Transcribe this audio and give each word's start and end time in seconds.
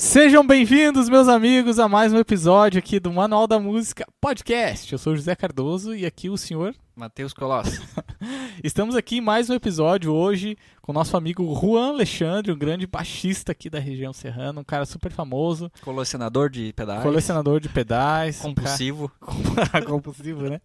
Sejam 0.00 0.46
bem-vindos, 0.46 1.10
meus 1.10 1.28
amigos, 1.28 1.78
a 1.78 1.86
mais 1.86 2.10
um 2.10 2.16
episódio 2.18 2.78
aqui 2.78 2.98
do 2.98 3.12
Manual 3.12 3.46
da 3.46 3.60
Música 3.60 4.06
Podcast. 4.18 4.90
Eu 4.90 4.98
sou 4.98 5.14
José 5.14 5.36
Cardoso 5.36 5.94
e 5.94 6.06
aqui 6.06 6.30
o 6.30 6.38
senhor 6.38 6.74
Matheus 6.96 7.34
Colosso. 7.34 7.82
Estamos 8.64 8.96
aqui 8.96 9.18
em 9.18 9.20
mais 9.20 9.50
um 9.50 9.54
episódio 9.54 10.10
hoje 10.10 10.56
com 10.80 10.90
o 10.90 10.94
nosso 10.94 11.18
amigo 11.18 11.44
Juan 11.54 11.90
Alexandre, 11.90 12.50
um 12.50 12.56
grande 12.58 12.86
baixista 12.86 13.52
aqui 13.52 13.68
da 13.68 13.78
região 13.78 14.10
serrana, 14.14 14.62
um 14.62 14.64
cara 14.64 14.86
super 14.86 15.12
famoso, 15.12 15.70
Colecionador 15.82 16.48
de 16.48 16.72
pedais. 16.72 17.02
colecionador 17.02 17.60
de 17.60 17.68
pedais, 17.68 18.40
um 18.40 18.54
Compulsivo. 18.54 19.12
cara- 19.70 19.84
compulsivo, 19.84 20.48
né? 20.48 20.60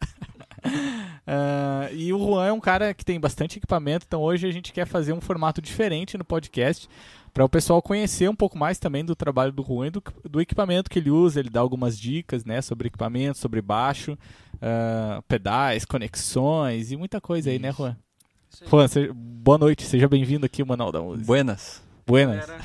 Ah, 1.27 1.89
e 1.91 2.11
o 2.13 2.17
Juan 2.19 2.45
é 2.47 2.51
um 2.51 2.59
cara 2.59 2.91
que 2.93 3.03
tem 3.05 3.19
bastante 3.19 3.57
equipamento, 3.57 4.05
então 4.07 4.21
hoje 4.21 4.47
a 4.47 4.51
gente 4.51 4.71
quer 4.73 4.85
fazer 4.87 5.11
um 5.13 5.21
formato 5.21 5.59
diferente 5.61 6.17
no 6.17 6.23
podcast 6.23 6.87
para 7.35 7.43
o 7.43 7.49
pessoal 7.49 7.81
conhecer 7.81 8.29
um 8.29 8.35
pouco 8.35 8.57
mais 8.57 8.79
também 8.79 9.03
do 9.03 9.13
trabalho 9.13 9.51
do 9.51 9.61
Juan 9.61 9.87
e 9.87 9.89
do, 9.89 10.01
do 10.23 10.39
equipamento 10.39 10.89
que 10.89 10.97
ele 10.99 11.11
usa. 11.11 11.41
Ele 11.41 11.49
dá 11.49 11.59
algumas 11.59 11.99
dicas 11.99 12.45
né, 12.45 12.61
sobre 12.61 12.87
equipamento, 12.87 13.37
sobre 13.37 13.61
baixo, 13.61 14.17
ah, 14.61 15.21
pedais, 15.27 15.83
conexões 15.83 16.93
e 16.93 16.95
muita 16.95 17.19
coisa 17.19 17.49
aí, 17.49 17.59
né, 17.59 17.71
Isso. 17.71 17.77
Juan? 17.77 17.97
Isso 18.49 18.63
aí. 18.63 18.69
Juan, 18.69 18.87
seja- 18.87 19.11
boa 19.13 19.57
noite, 19.57 19.83
seja 19.83 20.07
bem-vindo 20.07 20.45
aqui 20.45 20.61
ao 20.61 20.67
Manual 20.69 20.93
da 20.93 21.01
Música. 21.01 21.25
Buenas. 21.27 21.83
Buenas. 22.07 22.47
Galera, 22.47 22.63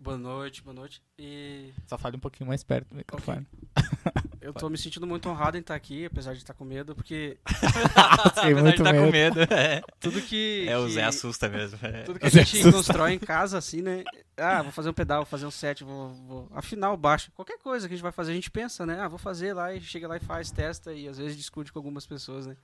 boa 0.00 0.16
noite, 0.16 0.62
boa 0.62 0.74
noite. 0.74 1.02
E 1.18 1.72
Só 1.84 1.98
fale 1.98 2.16
um 2.16 2.20
pouquinho 2.20 2.46
mais 2.46 2.62
perto 2.62 2.90
do 2.90 2.94
microfone. 2.94 3.44
eu 4.44 4.52
tô 4.52 4.68
me 4.68 4.76
sentindo 4.78 5.06
muito 5.06 5.28
honrado 5.28 5.56
em 5.56 5.60
estar 5.60 5.74
aqui, 5.74 6.04
apesar 6.06 6.32
de 6.32 6.38
estar 6.38 6.54
com 6.54 6.64
medo, 6.64 6.94
porque 6.94 7.38
Fiquei 8.34 8.54
muito 8.54 8.82
tá 8.82 8.92
medo. 8.92 9.04
com 9.06 9.10
medo. 9.10 9.40
É, 9.52 9.80
tudo 10.00 10.20
que. 10.20 10.66
é 10.68 10.78
o 10.78 10.86
que- 10.86 10.92
Zé 10.92 11.02
assusta 11.04 11.48
mesmo. 11.48 11.78
É. 11.82 12.02
Tudo 12.02 12.18
que 12.18 12.26
a 12.26 12.28
O 12.28 12.30
gente 12.30 12.58
assusta. 12.58 12.72
constrói 12.72 13.12
em 13.14 13.18
casa, 13.18 13.58
assim, 13.58 13.82
né? 13.82 14.04
Ah, 14.36 14.62
vou 14.62 14.72
fazer 14.72 14.90
um 14.90 14.94
pedal, 14.94 15.18
vou 15.20 15.26
fazer 15.26 15.46
um 15.46 15.50
set, 15.50 15.82
vou, 15.82 16.10
vou 16.14 16.48
afinar 16.52 16.92
o 16.92 16.96
baixo. 16.96 17.32
Qualquer 17.32 17.58
coisa 17.58 17.88
que 17.88 17.94
a 17.94 17.96
gente 17.96 18.02
vai 18.02 18.12
fazer, 18.12 18.32
a 18.32 18.34
gente 18.34 18.50
pensa, 18.50 18.84
né? 18.84 19.00
Ah, 19.00 19.08
vou 19.08 19.18
fazer 19.18 19.52
lá 19.54 19.72
e 19.72 19.80
chega 19.80 20.06
lá 20.08 20.16
e 20.16 20.20
faz, 20.20 20.50
testa 20.50 20.92
e 20.92 21.08
às 21.08 21.18
vezes 21.18 21.36
discute 21.36 21.72
com 21.72 21.78
algumas 21.78 22.06
pessoas, 22.06 22.46
né? 22.46 22.56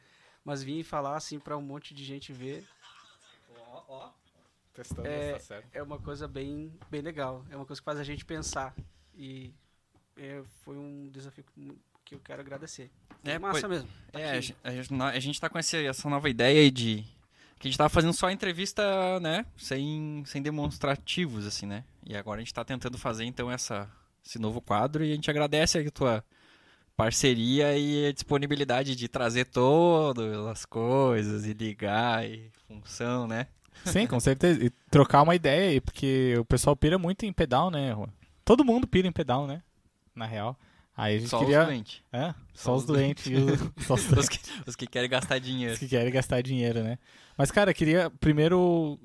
Mas 0.44 0.62
vir 0.62 0.81
e 0.81 0.84
falar 0.84 1.17
assim 1.17 1.39
pra 1.39 1.56
um 1.56 1.62
monte 1.62 1.92
de 1.94 2.05
gente 2.05 2.33
ver 2.33 2.65
Testando 4.72 5.06
É, 5.09 5.27
se 5.27 5.33
tá 5.33 5.39
certo. 5.41 5.69
é 5.72 5.83
uma 5.83 5.98
coisa 5.98 6.28
bem, 6.28 6.72
bem 6.91 7.00
legal. 7.00 7.44
É 7.50 7.56
uma 7.56 7.67
coisa 7.67 7.81
que 7.81 7.84
faz 7.84 7.98
a 7.98 8.05
gente 8.05 8.25
pensar. 8.25 8.75
E 9.15 9.53
é, 10.20 10.42
foi 10.64 10.76
um 10.76 11.08
desafio 11.12 11.44
que- 11.54 12.14
eu 12.14 12.20
quero 12.20 12.40
agradecer. 12.40 12.90
É, 13.24 13.32
É 13.32 13.38
massa 13.38 13.60
pois- 13.68 13.72
mesmo. 13.82 13.88
tá 14.10 14.18
É, 14.18 14.24
a 14.24 14.32
aqui. 14.32 14.40
gente, 14.42 14.56
a 14.64 14.70
gente- 14.72 14.94
a 15.02 15.20
gente 15.20 15.40
tá 15.40 15.48
com 15.48 15.58
esse- 15.58 15.86
essa 15.86 16.08
nova 16.10 16.28
ideia 16.28 16.60
aí 16.60 16.70
de. 16.70 17.04
Que 17.58 17.68
a 17.68 17.70
gente 17.70 17.76
tava 17.78 17.88
fazendo 17.90 18.12
só 18.14 18.30
entrevista, 18.30 19.20
né? 19.20 19.44
Sem, 19.56 20.22
sem 20.26 20.41
demonstrativos, 20.42 21.46
assim, 21.46 21.66
né? 21.66 21.84
E 22.06 22.16
agora 22.16 22.38
a 22.41 22.41
gente 22.42 22.54
tá 22.54 22.64
tentando 22.64 22.96
fazer, 22.98 23.24
então, 23.26 23.50
essa, 23.50 23.88
esse 24.26 24.38
novo 24.38 24.60
quadro 24.60 25.04
e 25.04 25.12
a 25.12 25.14
gente 25.14 25.30
agradece 25.30 25.76
aí 25.78 25.86
a 25.86 25.91
tua 25.91 26.24
parceria 26.96 27.76
e 27.78 28.06
a 28.08 28.12
disponibilidade 28.12 28.96
de 28.96 29.08
trazer 29.08 29.44
todas 29.46 30.46
as 30.46 30.64
coisas 30.64 31.46
e 31.46 31.52
ligar 31.52 32.28
e 32.28 32.50
função, 32.66 33.26
né? 33.26 33.46
Sim, 33.84 34.06
com 34.06 34.18
certeza. 34.20 34.62
E 34.64 34.70
trocar 34.91 35.22
uma 35.22 35.34
ideia 35.34 35.70
aí, 35.70 35.80
porque 35.80 36.34
o 36.38 36.44
pessoal 36.44 36.74
pira 36.76 36.98
muito 36.98 37.24
em 37.24 37.32
pedal, 37.32 37.70
né, 37.70 37.92
Juan? 37.94 38.08
Todo 38.44 38.64
mundo 38.64 38.86
pira 38.86 39.06
em 39.08 39.12
pedal, 39.12 39.46
né? 39.46 39.62
Na 40.14 40.27
real. 40.27 40.58
Aí 40.97 41.16
a 41.16 41.19
gente 41.19 41.30
Só 41.30 41.39
queria. 41.39 41.61
os 41.61 41.66
doentes. 41.66 42.03
É, 42.12 42.33
só, 42.33 42.34
Só 42.55 42.75
os 42.75 42.80
os 42.83 42.86
doentes 42.86 43.27
e 43.27 43.34
os, 43.34 43.58
só 43.86 43.94
os 43.94 44.00
Os 44.03 44.06
doentes 44.08 44.28
que, 44.28 44.70
os 44.70 44.77
que 44.77 44.86
querem 44.86 45.08
gastar 45.08 45.39
dinheiro. 45.39 45.78
que 45.78 45.89
querem 45.89 46.12
gastar 46.12 46.42
dinheiro, 46.42 46.83
né? 46.83 46.98
Mas, 47.39 47.50
cara, 47.50 47.72
queria 47.72 48.11
primeiro 48.11 48.98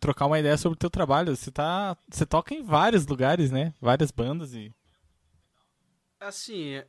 trocar 0.00 0.26
uma 0.26 0.38
ideia 0.38 0.56
sobre 0.56 0.76
o 0.76 0.78
teu 0.78 0.88
trabalho. 0.88 1.36
Você 1.36 1.50
tá. 1.50 1.94
Você 2.10 2.24
toca 2.24 2.54
em 2.54 2.62
vários 2.62 3.06
lugares, 3.06 3.50
né? 3.50 3.74
Várias 3.80 4.10
bandas 4.10 4.54
e. 4.54 4.72
Assim, 6.20 6.80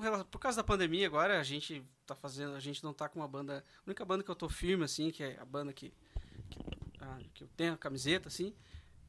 relação- 0.00 0.26
por 0.26 0.38
causa 0.38 0.56
da 0.58 0.64
pandemia 0.64 1.06
agora, 1.06 1.40
a 1.40 1.42
gente 1.42 1.82
tá 2.06 2.14
fazendo, 2.14 2.54
a 2.54 2.60
gente 2.60 2.82
não 2.84 2.94
tá 2.94 3.08
com 3.08 3.18
uma 3.18 3.26
banda, 3.28 3.64
a 3.80 3.82
única 3.86 4.04
banda 4.04 4.22
que 4.22 4.30
eu 4.30 4.34
tô 4.36 4.48
firme 4.48 4.84
assim, 4.84 5.10
que 5.10 5.22
é 5.22 5.36
a 5.40 5.44
banda 5.44 5.72
que 5.72 5.92
que, 6.48 6.58
ah, 7.00 7.18
que 7.34 7.42
eu 7.42 7.48
tenho 7.56 7.72
a 7.72 7.76
camiseta 7.76 8.28
assim, 8.28 8.54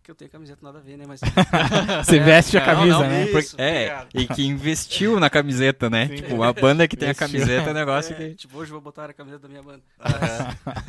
que 0.08 0.12
eu 0.12 0.16
tenho 0.16 0.32
camiseta 0.32 0.62
nada 0.64 0.78
a 0.80 0.82
ver, 0.82 0.96
né, 0.96 1.04
mas 1.06 1.20
Você 2.06 2.16
É, 2.18 2.24
veste 2.24 2.58
a 2.58 2.62
não, 2.62 2.66
camisa, 2.66 2.94
não, 3.00 3.08
né? 3.10 3.24
isso. 3.26 3.32
Porque- 3.34 3.62
é, 3.62 3.84
obrigado. 4.02 4.10
e 4.16 4.28
que 4.36 4.46
investiu 4.48 5.20
na 5.20 5.30
camiseta, 5.30 5.90
né? 5.90 6.08
Sim. 6.08 6.16
Tipo, 6.16 6.36
uma 6.36 6.54
banda 6.54 6.88
que 6.88 6.96
tem 6.96 7.10
a 7.10 7.14
camiseta 7.14 7.68
é 7.68 7.72
um 7.72 7.74
negócio 7.74 8.14
é, 8.14 8.18
que. 8.30 8.36
tipo, 8.36 8.58
hoje 8.58 8.70
eu 8.72 8.76
vou 8.76 8.82
botar 8.82 9.10
a 9.10 9.14
camiseta 9.14 9.42
da 9.42 9.50
minha 9.50 9.62
banda. 9.62 9.84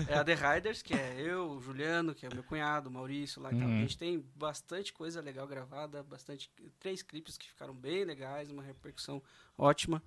É 0.06 0.14
a 0.14 0.22
The 0.24 0.34
Riders, 0.34 0.82
que 0.82 0.94
é 0.94 1.16
eu, 1.18 1.50
o 1.50 1.60
Juliano, 1.60 2.14
que 2.14 2.26
é 2.26 2.28
o 2.28 2.32
meu 2.32 2.44
cunhado, 2.44 2.88
o 2.88 2.92
Maurício 2.92 3.42
lá 3.42 3.50
tal. 3.50 3.58
Uhum. 3.58 3.78
A 3.78 3.80
gente 3.80 3.98
tem 3.98 4.24
bastante 4.36 4.92
coisa 4.92 5.20
legal 5.20 5.48
gravada, 5.48 6.00
bastante 6.04 6.48
três 6.78 7.02
clipes 7.02 7.36
que 7.36 7.48
ficaram 7.48 7.74
bem 7.74 8.04
legais, 8.04 8.48
uma 8.50 8.62
repercussão 8.62 9.20
ótima. 9.58 10.00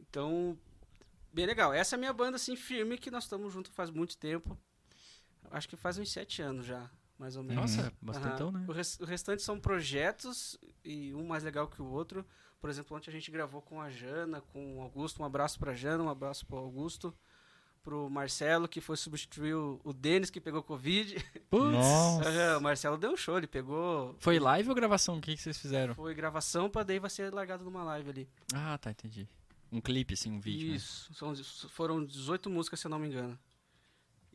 Então, 0.00 0.58
bem 1.32 1.46
legal. 1.46 1.72
Essa 1.72 1.94
é 1.94 1.96
a 1.96 2.00
minha 2.00 2.12
banda 2.12 2.34
assim 2.34 2.56
firme 2.56 2.98
que 2.98 3.08
nós 3.08 3.22
estamos 3.22 3.52
juntos 3.52 3.70
faz 3.72 3.88
muito 3.88 4.18
tempo. 4.18 4.58
Acho 5.48 5.68
que 5.68 5.76
faz 5.76 5.96
uns 5.96 6.10
sete 6.10 6.42
anos 6.42 6.66
já, 6.66 6.90
mais 7.18 7.36
ou 7.36 7.42
menos. 7.42 7.76
Nossa, 7.76 7.92
bastantão, 8.00 8.48
Aham. 8.48 8.58
né? 8.60 8.64
O, 8.68 8.72
res- 8.72 8.98
o 9.00 9.04
restante 9.04 9.42
são 9.42 9.58
projetos 9.58 10.58
e 10.84 11.14
um 11.14 11.26
mais 11.26 11.42
legal 11.44 11.66
que 11.68 11.80
o 11.82 11.86
outro. 11.86 12.24
Por 12.60 12.70
exemplo, 12.70 12.96
ontem 12.96 13.10
a 13.10 13.12
gente 13.12 13.30
gravou 13.30 13.60
com 13.62 13.80
a 13.80 13.90
Jana, 13.90 14.40
com 14.40 14.78
o 14.78 14.82
Augusto. 14.82 15.22
Um 15.22 15.24
abraço 15.26 15.58
pra 15.58 15.74
Jana, 15.74 16.02
um 16.02 16.08
abraço 16.08 16.44
pro 16.46 16.56
Augusto. 16.56 17.14
Pro 17.82 18.10
Marcelo, 18.10 18.66
que 18.66 18.80
foi 18.80 18.96
substituir 18.96 19.54
o, 19.54 19.80
o 19.84 19.92
Denis, 19.92 20.28
que 20.28 20.40
pegou 20.40 20.60
Covid. 20.60 21.14
Putz. 21.48 21.72
Nossa. 21.72 22.58
O 22.58 22.60
Marcelo 22.60 22.96
deu 22.98 23.12
um 23.12 23.16
show, 23.16 23.38
ele 23.38 23.46
pegou. 23.46 24.16
Foi 24.18 24.40
live 24.40 24.68
ou 24.68 24.74
gravação? 24.74 25.18
O 25.18 25.20
que, 25.20 25.36
que 25.36 25.40
vocês 25.40 25.56
fizeram? 25.56 25.94
Foi 25.94 26.12
gravação, 26.12 26.68
pra 26.68 26.82
daí 26.82 26.98
vai 26.98 27.08
ser 27.10 27.32
largado 27.32 27.62
numa 27.62 27.84
live 27.84 28.10
ali. 28.10 28.28
Ah, 28.52 28.76
tá, 28.78 28.90
entendi. 28.90 29.28
Um 29.70 29.80
clipe, 29.80 30.14
assim, 30.14 30.32
um 30.32 30.40
vídeo. 30.40 30.70
né? 30.70 30.74
Isso, 30.76 31.14
são, 31.14 31.32
foram 31.68 32.04
18 32.04 32.50
músicas, 32.50 32.80
se 32.80 32.86
eu 32.88 32.90
não 32.90 32.98
me 32.98 33.06
engano. 33.06 33.38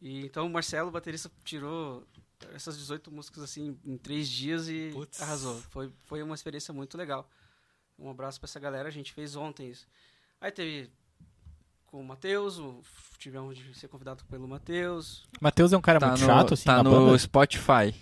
E 0.02 0.26
então 0.26 0.46
o 0.48 0.50
Marcelo, 0.50 0.88
o 0.88 0.92
baterista, 0.92 1.30
tirou 1.44 2.08
essas 2.54 2.78
18 2.78 3.12
músicas 3.12 3.44
assim 3.44 3.78
em 3.86 3.98
três 3.98 4.28
dias 4.30 4.68
e 4.70 4.90
Putz. 4.94 5.22
arrasou. 5.22 5.56
Foi, 5.70 5.92
foi 6.06 6.22
uma 6.24 6.36
experiência 6.36 6.74
muito 6.74 6.98
legal. 6.98 7.30
Um 8.00 8.10
abraço 8.10 8.40
pra 8.40 8.48
essa 8.48 8.60
galera, 8.60 8.88
a 8.88 8.92
gente 8.92 9.14
fez 9.14 9.36
ontem 9.36 9.70
isso. 9.70 9.88
Aí 10.40 10.52
teve 10.52 10.90
com 11.88 12.02
o 12.02 12.04
Matheus, 12.06 12.58
o- 12.58 12.82
tivemos 13.20 13.56
de 13.58 13.74
ser 13.78 13.88
convidado 13.88 14.24
pelo 14.26 14.48
Matheus. 14.48 15.24
Matheus 15.40 15.72
é 15.74 15.78
um 15.78 15.82
cara 15.82 16.00
Tá 16.00 16.08
muito 16.08 16.22
no, 16.22 16.26
chato, 16.26 16.54
assim, 16.54 16.64
tá 16.66 16.78
na 16.78 16.84
no 16.84 16.90
banda. 16.92 17.18
Spotify. 17.18 17.94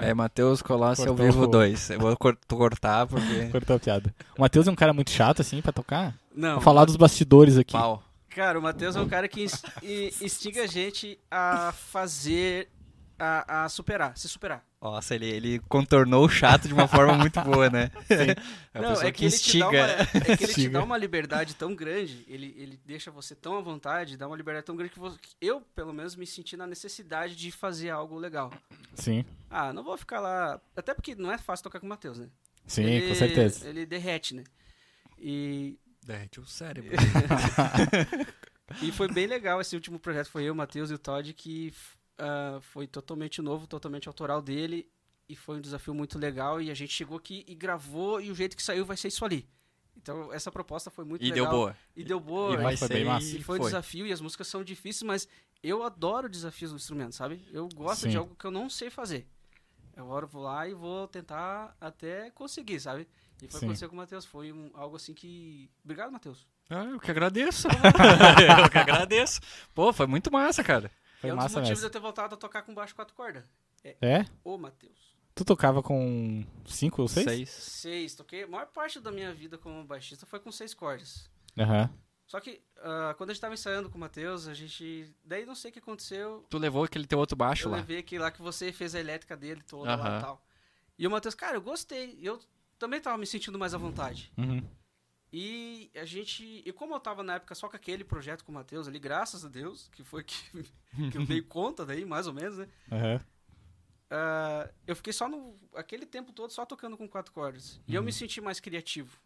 É 0.00 0.14
Matheus 0.14 0.62
Colossi 0.62 1.06
ao 1.08 1.16
vivo 1.16 1.42
o- 1.42 1.46
2. 1.48 1.90
Eu 1.90 1.98
vou 1.98 2.16
cor- 2.16 2.38
cortar 2.48 3.08
porque. 3.08 3.20
Cortou 3.50 3.74
a 3.74 3.80
piada. 3.80 4.14
O 4.38 4.40
Matheus 4.40 4.68
é 4.68 4.70
um 4.70 4.76
cara 4.76 4.92
muito 4.94 5.10
chato, 5.10 5.42
assim, 5.42 5.60
pra 5.60 5.72
tocar? 5.72 6.16
Não, 6.32 6.54
Vou 6.54 6.60
falar 6.62 6.84
dos 6.84 6.94
bastidores 6.94 7.58
aqui. 7.58 7.72
Pau. 7.72 8.00
Cara, 8.28 8.56
o 8.56 8.62
Matheus 8.62 8.94
é 8.94 9.00
um 9.00 9.08
cara 9.08 9.26
que 9.26 9.44
instiga 10.22 10.62
a 10.62 10.66
gente 10.68 11.18
a 11.28 11.72
fazer, 11.72 12.68
a, 13.20 13.64
a 13.64 13.68
superar, 13.68 14.16
se 14.16 14.28
superar. 14.28 14.64
Nossa, 14.80 15.14
ele, 15.14 15.26
ele 15.26 15.58
contornou 15.68 16.24
o 16.24 16.28
chato 16.28 16.66
de 16.66 16.72
uma 16.72 16.88
forma 16.88 17.12
muito 17.18 17.38
boa, 17.42 17.68
né? 17.68 17.90
É 18.72 18.80
Não, 18.80 18.90
pessoa 18.90 19.08
é 19.08 19.12
que, 19.12 19.24
ele 19.24 19.36
te 19.36 19.58
dá 19.58 19.68
uma, 19.68 19.78
instiga. 19.78 20.02
é 20.14 20.22
que 20.24 20.30
ele 20.30 20.36
te 20.36 20.42
Instiga. 20.60 20.78
dá 20.78 20.84
uma 20.84 20.96
liberdade 20.96 21.54
tão 21.54 21.74
grande, 21.74 22.24
ele, 22.28 22.54
ele 22.56 22.80
deixa 22.86 23.10
você 23.10 23.34
tão 23.34 23.58
à 23.58 23.60
vontade, 23.60 24.16
dá 24.16 24.26
uma 24.26 24.36
liberdade 24.36 24.64
tão 24.64 24.76
grande 24.76 24.92
que, 24.92 24.98
você- 24.98 25.18
que 25.20 25.34
eu, 25.40 25.60
pelo 25.74 25.92
menos, 25.92 26.14
me 26.16 26.26
senti 26.26 26.56
na 26.56 26.66
necessidade 26.66 27.34
de 27.36 27.50
fazer 27.50 27.90
algo 27.90 28.16
legal. 28.18 28.52
Sim, 28.94 29.24
Ah, 29.50 29.72
não 29.72 29.82
vou 29.84 29.98
ficar 29.98 30.20
lá. 30.20 30.60
Até 30.76 30.94
porque 30.94 31.14
não 31.14 31.30
é 31.32 31.36
fácil 31.36 31.64
tocar 31.64 31.80
com 31.80 31.86
o 31.86 31.88
Matheus, 31.88 32.18
né? 32.18 32.28
sim, 32.66 32.84
Ele- 32.84 33.08
com 33.08 33.14
certeza. 33.16 33.68
Ele 33.68 33.84
derrete, 33.84 34.34
né? 34.34 34.44
E, 35.18 35.76
Derrete 36.06 36.40
o 36.40 36.46
cérebro. 36.46 36.90
e 38.82 38.90
foi 38.92 39.08
bem 39.12 39.26
legal 39.26 39.60
esse 39.60 39.74
último 39.74 39.98
projeto. 39.98 40.28
Foi 40.30 40.44
eu, 40.44 40.52
o 40.52 40.56
Matheus 40.56 40.90
e 40.90 40.94
o 40.94 40.98
Todd, 40.98 41.32
que 41.34 41.72
ah, 42.20 42.58
foi 42.60 42.86
totalmente 42.86 43.40
novo, 43.42 43.66
totalmente 43.66 44.06
autoral 44.08 44.40
dele. 44.42 44.88
E 45.28 45.34
foi 45.36 45.56
um 45.58 45.60
desafio 45.60 45.94
muito 45.94 46.18
legal. 46.18 46.60
E 46.60 46.70
a 46.70 46.74
gente 46.74 46.92
chegou 46.92 47.16
aqui 47.16 47.44
e 47.48 47.54
gravou, 47.54 48.20
e 48.20 48.30
o 48.30 48.34
jeito 48.34 48.56
que 48.56 48.62
saiu 48.62 48.84
vai 48.84 48.96
ser 48.96 49.08
isso 49.08 49.24
ali. 49.24 49.48
Então, 49.96 50.32
essa 50.32 50.50
proposta 50.50 50.90
foi 50.90 51.04
muito 51.04 51.22
E 51.24 51.30
legal. 51.30 51.44
deu 51.46 51.52
boa. 51.52 51.76
E 51.96 52.04
deu 52.04 52.20
boa. 52.20 52.54
E 52.54 52.56
vai 52.56 52.76
foi 52.76 52.88
bem 52.88 53.04
massa. 53.04 53.26
e 53.26 53.38
E 53.38 53.42
foi 53.42 53.58
um 53.58 53.62
desafio 53.62 54.06
e 54.06 54.12
as 54.12 54.20
músicas 54.20 54.46
são 54.48 54.64
difíceis, 54.64 55.02
mas 55.02 55.28
eu 55.62 55.82
adoro 55.82 56.28
desafios 56.28 56.70
do 56.70 56.76
instrumento, 56.76 57.14
sabe? 57.14 57.44
Eu 57.52 57.68
gosto 57.74 58.02
Sim. 58.02 58.10
de 58.10 58.16
algo 58.16 58.34
que 58.34 58.44
eu 58.44 58.50
não 58.50 58.70
sei 58.70 58.88
fazer. 58.90 59.26
Eu 59.96 60.04
agora 60.04 60.24
vou 60.26 60.42
lá 60.42 60.66
e 60.66 60.72
vou 60.72 61.06
tentar 61.06 61.76
até 61.80 62.30
conseguir, 62.30 62.80
sabe? 62.80 63.06
E 63.42 63.48
foi 63.48 63.60
Sim. 63.60 63.66
acontecer 63.66 63.88
com 63.88 63.94
o 63.94 63.98
Matheus. 63.98 64.24
Foi 64.24 64.52
um- 64.52 64.70
algo 64.74 64.96
assim 64.96 65.12
que. 65.12 65.70
Obrigado, 65.84 66.10
Matheus. 66.10 66.46
Ah, 66.70 66.84
eu 66.84 66.98
que 67.00 67.10
agradeço. 67.10 67.68
eu 68.64 68.70
que 68.70 68.78
agradeço. 68.78 69.40
Pô, 69.74 69.92
foi 69.92 70.06
muito 70.06 70.30
massa, 70.32 70.62
cara. 70.64 70.90
Foi 71.20 71.30
é 71.30 71.34
um 71.34 71.36
dos 71.36 71.44
motivos 71.46 71.66
de 71.66 71.70
mesmo. 71.74 71.86
eu 71.86 71.90
ter 71.90 71.98
voltado 72.00 72.34
a 72.34 72.38
tocar 72.38 72.62
com 72.62 72.74
baixo 72.74 72.94
quatro 72.94 73.14
cordas. 73.14 73.44
É? 73.84 74.26
Ô, 74.44 74.56
Matheus. 74.58 75.16
Tu 75.34 75.44
tocava 75.44 75.82
com 75.82 76.44
cinco 76.66 77.02
ou 77.02 77.08
seis? 77.08 77.24
Seis. 77.24 77.48
Seis, 77.50 78.14
toquei. 78.14 78.42
A 78.42 78.46
maior 78.46 78.66
parte 78.66 79.00
da 79.00 79.10
minha 79.12 79.32
vida 79.32 79.56
como 79.56 79.84
baixista 79.84 80.26
foi 80.26 80.40
com 80.40 80.50
seis 80.50 80.74
cordas. 80.74 81.30
Aham. 81.58 81.88
Só 82.26 82.38
que 82.40 82.62
ah, 82.82 83.14
quando 83.16 83.30
a 83.30 83.32
gente 83.32 83.40
tava 83.40 83.54
ensaiando 83.54 83.88
com 83.90 83.96
o 83.96 84.00
Matheus, 84.00 84.46
a 84.46 84.54
gente. 84.54 85.12
Daí 85.24 85.44
não 85.46 85.54
sei 85.54 85.70
o 85.70 85.72
que 85.72 85.78
aconteceu. 85.78 86.44
Tu 86.48 86.58
levou 86.58 86.84
aquele 86.84 87.06
teu 87.06 87.18
outro 87.18 87.36
baixo 87.36 87.66
eu 87.68 87.72
lá. 87.72 87.78
levei 87.78 87.98
aquele 87.98 88.22
lá 88.22 88.30
que 88.30 88.40
você 88.42 88.72
fez 88.72 88.94
a 88.94 89.00
elétrica 89.00 89.36
dele 89.36 89.62
toda 89.62 89.94
lá 89.96 90.08
Aham. 90.08 90.18
e 90.18 90.20
tal. 90.20 90.44
E 90.98 91.06
o 91.06 91.10
Matheus, 91.10 91.34
cara, 91.34 91.56
eu 91.56 91.62
gostei. 91.62 92.18
Eu 92.22 92.38
também 92.78 93.00
tava 93.00 93.16
me 93.18 93.26
sentindo 93.26 93.58
mais 93.58 93.74
à 93.74 93.78
vontade. 93.78 94.32
Uhum. 94.36 94.62
E 95.32 95.90
a 95.94 96.04
gente. 96.04 96.62
E 96.66 96.72
como 96.72 96.94
eu 96.94 97.00
tava 97.00 97.22
na 97.22 97.34
época 97.36 97.54
só 97.54 97.68
com 97.68 97.76
aquele 97.76 98.02
projeto 98.02 98.44
com 98.44 98.50
o 98.50 98.54
Matheus 98.54 98.88
ali, 98.88 98.98
graças 98.98 99.44
a 99.44 99.48
Deus, 99.48 99.88
que 99.92 100.02
foi 100.02 100.24
que, 100.24 100.34
que 101.12 101.16
eu 101.18 101.24
dei 101.26 101.40
conta 101.40 101.86
daí, 101.86 102.04
mais 102.04 102.26
ou 102.26 102.32
menos, 102.32 102.58
né? 102.58 102.68
Aham. 102.90 103.20
Ah, 104.10 104.68
eu 104.86 104.96
fiquei 104.96 105.12
só 105.12 105.28
no. 105.28 105.54
aquele 105.74 106.04
tempo 106.04 106.32
todo 106.32 106.50
só 106.52 106.66
tocando 106.66 106.96
com 106.96 107.08
quatro 107.08 107.32
cordas. 107.32 107.80
E 107.86 107.94
eu 107.94 108.00
Uhum. 108.00 108.06
me 108.06 108.12
senti 108.12 108.40
mais 108.40 108.58
criativo. 108.58 109.20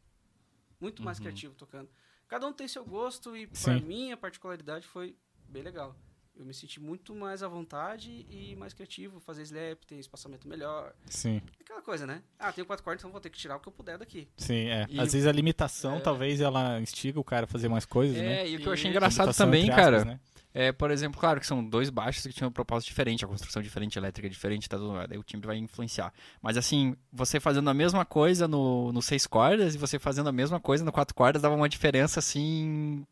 Muito 0.79 1.03
mais 1.03 1.19
criativo 1.19 1.55
tocando. 1.55 1.89
Cada 2.29 2.47
um 2.47 2.53
tem 2.53 2.69
seu 2.69 2.85
gosto 2.85 3.35
e 3.37 3.47
pra 3.47 3.75
mim 3.81 4.13
a 4.13 4.17
particularidade 4.17 4.87
foi 4.87 5.17
bem 5.49 5.63
legal. 5.63 5.97
Eu 6.37 6.45
me 6.45 6.53
senti 6.53 6.81
muito 6.81 7.15
mais 7.15 7.45
à 7.45 7.49
vontade 7.49 8.27
e 8.29 8.57
mais 8.57 8.73
criativo, 8.75 9.21
fazer 9.21 9.43
slap, 9.43 9.85
ter 9.87 9.95
espaçamento 10.01 10.49
melhor. 10.49 10.93
Sim, 11.07 11.41
Aquela 11.61 11.81
coisa, 11.81 12.07
né? 12.07 12.23
Ah, 12.39 12.53
tenho 12.53 12.67
quatro 12.67 12.85
cordas, 12.85 13.01
então 13.01 13.11
vou 13.13 13.21
ter 13.21 13.31
que 13.31 13.39
tirar 13.39 13.57
o 13.57 13.61
que 13.61 13.69
eu 13.69 13.73
puder 13.73 13.97
daqui. 13.99 14.27
sim, 14.37 14.67
é. 14.69 14.85
E- 14.89 14.99
Às 15.01 15.13
vezes 15.13 15.29
a 15.29 15.33
limitação, 15.33 15.97
É. 15.97 16.01
talvez, 16.01 16.41
ela 16.41 16.81
instiga 16.81 17.21
o 17.21 17.25
cara 17.25 17.45
a 17.45 17.47
fazer 17.47 17.69
mais 17.69 17.85
coisas, 17.85 18.17
né? 18.17 18.43
É, 18.43 18.49
e 18.49 18.57
o 18.57 18.59
que 18.61 18.67
eu 18.69 18.73
achei 18.73 18.91
engraçado 18.91 19.33
também, 19.35 19.71
aspas, 19.71 19.77
cara, 19.77 20.05
né? 20.05 20.21
é, 20.53 20.73
por 20.73 20.91
exemplo, 20.91 21.21
claro 21.21 21.39
que 21.39 21.47
são 21.47 21.65
dois 21.65 21.89
baixos 21.89 22.27
que 22.27 22.33
tinham 22.33 22.49
um 22.49 22.53
propósito 22.53 22.89
diferente, 22.89 23.25
a 23.25 23.29
construção 23.29 23.63
diferente, 23.63 23.97
a 23.97 24.01
elétrica 24.01 24.29
diferente, 24.29 24.69
tá 24.69 24.77
tudo, 24.77 25.07
daí 25.07 25.17
o 25.19 25.23
timbre 25.23 25.47
vai 25.47 25.57
influenciar. 25.57 26.13
Mas 26.43 26.57
assim, 26.57 26.97
você 27.13 27.39
fazendo 27.39 27.71
a 27.71 27.75
mesma 27.75 28.05
coisa 28.05 28.49
no, 28.49 28.93
no 28.93 29.01
seis 29.01 29.25
cordas 29.25 29.77
e 29.77 29.79
você 29.79 30.01
fazendo 30.01 30.29
a 30.29 30.33
mesma 30.33 30.59
coisa 30.59 30.85
no 30.85 30.91
quatro 30.91 31.15
cordas 31.15 31.41
dava 31.43 31.55
uma 31.55 31.69
diferença 31.69 32.19
assim 32.19 33.07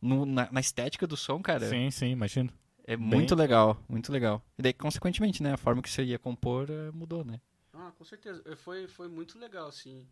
no- 0.00 0.24
na, 0.24 0.48
na 0.52 0.60
estética 0.60 1.08
do 1.08 1.16
som, 1.16 1.42
cara. 1.42 1.68
Sim, 1.68 1.90
sim, 1.90 2.10
imagino. 2.10 2.50
É 2.90 2.96
Bem- 2.96 3.06
muito 3.06 3.34
legal, 3.34 3.78
muito 3.86 4.10
legal. 4.10 4.42
E 4.58 4.62
daí, 4.62 4.72
consequentemente, 4.72 5.42
né, 5.42 5.52
a 5.52 5.56
forma 5.58 5.82
que 5.82 5.90
você 5.90 6.02
ia 6.02 6.18
compor 6.18 6.70
eh, 6.70 6.90
mudou, 6.90 7.22
né? 7.22 7.38
Ah, 7.74 7.92
com 7.98 8.02
certeza. 8.02 8.42
Eh, 8.46 8.56
Foi, 8.56 8.88
foi 8.88 9.08
muito 9.08 9.38
legal, 9.38 9.68
assim. 9.68 10.08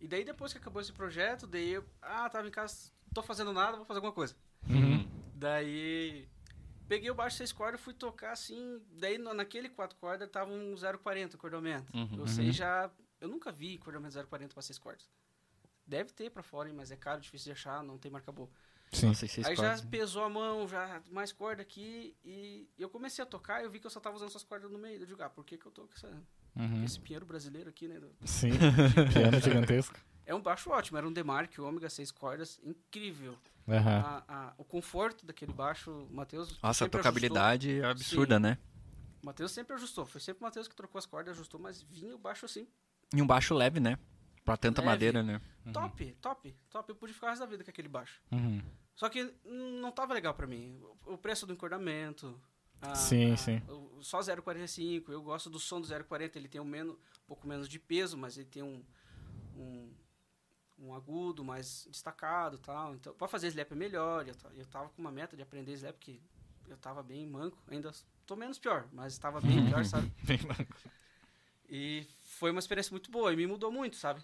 E 0.00 0.08
daí 0.08 0.24
depois 0.24 0.50
que 0.50 0.58
acabou 0.58 0.80
esse 0.80 0.90
projeto, 0.92 1.46
daí 1.46 1.74
eu. 1.74 1.84
Ah, 2.00 2.26
tava 2.30 2.48
em 2.48 2.50
casa, 2.50 2.90
tô 3.12 3.22
fazendo 3.22 3.52
nada, 3.52 3.76
vou 3.76 3.84
fazer 3.84 3.98
alguma 3.98 4.12
coisa. 4.14 4.34
Uhum. 4.68 5.06
Daí. 5.34 6.26
Peguei 6.88 7.10
o 7.10 7.14
baixo 7.14 7.36
seis 7.36 7.52
cordas, 7.52 7.78
fui 7.80 7.92
tocar 7.92 8.32
assim. 8.32 8.80
Daí 8.92 9.18
naquele 9.18 9.68
quatro 9.68 9.96
cordas 9.98 10.28
tava 10.30 10.50
um 10.50 10.74
040 11.02 11.36
cordomento. 11.36 11.94
Uhum. 11.94 12.20
Eu 12.20 12.26
sei 12.26 12.52
já. 12.52 12.90
Eu 13.20 13.28
nunca 13.28 13.52
vi 13.52 13.76
cordomento 13.76 14.14
040 14.26 14.54
pra 14.54 14.62
seis 14.62 14.78
cordas. 14.78 15.06
Deve 15.86 16.10
ter 16.12 16.30
pra 16.30 16.42
fora, 16.42 16.70
hein, 16.70 16.74
mas 16.74 16.90
é 16.90 16.96
caro, 16.96 17.20
difícil 17.20 17.52
de 17.52 17.58
achar, 17.58 17.82
não 17.82 17.98
tem 17.98 18.10
marca 18.10 18.32
boa. 18.32 18.48
Sim. 18.92 19.08
Nossa, 19.08 19.26
seis 19.26 19.46
Aí 19.46 19.56
cordas. 19.56 19.80
já 19.80 19.86
pesou 19.86 20.22
a 20.22 20.28
mão, 20.28 20.68
já 20.68 21.02
mais 21.10 21.32
corda 21.32 21.62
aqui. 21.62 22.14
E 22.24 22.68
eu 22.78 22.88
comecei 22.88 23.22
a 23.22 23.26
tocar 23.26 23.60
e 23.60 23.64
eu 23.64 23.70
vi 23.70 23.80
que 23.80 23.86
eu 23.86 23.90
só 23.90 23.98
tava 24.00 24.14
usando 24.16 24.28
essas 24.28 24.44
cordas 24.44 24.70
no 24.70 24.78
meio. 24.78 25.00
Eu 25.00 25.06
digo, 25.06 25.22
ah, 25.22 25.28
por 25.28 25.44
que, 25.44 25.58
que 25.58 25.66
eu 25.66 25.72
tô 25.72 25.82
com 25.86 25.94
essa, 25.94 26.10
Uhum. 26.56 26.84
esse 26.84 27.00
pinheiro 27.00 27.26
brasileiro 27.26 27.68
aqui, 27.68 27.88
né? 27.88 28.00
Sim. 28.24 28.50
Piano 29.12 29.40
gigantesco. 29.40 29.98
É 30.26 30.34
um 30.34 30.40
baixo 30.40 30.70
ótimo, 30.70 30.96
era 30.96 31.06
um 31.06 31.12
Demark 31.12 31.58
ômega 31.58 31.90
seis 31.90 32.10
cordas, 32.10 32.58
incrível. 32.62 33.36
Aham. 33.68 33.98
A- 33.98 34.24
a- 34.28 34.54
o 34.56 34.64
conforto 34.64 35.26
daquele 35.26 35.52
baixo, 35.52 35.90
o 35.90 36.14
Matheus. 36.14 36.58
Nossa, 36.62 36.84
a 36.84 36.88
tocabilidade 36.88 37.80
é 37.80 37.84
absurda, 37.84 38.38
né? 38.38 38.50
ajustou. 38.50 38.74
O 39.22 39.26
Matheus 39.26 39.52
sempre 39.52 39.74
ajustou. 39.74 40.06
Foi 40.06 40.20
sempre 40.20 40.40
o 40.42 40.44
Matheus 40.44 40.68
que 40.68 40.76
trocou 40.76 40.98
as 40.98 41.06
cordas, 41.06 41.34
ajustou, 41.34 41.58
mas 41.60 41.82
vinha 41.82 42.14
o 42.14 42.18
baixo 42.18 42.44
assim. 42.46 42.66
E 43.14 43.20
um 43.20 43.26
baixo 43.26 43.54
leve, 43.54 43.80
né? 43.80 43.98
Pra 44.44 44.56
tanta 44.56 44.80
Leve. 44.82 44.90
madeira, 44.92 45.22
né? 45.22 45.40
Top, 45.72 46.12
top, 46.20 46.54
top. 46.70 46.90
Eu 46.90 46.96
pude 46.96 47.12
ficar 47.14 47.28
o 47.28 47.30
resto 47.30 47.40
da 47.40 47.46
vida 47.46 47.64
com 47.64 47.70
aquele 47.70 47.88
baixo. 47.88 48.20
Uhum. 48.30 48.60
Só 48.94 49.08
que 49.08 49.32
não 49.44 49.90
tava 49.90 50.12
legal 50.14 50.34
pra 50.34 50.46
mim. 50.46 50.78
O 51.06 51.16
preço 51.16 51.46
do 51.46 51.52
encordamento. 51.52 52.38
a- 52.82 52.94
Sim, 52.94 53.32
a- 53.32 53.36
sim. 53.38 53.62
o- 53.68 54.02
Só 54.02 54.20
0,45. 54.20 55.10
Eu 55.10 55.22
gosto 55.22 55.48
do 55.48 55.58
som 55.58 55.80
do 55.80 55.86
0,40. 55.86 56.36
Ele 56.38 56.48
tem 56.48 56.60
um, 56.60 56.64
menos, 56.64 56.94
um 56.94 57.26
pouco 57.26 57.46
menos 57.48 57.66
de 57.68 57.78
peso, 57.78 58.18
mas 58.18 58.36
ele 58.36 58.46
tem 58.46 58.62
um, 58.62 58.84
um, 59.56 59.90
um 60.78 60.92
agudo 60.94 61.42
mais 61.42 61.86
destacado 61.90 62.56
e 62.56 62.60
tal. 62.60 62.94
Então, 62.94 63.14
pra 63.14 63.26
fazer 63.26 63.46
slap 63.48 63.72
é 63.72 63.74
melhor. 63.74 64.28
Eu, 64.28 64.34
eu 64.54 64.66
tava 64.66 64.90
com 64.90 65.00
uma 65.00 65.10
meta 65.10 65.34
de 65.34 65.42
aprender 65.42 65.72
slap 65.72 65.96
que 65.98 66.20
eu 66.68 66.76
tava 66.76 67.02
bem 67.02 67.26
manco. 67.26 67.56
Ainda 67.68 67.90
tô 68.26 68.36
menos 68.36 68.58
pior, 68.58 68.86
mas 68.92 69.16
tava 69.16 69.40
bem 69.40 69.64
pior, 69.80 69.84
sabe? 69.86 70.12
E 71.68 72.06
foi 72.22 72.50
uma 72.50 72.58
experiência 72.60 72.90
muito 72.90 73.10
boa 73.10 73.32
e 73.32 73.36
me 73.36 73.46
mudou 73.46 73.72
muito, 73.72 73.96
sabe? 73.96 74.22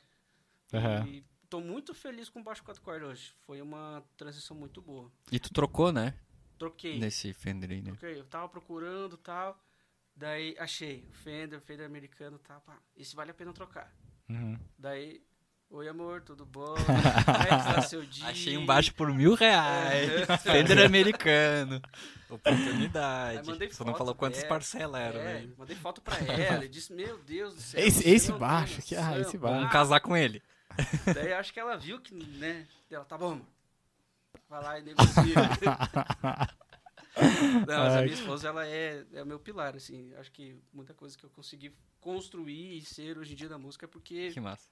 Aham. 0.73 1.07
E 1.09 1.25
tô 1.49 1.61
muito 1.61 1.95
feliz 1.95 2.29
com 2.29 2.41
o 2.41 2.43
baixo 2.43 2.63
4 2.63 2.83
cordas 2.83 3.09
hoje. 3.09 3.33
Foi 3.47 3.61
uma 3.61 4.03
transição 4.17 4.57
muito 4.57 4.81
boa. 4.81 5.11
E 5.33 5.39
tu 5.39 5.53
trocou, 5.53 5.91
né? 5.93 6.15
Troquei. 6.59 6.99
Nesse 6.99 7.33
Fender 7.33 7.71
aí, 7.71 7.81
né? 7.81 7.91
Troquei. 7.93 8.19
Eu 8.21 8.25
tava 8.25 8.49
procurando 8.49 9.15
e 9.15 9.19
tal. 9.19 9.59
Daí 10.15 10.55
achei. 10.59 11.07
O 11.09 11.13
Fender, 11.13 11.61
Fender 11.61 11.87
americano, 11.87 12.39
tá, 12.39 12.61
pá. 12.61 12.79
Esse 12.97 13.17
vale 13.17 13.31
a 13.31 13.35
pena 13.35 13.53
trocar. 13.53 13.91
Uhum. 14.29 14.59
Daí, 14.79 15.23
oi 15.71 15.89
amor, 15.89 16.21
tudo 16.21 16.45
bom? 16.45 16.75
Como 16.75 16.99
é 16.99 17.45
que 17.45 17.75
tá 17.75 17.83
seu 17.83 18.05
dia? 18.07 18.27
Achei 18.27 18.59
um 18.59 18.67
baixo 18.67 18.93
por 18.95 19.13
mil 19.13 19.35
reais. 19.35 20.11
Fender 20.43 20.85
americano. 20.85 21.81
Oportunidade. 22.29 23.49
Mandei 23.49 23.71
Só 23.71 23.85
não 23.85 23.95
falou 23.95 24.15
quantas 24.15 24.45
parcelas 24.45 25.01
eram, 25.01 25.21
É, 25.21 25.41
né? 25.43 25.49
mandei 25.57 25.77
foto 25.77 26.01
pra 26.01 26.17
ela 26.19 26.65
e 26.65 26.69
disse, 26.69 26.93
meu 26.93 27.19
Deus 27.19 27.55
do 27.55 27.61
céu. 27.61 27.81
Esse- 27.85 28.09
esse 28.09 28.33
baixo 28.33 28.79
aqui, 28.81 28.95
ah, 28.97 29.03
noção." 29.07 29.21
esse 29.23 29.39
baixo. 29.39 29.57
Vamos 29.57 29.73
casar 29.73 30.01
com 30.01 30.17
ele. 30.17 30.43
Daí 31.15 31.32
acho 31.32 31.53
que 31.53 31.61
ela 31.61 31.77
viu 31.77 32.00
que, 32.00 32.15
né? 32.15 32.67
Ela, 32.91 33.05
tá 33.05 33.17
bom, 33.19 33.32
amor. 33.32 33.47
Vai 34.49 34.62
lá 34.62 34.79
e 34.79 34.82
negocia. 34.82 35.35
Não, 37.67 37.79
mas 37.85 37.94
a 37.97 38.03
minha 38.03 38.15
esposa, 38.15 38.49
ela 38.49 38.67
é, 38.67 39.05
é 39.12 39.23
o 39.23 39.27
meu 39.27 39.38
pilar, 39.38 39.75
assim. 39.77 40.12
Acho 40.15 40.31
que 40.31 40.56
muita 40.73 40.94
coisa 40.94 41.17
que 41.17 41.25
eu 41.25 41.31
consegui 41.31 41.75
construir 42.00 42.79
e 42.79 42.85
ser 42.85 43.19
hoje 43.19 43.32
em 43.32 43.37
dia 43.37 43.49
da 43.49 43.59
música 43.59 43.87
é 43.87 43.88
porque 43.88 44.31
Que 44.31 44.41
massa. 44.41 44.69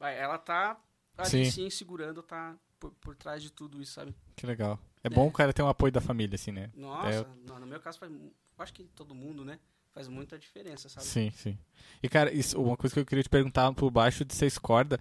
ela 0.00 0.38
tá 0.38 0.76
ali 1.16 1.44
Sim. 1.46 1.50
sim, 1.50 1.70
segurando, 1.70 2.22
tá 2.22 2.56
por, 2.80 2.90
por 2.92 3.14
trás 3.14 3.42
de 3.42 3.50
tudo 3.50 3.80
isso, 3.80 3.92
sabe? 3.92 4.14
Que 4.34 4.46
legal. 4.46 4.78
É 5.02 5.08
bom 5.10 5.28
o 5.28 5.32
cara 5.32 5.52
ter 5.52 5.62
um 5.62 5.68
apoio 5.68 5.92
da 5.92 6.00
família, 6.00 6.34
assim, 6.34 6.50
né? 6.50 6.70
Nossa, 6.74 7.08
É. 7.20 7.48
no, 7.48 7.60
no 7.60 7.66
meu 7.66 7.78
caso, 7.80 7.98
faz, 7.98 8.10
acho 8.58 8.72
que 8.72 8.84
todo 8.84 9.14
mundo, 9.14 9.44
né? 9.44 9.58
Faz 9.92 10.08
muita 10.08 10.36
diferença, 10.38 10.88
sabe? 10.88 11.06
Sim, 11.06 11.30
sim. 11.30 11.56
E, 12.02 12.08
cara, 12.08 12.32
isso, 12.32 12.60
uma 12.60 12.76
coisa 12.76 12.92
que 12.92 13.00
eu 13.00 13.06
queria 13.06 13.22
te 13.22 13.28
perguntar 13.30 13.72
por 13.74 13.90
baixo 13.90 14.24
de 14.24 14.34
seis 14.34 14.58
cordas, 14.58 14.98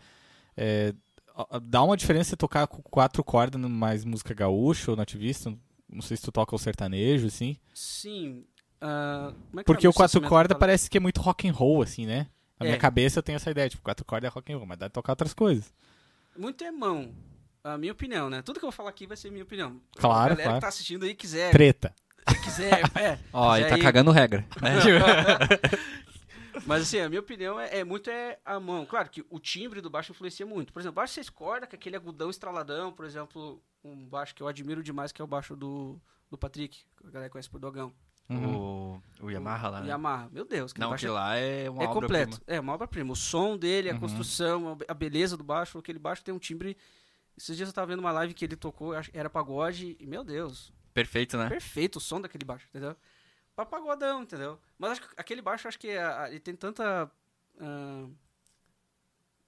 é, 0.58 0.94
dá 1.64 1.82
uma 1.84 1.98
diferença 1.98 2.32
você 2.32 2.36
tocar 2.38 2.68
com 2.68 2.82
quatro 2.82 3.24
cordas 3.24 3.60
no 3.62 3.70
mais 3.70 4.04
música 4.06 4.34
gaúcha 4.34 4.92
ou 4.92 4.98
nativista? 4.98 5.54
Não 5.90 6.02
sei 6.02 6.18
se 6.18 6.24
tu 6.24 6.32
toca 6.32 6.56
o 6.56 6.60
sertanejo, 6.60 7.28
assim. 7.28 7.58
Sim. 7.74 8.46
como 8.80 9.60
é 9.60 9.64
que 9.64 9.66
Porque 9.66 9.86
é 9.86 9.90
o 9.90 9.94
quatro 9.94 10.22
cordas 10.22 10.58
parece 10.58 10.90
que 10.90 10.98
é 10.98 11.00
muito 11.00 11.22
rock 11.22 11.48
and 11.48 11.54
roll, 11.54 11.82
assim, 11.82 12.06
né? 12.06 12.28
Na 12.60 12.66
É. 12.66 12.70
minha 12.70 12.78
cabeça 12.80 13.20
eu 13.20 13.24
tenho 13.24 13.36
essa 13.38 13.50
ideia, 13.52 13.70
tipo, 13.70 13.82
quatro 13.84 14.06
cordas 14.06 14.30
é 14.30 14.34
rock 14.34 14.52
and 14.54 14.58
roll, 14.58 14.66
mas 14.68 14.78
dá 14.78 14.86
pra 14.90 14.94
tocar 14.94 15.14
outras 15.14 15.34
coisas. 15.34 15.74
Muito 16.38 16.64
é 16.64 16.72
mão. 16.72 17.14
A 17.64 17.78
minha 17.78 17.94
opinião, 17.94 18.30
né? 18.30 18.42
Tudo 18.42 18.60
que 18.60 18.66
eu 18.66 18.70
vou 18.70 18.76
falar 18.76 18.90
aqui 18.90 19.08
vai 19.08 19.16
ser 19.16 19.32
minha 19.32 19.44
opinião. 19.44 19.80
Claro, 19.96 20.34
A 20.34 20.36
galera 20.36 20.44
claro. 20.44 20.56
que 20.56 20.62
tá 20.62 20.68
assistindo 20.68 21.04
aí 21.06 21.14
quiser, 21.16 21.52
Treta. 21.52 21.94
quiser, 22.44 22.82
é. 23.00 23.18
Ó, 23.32 23.56
ele 23.56 23.62
Mas 23.64 23.70
tá 23.70 23.76
aí- 23.76 23.82
cagando 23.82 24.12
regra. 24.12 24.46
Né? 24.62 24.72
Mas 26.66 26.84
assim, 26.84 27.00
a 27.00 27.10
minha 27.10 27.20
opinião 27.20 27.60
é, 27.60 27.80
é 27.80 27.84
muito 27.84 28.10
é 28.10 28.40
a 28.46 28.60
mão. 28.60 28.86
Claro 28.86 29.10
que 29.10 29.26
o 29.30 29.40
timbre 29.40 29.82
do 29.82 29.90
baixo 29.90 30.12
influencia 30.12 30.46
muito. 30.46 30.72
Por 30.72 30.80
exemplo, 30.80 30.96
baixo 30.96 31.14
seis 31.14 31.30
cordas, 31.30 31.70
com 31.70 31.76
aquele 31.76 31.96
agudão 31.96 32.30
estraladão, 32.30 32.92
por 32.92 33.06
exemplo, 33.06 33.62
um 33.84 34.08
baixo 34.08 34.34
que 34.34 34.42
eu 34.42 34.48
admiro 34.48 34.82
demais, 34.82 35.12
que 35.12 35.22
é 35.22 35.26
o 35.26 35.28
baixo 35.28 35.56
do, 35.56 36.00
do 36.30 36.38
Patrick, 36.38 36.86
que 36.98 37.08
a 37.08 37.12
galera 37.12 37.30
conhece 37.30 37.50
por 37.50 37.60
Dogão. 37.60 37.94
Uhum. 38.30 38.56
o, 39.20 39.26
o 39.26 39.30
Yamaha 39.30 39.68
lá, 39.70 39.80
O 39.80 39.82
né? 39.82 39.90
Yamaha. 39.90 40.30
Meu 40.32 40.46
Deus, 40.46 40.72
que 40.72 40.80
Não, 40.80 40.90
baixo 40.92 41.06
que 41.06 41.12
lá 41.12 41.36
é 41.36 41.70
uma 41.70 41.84
é 41.84 41.88
obra 41.88 42.02
completo. 42.02 42.42
É 42.48 42.60
uma 42.60 42.74
obra-prima. 42.74 43.12
O 43.12 43.16
som 43.18 43.58
dele, 43.58 43.90
a 43.90 43.94
Uhum. 43.94 44.00
construção, 44.00 44.78
a 44.88 44.94
beleza 44.94 45.36
do 45.36 45.44
baixo, 45.44 45.78
aquele 45.78 46.00
baixo 46.00 46.24
tem 46.24 46.34
um 46.34 46.40
timbre. 46.40 46.78
Esses 47.38 47.58
dias 47.58 47.68
eu 47.68 47.74
tava 47.74 47.88
vendo 47.88 48.00
uma 48.00 48.12
live 48.12 48.34
que 48.34 48.46
ele 48.46 48.56
tocou, 48.56 48.94
era 49.12 49.30
pagode, 49.30 49.98
e 50.00 50.06
meu 50.06 50.24
Deus, 50.24 50.72
Perfeito, 50.94 51.36
né? 51.38 51.50
perfeito 51.50 51.98
o 51.98 52.00
som 52.00 52.22
daquele 52.22 52.46
baixo, 52.46 52.68
entendeu? 52.70 52.96
Pra 53.56 53.66
pagodão, 53.66 54.24
entendeu? 54.24 54.60
Mas 54.80 54.92
acho 54.94 55.02
que 55.02 55.08
aquele 55.18 55.42
baixo, 55.42 55.68
acho 55.68 55.80
que 55.80 55.90
a- 55.92 56.30
ele 56.30 56.40
tem 56.40 56.56
tanta. 56.56 57.10
ah, 57.60 58.08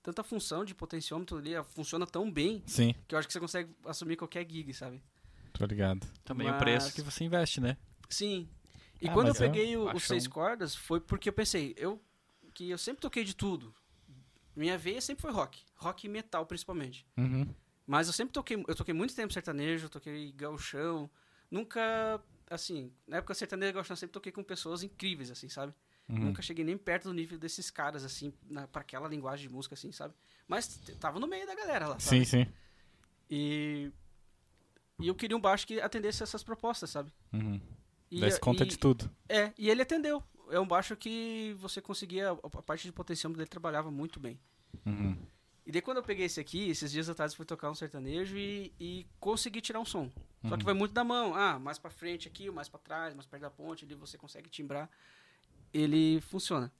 tanta 0.04 0.24
função 0.24 0.64
de 0.64 0.76
potenciômetro 0.76 1.38
ali, 1.38 1.52
funciona 1.70 2.06
tão 2.06 2.32
bem, 2.32 2.62
Sim, 2.68 2.94
que 3.08 3.16
eu 3.16 3.20
acho 3.20 3.28
que 3.28 3.34
você 3.34 3.40
consegue 3.40 3.76
assumir 3.86 4.16
qualquer 4.16 4.48
gig, 4.50 4.72
sabe? 4.74 5.02
tô 5.54 5.66
ligado. 5.66 6.06
Também 6.26 6.48
o 6.48 6.52
Mas- 6.52 6.60
preço 6.60 6.94
que 6.94 7.02
você 7.02 7.24
investe, 7.24 7.62
né? 7.62 7.78
Sim. 8.10 8.48
E 9.02 9.08
Ah, 9.08 9.14
quando 9.14 9.28
eu 9.30 9.34
é- 9.34 9.38
peguei 9.38 9.76
o- 9.78 9.88
acho 9.88 9.98
os 9.98 10.04
seis 10.04 10.28
um- 10.28 10.30
cordas, 10.30 10.76
foi 10.76 11.00
porque 11.00 11.30
eu 11.30 11.34
pensei, 11.34 11.74
eu 11.78 12.00
que 12.54 12.70
eu 12.70 12.78
sempre 12.78 13.02
toquei 13.02 13.24
de 13.24 13.34
tudo. 13.36 13.74
Minha 14.56 14.78
veia 14.78 15.00
sempre 15.02 15.22
foi 15.22 15.32
rock, 15.32 15.64
rock 15.76 16.06
e 16.06 16.10
metal 16.10 16.46
principalmente. 16.46 17.06
Uhum. 17.18 17.48
Mas 17.88 18.08
eu 18.08 18.14
sempre 18.14 18.34
toquei, 18.34 18.64
eu 18.68 18.76
toquei 18.76 18.94
muito 18.94 19.16
tempo 19.16 19.32
sertanejo, 19.34 19.90
toquei 19.90 20.32
gauchão, 20.34 21.10
nunca 21.50 22.22
assim, 22.50 22.92
na 23.08 23.18
época 23.18 23.34
sertanejo 23.34 23.70
e 23.72 23.74
gauchão 23.74 23.94
eu 23.94 23.98
sempre 23.98 24.14
toquei 24.14 24.32
com 24.32 24.44
pessoas 24.44 24.84
incríveis 24.84 25.32
assim, 25.32 25.50
sabe? 25.50 25.74
Uhum. 26.08 26.26
Nunca 26.26 26.42
cheguei 26.42 26.64
nem 26.64 26.78
perto 26.78 27.06
do 27.06 27.14
nível 27.14 27.38
desses 27.40 27.72
caras 27.72 28.04
assim, 28.04 28.32
na, 28.48 28.68
pra 28.68 28.82
aquela 28.82 29.08
linguagem 29.08 29.48
de 29.48 29.54
música 29.54 29.74
assim, 29.74 29.92
sabe? 29.92 30.14
Mas 30.48 30.80
tava 31.00 31.20
no 31.20 31.28
meio 31.28 31.48
da 31.48 31.56
galera 31.56 31.88
lá, 31.88 32.00
sabe? 32.00 32.26
Sim, 32.26 32.46
sim. 32.46 32.54
E 33.30 33.92
e 35.00 35.08
eu 35.08 35.16
queria 35.16 35.36
um 35.36 35.42
baixo 35.42 35.68
que 35.68 35.82
atendesse 35.82 36.24
essas 36.24 36.44
propostas, 36.44 36.90
sabe? 36.90 37.12
Uhum. 37.34 37.60
E, 38.10 38.22
Desse 38.22 38.40
conta 38.40 38.64
e- 38.64 38.68
de 38.68 38.78
tudo. 38.78 39.10
É, 39.28 39.52
e 39.58 39.70
ele 39.70 39.82
atendeu. 39.82 40.24
é 40.52 40.60
um 40.60 40.68
baixo 40.68 40.96
que 40.96 41.54
você 41.60 41.82
conseguia. 41.82 42.30
A 42.32 42.62
parte 42.62 42.84
de 42.86 42.92
potenciômetro 42.94 43.40
dele 43.40 43.50
trabalhava 43.50 43.90
muito 43.92 44.20
bem. 44.20 44.40
Uhum. 44.86 45.18
E 45.66 45.72
daí 45.72 45.82
quando 45.82 45.98
eu 45.98 46.04
peguei 46.04 46.26
esse 46.26 46.40
aqui, 46.40 46.70
esses 46.70 46.92
dias 46.92 47.10
atrás 47.10 47.32
eu 47.32 47.38
fui 47.38 47.46
tocar 47.46 47.72
um 47.72 47.76
sertanejo 47.76 48.38
e, 48.38 48.72
e 48.80 49.08
consegui 49.20 49.62
tirar 49.62 49.80
um 49.80 49.86
som. 49.86 50.12
Só 50.44 50.50
que 50.56 50.62
Uhum. 50.64 50.66
vai 50.66 50.74
muito 50.76 50.94
da 50.94 51.04
mão. 51.04 51.34
Ah, 51.34 51.58
mais 51.58 51.80
pra 51.80 51.90
frente 51.90 52.28
aqui, 52.28 52.52
mais 52.52 52.70
pra 52.70 52.80
trás, 52.80 53.16
mais 53.16 53.26
perto 53.26 53.42
da 53.42 53.50
ponte, 53.50 53.84
ali 53.84 53.96
você 53.96 54.16
consegue 54.18 54.48
timbrar. 54.50 54.88
Ele 55.74 56.22
funciona. 56.22 56.72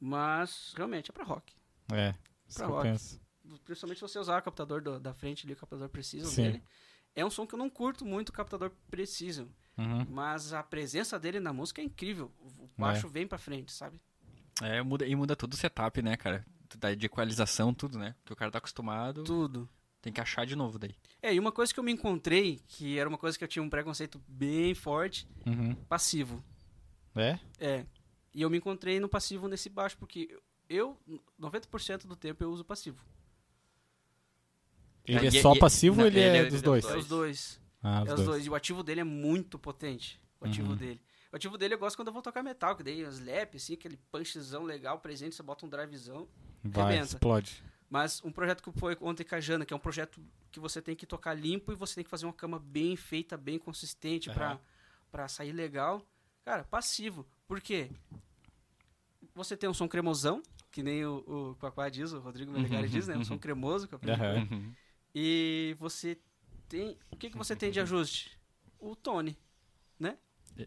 Mas 0.00 0.72
realmente 0.76 1.10
é 1.10 1.12
pra 1.14 1.24
rock. 1.24 1.54
É, 1.92 2.14
Pra 2.54 2.66
rock. 2.66 2.82
penso. 2.82 3.20
Principalmente 3.64 3.96
se 3.98 4.02
você 4.02 4.18
usar 4.18 4.38
o 4.38 4.42
captador 4.42 4.82
do- 4.82 5.00
da 5.00 5.14
frente 5.14 5.46
ali, 5.46 5.54
o 5.54 5.56
captador 5.56 5.88
preciso 5.88 6.34
dele. 6.36 6.62
É 7.14 7.24
um 7.24 7.30
som 7.30 7.46
que 7.46 7.54
eu 7.54 7.58
não 7.58 7.70
curto 7.70 8.04
muito 8.04 8.28
o 8.28 8.32
captador 8.32 8.70
preciso. 8.90 9.48
Uhum. 9.76 10.04
Mas 10.10 10.52
a 10.52 10.62
presença 10.62 11.18
dele 11.18 11.40
na 11.40 11.52
música 11.52 11.80
é 11.80 11.84
incrível. 11.84 12.30
O 12.40 12.46
o 12.64 12.64
É. 12.66 12.68
baixo 12.80 13.08
vem 13.08 13.26
pra 13.26 13.38
frente, 13.38 13.72
sabe? 13.72 13.98
É, 14.62 14.82
muda, 14.82 15.06
e 15.06 15.16
muda 15.16 15.34
todo 15.34 15.54
o 15.54 15.56
setup, 15.56 16.02
né, 16.02 16.16
cara? 16.16 16.44
Da- 16.76 16.94
De 16.94 17.06
equalização, 17.06 17.72
tudo, 17.72 17.98
né? 17.98 18.14
Que 18.24 18.32
o 18.32 18.36
cara 18.36 18.50
tá 18.50 18.58
acostumado, 18.58 19.24
Tudo. 19.24 19.68
tem 20.02 20.12
que 20.12 20.20
achar 20.20 20.44
de 20.44 20.54
novo 20.54 20.78
daí. 20.78 20.94
É, 21.22 21.32
e 21.34 21.38
uma 21.38 21.50
coisa 21.52 21.72
que 21.72 21.80
eu 21.80 21.84
me 21.84 21.92
encontrei, 21.92 22.60
que 22.68 22.98
era 22.98 23.08
uma 23.08 23.16
coisa 23.18 23.38
que 23.38 23.44
eu 23.44 23.48
tinha 23.48 23.62
um 23.62 23.70
preconceito 23.70 24.20
bem 24.28 24.74
forte, 24.74 25.26
Uhum. 25.46 25.74
passivo. 25.88 26.44
É? 27.16 27.38
É. 27.58 27.86
E 28.34 28.42
eu 28.42 28.50
me 28.50 28.58
encontrei 28.58 29.00
no 29.00 29.08
passivo 29.08 29.48
nesse 29.48 29.68
baixo, 29.68 29.96
porque 29.98 30.38
eu, 30.68 30.96
90% 31.38 32.06
do 32.06 32.14
tempo, 32.14 32.44
eu 32.44 32.50
uso 32.52 32.64
passivo. 32.64 33.02
Ele 35.06 35.26
é 35.26 35.28
E- 35.30 35.42
só 35.42 35.54
e- 35.54 35.58
passivo 35.58 35.96
não, 35.96 36.02
ou 36.04 36.08
ele, 36.08 36.20
ele 36.20 36.36
é 36.36 36.40
é- 36.40 36.44
dos 36.46 36.60
é 36.60 36.62
dois? 36.62 36.84
os 36.84 36.90
É 36.92 36.96
os 36.98 37.06
dois. 37.08 37.60
Ah, 37.82 38.00
É 38.00 38.02
os 38.02 38.08
os 38.10 38.14
dois. 38.16 38.26
dois. 38.28 38.46
E 38.46 38.50
o 38.50 38.54
ativo 38.54 38.82
dele 38.82 39.00
é 39.00 39.04
muito 39.04 39.58
potente. 39.58 40.20
O 40.40 40.44
ativo 40.46 40.70
Uhum. 40.70 40.76
dele. 40.76 41.00
O 41.30 41.36
ativo 41.36 41.58
dele 41.58 41.74
eu 41.74 41.78
gosto 41.78 41.96
quando 41.96 42.08
eu 42.08 42.12
vou 42.12 42.22
tocar 42.22 42.42
metal, 42.42 42.74
que 42.74 42.82
daí 42.82 43.04
os 43.04 43.20
lap, 43.20 43.56
assim, 43.56 43.74
aquele 43.74 43.98
punchzão 44.10 44.62
legal, 44.64 44.98
presente, 44.98 45.34
você 45.34 45.42
bota 45.42 45.66
um 45.66 45.68
drivezão. 45.68 46.26
Vai, 46.64 46.84
Arrebenta. 46.84 47.14
explode. 47.14 47.62
Mas 47.90 48.22
um 48.24 48.30
projeto 48.32 48.62
que 48.62 48.78
foi 48.78 48.96
ontem 49.00 49.24
com 49.24 49.34
a 49.34 49.40
Jana, 49.40 49.64
que 49.64 49.72
é 49.72 49.76
um 49.76 49.80
projeto 49.80 50.20
que 50.50 50.60
você 50.60 50.80
tem 50.80 50.96
que 50.96 51.06
tocar 51.06 51.34
limpo 51.34 51.72
e 51.72 51.74
você 51.74 51.96
tem 51.96 52.04
que 52.04 52.10
fazer 52.10 52.26
uma 52.26 52.32
cama 52.32 52.58
bem 52.58 52.96
feita, 52.96 53.36
bem 53.36 53.58
consistente 53.58 54.30
pra 54.30 54.52
Aham. 54.52 54.60
para 55.10 55.28
sair 55.28 55.52
legal. 55.52 56.02
Cara, 56.44 56.64
passivo. 56.64 57.26
Por 57.46 57.60
quê? 57.60 57.90
Você 59.34 59.56
tem 59.56 59.68
um 59.68 59.74
som 59.74 59.88
cremosão, 59.88 60.42
que 60.70 60.82
nem 60.82 61.04
o, 61.04 61.18
o 61.26 61.56
Quaquá 61.56 61.88
diz, 61.88 62.12
o 62.12 62.20
Rodrigo 62.20 62.50
Melegari 62.52 62.88
diz, 62.88 63.06
né? 63.06 63.16
Um 63.16 63.24
som 63.24 63.38
cremoso 63.38 63.86
que 63.86 63.94
eu. 63.94 64.00
Uhum. 64.00 64.74
E 65.14 65.74
você 65.78 66.18
tem... 66.68 66.98
O 67.10 67.16
que, 67.16 67.30
que 67.30 67.38
você 67.38 67.54
tem 67.56 67.70
de 67.70 67.80
ajuste? 67.80 68.38
O 68.78 68.94
tone. 68.96 69.36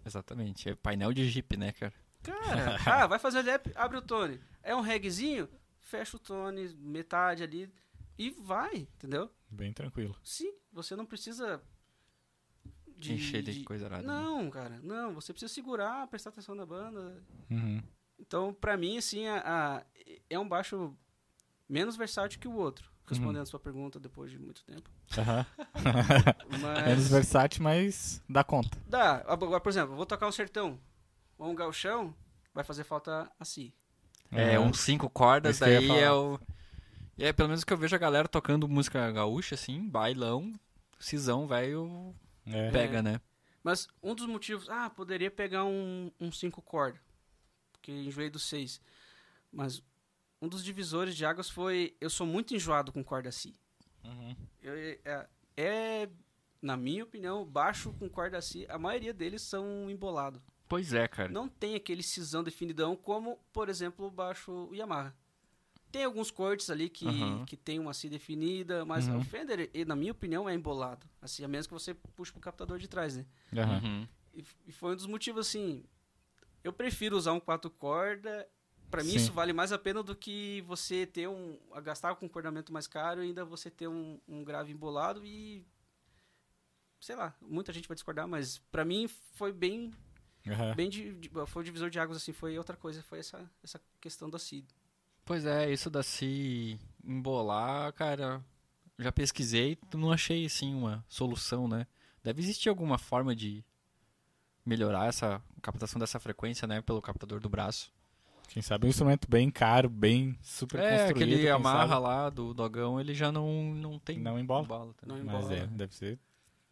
Exatamente. 0.05 0.69
É 0.69 0.75
painel 0.75 1.13
de 1.13 1.27
Jeep, 1.29 1.57
né, 1.57 1.71
cara? 1.71 1.93
Cara, 2.24 2.77
ah, 3.03 3.07
vai 3.07 3.17
fazer 3.19 3.41
lap, 3.41 3.71
abre 3.75 3.98
o 3.98 4.01
tone. 4.01 4.39
É 4.62 4.75
um 4.75 4.81
regzinho, 4.81 5.50
fecha 5.79 6.15
o 6.17 6.19
tone, 6.19 6.69
metade 6.75 7.43
ali 7.43 7.71
e 8.17 8.29
vai, 8.29 8.75
entendeu? 8.75 9.29
Bem 9.50 9.74
tranquilo. 9.74 10.15
Sim, 10.24 10.53
você 10.71 10.95
não 10.95 11.05
precisa 11.05 11.62
de, 12.98 13.13
Encher 13.13 13.41
de 13.41 13.53
de- 13.60 13.63
coisa 13.63 13.86
arada. 13.86 14.03
né? 14.03 14.13
Não, 14.13 14.50
cara, 14.51 14.79
não. 14.83 15.13
Você 15.15 15.33
precisa 15.33 15.51
segurar, 15.51 16.07
prestar 16.07 16.29
atenção 16.29 16.53
na 16.53 16.65
banda. 16.65 17.24
Uhum. 17.50 17.81
Então, 18.19 18.53
pra 18.53 18.77
mim, 18.77 18.98
assim, 18.98 19.25
a, 19.27 19.41
a- 19.79 19.86
é 20.29 20.38
um 20.38 20.48
baixo 20.48 20.95
menos 21.67 21.95
versátil 21.98 22.39
que 22.39 22.48
o 22.48 22.53
outro. 22.55 22.90
Respondendo 23.11 23.41
a 23.43 23.45
sua 23.45 23.59
pergunta 23.59 23.99
depois 23.99 24.31
de 24.31 24.39
muito 24.39 24.63
tempo. 24.63 24.89
Aham. 25.17 25.45
Mas 26.61 26.85
Menos 26.85 27.09
versátil, 27.09 27.63
mas 27.63 28.21
dá 28.29 28.43
conta. 28.43 28.77
dá. 28.87 29.23
Agora, 29.27 29.59
por 29.59 29.69
exemplo, 29.69 29.93
eu 29.93 29.97
vou 29.97 30.05
tocar 30.05 30.27
um 30.27 30.31
sertão 30.31 30.79
ou 31.37 31.49
um 31.51 31.55
galchão, 31.55 32.15
vai 32.53 32.63
fazer 32.63 32.83
falta 32.83 33.29
assim. 33.39 33.71
É, 34.31 34.57
Aham. 34.57 34.69
uns 34.69 34.79
cinco 34.79 35.09
cordas, 35.09 35.59
ia 35.59 35.67
daí 35.67 35.91
é 35.99 36.11
o. 36.11 36.39
E 37.17 37.25
é 37.25 37.33
pelo 37.33 37.49
menos 37.49 37.63
que 37.63 37.73
eu 37.73 37.77
vejo 37.77 37.95
a 37.95 37.99
galera 37.99 38.27
tocando 38.27 38.67
música 38.67 39.11
gaúcha, 39.11 39.55
assim, 39.55 39.87
bailão, 39.89 40.53
cisão, 40.99 41.47
velho, 41.47 42.15
É. 42.45 42.71
pega, 42.71 43.01
né? 43.01 43.19
Mas 43.63 43.87
um 44.01 44.15
dos 44.15 44.25
motivos, 44.25 44.69
ah, 44.69 44.89
poderia 44.89 45.29
pegar 45.29 45.65
um, 45.65 46.09
um 46.19 46.31
cinco 46.31 46.61
corda, 46.61 46.99
porque 47.73 47.91
enjoei 47.91 48.29
do 48.29 48.39
seis. 48.39 48.81
Mas 49.51 49.83
um 50.41 50.48
dos 50.48 50.63
divisores 50.63 51.15
de 51.15 51.25
águas 51.25 51.50
foi, 51.50 51.95
eu 52.01 52.10
sou 52.10 52.25
muito 52.25 52.55
enjoado 52.55 52.91
com 52.91 53.03
corda 53.03 53.31
si. 53.31 53.53
Uhum. 54.03 54.36
Eu- 54.62 54.74
é, 55.05 55.27
é, 55.55 56.10
na 56.62 56.75
minha 56.75 57.03
opinião, 57.03 57.45
baixo 57.45 57.93
com 57.93 58.10
corda 58.10 58.41
si, 58.41 58.65
a 58.69 58.77
maioria 58.77 59.13
deles 59.13 59.41
são 59.41 59.89
embolados. 59.89 60.41
Pois 60.67 60.93
é, 60.93 61.07
cara. 61.07 61.29
Não 61.29 61.48
tem 61.50 61.75
aquele 61.75 62.01
cisão 62.01 62.43
definidão 62.43 62.95
como, 62.95 63.38
por 63.51 63.69
exemplo, 63.69 64.07
o 64.07 64.12
baixo 64.12 64.69
Yamaha. 64.74 65.13
Tem 65.91 66.05
alguns 66.05 66.31
cortes 66.31 66.69
ali 66.69 66.88
que, 66.89 67.05
Aham. 67.05 67.43
que 67.45 67.57
tem 67.57 67.77
uma 67.77 67.93
si 67.93 68.07
definida, 68.07 68.86
mas 68.86 69.07
Uhum. 69.10 69.17
o 69.19 69.24
Fender, 69.25 69.69
na 69.86 69.93
minha 69.95 70.13
opinião, 70.13 70.48
é 70.48 70.53
embolado. 70.55 71.05
Assim, 71.21 71.43
a 71.43 71.48
menos 71.50 71.67
que 71.67 71.74
você 71.74 71.93
puxe 71.93 72.31
pro 72.31 72.39
captador 72.39 72.79
de 72.79 72.88
trás, 72.88 73.17
né? 73.17 73.25
Uhum. 73.51 74.07
E, 74.33 74.45
e 74.67 74.71
foi 74.71 74.93
um 74.93 74.95
dos 74.95 75.05
motivos, 75.05 75.45
assim. 75.48 75.83
Eu 76.63 76.71
prefiro 76.71 77.17
usar 77.17 77.33
um 77.33 77.39
quatro 77.41 77.69
corda. 77.69 78.48
Pra 78.91 79.03
mim, 79.03 79.12
Sim. 79.12 79.15
isso 79.17 79.31
vale 79.33 79.53
mais 79.53 79.71
a 79.71 79.79
pena 79.79 80.03
do 80.03 80.15
que 80.15 80.62
você 80.67 81.05
ter 81.07 81.27
um. 81.27 81.57
gastar 81.81 82.13
com 82.15 82.25
um 82.25 82.29
cordamento 82.29 82.71
mais 82.74 82.86
caro 82.88 83.24
e 83.24 83.27
ainda 83.27 83.45
você 83.45 83.71
ter 83.71 83.88
um, 83.88 84.19
um 84.27 84.43
grave 84.43 84.71
embolado 84.74 85.25
e. 85.25 85.65
Sei 87.00 87.15
lá, 87.15 87.33
muita 87.41 87.74
gente 87.74 87.88
vai 87.88 87.95
discordar, 87.95 88.27
mas 88.27 88.60
pra 88.71 88.86
mim 88.86 89.07
foi 89.07 89.51
bem. 89.51 89.91
Aham. 90.48 90.75
bem 90.75 90.89
de, 90.89 91.13
de- 91.13 91.29
foi 91.48 91.62
o 91.62 91.65
divisor 91.65 91.89
de 91.89 92.00
águas, 92.00 92.17
assim, 92.17 92.33
foi 92.33 92.57
outra 92.57 92.75
coisa, 92.75 93.01
foi 93.03 93.19
essa, 93.19 93.50
essa 93.63 93.79
questão 94.00 94.29
da 94.29 94.38
CID. 94.39 94.67
Pois 95.24 95.45
é, 95.45 95.71
isso 95.71 95.89
da 95.89 96.01
se 96.03 96.79
embolar, 97.03 97.93
cara, 97.93 98.43
já 98.98 99.12
pesquisei, 99.12 99.77
não 99.93 100.12
achei 100.12 100.45
assim 100.45 100.74
uma 100.74 101.05
solução, 101.07 101.67
né? 101.67 101.86
Deve 102.24 102.41
existir 102.41 102.69
alguma 102.69 102.98
forma 102.98 103.36
de 103.36 103.63
melhorar 104.65 105.07
essa 105.07 105.41
captação 105.62 106.00
dessa 106.00 106.19
frequência, 106.19 106.67
né, 106.67 106.81
pelo 106.81 107.01
captador 107.01 107.39
do 107.39 107.50
braço. 107.50 107.91
Quem 108.53 108.62
sabe 108.62 108.86
um 108.86 108.89
instrumento 108.89 109.29
bem 109.29 109.50
caro, 109.50 109.89
bem 109.89 110.38
super 110.41 110.79
é, 110.79 110.89
construído. 110.89 111.15
aquele 111.17 111.38
quem 111.38 111.50
amarra 111.50 111.88
sabe 111.88 112.01
lá 112.03 112.29
do 112.29 112.53
dogão, 112.53 113.00
ele 113.00 113.13
já 113.13 113.31
não 113.31 113.74
não 113.74 113.98
tem 113.98 114.20
Não 114.20 114.38
embola. 114.38 114.67
tá? 114.67 115.08
Não 115.08 115.15
Mas 115.24 115.46
embola. 115.46 115.53
é, 115.55 115.67
deve 115.67 115.96
ser 115.96 116.20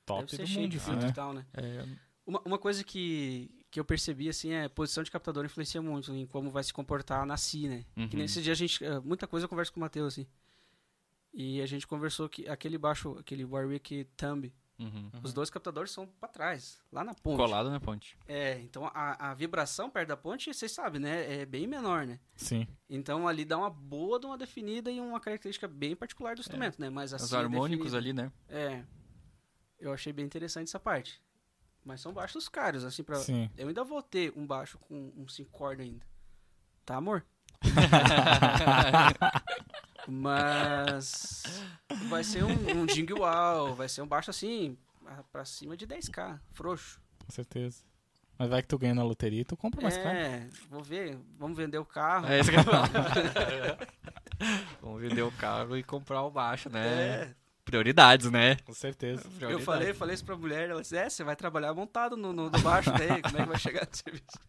top 0.05 0.21
Deve 0.21 0.31
ser 0.35 0.41
do 0.43 0.47
cheio 0.47 0.61
mundo, 0.63 0.71
de 0.71 0.79
filtro 0.79 1.05
né? 1.05 1.09
e 1.09 1.13
tal, 1.13 1.33
né? 1.33 1.45
É, 1.53 1.85
Uma, 2.25 2.41
uma 2.45 2.57
coisa 2.57 2.83
que, 2.83 3.49
que 3.71 3.79
eu 3.79 3.85
percebi, 3.85 4.27
assim, 4.27 4.51
é 4.51 4.67
posição 4.67 5.03
de 5.03 5.09
captador 5.11 5.45
influencia 5.45 5.81
muito 5.81 6.13
em 6.13 6.25
como 6.27 6.51
vai 6.51 6.63
se 6.63 6.73
comportar 6.73 7.25
na 7.25 7.37
Si, 7.37 7.67
né? 7.67 7.85
Que 7.95 8.01
Uhum. 8.01 8.09
nesse 8.21 8.41
dia 8.41 8.51
a 8.51 8.55
gente. 8.55 8.83
eh, 8.83 8.99
Muita 8.99 9.25
coisa 9.25 9.45
eu 9.45 9.49
converso 9.49 9.71
com 9.71 9.79
o 9.79 9.81
Matheus, 9.81 10.13
assim. 10.13 10.27
E 11.33 11.61
a 11.61 11.65
gente 11.65 11.87
conversou 11.87 12.27
que 12.27 12.47
aquele 12.49 12.77
baixo, 12.77 13.15
aquele 13.19 13.45
Warwick 13.45 14.03
Thumb, 14.17 14.51
uhum. 14.79 15.11
os 15.21 15.33
dois 15.33 15.49
captadores 15.49 15.91
são 15.91 16.07
pra 16.07 16.29
trás, 16.29 16.81
lá 16.91 17.03
na 17.03 17.13
ponte. 17.13 17.37
colado 17.37 17.69
na 17.69 17.79
ponte. 17.79 18.17
É, 18.27 18.59
então 18.61 18.89
a, 18.93 19.31
a 19.31 19.33
vibração 19.33 19.89
perto 19.89 20.09
da 20.09 20.17
ponte, 20.17 20.53
vocês 20.53 20.71
sabem, 20.71 21.01
né? 21.01 21.41
É 21.41 21.45
bem 21.45 21.67
menor, 21.67 22.05
né? 22.05 22.19
Sim. 22.35 22.67
Então 22.89 23.27
ali 23.27 23.45
dá 23.45 23.57
uma 23.57 23.69
boa 23.69 24.19
de 24.19 24.25
uma 24.25 24.37
definida 24.37 24.91
e 24.91 24.99
uma 24.99 25.19
característica 25.19 25.67
bem 25.67 25.95
particular 25.95 26.35
do 26.35 26.41
instrumento, 26.41 26.79
né? 26.79 26.89
Mas 26.89 27.13
assim. 27.13 27.25
Os 27.25 27.33
harmônicos 27.33 27.93
ali, 27.93 28.13
né? 28.13 28.31
É. 28.47 28.83
Eu 29.79 29.93
achei 29.93 30.11
bem 30.11 30.25
interessante 30.25 30.67
essa 30.67 30.79
parte. 30.79 31.21
Mas 31.83 32.01
são 32.01 32.13
baixos 32.13 32.49
caros, 32.49 32.83
assim, 32.83 33.03
pra. 33.03 33.15
Sim. 33.15 33.49
Eu 33.57 33.67
ainda 33.67 33.83
vou 33.83 34.01
ter 34.01 34.33
um 34.35 34.45
baixo 34.45 34.77
com 34.79 35.13
um 35.15 35.27
5 35.27 35.49
corda 35.49 35.81
ainda. 35.81 36.05
Tá, 36.85 36.97
amor? 36.97 37.25
Mas 40.09 41.43
vai 42.07 42.23
ser 42.23 42.43
um, 42.43 42.81
um 42.81 42.87
Jing 42.87 43.11
Wow, 43.13 43.75
vai 43.75 43.87
ser 43.89 44.01
um 44.01 44.07
baixo 44.07 44.29
assim, 44.29 44.77
pra 45.31 45.45
cima 45.45 45.75
de 45.77 45.87
10k, 45.87 46.39
frouxo. 46.51 46.99
Com 47.25 47.31
certeza. 47.31 47.83
Mas 48.37 48.49
vai 48.49 48.61
que 48.61 48.67
tu 48.69 48.77
ganha 48.77 48.95
na 48.95 49.03
loteria 49.03 49.41
e 49.41 49.45
tu 49.45 49.57
compra 49.57 49.81
mais 49.81 49.97
caro. 49.97 50.17
é, 50.17 50.47
vou 50.69 50.81
ver, 50.81 51.17
vamos 51.37 51.57
vender 51.57 51.77
o 51.77 51.83
carro. 51.85 52.27
É 52.27 52.39
isso 52.39 52.49
que 52.49 52.55
eu. 52.57 52.63
Vamos 54.81 55.01
vender 55.01 55.21
o 55.21 55.31
carro 55.33 55.75
e 55.75 55.83
comprar 55.83 56.21
o 56.23 56.31
baixo, 56.31 56.69
né? 56.69 56.87
É, 56.87 57.35
Prioridades, 57.65 58.31
né? 58.31 58.55
Com 58.65 58.73
certeza. 58.73 59.21
eu 59.25 59.31
Prioridades. 59.31 59.65
falei, 59.65 59.93
falei 59.93 60.15
isso 60.15 60.23
pra 60.23 60.37
mulher, 60.37 60.69
ela 60.69 60.81
disse, 60.81 60.95
é, 60.95 61.09
você 61.09 61.25
vai 61.25 61.35
trabalhar 61.35 61.73
montado 61.73 62.15
no, 62.15 62.31
no, 62.31 62.49
no 62.49 62.59
baixo 62.61 62.89
daí, 62.91 63.21
como 63.21 63.37
é 63.37 63.41
que 63.41 63.47
vai 63.49 63.59
chegar 63.59 63.85
no 63.85 63.93
serviço? 63.95 64.39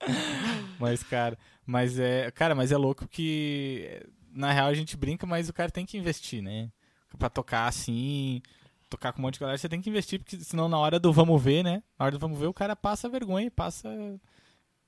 Mas, 0.78 1.02
cara, 1.02 1.36
mas 1.64 1.98
é. 1.98 2.30
Cara, 2.30 2.54
mas 2.54 2.70
é 2.70 2.76
louco 2.76 3.08
que. 3.08 4.06
Na 4.34 4.50
real 4.52 4.66
a 4.66 4.74
gente 4.74 4.96
brinca, 4.96 5.26
mas 5.26 5.48
o 5.48 5.52
cara 5.52 5.70
tem 5.70 5.86
que 5.86 5.96
investir, 5.96 6.42
né? 6.42 6.70
Pra 7.18 7.30
tocar 7.30 7.68
assim, 7.68 8.42
tocar 8.90 9.12
com 9.12 9.20
um 9.20 9.22
monte 9.22 9.34
de 9.34 9.40
galera, 9.40 9.56
você 9.56 9.68
tem 9.68 9.80
que 9.80 9.88
investir, 9.88 10.18
porque 10.18 10.40
senão 10.40 10.68
na 10.68 10.76
hora 10.78 10.98
do 10.98 11.12
vamos 11.12 11.40
ver, 11.42 11.62
né? 11.62 11.82
Na 11.98 12.06
hora 12.06 12.12
do 12.16 12.18
vamos 12.18 12.38
ver, 12.38 12.46
o 12.46 12.52
cara 12.54 12.74
passa 12.74 13.08
vergonha, 13.08 13.50
passa. 13.50 13.88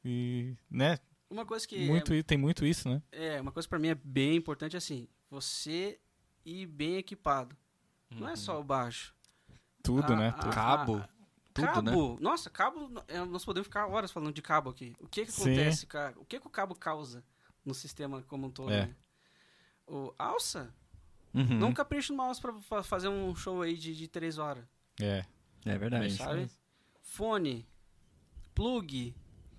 E. 0.05 0.55
né? 0.71 0.99
Uma 1.29 1.45
coisa 1.45 1.67
que 1.67 1.87
Muito, 1.87 2.15
i- 2.15 2.23
tem 2.23 2.39
muito 2.39 2.65
isso, 2.65 2.89
né? 2.89 3.03
é, 3.11 3.41
uma 3.41 3.51
coisa 3.51 3.69
pra 3.69 3.79
mim 3.79 3.89
é 3.89 3.95
bem 3.97 4.37
importante 4.37 4.77
assim, 4.77 5.09
você 5.29 5.99
ir 6.45 6.67
bem 6.67 6.97
equipado. 6.97 7.57
Não 8.11 8.29
é 8.29 8.37
só 8.37 8.61
o 8.61 8.65
baixo. 8.65 9.13
Tudo, 9.83 10.13
A- 10.13 10.17
né? 10.17 10.29
a- 10.29 10.33
Tudo. 10.33 10.53
Cabo. 10.55 10.97
a- 10.99 11.09
tudo, 11.53 11.67
cabo, 11.67 12.11
né? 12.15 12.19
nossa, 12.21 12.51
cabo, 12.51 12.93
é, 13.09 13.25
nós 13.25 13.45
podemos 13.45 13.67
ficar 13.67 13.87
horas 13.87 14.13
falando 14.13 14.33
de 14.35 14.43
cabo 14.43 14.71
aqui. 14.71 14.95
O 15.01 15.09
que 15.09 15.25
que 15.25 15.31
acontece, 15.33 15.87
cara? 15.87 16.15
O 16.19 16.25
que 16.25 16.39
que 16.39 16.47
o 16.47 16.51
cabo 16.51 16.75
causa 16.75 17.25
no 17.65 17.73
sistema 17.75 18.23
como 18.23 18.47
um 18.47 18.51
todo, 18.51 18.71
É. 18.71 18.83
né? 18.87 18.95
O 19.87 20.13
alça, 20.19 20.75
Uhum. 21.35 21.59
não 21.59 21.73
capricha 21.73 22.13
numa 22.13 22.25
alça 22.27 22.41
pra 22.41 22.53
fa- 22.61 22.83
fazer 22.83 23.09
um 23.09 23.35
show 23.35 23.61
aí 23.63 23.77
de, 23.77 23.95
de 23.95 24.09
três 24.09 24.39
horas, 24.39 24.65
É. 25.01 25.25
É 25.65 25.77
verdade. 25.79 26.15
Sabe? 26.17 26.49
Fone, 27.03 27.67
plug, 28.55 29.15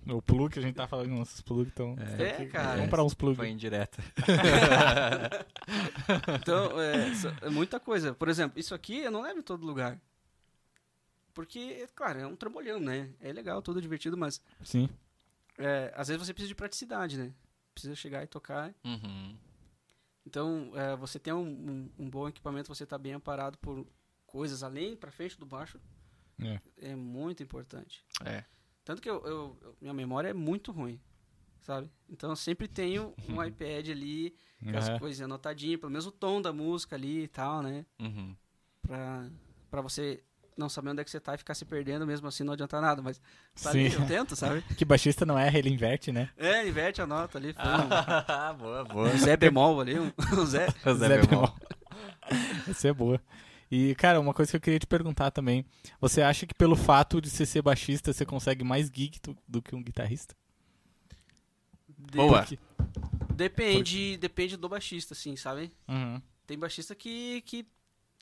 O 0.06 0.22
plug 0.22 0.50
que 0.52 0.58
a 0.58 0.62
gente 0.62 0.74
tá 0.74 0.88
falando, 0.88 1.10
nossos 1.10 1.40
plug 1.42 1.68
estão. 1.68 1.94
É, 2.18 2.46
cara. 2.46 2.68
Vamos 2.70 2.84
comprar 2.84 3.04
uns 3.04 3.14
plug. 3.14 3.36
Foi 3.36 3.48
indireta. 3.50 4.02
Então, 6.40 6.80
é, 6.80 7.12
é 7.42 7.50
muita 7.50 7.78
coisa. 7.78 8.14
Por 8.14 8.28
exemplo, 8.28 8.58
isso 8.58 8.74
aqui 8.74 8.98
eu 9.00 9.10
não 9.10 9.20
levo 9.22 9.38
em 9.40 9.42
todo 9.42 9.66
lugar. 9.66 10.00
Porque, 11.34 11.86
claro, 11.94 12.18
é 12.20 12.26
um 12.26 12.34
trambolhão, 12.34 12.80
né? 12.80 13.10
É 13.20 13.32
legal, 13.32 13.60
tudo 13.62 13.80
divertido, 13.82 14.16
mas 14.16 14.40
Sim. 14.64 14.88
é, 15.58 15.92
às 15.94 16.08
vezes 16.08 16.24
você 16.26 16.32
precisa 16.32 16.48
de 16.48 16.54
praticidade, 16.54 17.16
né? 17.18 17.32
Precisa 17.74 17.94
chegar 17.94 18.24
e 18.24 18.26
tocar. 18.26 18.74
Uhum. 18.84 19.36
Então, 20.28 20.70
é, 20.74 20.94
você 20.94 21.18
tem 21.18 21.32
um, 21.32 21.40
um- 21.48 21.90
um 22.00 22.10
bom 22.10 22.28
equipamento, 22.28 22.68
você 22.68 22.84
tá 22.84 22.98
bem 22.98 23.14
amparado 23.14 23.56
por 23.56 23.86
coisas 24.26 24.62
além 24.62 24.94
pra 24.94 25.10
frente 25.10 25.38
do 25.38 25.46
baixo, 25.46 25.80
É. 26.38 26.60
é 26.90 26.94
muito 26.94 27.42
importante. 27.42 28.04
É. 28.26 28.44
Tanto 28.84 29.00
que 29.00 29.08
eu, 29.08 29.24
eu- 29.26 29.76
minha 29.80 29.94
memória 29.94 30.28
é 30.28 30.34
muito 30.34 30.70
ruim, 30.70 31.00
sabe? 31.62 31.90
Então 32.10 32.28
eu 32.28 32.36
sempre 32.36 32.68
tenho 32.68 33.14
um 33.26 33.42
iPad 33.42 33.88
ali, 33.88 34.36
com 34.62 34.76
as 34.76 34.98
coisinhas 34.98 35.30
anotadinhas, 35.30 35.80
pelo 35.80 35.90
menos 35.92 36.04
o 36.06 36.12
tom 36.12 36.42
da 36.42 36.52
música 36.52 36.94
ali 36.94 37.22
e 37.22 37.28
tal, 37.28 37.62
né? 37.62 37.86
Uhum. 37.98 38.36
Pra, 38.82 39.30
pra 39.70 39.80
você 39.80 40.22
não 40.58 40.68
saber 40.68 40.90
onde 40.90 41.00
é 41.00 41.04
que 41.04 41.10
você 41.10 41.20
tá 41.20 41.34
e 41.34 41.38
ficar 41.38 41.54
se 41.54 41.64
perdendo, 41.64 42.06
mesmo 42.06 42.26
assim 42.26 42.44
não 42.44 42.52
adianta 42.52 42.80
nada, 42.80 43.00
mas 43.00 43.20
tá 43.62 43.72
Sim. 43.72 43.84
eu 43.92 44.06
tento, 44.06 44.34
sabe? 44.36 44.62
Que 44.76 44.84
baixista 44.84 45.24
não 45.24 45.38
erra, 45.38 45.58
ele 45.58 45.70
inverte, 45.70 46.10
né? 46.12 46.30
É, 46.36 46.66
inverte 46.66 47.00
a 47.00 47.06
nota 47.06 47.38
ali, 47.38 47.54
Ah, 47.56 48.52
boa, 48.58 48.84
boa. 48.84 49.08
um 49.08 49.18
Zé 49.18 49.36
bemol 49.36 49.80
ali, 49.80 49.98
um, 49.98 50.12
um 50.36 50.46
Zé. 50.46 50.66
Zé 50.96 51.18
Bemol. 51.26 51.54
Essa 52.68 52.88
é 52.88 52.92
boa. 52.92 53.20
E, 53.70 53.94
cara, 53.96 54.18
uma 54.18 54.32
coisa 54.32 54.50
que 54.50 54.56
eu 54.56 54.60
queria 54.60 54.78
te 54.78 54.86
perguntar 54.86 55.30
também. 55.30 55.64
Você 56.00 56.22
acha 56.22 56.46
que 56.46 56.54
pelo 56.54 56.74
fato 56.74 57.20
de 57.20 57.28
você 57.28 57.44
ser 57.44 57.60
baixista, 57.60 58.12
você 58.12 58.24
consegue 58.24 58.64
mais 58.64 58.86
gig 58.88 59.20
do, 59.46 59.60
que 59.60 59.74
um 59.74 59.82
guitarrista? 59.82 60.34
Boa. 61.96 62.40
Porque- 62.42 62.58
Depende, 63.34 64.16
depende 64.16 64.56
do 64.56 64.68
baixista, 64.68 65.14
assim, 65.14 65.36
sabe? 65.36 65.70
Uhum. 65.86 66.20
Tem 66.44 66.58
baixista 66.58 66.92
que. 66.92 67.40
que 67.42 67.64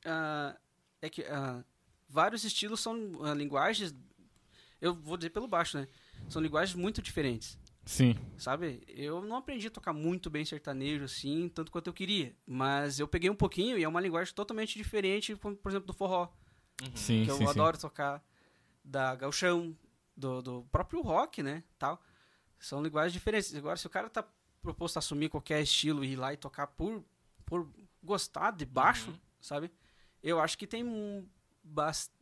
ah, 0.05 0.55
é 1.01 1.09
que 1.09 1.23
ah, 1.23 1.65
vários 2.09 2.45
estilos 2.45 2.81
são 2.81 2.97
ah, 3.25 3.35
linguagens. 3.35 3.95
Eu 4.81 4.95
vou 4.95 5.17
dizer 5.17 5.31
pelo 5.31 5.49
baixo, 5.49 5.79
né? 5.79 5.89
São 6.29 6.43
linguagens 6.43 6.75
muito 6.77 7.01
diferentes, 7.01 7.59
Sim. 7.85 8.15
sabe? 8.37 8.83
Eu 8.89 9.23
não 9.23 9.37
aprendi 9.37 9.69
a 9.69 9.71
tocar 9.71 9.93
muito 9.93 10.29
bem 10.29 10.45
sertanejo 10.45 11.05
assim, 11.05 11.49
tanto 11.49 11.71
quanto 11.73 11.87
eu 11.87 11.93
queria. 11.95 12.35
Mas 12.47 12.99
eu 13.01 13.09
peguei 13.09 13.31
um 13.31 13.35
pouquinho 13.35 13.79
e 13.79 13.85
é 13.85 13.89
uma 13.89 14.01
linguagem 14.01 14.35
totalmente 14.35 14.77
diferente, 14.77 15.35
por 15.37 15.55
por 15.57 15.71
exemplo, 15.71 15.87
do 15.87 15.93
forró, 15.95 16.29
Sim, 16.95 17.25
que 17.25 17.31
eu 17.31 17.37
sim, 17.37 17.45
sim. 17.45 17.51
adoro 17.51 17.79
tocar, 17.79 18.23
da 18.85 19.15
gauchão, 19.17 19.77
do, 20.17 20.43
do 20.43 20.63
próprio 20.71 21.01
rock, 21.01 21.43
né? 21.43 21.63
Tal. 21.79 22.01
São 22.59 22.83
linguagens 22.83 23.13
diferentes. 23.13 23.55
Agora, 23.55 23.77
se 23.77 23.87
o 23.87 23.91
cara 23.91 24.09
tá 24.11 24.25
proposto 24.63 24.97
a 24.97 24.99
assumir 24.99 25.29
qualquer 25.29 25.63
estilo 25.63 26.05
e 26.05 26.13
ir 26.13 26.17
lá 26.17 26.33
e 26.33 26.37
tocar 26.37 26.67
por, 26.67 27.05
por 27.45 27.71
gostar 28.03 28.51
de 28.51 28.65
baixo, 28.67 29.11
Uhum. 29.11 29.19
sabe? 29.41 29.71
Eu 30.23 30.41
acho 30.41 30.59
que 30.59 30.67
tem 30.67 30.83
um, 30.85 31.27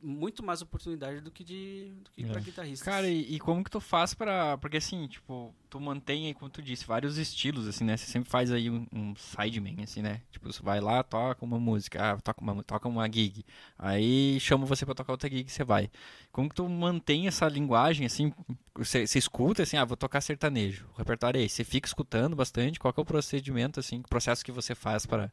muito 0.02 0.44
mais 0.44 0.62
oportunidade 0.62 1.20
do 1.20 1.30
que 1.30 1.44
de 1.44 1.92
do 2.02 2.10
que 2.10 2.24
É. 2.24 2.26
pra 2.26 2.40
guitarrista. 2.40 2.84
Cara, 2.84 3.08
e, 3.08 3.34
e 3.34 3.38
como 3.38 3.62
que 3.62 3.70
tu 3.70 3.80
faz 3.80 4.14
pra... 4.14 4.56
Porque 4.58 4.78
assim, 4.78 5.06
tipo, 5.06 5.54
tu 5.70 5.80
mantém 5.80 6.26
aí, 6.26 6.34
como 6.34 6.50
tu 6.50 6.62
disse, 6.62 6.84
vários 6.84 7.18
estilos, 7.18 7.66
assim, 7.68 7.84
né? 7.84 7.96
Você 7.96 8.06
sempre 8.06 8.28
faz 8.30 8.50
aí 8.50 8.70
um, 8.70 8.86
um 8.92 9.14
sideman, 9.16 9.76
assim, 9.82 10.02
né? 10.02 10.22
Tipo, 10.30 10.52
você 10.52 10.62
vai 10.62 10.80
lá, 10.80 11.02
toca 11.02 11.44
uma 11.44 11.58
música, 11.58 12.12
ah, 12.12 12.20
toca 12.20 12.40
uma, 12.40 12.62
toca 12.62 12.88
uma 12.88 13.06
gig. 13.06 13.44
Aí 13.78 14.38
chama 14.40 14.66
você 14.66 14.84
pra 14.84 14.94
tocar 14.94 15.12
outra 15.12 15.28
gig, 15.28 15.50
você 15.50 15.64
vai. 15.64 15.90
Como 16.32 16.48
que 16.48 16.54
tu 16.54 16.68
mantém 16.68 17.26
essa 17.26 17.48
linguagem, 17.48 18.06
assim? 18.06 18.32
Você, 18.74 19.06
você 19.06 19.18
escuta, 19.18 19.62
assim, 19.62 19.76
ah, 19.76 19.84
vou 19.84 19.96
tocar 19.96 20.20
sertanejo. 20.20 20.86
O 20.94 20.98
repertório 20.98 21.40
é 21.40 21.44
esse. 21.44 21.56
Você 21.56 21.64
fica 21.64 21.86
escutando 21.86 22.34
bastante. 22.34 22.78
Qual 22.80 22.92
é 22.96 23.00
o 23.00 23.04
procedimento, 23.04 23.78
assim, 23.78 24.00
o 24.00 24.08
processo 24.08 24.44
que 24.44 24.52
você 24.52 24.74
faz 24.74 25.06
para 25.06 25.32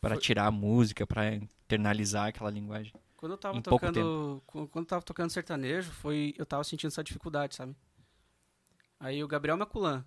para 0.00 0.16
tirar 0.16 0.46
a 0.46 0.50
música, 0.50 1.06
para 1.06 1.34
internalizar 1.34 2.28
aquela 2.28 2.50
linguagem? 2.50 2.92
Quando 3.20 3.32
eu 3.32 3.38
tava 3.38 3.58
em 3.58 3.60
tocando, 3.60 4.42
quando 4.46 4.70
eu 4.76 4.84
tava 4.86 5.02
tocando 5.02 5.28
sertanejo, 5.28 5.92
foi 5.92 6.34
eu 6.38 6.46
tava 6.46 6.64
sentindo 6.64 6.88
essa 6.88 7.04
dificuldade, 7.04 7.54
sabe? 7.54 7.76
Aí 8.98 9.22
o 9.22 9.28
Gabriel 9.28 9.58
Maculan 9.58 10.02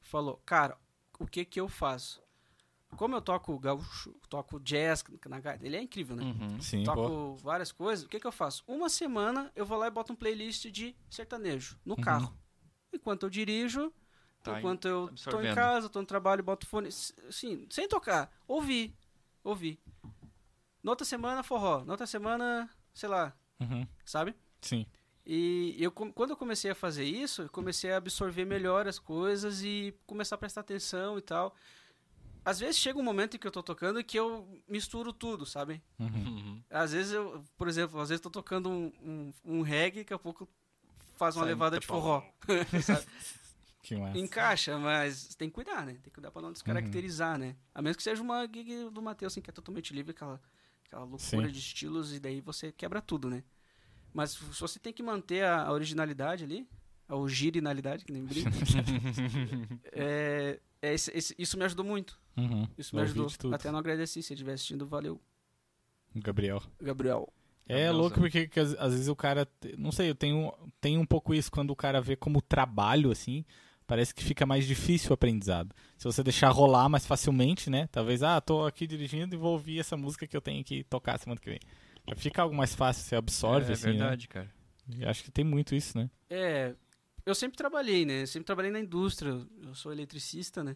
falou: 0.00 0.42
"Cara, 0.44 0.76
o 1.20 1.26
que 1.26 1.44
que 1.44 1.60
eu 1.60 1.68
faço? 1.68 2.20
Como 2.96 3.14
eu 3.14 3.22
toco 3.22 3.56
gaúcho, 3.60 4.12
toco 4.28 4.58
jazz 4.58 5.04
na 5.28 5.38
gaita, 5.38 5.64
ele 5.64 5.76
é 5.76 5.80
incrível, 5.80 6.16
né? 6.16 6.24
Uhum. 6.24 6.60
Sim, 6.60 6.82
toco 6.82 6.98
boa. 6.98 7.36
várias 7.36 7.70
coisas. 7.70 8.04
O 8.04 8.08
que 8.08 8.18
que 8.18 8.26
eu 8.26 8.32
faço? 8.32 8.64
Uma 8.66 8.88
semana 8.88 9.52
eu 9.54 9.64
vou 9.64 9.78
lá 9.78 9.86
e 9.86 9.90
boto 9.90 10.12
um 10.12 10.16
playlist 10.16 10.66
de 10.66 10.96
sertanejo 11.08 11.78
no 11.84 11.94
Uhum. 11.96 12.02
carro. 12.02 12.36
Enquanto 12.92 13.22
eu 13.22 13.30
dirijo, 13.30 13.92
Tá 14.42 14.58
enquanto 14.58 14.88
eu 14.88 15.08
tô 15.30 15.40
em 15.40 15.54
casa, 15.54 15.88
tô 15.88 16.00
no 16.00 16.06
trabalho, 16.06 16.42
boto 16.42 16.66
fone, 16.66 16.88
s- 16.88 17.14
assim, 17.28 17.68
sem 17.70 17.86
tocar, 17.88 18.30
ouvir, 18.48 18.94
ouvir. 19.44 19.80
Na 20.82 20.90
outra 20.92 21.04
semana 21.04 21.42
forró, 21.42 21.84
na 21.84 21.92
outra 21.92 22.06
semana, 22.06 22.68
sei 22.92 23.08
lá, 23.08 23.32
Uhum. 23.60 23.86
sabe? 24.04 24.34
Sim. 24.60 24.86
E 25.24 25.76
eu, 25.78 25.92
quando 25.92 26.30
eu 26.30 26.36
comecei 26.36 26.70
a 26.70 26.74
fazer 26.74 27.04
isso, 27.04 27.42
eu 27.42 27.48
comecei 27.48 27.92
a 27.92 27.96
absorver 27.98 28.44
melhor 28.44 28.88
as 28.88 28.98
coisas 28.98 29.62
e 29.62 29.94
começar 30.06 30.34
a 30.34 30.38
prestar 30.38 30.62
atenção 30.62 31.16
e 31.16 31.20
tal. 31.22 31.54
Às 32.44 32.58
vezes 32.58 32.76
chega 32.78 32.98
um 32.98 33.04
momento 33.04 33.36
em 33.36 33.38
que 33.38 33.46
eu 33.46 33.52
tô 33.52 33.62
tocando 33.62 34.02
que 34.02 34.18
eu 34.18 34.60
misturo 34.66 35.12
tudo, 35.12 35.46
sabe? 35.46 35.80
Uhum. 36.00 36.06
Uhum. 36.08 36.62
Às 36.68 36.90
vezes 36.92 37.12
eu, 37.12 37.44
por 37.56 37.68
exemplo, 37.68 38.00
às 38.00 38.08
vezes 38.08 38.18
eu 38.24 38.30
tô 38.30 38.40
tocando 38.40 38.68
um, 38.68 38.92
um, 39.00 39.32
um 39.44 39.62
reggae, 39.62 40.00
daqui 40.00 40.12
a 40.12 40.18
pouco 40.18 40.48
faz 41.14 41.36
uma 41.36 41.42
Sai 41.44 41.52
levada 41.52 41.78
de 41.78 41.86
forró. 41.86 42.22
sabe? 42.82 43.06
Que 43.84 43.96
massa. 43.96 44.16
Encaixa, 44.16 44.78
mas 44.78 45.34
tem 45.34 45.48
que 45.48 45.54
cuidar, 45.56 45.84
né? 45.84 45.94
Tem 45.94 46.02
que 46.02 46.10
cuidar 46.12 46.30
pra 46.30 46.40
não 46.40 46.52
descaracterizar, 46.52 47.36
né? 47.36 47.56
A 47.74 47.82
menos 47.82 47.96
que 47.96 48.02
seja 48.04 48.22
uma 48.22 48.42
gig 48.46 48.88
do 48.90 49.02
Matheus, 49.02 49.32
assim, 49.32 49.40
que 49.40 49.50
é 49.50 49.52
totalmente 49.52 49.92
livre, 49.92 50.12
aquela, 50.12 50.40
aquela 50.92 51.04
loucura 51.04 51.46
Sim. 51.46 51.52
de 51.52 51.58
estilos, 51.58 52.12
e 52.14 52.20
daí 52.20 52.40
você 52.40 52.70
quebra 52.70 53.00
tudo, 53.00 53.30
né? 53.30 53.42
Mas 54.12 54.32
se 54.32 54.60
você 54.60 54.78
tem 54.78 54.92
que 54.92 55.02
manter 55.02 55.42
a, 55.42 55.62
a 55.64 55.72
originalidade 55.72 56.44
ali, 56.44 56.68
a 57.08 57.16
originalidade, 57.16 58.04
que 58.04 58.12
nem 58.12 58.24
brinca, 58.24 58.50
é, 59.92 60.60
é 60.82 60.94
esse- 60.94 61.10
esse- 61.16 61.34
isso 61.38 61.56
me 61.58 61.64
ajudou 61.64 61.84
muito. 61.84 62.20
Uhum. 62.36 62.68
Isso 62.76 62.94
me 62.94 63.02
ajudou. 63.02 63.26
Até 63.52 63.70
não 63.70 63.78
agradeci, 63.78 64.22
se 64.22 64.28
você 64.28 64.34
estiver 64.34 64.52
assistindo, 64.52 64.86
valeu, 64.86 65.20
Gabriel. 66.14 66.62
Gabriel. 66.80 67.32
É 67.66 67.74
Gabrielzão. 67.86 68.00
louco 68.00 68.20
porque 68.20 68.48
que 68.48 68.60
às, 68.60 68.74
às 68.74 68.92
vezes 68.92 69.08
o 69.08 69.16
cara. 69.16 69.48
Não 69.78 69.92
sei, 69.92 70.10
eu 70.10 70.14
tenho, 70.14 70.52
tenho 70.80 71.00
um 71.00 71.06
pouco 71.06 71.32
isso 71.32 71.50
quando 71.50 71.70
o 71.70 71.76
cara 71.76 72.00
vê 72.00 72.16
como 72.16 72.42
trabalho, 72.42 73.10
assim. 73.10 73.44
Parece 73.92 74.14
que 74.14 74.24
fica 74.24 74.46
mais 74.46 74.66
difícil 74.66 75.10
o 75.10 75.12
aprendizado. 75.12 75.76
Se 75.98 76.04
você 76.06 76.22
deixar 76.22 76.48
rolar 76.48 76.88
mais 76.88 77.04
facilmente, 77.04 77.68
né? 77.68 77.90
Talvez, 77.92 78.22
ah, 78.22 78.40
tô 78.40 78.64
aqui 78.64 78.86
dirigindo 78.86 79.34
e 79.34 79.38
vou 79.38 79.52
ouvir 79.52 79.80
essa 79.80 79.98
música 79.98 80.26
que 80.26 80.34
eu 80.34 80.40
tenho 80.40 80.64
que 80.64 80.82
tocar 80.84 81.18
semana 81.18 81.38
que 81.38 81.50
vem. 81.50 81.60
Fica 82.16 82.40
algo 82.40 82.54
mais 82.56 82.74
fácil, 82.74 83.04
você 83.04 83.14
absorve, 83.16 83.68
é 83.68 83.72
assim. 83.74 83.88
né? 83.88 83.92
verdade, 83.92 84.28
cara. 84.28 84.50
E 84.96 85.04
acho 85.04 85.22
que 85.22 85.30
tem 85.30 85.44
muito 85.44 85.74
isso, 85.74 85.98
né? 85.98 86.08
É, 86.30 86.74
eu 87.26 87.34
sempre 87.34 87.58
trabalhei, 87.58 88.06
né? 88.06 88.24
Sempre 88.24 88.46
trabalhei 88.46 88.70
na 88.70 88.80
indústria. 88.80 89.46
Eu 89.62 89.74
sou 89.74 89.92
eletricista, 89.92 90.64
né? 90.64 90.74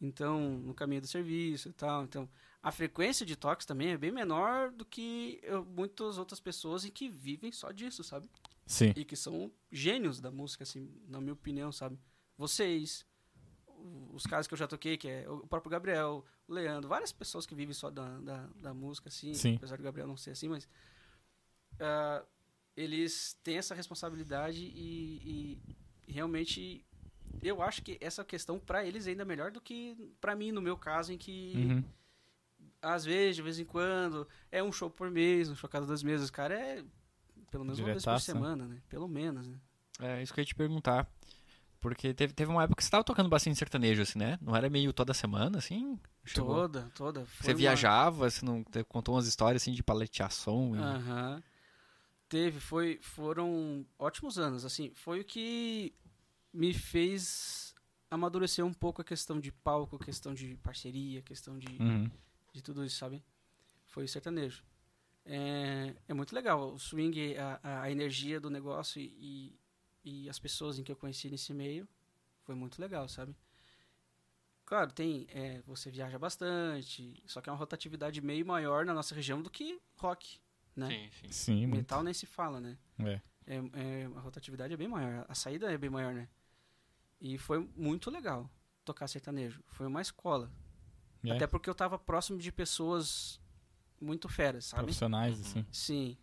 Então, 0.00 0.40
no 0.40 0.72
caminho 0.72 1.02
do 1.02 1.06
serviço 1.06 1.68
e 1.68 1.72
tal. 1.74 2.04
Então, 2.04 2.26
a 2.62 2.72
frequência 2.72 3.26
de 3.26 3.36
toques 3.36 3.66
também 3.66 3.88
é 3.88 3.98
bem 3.98 4.10
menor 4.10 4.70
do 4.72 4.86
que 4.86 5.38
eu- 5.42 5.66
muitas 5.66 6.16
outras 6.16 6.40
pessoas 6.40 6.86
em 6.86 6.90
que 6.90 7.10
vivem 7.10 7.52
só 7.52 7.70
disso, 7.72 8.02
sabe? 8.02 8.26
Sim. 8.64 8.94
E 8.96 9.04
que 9.04 9.16
são 9.16 9.52
gênios 9.70 10.18
da 10.18 10.30
música, 10.30 10.62
assim, 10.62 10.88
na 11.06 11.20
minha 11.20 11.34
opinião, 11.34 11.70
sabe? 11.70 11.98
Vocês, 12.38 13.04
os 14.14 14.24
caras 14.24 14.46
que 14.46 14.54
eu 14.54 14.58
já 14.58 14.66
toquei, 14.68 14.96
que 14.96 15.08
é 15.08 15.28
o 15.28 15.46
próprio 15.46 15.70
Gabriel, 15.70 16.24
o 16.46 16.52
Leandro, 16.54 16.88
várias 16.88 17.12
pessoas 17.12 17.44
que 17.44 17.54
vivem 17.54 17.74
só 17.74 17.90
da, 17.90 18.18
da, 18.20 18.46
da 18.62 18.72
música, 18.72 19.08
assim, 19.08 19.34
Sim. 19.34 19.56
apesar 19.56 19.76
do 19.76 19.82
Gabriel 19.82 20.06
não 20.06 20.16
ser 20.16 20.30
assim, 20.30 20.48
mas 20.48 20.68
ah, 21.80 22.24
eles 22.76 23.36
têm 23.42 23.58
essa 23.58 23.74
responsabilidade 23.74 24.62
e, 24.62 25.58
e 26.06 26.12
realmente 26.12 26.84
eu 27.42 27.60
acho 27.60 27.82
que 27.82 27.98
essa 28.00 28.24
questão 28.24 28.58
pra 28.58 28.84
eles 28.84 29.06
é 29.06 29.10
ainda 29.10 29.24
melhor 29.24 29.50
do 29.50 29.60
que 29.60 29.96
pra 30.20 30.34
mim, 30.36 30.52
no 30.52 30.62
meu 30.62 30.76
caso, 30.76 31.12
em 31.12 31.18
que 31.18 31.54
Uhum. 31.56 31.84
às 32.80 33.04
vezes, 33.04 33.36
de 33.36 33.42
vez 33.42 33.58
em 33.58 33.64
quando, 33.64 34.26
é 34.50 34.62
um 34.62 34.72
show 34.72 34.88
por 34.88 35.10
mês, 35.10 35.48
um 35.48 35.56
show 35.56 35.68
cada 35.68 35.86
dois 35.86 36.02
meses. 36.02 36.28
O 36.28 36.32
cara 36.32 36.54
é 36.54 36.84
pelo 37.50 37.64
menos 37.64 37.78
uma 37.78 37.86
vez 37.86 38.04
por 38.04 38.12
né? 38.12 38.18
semana, 38.18 38.66
né? 38.66 38.80
Pelo 38.88 39.08
menos, 39.08 39.48
né? 39.48 39.58
É 40.00 40.22
isso 40.22 40.32
que 40.32 40.40
eu 40.40 40.42
ia 40.42 40.46
te 40.46 40.54
perguntar. 40.54 41.10
Porque 41.80 42.12
teve, 42.12 42.32
teve 42.32 42.50
uma 42.50 42.64
época 42.64 42.76
que 42.78 42.84
você 42.84 42.90
tava 42.90 43.04
tocando 43.04 43.28
bastante 43.28 43.56
sertanejo, 43.56 44.02
assim, 44.02 44.18
né? 44.18 44.36
Não 44.42 44.54
era 44.56 44.68
meio 44.68 44.92
toda 44.92 45.14
semana, 45.14 45.58
assim? 45.58 45.98
Chegou- 46.24 46.54
Toda, 46.56 46.90
toda. 46.94 47.24
Você 47.40 47.52
uma- 47.52 47.56
viajava, 47.58 48.28
você 48.30 48.44
não 48.44 48.64
te 48.64 48.82
contou 48.84 49.14
umas 49.14 49.26
histórias 49.28 49.62
assim 49.62 49.72
de 49.72 49.82
e- 50.76 50.78
Aham. 50.78 51.42
Teve, 52.28 52.60
foi, 52.60 52.98
foram 53.00 53.86
ótimos 53.98 54.38
anos, 54.38 54.62
assim, 54.64 54.92
foi 54.94 55.20
o 55.20 55.24
que 55.24 55.94
me 56.52 56.74
fez 56.74 57.74
amadurecer 58.10 58.62
um 58.64 58.72
pouco 58.74 59.00
a 59.00 59.04
questão 59.04 59.40
de 59.40 59.50
palco, 59.50 59.96
a 59.96 60.04
questão 60.04 60.34
de 60.34 60.56
parceria, 60.58 61.20
a 61.20 61.22
questão 61.22 61.58
de, 61.58 61.80
Uhum. 61.80 62.10
de 62.52 62.60
tudo 62.62 62.84
isso, 62.84 62.96
sabe? 62.98 63.22
Foi 63.86 64.04
o 64.04 64.08
sertanejo. 64.08 64.62
É, 65.24 65.94
é 66.08 66.12
muito 66.14 66.34
legal, 66.34 66.74
o 66.74 66.78
swing, 66.78 67.36
a, 67.38 67.60
a- 67.62 67.82
a 67.82 67.90
energia 67.90 68.38
do 68.40 68.50
negócio 68.50 69.00
e, 69.00 69.06
e, 69.18 69.58
e 70.08 70.28
as 70.28 70.38
pessoas 70.38 70.78
em 70.78 70.82
que 70.82 70.90
eu 70.90 70.96
conheci 70.96 71.28
nesse 71.28 71.52
meio, 71.52 71.86
foi 72.40 72.54
muito 72.54 72.80
legal, 72.80 73.08
sabe? 73.08 73.36
Claro, 74.64 74.92
tem, 74.92 75.26
é, 75.30 75.60
você 75.66 75.90
viaja 75.90 76.18
bastante, 76.18 77.22
só 77.26 77.40
que 77.40 77.48
é 77.48 77.52
uma 77.52 77.58
rotatividade 77.58 78.20
meio 78.20 78.44
maior 78.44 78.84
na 78.84 78.94
nossa 78.94 79.14
região 79.14 79.42
do 79.42 79.50
que 79.50 79.80
rock, 79.96 80.40
né? 80.74 80.88
Sim, 80.88 81.10
sim. 81.10 81.32
Sim, 81.32 81.66
muito. 81.66 81.76
Metal 81.76 82.02
nem 82.02 82.14
se 82.14 82.26
fala, 82.26 82.60
né? 82.60 82.78
É. 82.98 83.20
É, 83.46 83.56
é, 83.56 84.04
a 84.14 84.20
rotatividade 84.20 84.74
é 84.74 84.76
bem 84.76 84.88
maior, 84.88 85.24
a 85.28 85.34
saída 85.34 85.72
é 85.72 85.78
bem 85.78 85.90
maior, 85.90 86.14
né? 86.14 86.28
E 87.20 87.38
foi 87.38 87.58
muito 87.76 88.10
legal 88.10 88.50
tocar 88.84 89.08
sertanejo. 89.08 89.62
Foi 89.68 89.86
uma 89.86 90.00
escola. 90.00 90.50
É, 91.24 91.32
Até 91.32 91.46
porque 91.46 91.68
eu 91.68 91.74
tava 91.74 91.98
próximo 91.98 92.38
de 92.38 92.52
pessoas 92.52 93.40
muito 94.00 94.28
feras, 94.28 94.66
sabe? 94.66 94.84
Profissionais, 94.84 95.40
assim. 95.40 95.66
Sim. 95.72 96.16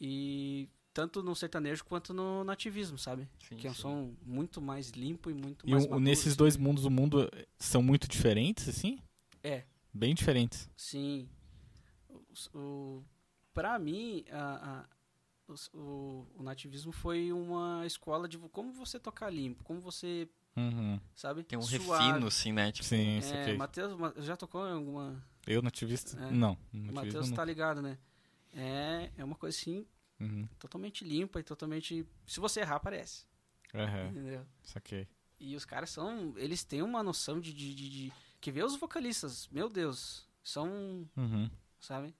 E 0.00 0.68
tanto 0.94 1.22
no 1.22 1.34
sertanejo 1.34 1.84
quanto 1.84 2.12
no 2.12 2.44
nativismo, 2.44 2.98
sabe? 2.98 3.28
sim, 3.48 3.56
que 3.56 3.66
é 3.66 3.70
um 3.70 3.74
sim. 3.74 3.80
som 3.80 4.14
muito 4.22 4.60
mais 4.60 4.90
limpo 4.90 5.30
e 5.30 5.34
muito 5.34 5.66
E 5.66 5.70
mais 5.70 5.84
maduro, 5.84 6.00
nesses 6.00 6.28
assim. 6.28 6.36
dois 6.36 6.56
mundos, 6.56 6.84
o 6.84 6.90
mundo 6.90 7.28
eh, 7.32 7.46
são 7.58 7.82
muito 7.82 8.06
diferentes, 8.08 8.68
assim? 8.68 8.98
É. 9.42 9.64
Bem 9.92 10.14
diferentes. 10.14 10.68
Sim. 10.76 11.28
O, 12.08 12.58
o, 12.58 13.04
pra 13.54 13.78
mim, 13.78 14.24
a, 14.30 14.80
a- 14.80 15.54
o, 15.74 16.26
o 16.36 16.42
nativismo 16.42 16.92
foi 16.92 17.32
uma 17.32 17.84
escola 17.86 18.28
de 18.28 18.38
como 18.38 18.72
você 18.72 18.98
tocar 18.98 19.30
limpo, 19.30 19.62
como 19.64 19.80
você, 19.80 20.28
Uhum. 20.56 20.98
sabe? 21.14 21.42
Tem 21.42 21.58
um 21.58 21.62
suave. 21.62 22.04
refino, 22.04 22.26
assim, 22.26 22.52
né? 22.52 22.70
Tipo, 22.72 22.86
Sim, 22.86 23.18
isso 23.18 23.34
É, 23.34 23.42
aqui. 23.42 23.56
Matheus, 23.56 23.98
Ma- 23.98 24.12
já 24.18 24.36
tocou 24.36 24.66
em 24.68 24.72
alguma. 24.72 25.22
Eu 25.46 25.60
nativista? 25.62 26.18
É. 26.22 26.30
Não. 26.30 26.56
Matheus 26.72 27.30
tá 27.30 27.44
ligado, 27.44 27.80
né? 27.82 27.98
É, 28.54 29.10
é 29.16 29.24
uma 29.24 29.34
coisa 29.34 29.56
assim, 29.56 29.86
Uhum. 30.22 30.48
totalmente 30.58 31.04
limpa 31.04 31.40
e 31.40 31.42
totalmente. 31.42 32.06
Se 32.26 32.40
você 32.40 32.60
errar, 32.60 32.76
aparece. 32.76 33.24
Aham, 33.74 34.08
Entendeu? 34.08 34.46
saquei. 34.62 35.08
E 35.40 35.56
os 35.56 35.64
caras 35.64 35.90
são. 35.90 36.34
Eles 36.36 36.62
têm 36.64 36.82
uma 36.82 37.02
noção 37.02 37.40
de. 37.40 37.52
de, 37.52 37.74
de, 37.74 37.88
de- 37.90 38.12
que 38.40 38.50
vê 38.52 38.62
os 38.62 38.76
vocalistas, 38.76 39.48
meu 39.50 39.68
Deus, 39.68 40.26
são. 40.42 41.08
Uhum. 41.16 41.50
Sabe? 41.80 42.14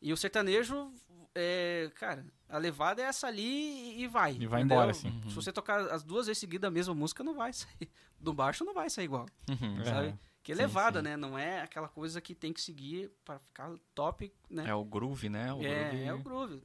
E 0.00 0.12
o 0.12 0.16
sertanejo, 0.16 0.92
é, 1.34 1.90
cara, 1.94 2.24
a 2.48 2.58
levada 2.58 3.00
é 3.02 3.06
essa 3.06 3.26
ali 3.26 4.00
e 4.00 4.06
vai. 4.06 4.32
E 4.36 4.46
vai 4.46 4.60
entendeu? 4.60 4.76
embora, 4.76 4.90
assim. 4.90 5.08
Uhum. 5.08 5.28
Se 5.30 5.34
você 5.34 5.50
tocar 5.52 5.80
as 5.90 6.02
duas 6.02 6.26
vezes 6.26 6.38
seguidas 6.40 6.68
a 6.68 6.70
mesma 6.70 6.94
música, 6.94 7.24
não 7.24 7.34
vai 7.34 7.52
sair. 7.54 7.90
Do 8.20 8.32
baixo 8.32 8.64
não 8.64 8.74
vai 8.74 8.88
sair 8.90 9.06
igual. 9.06 9.26
uhum. 9.48 9.80
É. 9.80 9.84
Sabe? 9.84 10.18
Que 10.42 10.52
é 10.52 10.54
Sim, 10.54 10.60
levada, 10.62 10.98
sim. 11.00 11.04
né? 11.04 11.16
Não 11.16 11.38
é 11.38 11.62
aquela 11.62 11.88
coisa 11.88 12.20
que 12.20 12.34
tem 12.34 12.52
que 12.52 12.60
seguir 12.60 13.10
pra 13.24 13.38
ficar 13.38 13.74
top, 13.94 14.30
né? 14.50 14.64
É 14.68 14.74
o 14.74 14.84
groove, 14.84 15.30
né? 15.30 15.50
O 15.54 15.62
É, 15.62 15.88
groove 15.88 16.04
é 16.04 16.12
o 16.14 16.18
groove. 16.22 16.62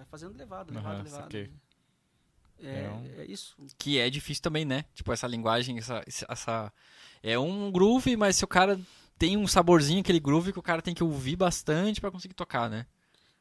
Vai 0.00 0.06
fazendo 0.06 0.34
levada, 0.34 0.72
Aham, 0.72 1.02
levada. 1.02 1.08
saquei. 1.10 1.50
É, 2.58 2.84
É 2.84 2.90
um- 2.90 3.20
é 3.20 3.24
isso. 3.26 3.54
Que 3.78 3.98
é 3.98 4.08
difícil 4.08 4.42
também, 4.42 4.64
né? 4.64 4.86
Tipo, 4.94 5.12
essa 5.12 5.26
linguagem, 5.26 5.76
essa, 5.76 6.02
essa... 6.26 6.72
É 7.22 7.38
um 7.38 7.70
groove, 7.70 8.16
mas 8.16 8.36
se 8.36 8.44
o 8.44 8.48
cara 8.48 8.80
tem 9.18 9.36
um 9.36 9.46
saborzinho, 9.46 10.00
aquele 10.00 10.18
groove 10.20 10.54
que 10.54 10.58
o 10.58 10.62
cara 10.62 10.80
tem 10.80 10.94
que 10.94 11.04
ouvir 11.04 11.36
bastante 11.36 12.00
pra 12.00 12.10
conseguir 12.10 12.32
tocar, 12.32 12.70
né? 12.70 12.86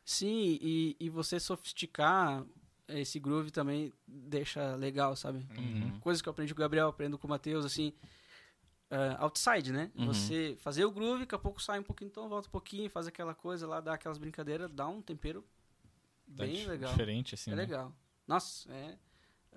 Sim, 0.04 0.58
e, 0.62 0.98
e 1.00 1.10
você 1.10 1.40
sofisticar 1.40 2.44
esse 2.90 3.20
groove 3.20 3.52
também 3.52 3.94
deixa 4.06 4.76
legal, 4.76 5.16
sabe? 5.16 5.48
Uhum. 5.58 5.98
Coisas 6.02 6.22
que 6.22 6.28
eu 6.28 6.32
aprendi 6.32 6.54
com 6.54 6.60
o 6.60 6.64
Gabriel, 6.66 6.90
aprendo 6.90 7.18
com 7.18 7.26
o 7.28 7.30
Matheus, 7.30 7.64
assim. 7.66 7.94
ah, 8.92 9.18
outside, 9.20 9.72
né? 9.72 9.92
Uhum. 9.96 10.08
Você 10.08 10.58
fazer 10.60 10.84
o 10.84 10.92
groove, 10.92 11.22
daqui 11.22 11.36
a 11.36 11.40
pouco 11.40 11.62
sai 11.62 11.80
um 11.80 11.84
pouquinho, 11.84 12.10
então 12.10 12.28
volta 12.28 12.48
um 12.48 12.52
pouquinho, 12.52 12.90
faz 12.90 13.06
aquela 13.08 13.36
coisa 13.36 13.66
lá, 13.68 13.80
dá 13.80 13.94
aquelas 13.94 14.18
brincadeiras, 14.18 14.70
dá 14.74 14.88
um 14.88 15.02
tempero 15.02 15.46
Tá 16.36 16.44
bem 16.44 16.66
legal. 16.68 16.92
Diferente, 16.92 17.36
assim, 17.36 17.52
É 17.52 17.56
né? 17.56 17.62
legal. 17.64 17.94
Nossa, 18.28 18.72
é. 18.74 18.98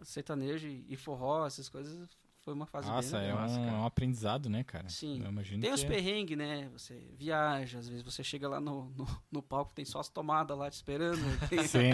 Sertanejo 0.04 0.66
e 0.66 0.96
forró, 0.96 1.46
essas 1.46 1.68
coisas, 1.68 2.08
foi 2.40 2.54
uma 2.54 2.66
fase 2.66 2.88
Nossa, 2.88 3.18
bem 3.18 3.28
é 3.28 3.30
legal. 3.30 3.42
Massa, 3.42 3.60
um, 3.60 3.68
é 3.68 3.72
um 3.72 3.86
aprendizado, 3.86 4.48
né, 4.48 4.64
cara? 4.64 4.88
Sim. 4.88 5.20
Eu 5.22 5.28
imagino 5.30 5.60
Tem 5.60 5.70
que 5.70 5.74
os 5.74 5.84
é- 5.84 5.86
perrengues, 5.86 6.36
né? 6.36 6.68
Você 6.70 6.94
viaja, 7.16 7.78
às 7.78 7.88
vezes 7.88 8.02
você 8.02 8.24
chega 8.24 8.48
lá 8.48 8.58
no, 8.58 8.88
no, 8.90 9.22
no 9.30 9.42
palco, 9.42 9.72
tem 9.74 9.84
só 9.84 10.00
as 10.00 10.08
tomadas 10.08 10.56
lá 10.58 10.68
te 10.70 10.74
esperando. 10.74 11.18
Tem, 11.48 11.66
Sim. 11.68 11.90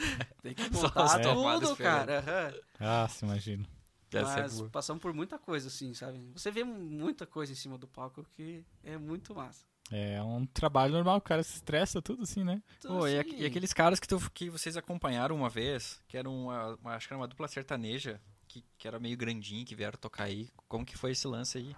tem 0.42 0.54
que 0.54 0.70
montar 0.70 1.20
tudo, 1.20 1.76
cara. 1.76 2.64
Ah, 2.80 3.06
se 3.08 3.24
imagino. 3.24 3.66
É 4.14 4.20
Mas 4.22 4.60
passamos 4.70 5.00
por 5.00 5.14
muita 5.14 5.38
coisa, 5.38 5.68
assim, 5.68 5.94
sabe? 5.94 6.18
Você 6.34 6.50
vê 6.50 6.64
muita 6.64 7.24
coisa 7.26 7.52
em 7.52 7.54
cima 7.54 7.78
do 7.78 7.86
palco 7.88 8.24
que 8.32 8.64
é 8.82 8.98
muito 8.98 9.34
massa. 9.34 9.64
É 9.94 10.22
um 10.22 10.46
trabalho 10.46 10.94
normal, 10.94 11.18
o 11.18 11.20
cara 11.20 11.42
se 11.42 11.54
estressa 11.56 12.00
tudo 12.00 12.22
assim, 12.22 12.42
né? 12.42 12.62
Pô, 12.82 13.06
e, 13.06 13.10
assim, 13.18 13.18
aqu- 13.30 13.42
e 13.42 13.44
aqueles 13.44 13.72
caras 13.74 14.00
que, 14.00 14.08
tu, 14.08 14.18
que 14.32 14.48
vocês 14.48 14.74
acompanharam 14.76 15.36
uma 15.36 15.50
vez, 15.50 16.00
que 16.08 16.16
era 16.16 16.30
uma, 16.30 16.76
uma- 16.76 16.94
acho 16.94 17.06
que 17.06 17.12
era 17.12 17.20
uma 17.20 17.28
dupla 17.28 17.46
sertaneja, 17.46 18.18
que, 18.48 18.64
que 18.78 18.88
era 18.88 18.98
meio 18.98 19.16
grandinho, 19.18 19.66
que 19.66 19.74
vieram 19.74 19.98
tocar 19.98 20.24
aí. 20.24 20.48
Como 20.66 20.84
que 20.86 20.96
foi 20.96 21.10
esse 21.10 21.26
lance 21.28 21.58
aí? 21.58 21.76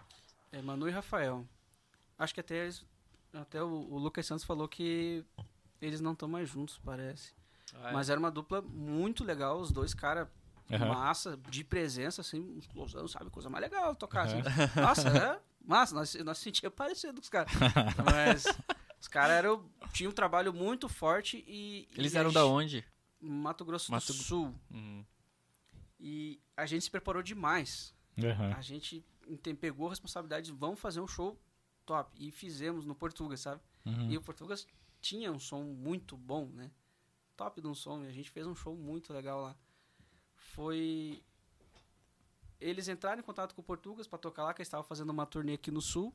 É 0.53 0.62
Manu 0.62 0.88
e 0.88 0.92
Rafael. 0.92 1.44
Acho 2.16 2.33
que 2.33 2.40
até, 2.40 2.62
eles- 2.62 2.85
até 3.33 3.61
o, 3.61 3.66
o 3.68 3.98
Lucas 3.98 4.24
Santos 4.27 4.44
falou 4.44 4.68
que 4.68 5.24
eles 5.83 6.00
não 6.00 6.12
estão 6.12 6.29
mais 6.29 6.48
juntos, 6.48 6.79
parece. 6.85 7.33
Mas 7.92 8.09
era 8.09 8.20
uma 8.20 8.31
dupla 8.31 8.62
muito 8.62 9.24
legal, 9.24 9.59
os 9.59 9.72
dois 9.72 9.92
caras 9.92 10.29
Aham. 10.72 10.87
massa, 10.87 11.37
de 11.50 11.64
presença, 11.64 12.20
assim, 12.20 12.38
um 12.40 12.59
explosão, 12.59 13.09
sabe? 13.09 13.29
Coisa 13.31 13.50
mais 13.50 13.62
legal 13.62 13.96
tocar, 13.96 14.29
Aham. 14.29 14.38
assim. 14.46 14.81
Nossa, 14.81 15.09
é 15.09 15.40
massa, 15.64 15.94
nós, 15.94 16.14
nós 16.16 16.38
sentíamos 16.38 16.74
parecido 16.77 17.14
com 17.14 17.20
os 17.20 17.29
caras. 17.29 17.53
Mas 18.05 18.44
os 19.00 19.09
caras 19.09 19.37
eram, 19.37 19.68
tinham 19.92 20.11
um 20.11 20.14
trabalho 20.14 20.53
muito 20.53 20.88
forte 20.88 21.44
e... 21.46 21.88
Eles 21.96 22.12
e 22.12 22.16
a 22.16 22.20
eram 22.20 22.33
da 22.33 22.40
gente- 22.42 22.50
onde? 22.50 22.85
Mato 23.20 23.64
Grosso 23.64 23.90
Mato- 23.90 24.07
do 24.07 24.12
Sul. 24.12 24.55
Hum, 24.70 25.05
E 25.98 26.40
a 26.57 26.66
gente 26.66 26.83
se 26.85 26.90
preparou 26.90 27.22
demais. 27.22 27.94
Aham. 28.22 28.53
A 28.57 28.61
gente 28.61 29.05
ente- 29.27 29.55
pegou 29.55 29.87
a 29.87 29.90
responsabilidade 29.90 30.46
de 30.46 30.53
vamos 30.53 30.79
fazer 30.79 31.00
um 31.00 31.09
show 31.09 31.40
top. 31.87 32.12
E 32.18 32.31
fizemos 32.31 32.85
no 32.85 32.94
Portugas, 32.94 33.40
sabe? 33.40 33.61
Uhum. 33.87 34.11
E 34.11 34.16
o 34.16 34.22
Portugas 34.22 34.66
tinha 35.00 35.33
um 35.33 35.38
som 35.38 35.62
muito 35.62 36.16
bom, 36.16 36.46
né? 36.46 36.70
Top 37.37 37.61
de 37.61 37.66
um 37.66 37.74
som. 37.74 38.05
E 38.05 38.09
a 38.09 38.12
gente 38.12 38.31
fez 38.31 38.46
um 38.46 38.55
show 38.55 38.77
muito 38.77 39.12
legal 39.12 39.40
lá. 39.40 39.57
Foi. 40.35 41.22
Eles 42.60 42.88
entraram 42.88 43.20
em 43.20 43.24
contato 43.24 43.54
com 43.54 43.60
o 43.60 43.64
Portugas 43.64 44.06
pra 44.06 44.18
tocar 44.18 44.44
lá, 44.44 44.54
que 44.54 44.60
eles 44.60 44.68
estavam 44.68 44.84
fazendo 44.84 45.10
uma 45.10 45.26
turnê 45.26 45.54
aqui 45.54 45.70
no 45.70 45.80
sul. 45.82 46.14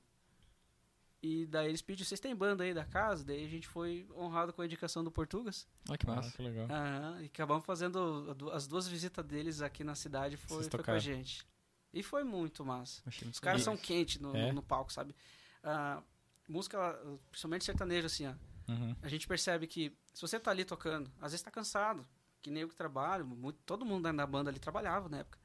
E 1.21 1.45
daí 1.47 1.67
eles 1.67 1.81
pediram, 1.81 2.07
vocês 2.07 2.19
têm 2.19 2.33
banda 2.33 2.63
aí 2.63 2.73
da 2.73 2.85
casa? 2.85 3.25
Daí 3.25 3.43
a 3.43 3.47
gente 3.49 3.67
foi 3.67 4.07
honrado 4.15 4.53
com 4.53 4.61
a 4.61 4.65
indicação 4.65 5.03
do 5.03 5.11
Portugas. 5.11 5.67
olha 5.89 5.97
que 5.97 6.09
Ah, 6.09 6.15
massa. 6.15 6.31
que 6.31 6.41
legal. 6.41 6.65
Aham, 6.71 7.21
e 7.21 7.25
acabamos 7.25 7.65
fazendo 7.65 8.37
as 8.53 8.65
duas 8.67 8.87
visitas 8.87 9.25
deles 9.25 9.61
aqui 9.61 9.83
na 9.83 9.95
cidade 9.95 10.37
foi, 10.37 10.63
foi 10.63 10.81
com 10.83 10.91
a 10.91 10.99
gente. 10.99 11.45
E 11.93 12.01
foi 12.01 12.23
muito 12.23 12.63
massa. 12.63 13.01
Achei 13.05 13.25
muito 13.25 13.33
Os 13.33 13.39
caras 13.39 13.61
são 13.63 13.75
quentes 13.75 14.21
no, 14.21 14.33
É? 14.35 14.53
no, 14.53 14.63
palco, 14.63 14.93
sabe? 14.93 15.13
Ah, 15.61 16.01
música, 16.47 16.77
principalmente 17.29 17.65
sertanejo, 17.65 18.05
assim, 18.07 18.25
ó. 18.27 18.33
Uhum. 18.71 18.95
A 19.01 19.09
gente 19.09 19.27
percebe 19.27 19.67
que 19.67 19.91
se 20.13 20.21
você 20.21 20.39
tá 20.39 20.51
ali 20.51 20.63
tocando, 20.63 21.11
às 21.19 21.31
vezes 21.33 21.41
tá 21.41 21.51
cansado, 21.51 22.07
que 22.41 22.49
nem 22.49 22.61
eu 22.61 22.69
que 22.69 22.75
trabalho, 22.75 23.25
muito- 23.25 23.59
todo 23.65 23.83
mundo 23.83 24.09
da 24.13 24.25
banda 24.27 24.49
ali 24.49 24.59
trabalhava 24.59 25.09
na 25.09 25.17
época, 25.17 25.37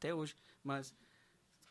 até 0.00 0.14
hoje, 0.14 0.34
mas 0.64 0.94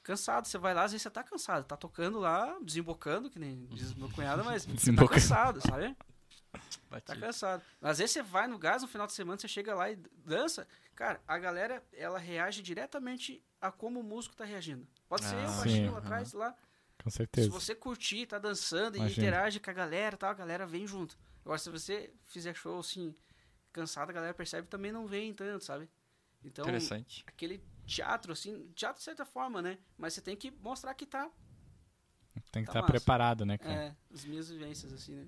cansado, 0.04 0.48
você 0.48 0.58
vai 0.58 0.74
lá, 0.74 0.84
às 0.84 0.92
vezes 0.92 1.02
você 1.04 1.10
tá 1.10 1.24
cansado, 1.24 1.66
tá 1.66 1.76
tocando 1.76 2.20
lá, 2.20 2.58
desembocando, 2.62 3.30
que 3.30 3.40
nem 3.40 3.66
diz 3.68 3.94
meu 3.96 4.10
cunhado, 4.14 4.44
mas 4.46 4.66
você 4.66 4.94
tá 4.94 5.08
cansado, 5.08 5.62
sabe? 5.62 5.96
Bati. 6.90 7.06
Tá 7.06 7.16
cansado. 7.16 7.62
Às 7.82 7.98
vezes 8.00 8.12
você 8.14 8.24
vai 8.24 8.48
no 8.48 8.58
gás 8.58 8.82
no 8.82 8.88
final 8.88 9.06
de 9.06 9.14
semana, 9.14 9.38
você 9.40 9.48
chega 9.48 9.76
lá 9.76 9.90
e 9.92 9.96
dança. 10.26 10.68
Cara, 10.96 11.22
a 11.28 11.38
galera, 11.38 11.84
ela 11.94 12.18
reage 12.18 12.62
diretamente 12.62 13.44
a 13.62 13.72
como 13.72 14.00
o 14.00 14.04
músico 14.04 14.36
tá 14.36 14.46
reagindo. 14.46 14.88
Pode 15.08 15.24
ser 15.26 15.36
Ah, 15.36 15.42
eu 15.44 15.50
sim, 15.50 15.58
baixinho 15.58 15.92
lá 15.92 15.98
atrás, 16.00 16.34
lá. 16.34 16.56
Com 17.04 17.10
Se 17.10 17.18
certeza. 17.18 17.50
você 17.50 17.76
curtir, 17.76 18.26
tá 18.26 18.38
dançando 18.40 18.96
e 18.98 19.00
Imagino. 19.00 19.22
interage 19.28 19.60
com 19.60 19.70
a 19.70 19.74
galera 19.74 20.18
tal, 20.18 20.32
a 20.32 20.34
galera 20.34 20.66
vem 20.66 20.86
junto. 20.88 21.18
Agora, 21.46 21.58
se 21.60 21.70
você 21.70 22.12
fizer 22.26 22.54
show 22.56 22.80
assim, 22.80 23.16
cansado, 23.72 24.10
a 24.10 24.14
galera 24.14 24.34
percebe 24.34 24.66
e 24.68 24.70
também 24.70 24.92
não 24.92 25.06
vem 25.08 25.34
tanto, 25.34 25.64
sabe? 25.64 25.88
Então, 26.44 26.64
Interessante. 26.66 27.24
aquele 27.28 27.64
teatro, 27.90 28.34
assim, 28.34 28.68
teatro 28.76 29.00
de 29.00 29.04
certa 29.04 29.26
forma, 29.26 29.62
né? 29.62 29.78
Mas 29.98 30.14
você 30.14 30.22
tem 30.22 30.36
que 30.36 30.52
mostrar 30.52 30.94
que 30.94 31.06
tá, 31.06 31.30
Tem 32.52 32.64
que 32.64 32.68
tá 32.68 32.80
estar 32.80 32.82
massa. 32.82 32.92
preparado, 32.94 33.46
né, 33.46 33.58
cara? 33.58 33.74
é, 33.74 33.96
as 34.14 34.24
minhas 34.26 34.50
vivências, 34.50 34.94
assim, 34.94 35.16
né? 35.16 35.26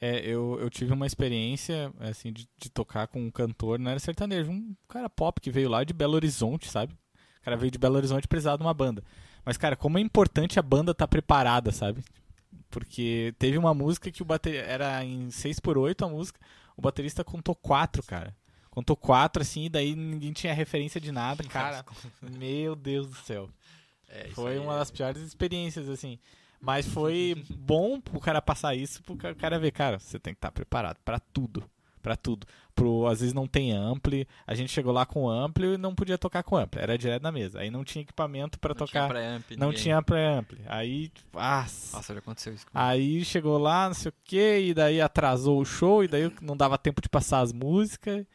É, 0.00 0.18
eu, 0.26 0.58
eu 0.60 0.68
tive 0.68 0.92
uma 0.92 1.06
experiência, 1.06 1.92
assim, 2.00 2.32
de, 2.32 2.48
de 2.58 2.68
tocar 2.68 3.06
com 3.06 3.20
um 3.20 3.30
cantor, 3.30 3.78
não 3.78 3.90
era 3.90 4.00
sertanejo, 4.00 4.50
um 4.50 4.74
cara 4.88 5.08
pop 5.08 5.40
que 5.40 5.50
veio 5.50 5.68
lá 5.68 5.84
de 5.84 5.92
Belo 5.92 6.14
Horizonte, 6.14 6.68
sabe? 6.68 6.92
O 7.40 7.44
cara 7.44 7.56
veio 7.56 7.70
de 7.70 7.78
Belo 7.78 7.96
Horizonte 7.96 8.28
precisava 8.28 8.58
de 8.58 8.64
uma 8.64 8.74
banda. 8.74 9.02
Mas, 9.44 9.56
cara, 9.56 9.76
como 9.76 9.98
é 9.98 10.00
importante 10.00 10.58
a 10.58 10.62
banda 10.62 10.92
estar 10.92 11.06
preparada, 11.06 11.70
sabe? 11.72 12.04
Porque 12.68 13.34
teve 13.38 13.56
uma 13.58 13.74
música 13.74 14.10
que 14.10 14.22
o 14.22 14.24
bater 14.24 14.64
era 14.64 15.04
em 15.04 15.30
6 15.30 15.60
por 15.60 15.78
8 15.78 16.04
a 16.04 16.08
música, 16.08 16.40
o 16.76 16.82
o 16.82 16.82
baterista 16.82 17.22
contou 17.22 17.54
quatro, 17.54 18.02
cara. 18.02 18.36
Contou 18.72 18.96
quatro, 18.96 19.42
assim, 19.42 19.66
e 19.66 19.68
daí 19.68 19.94
ninguém 19.94 20.32
tinha 20.32 20.52
referência 20.54 21.00
de 21.00 21.12
nada, 21.12 21.44
cara. 21.44 21.84
Meu 22.20 22.74
Deus 22.74 23.06
do 23.06 23.16
céu. 23.16 23.48
É, 24.08 24.28
Foi 24.34 24.58
uma 24.58 24.74
é- 24.74 24.78
das 24.78 24.90
piores 24.90 25.22
experiências, 25.22 25.88
assim. 25.88 26.18
Mas 26.60 26.86
foi 26.86 27.34
bom 27.54 28.00
pro 28.00 28.18
cara 28.18 28.40
passar 28.40 28.74
isso, 28.74 29.02
pro 29.02 29.14
ca- 29.16 29.34
cara 29.34 29.58
ver, 29.58 29.72
cara, 29.72 29.98
você 29.98 30.18
tem 30.18 30.32
que 30.32 30.38
estar 30.38 30.50
preparado 30.50 30.96
pra 31.04 31.20
tudo. 31.20 31.62
Pra 32.02 32.16
tudo. 32.16 32.46
Pro, 32.74 33.06
às 33.06 33.20
vezes 33.20 33.32
não 33.34 33.46
tem 33.46 33.70
ampli. 33.72 34.26
A 34.44 34.54
gente 34.56 34.72
chegou 34.72 34.92
lá 34.92 35.06
com 35.06 35.28
ampli 35.30 35.74
e 35.74 35.78
não 35.78 35.94
podia 35.94 36.18
tocar 36.18 36.42
com 36.42 36.56
ampli. 36.56 36.80
Era 36.80 36.98
direto 36.98 37.22
na 37.22 37.30
mesa. 37.30 37.60
Aí 37.60 37.70
não 37.70 37.84
tinha 37.84 38.02
equipamento 38.02 38.58
pra 38.58 38.70
Não 38.70 38.74
tocar. 38.76 38.90
tinha 38.90 39.08
pré-amp, 39.08 39.50
não 39.52 39.68
ninguém. 39.68 39.82
tinha 39.82 40.02
pré-ampli. 40.02 40.60
Aí, 40.66 41.12
ah, 41.34 41.60
Nossa, 41.92 42.12
já 42.12 42.18
aconteceu 42.18 42.54
isso. 42.54 42.66
comigo. 42.66 42.88
Aí 42.90 43.24
chegou 43.24 43.56
lá, 43.58 43.86
não 43.86 43.94
sei 43.94 44.08
o 44.08 44.14
que, 44.24 44.58
e 44.60 44.74
daí 44.74 45.00
atrasou 45.00 45.60
o 45.60 45.64
show, 45.64 46.02
e 46.02 46.08
daí 46.08 46.32
não 46.40 46.56
dava 46.56 46.76
tempo 46.76 47.00
de 47.00 47.08
passar 47.08 47.40
as 47.40 47.52
músicas. 47.52 48.26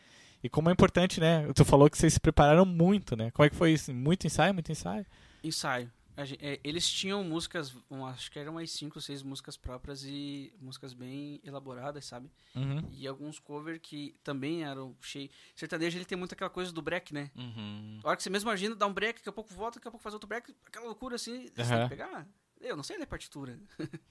E 0.47 0.49
como 0.49 0.69
é 0.69 0.71
importante, 0.71 1.19
né? 1.19 1.45
Tu 1.53 1.65
falou 1.65 1.89
que 1.89 1.97
vocês 1.97 2.13
se 2.13 2.19
prepararam 2.21 2.65
muito, 2.65 3.17
né? 3.17 3.31
Como 3.31 3.45
é 3.45 3.49
que 3.49 3.55
foi 3.55 3.73
isso? 3.73 3.93
Muito 3.93 4.25
ensaio, 4.25 4.53
muito 4.53 4.71
ensaio? 4.71 5.05
Ensaio. 5.43 5.91
A 6.15 6.23
gen- 6.25 6.37
é, 6.41 6.57
eles 6.63 6.89
tinham 6.89 7.21
músicas, 7.23 7.75
um, 7.91 8.05
acho 8.05 8.31
que 8.31 8.39
eram 8.39 8.53
umas 8.53 8.71
5 8.71 8.97
ou 8.97 9.01
6 9.01 9.21
músicas 9.21 9.55
próprias 9.57 10.03
e 10.05 10.51
músicas 10.59 10.93
bem 10.93 11.39
elaboradas, 11.43 12.05
sabe? 12.05 12.31
Uhum. 12.55 12.81
E 12.91 13.05
alguns 13.07 13.37
covers 13.39 13.79
que 13.83 14.15
também 14.23 14.63
eram 14.63 14.95
cheios. 15.01 15.29
Sertanejo 15.53 15.97
ele 15.97 16.05
tem 16.05 16.17
muito 16.17 16.31
aquela 16.31 16.49
coisa 16.49 16.71
do 16.71 16.81
break, 16.81 17.13
né? 17.13 17.29
Uhum. 17.35 17.99
A 18.03 18.07
hora 18.07 18.17
que 18.17 18.23
você 18.23 18.29
mesmo 18.29 18.49
imagina, 18.49 18.73
dá 18.73 18.87
um 18.87 18.93
break, 18.93 19.19
daqui 19.19 19.29
a 19.29 19.33
pouco 19.33 19.53
volta, 19.53 19.77
daqui 19.79 19.87
a 19.89 19.91
pouco 19.91 20.01
faz 20.01 20.13
outro 20.13 20.27
break, 20.29 20.55
aquela 20.65 20.85
loucura 20.85 21.15
assim, 21.17 21.49
você 21.55 21.69
tem 21.75 21.83
que 21.83 21.89
pegar. 21.89 22.25
Eu 22.61 22.75
não 22.77 22.83
sei 22.83 22.97
ler 22.97 23.05
partitura. 23.05 23.59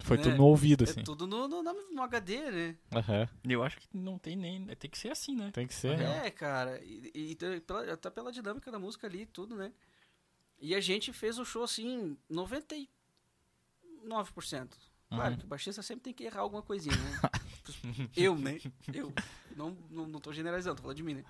Foi 0.00 0.18
É, 0.18 0.20
tudo 0.22 0.36
no 0.36 0.44
ouvido, 0.46 0.84
É 0.84 0.90
assim. 0.90 1.02
tudo 1.04 1.26
no, 1.26 1.46
no, 1.48 1.62
no 1.62 2.02
HD, 2.02 2.50
né? 2.50 2.76
Aham. 2.94 3.28
Eu 3.44 3.62
acho 3.62 3.78
que 3.78 3.88
não 3.96 4.18
tem 4.18 4.36
nem. 4.36 4.66
Tem 4.76 4.90
que 4.90 4.98
ser 4.98 5.10
assim, 5.10 5.34
né? 5.36 5.50
Tem 5.52 5.66
que 5.66 5.72
ser. 5.74 5.98
É, 6.00 6.30
cara. 6.30 6.82
E, 6.84 7.10
e- 7.14 7.30
e 7.32 7.60
pela, 7.60 7.92
até 7.92 8.10
pela 8.10 8.30
dinâmica 8.32 8.70
da 8.70 8.78
música 8.78 9.06
ali 9.06 9.22
e 9.22 9.26
tudo, 9.26 9.54
né? 9.56 9.72
E 10.60 10.74
a 10.74 10.80
gente 10.80 11.12
fez 11.12 11.38
o 11.38 11.44
show 11.44 11.62
assim, 11.62 12.16
99%. 12.30 12.88
Claro 15.10 15.32
Uhum. 15.32 15.38
que 15.38 15.44
o 15.44 15.48
baixista 15.48 15.80
sempre 15.82 16.02
tem 16.02 16.12
que 16.12 16.24
errar 16.24 16.40
alguma 16.40 16.62
coisinha, 16.62 16.96
né? 16.96 17.20
eu, 18.16 18.36
né? 18.36 18.58
Eu. 18.92 19.12
Não, 19.56 19.70
não, 19.90 20.06
não 20.08 20.20
tô 20.20 20.32
generalizando, 20.32 20.76
tô 20.76 20.82
falando 20.82 20.96
de 20.96 21.02
mim, 21.04 21.14
né? 21.14 21.24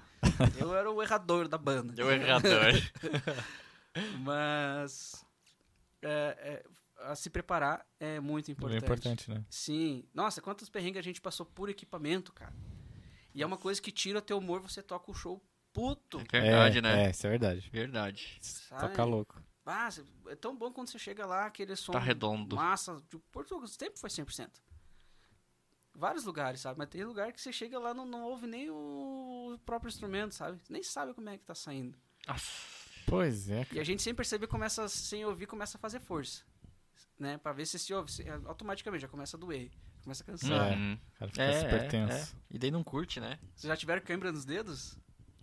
Eu 0.56 0.74
era 0.74 0.90
o 0.90 1.02
errador 1.02 1.46
da 1.48 1.58
banda. 1.58 1.92
Deu 1.92 2.10
errador. 2.10 2.72
Mas. 4.22 5.24
é, 6.02 6.36
é, 6.62 6.64
a 7.00 7.14
se 7.14 7.28
preparar 7.30 7.84
é 8.00 8.20
muito 8.20 8.50
É 8.50 8.52
importante. 8.52 8.82
importante, 8.84 9.30
né? 9.30 9.44
Sim. 9.50 10.04
Nossa, 10.14 10.40
quantos 10.40 10.68
perrengues 10.68 10.98
a 10.98 11.02
gente 11.02 11.20
passou 11.20 11.44
por 11.46 11.68
equipamento, 11.68 12.32
cara. 12.32 12.54
E 13.34 13.42
é 13.42 13.46
uma 13.46 13.56
coisa 13.58 13.80
que 13.82 13.90
tira 13.90 14.22
teu 14.22 14.38
humor, 14.38 14.60
você 14.60 14.82
toca 14.82 15.10
o 15.10 15.14
show 15.14 15.42
puto. 15.72 16.18
Verdade, 16.30 16.78
é, 16.78 16.82
né? 16.82 17.06
É, 17.06 17.10
isso 17.10 17.26
é 17.26 17.30
verdade. 17.30 17.68
Verdade. 17.72 18.38
Sabe? 18.40 18.80
Toca 18.88 19.04
louco. 19.04 19.42
Ah, 19.66 19.88
é 20.28 20.36
tão 20.36 20.54
bom 20.56 20.70
quando 20.70 20.88
você 20.90 20.98
chega 20.98 21.24
lá, 21.26 21.46
aquele 21.46 21.74
som 21.74 21.92
Tá 21.92 21.98
redondo. 21.98 22.54
massa. 22.54 23.02
De 23.10 23.18
Portugal 23.32 23.66
sempre 23.66 23.98
foi 23.98 24.10
100%. 24.10 24.50
Vários 25.96 26.24
lugares, 26.24 26.60
sabe? 26.60 26.78
Mas 26.78 26.88
tem 26.88 27.04
lugar 27.04 27.32
que 27.32 27.40
você 27.40 27.52
chega 27.52 27.78
lá 27.78 27.94
não, 27.94 28.04
não 28.04 28.24
ouve 28.24 28.46
nem 28.46 28.68
o 28.68 29.58
próprio 29.64 29.88
instrumento, 29.88 30.34
sabe? 30.34 30.60
Nem 30.68 30.82
sabe 30.82 31.14
como 31.14 31.28
é 31.28 31.38
que 31.38 31.44
tá 31.44 31.54
saindo. 31.54 31.96
Nossa. 32.26 32.44
Pois 33.06 33.48
é, 33.48 33.62
E 33.62 33.64
cara. 33.66 33.80
a 33.80 33.84
gente 33.84 34.02
sem 34.02 34.14
perceber 34.14 34.46
começa, 34.48 34.88
sem 34.88 35.24
ouvir, 35.24 35.46
começa 35.46 35.76
a 35.76 35.80
fazer 35.80 36.00
força. 36.00 36.42
Né? 37.18 37.38
Pra 37.38 37.52
ver 37.52 37.66
se 37.66 37.78
se 37.78 37.94
ouve. 37.94 38.10
se- 38.10 38.24
automaticamente 38.44 39.02
já 39.02 39.08
começa 39.08 39.36
a 39.36 39.40
doer. 39.40 39.70
Começa 40.02 40.22
a 40.22 40.26
cansar. 40.26 40.72
É. 40.72 40.76
Uhum. 40.76 40.98
cara 41.14 41.30
fica 41.30 41.42
É, 41.42 41.60
super 41.60 41.80
é, 41.82 41.86
tenso. 41.88 42.12
é. 42.12 42.28
E 42.50 42.58
daí 42.58 42.70
não 42.70 42.82
curte, 42.84 43.20
né? 43.20 43.38
Vocês 43.54 43.68
já 43.68 43.76
tiveram 43.76 44.02
câimbra 44.02 44.30
nos 44.32 44.44
dedos? 44.44 44.98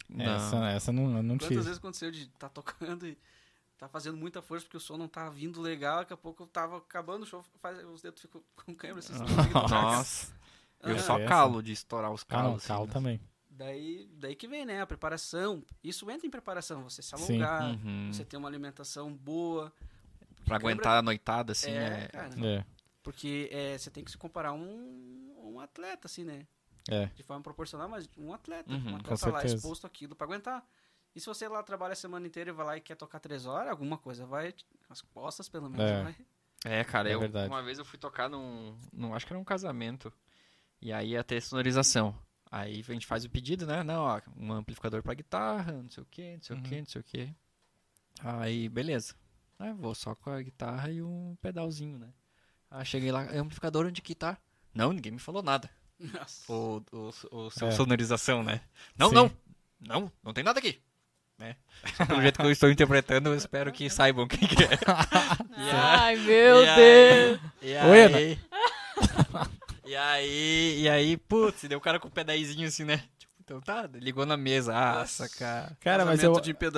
Não. 0.09 0.25
Essa, 0.35 0.65
essa 0.69 0.91
não, 0.91 1.03
eu 1.17 1.23
não 1.23 1.35
Quantas 1.35 1.47
tive. 1.47 1.61
vezes 1.61 1.77
aconteceu 1.77 2.11
de 2.11 2.27
tá 2.31 2.49
tocando 2.49 3.07
e 3.07 3.17
tá 3.77 3.87
fazendo 3.87 4.17
muita 4.17 4.41
força 4.41 4.65
porque 4.65 4.77
o 4.77 4.79
som 4.81 4.97
não 4.97 5.07
tá 5.07 5.29
vindo 5.29 5.59
legal, 5.61 5.99
daqui 5.99 6.13
a 6.13 6.17
pouco 6.17 6.45
tava 6.45 6.77
acabando 6.77 7.23
o 7.23 7.25
show, 7.25 7.43
faz, 7.61 7.83
os 7.85 8.01
dedos 8.01 8.21
ficam 8.21 8.43
com 8.55 8.75
câimbra, 8.75 8.99
assim. 8.99 9.13
Nossa. 9.53 10.33
Eu 10.83 10.95
Ah, 10.95 10.99
só 10.99 11.25
calo 11.25 11.61
de 11.63 11.71
estourar 11.71 12.11
os 12.11 12.25
Ah, 12.29 12.37
não, 12.37 12.43
calos. 12.49 12.65
calo 12.65 12.79
assim, 12.81 12.87
né? 12.87 12.93
também. 12.93 13.21
Daí, 13.49 14.09
daí 14.13 14.35
que 14.35 14.47
vem, 14.47 14.65
né? 14.65 14.81
A 14.81 14.87
preparação. 14.87 15.63
Isso 15.83 16.09
entra 16.11 16.25
em 16.25 16.29
preparação. 16.29 16.83
Você 16.83 17.01
se 17.01 17.13
alongar, 17.15 17.63
Uhum. 17.83 18.11
você 18.11 18.25
ter 18.25 18.37
uma 18.37 18.47
alimentação 18.49 19.13
boa. 19.13 19.71
Pra 20.45 20.55
aguentar 20.57 20.97
a 20.97 21.01
noitada, 21.01 21.51
assim, 21.53 21.71
é, 21.71 22.03
é. 22.03 22.07
cara. 22.07 22.47
É, 22.47 22.65
Porque 23.03 23.49
é, 23.51 23.77
você 23.77 23.89
tem 23.89 24.03
que 24.03 24.11
se 24.11 24.17
comparar 24.17 24.49
a 24.49 24.53
um, 24.53 25.33
um 25.53 25.59
atleta, 25.59 26.07
assim, 26.07 26.23
né? 26.23 26.45
é. 26.89 27.05
De 27.07 27.23
forma 27.23 27.41
proporcional, 27.43 27.87
mas 27.87 28.09
um 28.17 28.33
atleta. 28.33 28.71
Uhum, 28.71 28.93
um 28.93 28.95
atleta 28.97 29.29
lá 29.29 29.45
exposto 29.45 29.85
àquilo 29.85 30.15
pra 30.15 30.25
aguentar. 30.25 30.65
E 31.15 31.19
se 31.19 31.25
você 31.27 31.47
lá 31.47 31.61
trabalha 31.61 31.91
a 31.93 31.95
semana 31.95 32.25
inteira 32.25 32.49
e 32.49 32.53
vai 32.53 32.65
lá 32.65 32.77
e 32.77 32.81
quer 32.81 32.95
tocar 32.95 33.19
três 33.19 33.45
horas, 33.45 33.69
alguma 33.69 33.97
coisa 33.97 34.25
vai. 34.25 34.53
As 34.89 35.01
costas, 35.01 35.47
pelo 35.49 35.69
menos, 35.69 35.85
É. 35.91 36.03
vai. 36.03 36.15
É, 36.63 36.83
cara, 36.83 37.09
É 37.09 37.13
eu, 37.15 37.19
verdade. 37.19 37.47
uma 37.49 37.61
vez 37.63 37.77
eu 37.79 37.85
fui 37.85 37.97
tocar 37.99 38.29
num, 38.29 38.77
num. 38.93 39.13
Acho 39.13 39.25
que 39.25 39.33
era 39.33 39.39
um 39.39 39.43
casamento. 39.43 40.11
E 40.81 40.91
aí 40.93 41.09
ia 41.11 41.23
ter 41.23 41.41
sonorização. 41.41 42.15
Aí 42.49 42.83
a 42.87 42.93
gente 42.93 43.05
faz 43.07 43.23
o 43.25 43.29
pedido, 43.29 43.65
né? 43.65 43.83
Não, 43.83 44.03
ó, 44.03 44.21
um 44.37 44.51
amplificador 44.53 45.01
pra 45.03 45.13
guitarra, 45.13 45.71
não 45.83 45.89
sei 45.89 46.03
o 46.03 46.05
que, 46.05 46.33
não 46.35 46.41
sei 46.41 46.55
o 46.55 46.59
Uhum. 46.59 46.63
que, 46.63 46.79
não 46.79 46.85
sei 46.85 47.01
o 47.01 47.03
que. 47.03 47.33
Aí, 48.23 48.69
beleza. 48.69 49.15
Aí 49.61 49.71
vou 49.73 49.93
só 49.93 50.15
com 50.15 50.29
a 50.31 50.41
guitarra 50.41 50.89
e 50.89 51.01
um 51.03 51.35
pedalzinho, 51.41 51.99
né? 51.99 52.07
Aí 52.69 52.83
cheguei 52.85 53.11
lá, 53.11 53.23
é 53.25 53.37
amplificador 53.37 53.85
onde 53.85 54.01
que 54.01 54.15
tá? 54.15 54.37
Não, 54.73 54.91
ninguém 54.91 55.11
me 55.11 55.19
falou 55.19 55.43
nada. 55.43 55.69
Nossa. 55.99 56.51
O, 56.51 56.83
o, 56.91 57.11
o 57.31 57.51
seu 57.51 57.67
É. 57.67 57.71
sonorização, 57.71 58.41
né? 58.43 58.61
Não, 58.97 59.09
Sim. 59.09 59.15
não, 59.15 59.31
não, 59.79 60.11
não 60.23 60.33
tem 60.33 60.43
nada 60.43 60.57
aqui. 60.59 60.81
Né? 61.37 61.55
Pelo 62.07 62.21
jeito 62.21 62.39
que 62.39 62.45
eu 62.45 62.51
estou 62.51 62.71
interpretando, 62.71 63.29
eu 63.29 63.35
espero 63.35 63.71
que 63.71 63.87
saibam 63.91 64.27
quem 64.27 64.39
que 64.47 64.63
é. 64.63 64.67
Aí- 65.55 65.69
Ai, 65.71 66.15
meu 66.17 66.63
e 66.63 66.67
aí- 66.69 66.75
Deus. 66.75 67.39
E 67.61 67.67
Oi, 67.89 68.01
Ana. 68.03 68.17
aí, 68.17 68.39
e 69.85 69.95
aí, 69.95 70.81
e 70.81 70.89
aí, 70.89 71.17
putz, 71.17 71.63
deu 71.63 71.77
o 71.77 71.81
cara 71.81 71.99
com 71.99 72.07
o 72.07 72.11
pedaizinho 72.11 72.67
assim, 72.67 72.83
né? 72.83 73.03
Então 73.43 73.59
tá, 73.59 73.89
ligou 73.93 74.25
na 74.25 74.37
mesa. 74.37 74.71
Nossa, 74.71 75.27
cara. 75.27 75.75
Cara, 75.79 76.05
mas 76.05 76.23
eu, 76.23 76.33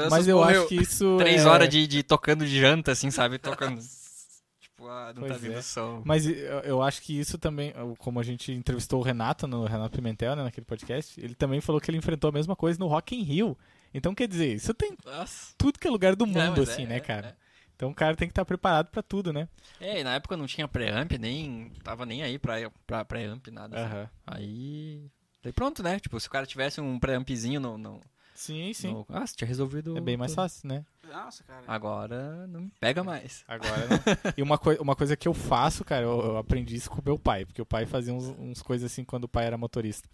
mas 0.09 0.27
eu 0.27 0.41
acho 0.41 0.67
que 0.67 0.75
isso. 0.75 1.17
Três 1.19 1.45
é- 1.45 1.47
horas 1.49 1.67
de, 1.69 1.85
de 1.85 2.03
tocando 2.03 2.45
de 2.45 2.59
janta, 2.59 2.91
assim, 2.93 3.11
sabe? 3.11 3.37
Tocando. 3.37 3.79
tipo, 4.59 4.87
ah, 4.87 5.11
não 5.13 5.23
tá 5.23 5.27
Pois 5.29 5.41
vindo 5.41 5.57
é. 5.57 5.61
som. 5.61 6.01
Mas 6.05 6.25
eu, 6.25 6.81
acho 6.81 7.01
que 7.01 7.19
isso 7.19 7.37
também, 7.37 7.73
como 7.97 8.19
a 8.19 8.23
gente 8.23 8.51
entrevistou 8.51 9.01
o 9.01 9.03
Renato, 9.03 9.45
no 9.45 9.65
Renato 9.65 9.95
Pimentel, 9.95 10.35
né, 10.35 10.43
naquele 10.43 10.65
podcast, 10.65 11.19
ele 11.19 11.35
também 11.35 11.59
falou 11.59 11.81
que 11.81 11.91
ele 11.91 11.97
enfrentou 11.97 12.29
a 12.29 12.33
mesma 12.33 12.55
coisa 12.55 12.79
no 12.79 12.87
Rock 12.87 13.15
in 13.15 13.23
Rio. 13.23 13.57
Então, 13.93 14.15
quer 14.15 14.27
dizer, 14.27 14.53
isso 14.55 14.73
tem 14.73 14.95
Nossa. 15.05 15.53
tudo 15.57 15.77
que 15.77 15.87
é 15.87 15.91
lugar 15.91 16.15
do 16.15 16.25
Não, 16.25 16.33
mundo, 16.47 16.61
assim, 16.61 16.83
é, 16.83 16.87
né, 16.87 16.95
é, 16.97 16.99
cara? 16.99 17.37
Então 17.75 17.89
o 17.89 17.93
cara 17.93 18.15
tem 18.15 18.27
que 18.27 18.31
estar 18.31 18.45
preparado 18.45 18.87
pra 18.89 19.03
tudo, 19.03 19.33
né? 19.33 19.49
É, 19.81 19.99
e 19.99 20.03
na 20.03 20.15
época 20.15 20.37
não 20.37 20.47
tinha 20.47 20.67
pré-amp, 20.67 21.11
nem. 21.19 21.71
Tava 21.83 22.05
nem 22.05 22.23
aí 22.23 22.39
pra, 22.39 22.71
pra 22.87 23.03
pré-amp, 23.03 23.47
nada. 23.47 23.77
assim. 23.77 24.09
Aí. 24.25 25.11
Daí 25.43 25.51
pronto, 25.51 25.83
né? 25.83 25.99
Tipo, 25.99 26.19
se 26.19 26.27
o 26.27 26.31
cara 26.31 26.45
tivesse 26.45 26.79
um 26.79 26.97
pré-ampzinho 26.97 27.59
no, 27.59 27.77
no, 27.77 28.01
Sim, 28.33 28.73
sim. 28.73 28.87
no- 28.93 29.05
Ah, 29.09 29.27
você 29.27 29.35
tinha 29.35 29.47
resolvido. 29.47 29.97
É 29.97 30.01
bem 30.01 30.15
mais 30.17 30.33
fácil, 30.33 30.67
né? 30.69 30.85
Nossa, 31.11 31.43
cara. 31.43 31.63
Agora 31.67 32.47
não 32.47 32.69
pega 32.79 33.03
mais. 33.03 33.43
Agora 33.47 33.87
não. 33.89 34.33
E 34.37 34.41
uma, 34.41 34.57
coi 34.57 34.77
uma 34.77 34.95
coisa 34.95 35.15
que 35.17 35.27
eu 35.27 35.33
faço, 35.33 35.83
cara, 35.83 36.03
eu, 36.03 36.19
eu 36.21 36.37
aprendi 36.37 36.75
isso 36.75 36.89
com 36.89 36.99
o 37.01 37.03
meu 37.05 37.19
pai, 37.19 37.45
porque 37.45 37.61
o 37.61 37.65
pai 37.65 37.85
fazia 37.85 38.13
uns, 38.13 38.25
uns 38.39 38.61
coisas 38.61 38.91
assim 38.91 39.03
quando 39.03 39.25
o 39.25 39.27
pai 39.29 39.45
era 39.45 39.57
motorista. 39.57 40.07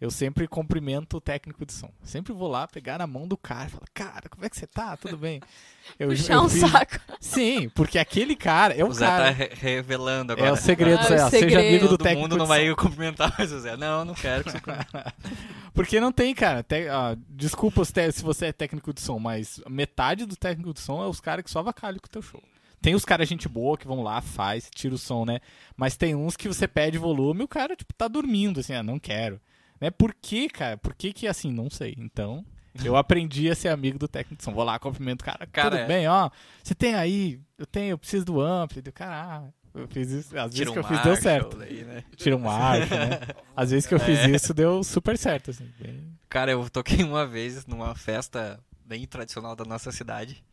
Eu 0.00 0.10
sempre 0.10 0.46
cumprimento 0.46 1.16
o 1.16 1.20
técnico 1.20 1.64
de 1.64 1.72
som. 1.72 1.90
Sempre 2.02 2.32
vou 2.32 2.48
lá 2.48 2.66
pegar 2.68 2.98
na 2.98 3.06
mão 3.06 3.26
do 3.26 3.36
cara 3.38 3.66
e 3.68 3.70
falar, 3.70 3.86
cara, 3.94 4.28
como 4.28 4.44
é 4.44 4.50
que 4.50 4.56
você 4.56 4.66
tá? 4.66 4.96
Tudo 4.96 5.16
bem? 5.16 5.40
Eu, 5.98 6.08
Puxar 6.08 6.32
eu 6.36 6.40
um 6.44 6.48
fiz- 6.48 6.70
saco. 6.70 6.98
Sim, 7.20 7.68
porque 7.68 7.98
aquele 7.98 8.34
cara 8.34 8.72
é 8.72 8.82
o, 8.82 8.88
O 8.88 8.92
Zé 8.94 9.04
tá 9.04 9.16
cara. 9.18 9.30
re- 9.32 9.50
revelando 9.54 10.32
agora. 10.32 10.48
É 10.48 10.50
o 10.52 10.56
segredo, 10.56 10.98
Ah, 11.00 11.02
Zé. 11.02 11.22
o 11.22 11.26
ó, 11.26 11.28
Seja 11.28 11.40
segredo. 11.40 11.60
amigo 11.68 11.84
do 11.84 11.88
Todo 11.98 12.02
técnico 12.04 12.22
mundo 12.22 12.36
não 12.38 12.44
de 12.46 12.48
vai 12.48 12.66
som. 12.70 12.74
cumprimentar 12.76 13.34
mais 13.38 13.52
o 13.52 13.60
Zé. 13.60 13.76
Não, 13.76 14.02
não 14.02 14.14
quero 14.14 14.44
que 14.44 14.50
você 14.50 14.58
Porque 15.74 16.00
não 16.00 16.10
tem, 16.10 16.34
cara. 16.34 16.62
Te- 16.62 16.88
ah, 16.88 17.14
desculpa 17.28 17.84
se 17.84 18.22
você 18.22 18.46
é 18.46 18.52
técnico 18.52 18.94
de 18.94 19.02
som, 19.02 19.18
mas 19.18 19.60
metade 19.68 20.24
do 20.24 20.33
técnico 20.36 20.72
de 20.74 20.80
som 20.80 21.02
é 21.02 21.06
os 21.06 21.20
caras 21.20 21.44
que 21.44 21.50
só 21.50 21.60
avacalham 21.60 21.98
com 21.98 22.06
o 22.06 22.10
teu 22.10 22.22
show. 22.22 22.42
Tem 22.82 22.94
os 22.94 23.04
caras 23.04 23.28
gente 23.28 23.48
boa 23.48 23.78
que 23.78 23.86
vão 23.86 24.02
lá, 24.02 24.20
faz, 24.20 24.68
tira 24.74 24.94
o 24.94 24.98
som, 24.98 25.24
né? 25.24 25.40
Mas 25.76 25.96
tem 25.96 26.14
uns 26.14 26.36
que 26.36 26.46
você 26.48 26.68
pede 26.68 26.98
volume 26.98 27.40
e 27.40 27.44
o 27.44 27.48
cara, 27.48 27.74
tipo, 27.74 27.94
tá 27.94 28.06
dormindo, 28.08 28.60
assim, 28.60 28.74
ah, 28.74 28.82
não 28.82 28.98
quero. 28.98 29.40
Né? 29.80 29.90
Por 29.90 30.14
que, 30.14 30.48
cara? 30.50 30.76
Por 30.76 30.94
que 30.94 31.12
que, 31.12 31.26
assim, 31.26 31.50
não 31.50 31.70
sei. 31.70 31.94
Então, 31.98 32.44
eu 32.84 32.94
aprendi 32.96 33.50
a 33.50 33.54
ser 33.54 33.68
amigo 33.68 33.98
do 33.98 34.06
técnico 34.06 34.36
de 34.36 34.44
som. 34.44 34.52
Vou 34.52 34.64
lá, 34.64 34.78
cumprimento 34.78 35.22
o 35.22 35.24
cara. 35.24 35.46
Cara, 35.46 35.70
Tudo 35.70 35.78
é. 35.80 35.86
bem, 35.86 36.06
ó. 36.08 36.28
Você 36.62 36.74
tem 36.74 36.94
aí, 36.94 37.40
eu 37.56 37.64
tenho, 37.64 37.92
eu 37.92 37.98
preciso 37.98 38.26
do 38.26 38.38
ampli. 38.40 38.82
Do 38.82 38.92
cara, 38.92 39.50
eu 39.74 39.88
fiz 39.88 40.10
isso. 40.10 40.36
Às 40.38 40.52
vezes 40.52 40.54
Tira 40.56 40.70
que 40.72 40.78
um 40.78 40.82
eu 40.82 40.88
fiz 40.88 41.02
deu 41.02 41.16
certo. 41.16 41.56
daí, 41.56 41.84
né? 41.84 42.04
Tira 42.16 42.36
um 42.36 42.40
marcha, 42.40 43.06
né? 43.06 43.18
Às 43.56 43.70
vezes 43.70 43.86
que 43.86 43.94
eu 43.94 44.00
fiz 44.00 44.18
É. 44.18 44.30
isso, 44.30 44.52
deu 44.52 44.84
super 44.84 45.16
certo, 45.16 45.50
assim. 45.52 45.66
bem- 45.80 46.12
Cara, 46.28 46.50
eu 46.52 46.68
toquei 46.68 47.02
uma 47.02 47.26
vez 47.26 47.64
numa 47.66 47.94
festa 47.94 48.60
bem 48.84 49.06
tradicional 49.06 49.54
da 49.56 49.64
nossa 49.64 49.90
cidade. 49.92 50.44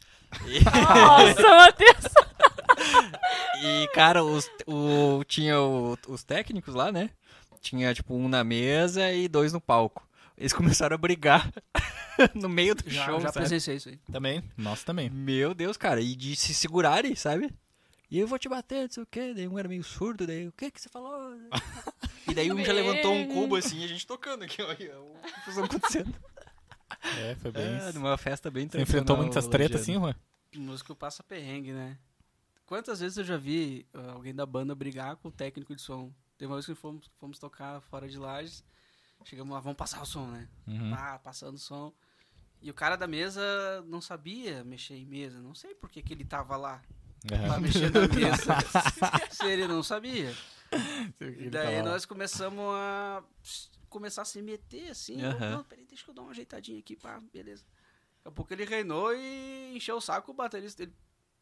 E, 0.45 0.59
Nossa, 0.63 1.41
Matheus. 1.41 2.05
e, 3.63 3.87
cara, 3.93 4.23
os, 4.23 4.49
o, 4.65 5.23
tinha 5.25 5.59
o- 5.59 5.97
os 6.07 6.23
técnicos 6.23 6.73
lá, 6.75 6.91
né? 6.91 7.09
tinha 7.61 7.93
tipo 7.93 8.15
um 8.15 8.27
na 8.27 8.43
mesa 8.43 9.11
e 9.11 9.27
dois 9.27 9.53
no 9.53 9.61
palco. 9.61 10.07
Eles 10.35 10.51
começaram 10.51 10.95
a 10.95 10.97
brigar 10.97 11.51
no 12.33 12.49
meio 12.49 12.73
do 12.73 12.89
Já, 12.89 13.05
show, 13.05 13.19
já 13.19 13.27
sabe? 13.27 13.33
presenciei 13.45 13.77
isso 13.77 13.89
aí. 13.89 13.99
Também. 14.11 14.43
Nossa, 14.57 14.83
também. 14.83 15.11
Meu 15.11 15.53
Deus, 15.53 15.77
cara, 15.77 16.01
e 16.01 16.15
de 16.15 16.35
se 16.35 16.55
segurarem, 16.55 17.15
sabe? 17.15 17.53
E 18.09 18.17
eu 18.19 18.25
vou 18.27 18.39
te 18.39 18.49
bater, 18.49 18.85
não 18.85 18.89
sei 18.89 19.03
o 19.03 19.05
quê. 19.05 19.33
Daí 19.35 19.47
um 19.47 19.59
era 19.59 19.69
meio 19.69 19.83
surdo, 19.83 20.25
daí 20.25 20.47
o 20.47 20.51
que 20.51 20.71
que 20.71 20.81
você 20.81 20.89
falou? 20.89 21.35
e 22.27 22.33
daí 22.33 22.51
um 22.51 22.65
já 22.65 22.73
levantou 22.73 23.13
um 23.13 23.27
cubo 23.27 23.55
assim 23.55 23.79
e 23.81 23.85
a 23.85 23.87
gente 23.87 24.07
tocando 24.07 24.43
aqui, 24.43 24.59
ó. 24.63 24.73
e 24.79 24.89
a 24.89 25.31
confusão 25.35 25.63
acontecendo. 25.65 26.15
É, 27.17 27.35
foi 27.35 27.51
bem 27.51 27.63
É, 27.63 27.91
numa 27.93 28.17
festa 28.17 28.49
bem 28.49 28.67
Você 28.67 28.81
enfrentou 28.81 29.17
muitas 29.17 29.47
tretas 29.47 29.81
assim. 29.81 29.93
Juan? 29.93 30.15
O 30.55 30.59
músico 30.59 30.95
passa 30.95 31.23
perrengue, 31.23 31.71
né? 31.71 31.97
Quantas 32.65 32.99
vezes 32.99 33.17
eu 33.17 33.23
já 33.23 33.37
vi 33.37 33.85
uh, 33.93 34.11
alguém 34.11 34.33
da 34.33 34.45
banda 34.45 34.73
brigar 34.73 35.15
com 35.17 35.27
o 35.27 35.31
técnico 35.31 35.75
de 35.75 35.81
som? 35.81 36.11
Teve 36.37 36.49
uma 36.49 36.55
vez 36.55 36.65
que 36.65 36.73
fomos, 36.73 37.09
fomos 37.19 37.37
tocar 37.37 37.81
fora 37.81 38.07
de 38.07 38.17
Lages. 38.17 38.63
Chegamos 39.25 39.53
lá, 39.53 39.59
vamos 39.59 39.77
passar 39.77 40.01
o 40.01 40.05
som, 40.05 40.25
né? 40.27 40.47
Uhum. 40.67 40.93
Ah, 40.93 41.19
passando 41.23 41.55
o 41.55 41.59
som. 41.59 41.93
E 42.61 42.69
o 42.69 42.73
cara 42.73 42.95
da 42.95 43.07
mesa 43.07 43.41
não 43.87 44.01
sabia 44.01 44.63
mexer 44.63 44.95
em 44.95 45.05
mesa. 45.05 45.39
Não 45.39 45.53
sei 45.53 45.75
por 45.75 45.89
que, 45.89 46.01
que 46.01 46.13
ele 46.13 46.25
tava 46.25 46.55
lá 46.55 46.81
pra 47.27 47.37
Aham. 47.37 47.59
mexer 47.59 47.91
na 47.91 48.07
mesa. 48.07 48.57
se 49.31 49.45
ele 49.45 49.67
não 49.67 49.83
sabia. 49.83 50.33
E 51.19 51.49
daí 51.49 51.77
lá. 51.77 51.91
nós 51.91 52.05
começamos 52.05 52.63
a 52.73 53.23
começar 53.91 54.23
a 54.23 54.25
se 54.25 54.41
meter 54.41 54.89
assim. 54.89 55.21
Aham. 55.23 55.51
Não, 55.57 55.63
peraí, 55.63 55.85
deixa 55.85 56.09
eu 56.09 56.13
dar 56.15 56.23
uma 56.23 56.31
ajeitadinha 56.31 56.79
aqui, 56.79 56.95
pá, 56.95 57.19
beleza. 57.31 57.63
Daqui 57.63 58.27
a 58.27 58.31
pouco 58.31 58.51
ele 58.53 58.65
reinou 58.65 59.13
e 59.13 59.73
encheu 59.75 59.97
o 59.97 60.01
saco 60.01 60.31
o 60.31 60.33
baterista. 60.33 60.81
Ele, 60.81 60.93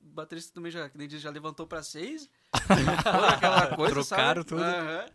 o 0.01 0.07
baterista 0.07 0.53
também 0.53 0.71
já, 0.71 0.89
que 0.89 0.97
nem 0.97 1.07
diz, 1.07 1.21
já 1.21 1.29
levantou 1.29 1.67
pra 1.67 1.83
seis. 1.83 2.29
foram 3.03 3.27
aquela 3.29 3.75
coisa, 3.75 3.93
Trocaram 3.93 4.41
sabe? 4.41 4.45
tudo. 4.45 4.63
Aham. 4.63 5.05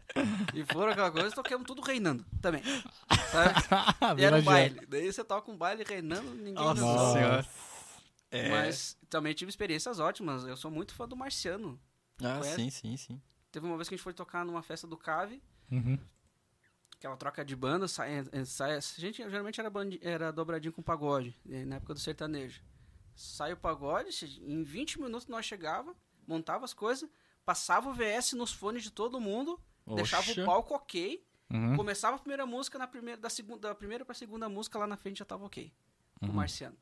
E 0.54 0.64
foram 0.72 0.92
aquela 0.92 1.10
coisa, 1.10 1.34
tocamos 1.34 1.66
tudo 1.66 1.82
reinando 1.82 2.24
também. 2.40 2.62
Sabe? 3.34 4.20
E 4.20 4.24
era 4.24 4.36
um 4.36 4.42
baile. 4.42 4.86
Daí 4.86 5.12
você 5.12 5.24
toca 5.24 5.50
um 5.50 5.56
baile 5.56 5.82
reinando, 5.82 6.30
ninguém 6.34 6.54
Nossa 6.54 6.80
dançou. 6.80 7.12
senhora. 7.14 7.46
É. 8.30 8.48
Mas 8.48 8.96
também 9.10 9.34
tive 9.34 9.48
experiências 9.48 9.98
ótimas. 9.98 10.44
Eu 10.44 10.56
sou 10.56 10.70
muito 10.70 10.94
fã 10.94 11.08
do 11.08 11.16
Marciano. 11.16 11.80
Ah, 12.22 12.38
Conhece? 12.38 12.54
sim, 12.56 12.70
sim, 12.70 12.96
sim. 12.96 13.22
Teve 13.50 13.66
uma 13.66 13.76
vez 13.76 13.88
que 13.88 13.94
a 13.94 13.96
gente 13.96 14.04
foi 14.04 14.12
tocar 14.12 14.44
numa 14.44 14.62
festa 14.62 14.86
do 14.86 14.96
Cave. 14.96 15.42
Uhum. 15.70 15.98
Aquela 17.04 17.16
troca 17.18 17.44
de 17.44 17.54
banda, 17.54 17.86
sai, 17.86 18.24
sai, 18.46 18.76
a 18.76 18.80
gente 18.80 19.18
geralmente 19.28 19.60
era, 19.60 19.68
bandi, 19.68 20.00
era 20.02 20.32
dobradinho 20.32 20.72
com 20.72 20.80
pagode, 20.82 21.36
eh, 21.50 21.64
na 21.66 21.76
época 21.76 21.92
do 21.92 22.00
sertanejo. 22.00 22.62
Sai 23.14 23.52
o 23.52 23.56
pagode, 23.58 24.10
se- 24.12 24.40
em 24.42 24.62
20 24.62 24.98
minutos 25.00 25.26
nós 25.28 25.44
chegava, 25.44 25.94
montava 26.26 26.64
as 26.64 26.72
coisas, 26.72 27.08
passava 27.44 27.90
o 27.90 27.92
VS 27.92 28.32
nos 28.32 28.52
fones 28.52 28.82
de 28.82 28.90
todo 28.90 29.20
mundo, 29.20 29.60
deixava 29.94 30.30
Oxa. 30.30 30.42
o 30.42 30.46
palco 30.46 30.74
ok, 30.74 31.22
Uhum. 31.52 31.76
começava 31.76 32.16
a 32.16 32.18
primeira 32.18 32.46
música, 32.46 32.78
na 32.78 32.86
primeira, 32.86 33.20
da, 33.20 33.28
segunda, 33.28 33.68
da 33.68 33.74
primeira 33.74 34.02
pra 34.04 34.14
segunda 34.14 34.48
música 34.48 34.78
lá 34.78 34.86
na 34.86 34.96
frente 34.96 35.18
já 35.18 35.26
tava 35.26 35.44
ok. 35.44 35.70
Com 36.20 36.26
o 36.26 36.28
Uhum. 36.30 36.34
Marciano. 36.36 36.76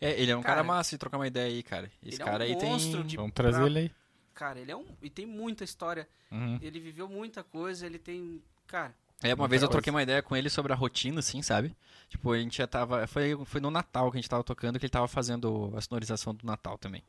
É, 0.00 0.20
ele 0.20 0.32
é 0.32 0.36
um 0.36 0.42
cara, 0.42 0.56
Cara, 0.56 0.64
massa 0.66 0.90
de 0.90 0.98
trocar 0.98 1.16
uma 1.16 1.28
ideia 1.28 1.46
aí, 1.46 1.62
cara. 1.62 1.90
Esse 2.02 2.16
ele 2.16 2.22
é 2.22 2.24
um 2.24 2.28
cara 2.28 2.44
aí 2.44 2.56
tem. 2.58 2.76
de- 3.06 3.16
Vamos 3.16 3.32
trazer 3.32 3.58
pra- 3.58 3.66
ele 3.66 3.78
aí. 3.78 3.92
Cara, 4.34 4.58
ele 4.58 4.72
é 4.72 4.76
um. 4.76 4.84
E 5.00 5.08
tem 5.08 5.24
muita 5.26 5.62
história. 5.64 6.08
Uhum. 6.30 6.58
Ele 6.60 6.80
viveu 6.80 7.08
muita 7.08 7.44
coisa, 7.44 7.86
ele 7.86 7.98
tem. 7.98 8.42
Cara, 8.66 8.94
É, 9.22 9.34
uma 9.34 9.48
vez 9.48 9.62
eu 9.62 9.68
troquei 9.68 9.90
uma 9.90 10.02
ideia 10.02 10.22
com 10.22 10.34
ele 10.34 10.48
sobre 10.48 10.72
a 10.72 10.76
rotina, 10.76 11.18
assim, 11.18 11.42
sabe? 11.42 11.76
Tipo, 12.08 12.32
a 12.32 12.38
gente 12.38 12.58
já 12.58 12.66
tava. 12.66 13.06
Foi, 13.06 13.38
foi 13.44 13.60
no 13.60 13.70
Natal 13.70 14.10
que 14.10 14.16
a 14.16 14.20
gente 14.20 14.30
tava 14.30 14.42
tocando, 14.42 14.78
que 14.78 14.86
ele 14.86 14.90
tava 14.90 15.06
fazendo 15.06 15.72
a 15.76 15.80
sonorização 15.80 16.34
do 16.34 16.46
Natal 16.46 16.78
também. 16.78 17.02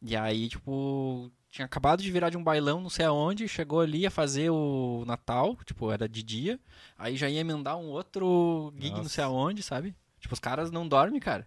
E 0.00 0.16
aí, 0.16 0.48
tipo, 0.48 1.30
tinha 1.50 1.66
acabado 1.66 2.02
de 2.02 2.10
virar 2.10 2.30
de 2.30 2.36
um 2.36 2.42
bailão, 2.42 2.80
não 2.80 2.90
sei 2.90 3.04
aonde, 3.04 3.48
chegou 3.48 3.80
ali 3.80 4.06
a 4.06 4.10
fazer 4.10 4.50
o 4.50 5.02
Natal, 5.06 5.56
tipo, 5.64 5.90
era 5.90 6.08
de 6.08 6.22
dia. 6.22 6.60
Aí 6.96 7.16
já 7.16 7.28
ia 7.28 7.40
emendar 7.40 7.76
um 7.76 7.88
outro 7.88 8.72
gig, 8.78 8.94
não 8.94 9.08
sei 9.08 9.24
Nossa. 9.24 9.36
aonde, 9.36 9.62
sabe? 9.62 9.94
Tipo, 10.20 10.34
os 10.34 10.40
caras 10.40 10.70
não 10.70 10.86
dormem, 10.86 11.18
cara. 11.20 11.46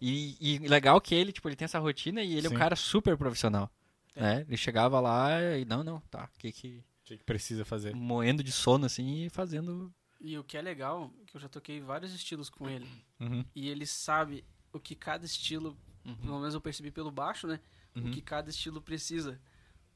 E, 0.00 0.36
e 0.40 0.58
legal 0.68 1.00
que 1.00 1.14
ele, 1.14 1.32
tipo, 1.32 1.48
ele 1.48 1.56
tem 1.56 1.64
essa 1.64 1.78
rotina 1.78 2.22
e 2.22 2.36
ele 2.36 2.46
é 2.46 2.50
Sim. 2.50 2.56
um 2.56 2.58
cara 2.58 2.76
super 2.76 3.16
profissional. 3.16 3.70
É. 4.14 4.20
Né? 4.20 4.44
Ele 4.46 4.56
chegava 4.56 5.00
lá 5.00 5.40
e, 5.56 5.64
não, 5.64 5.82
não, 5.82 6.00
tá, 6.10 6.28
o 6.34 6.38
que 6.38 6.52
que. 6.52 6.84
O 7.08 7.16
que 7.16 7.18
que 7.18 7.24
precisa 7.24 7.64
fazer? 7.64 7.94
Moendo 7.94 8.44
de 8.44 8.52
sono, 8.52 8.84
assim, 8.86 9.24
e 9.24 9.30
fazendo 9.30 9.92
e 10.20 10.36
o 10.36 10.42
que 10.42 10.56
é 10.56 10.62
legal, 10.62 11.12
que 11.26 11.36
eu 11.36 11.40
já 11.40 11.48
toquei 11.48 11.80
vários 11.80 12.12
estilos 12.12 12.50
com 12.50 12.68
ele. 12.68 12.88
Uhum. 13.20 13.44
E 13.54 13.68
ele 13.68 13.86
sabe 13.86 14.44
o 14.72 14.80
que 14.80 14.94
cada 14.94 15.24
estilo, 15.24 15.78
pelo 16.20 16.40
menos 16.40 16.54
eu 16.54 16.60
percebi 16.60 16.90
pelo 16.90 17.10
baixo, 17.10 17.46
né? 17.46 17.60
Uhum. 17.94 18.08
O 18.08 18.10
que 18.10 18.20
cada 18.20 18.50
estilo 18.50 18.82
precisa. 18.82 19.40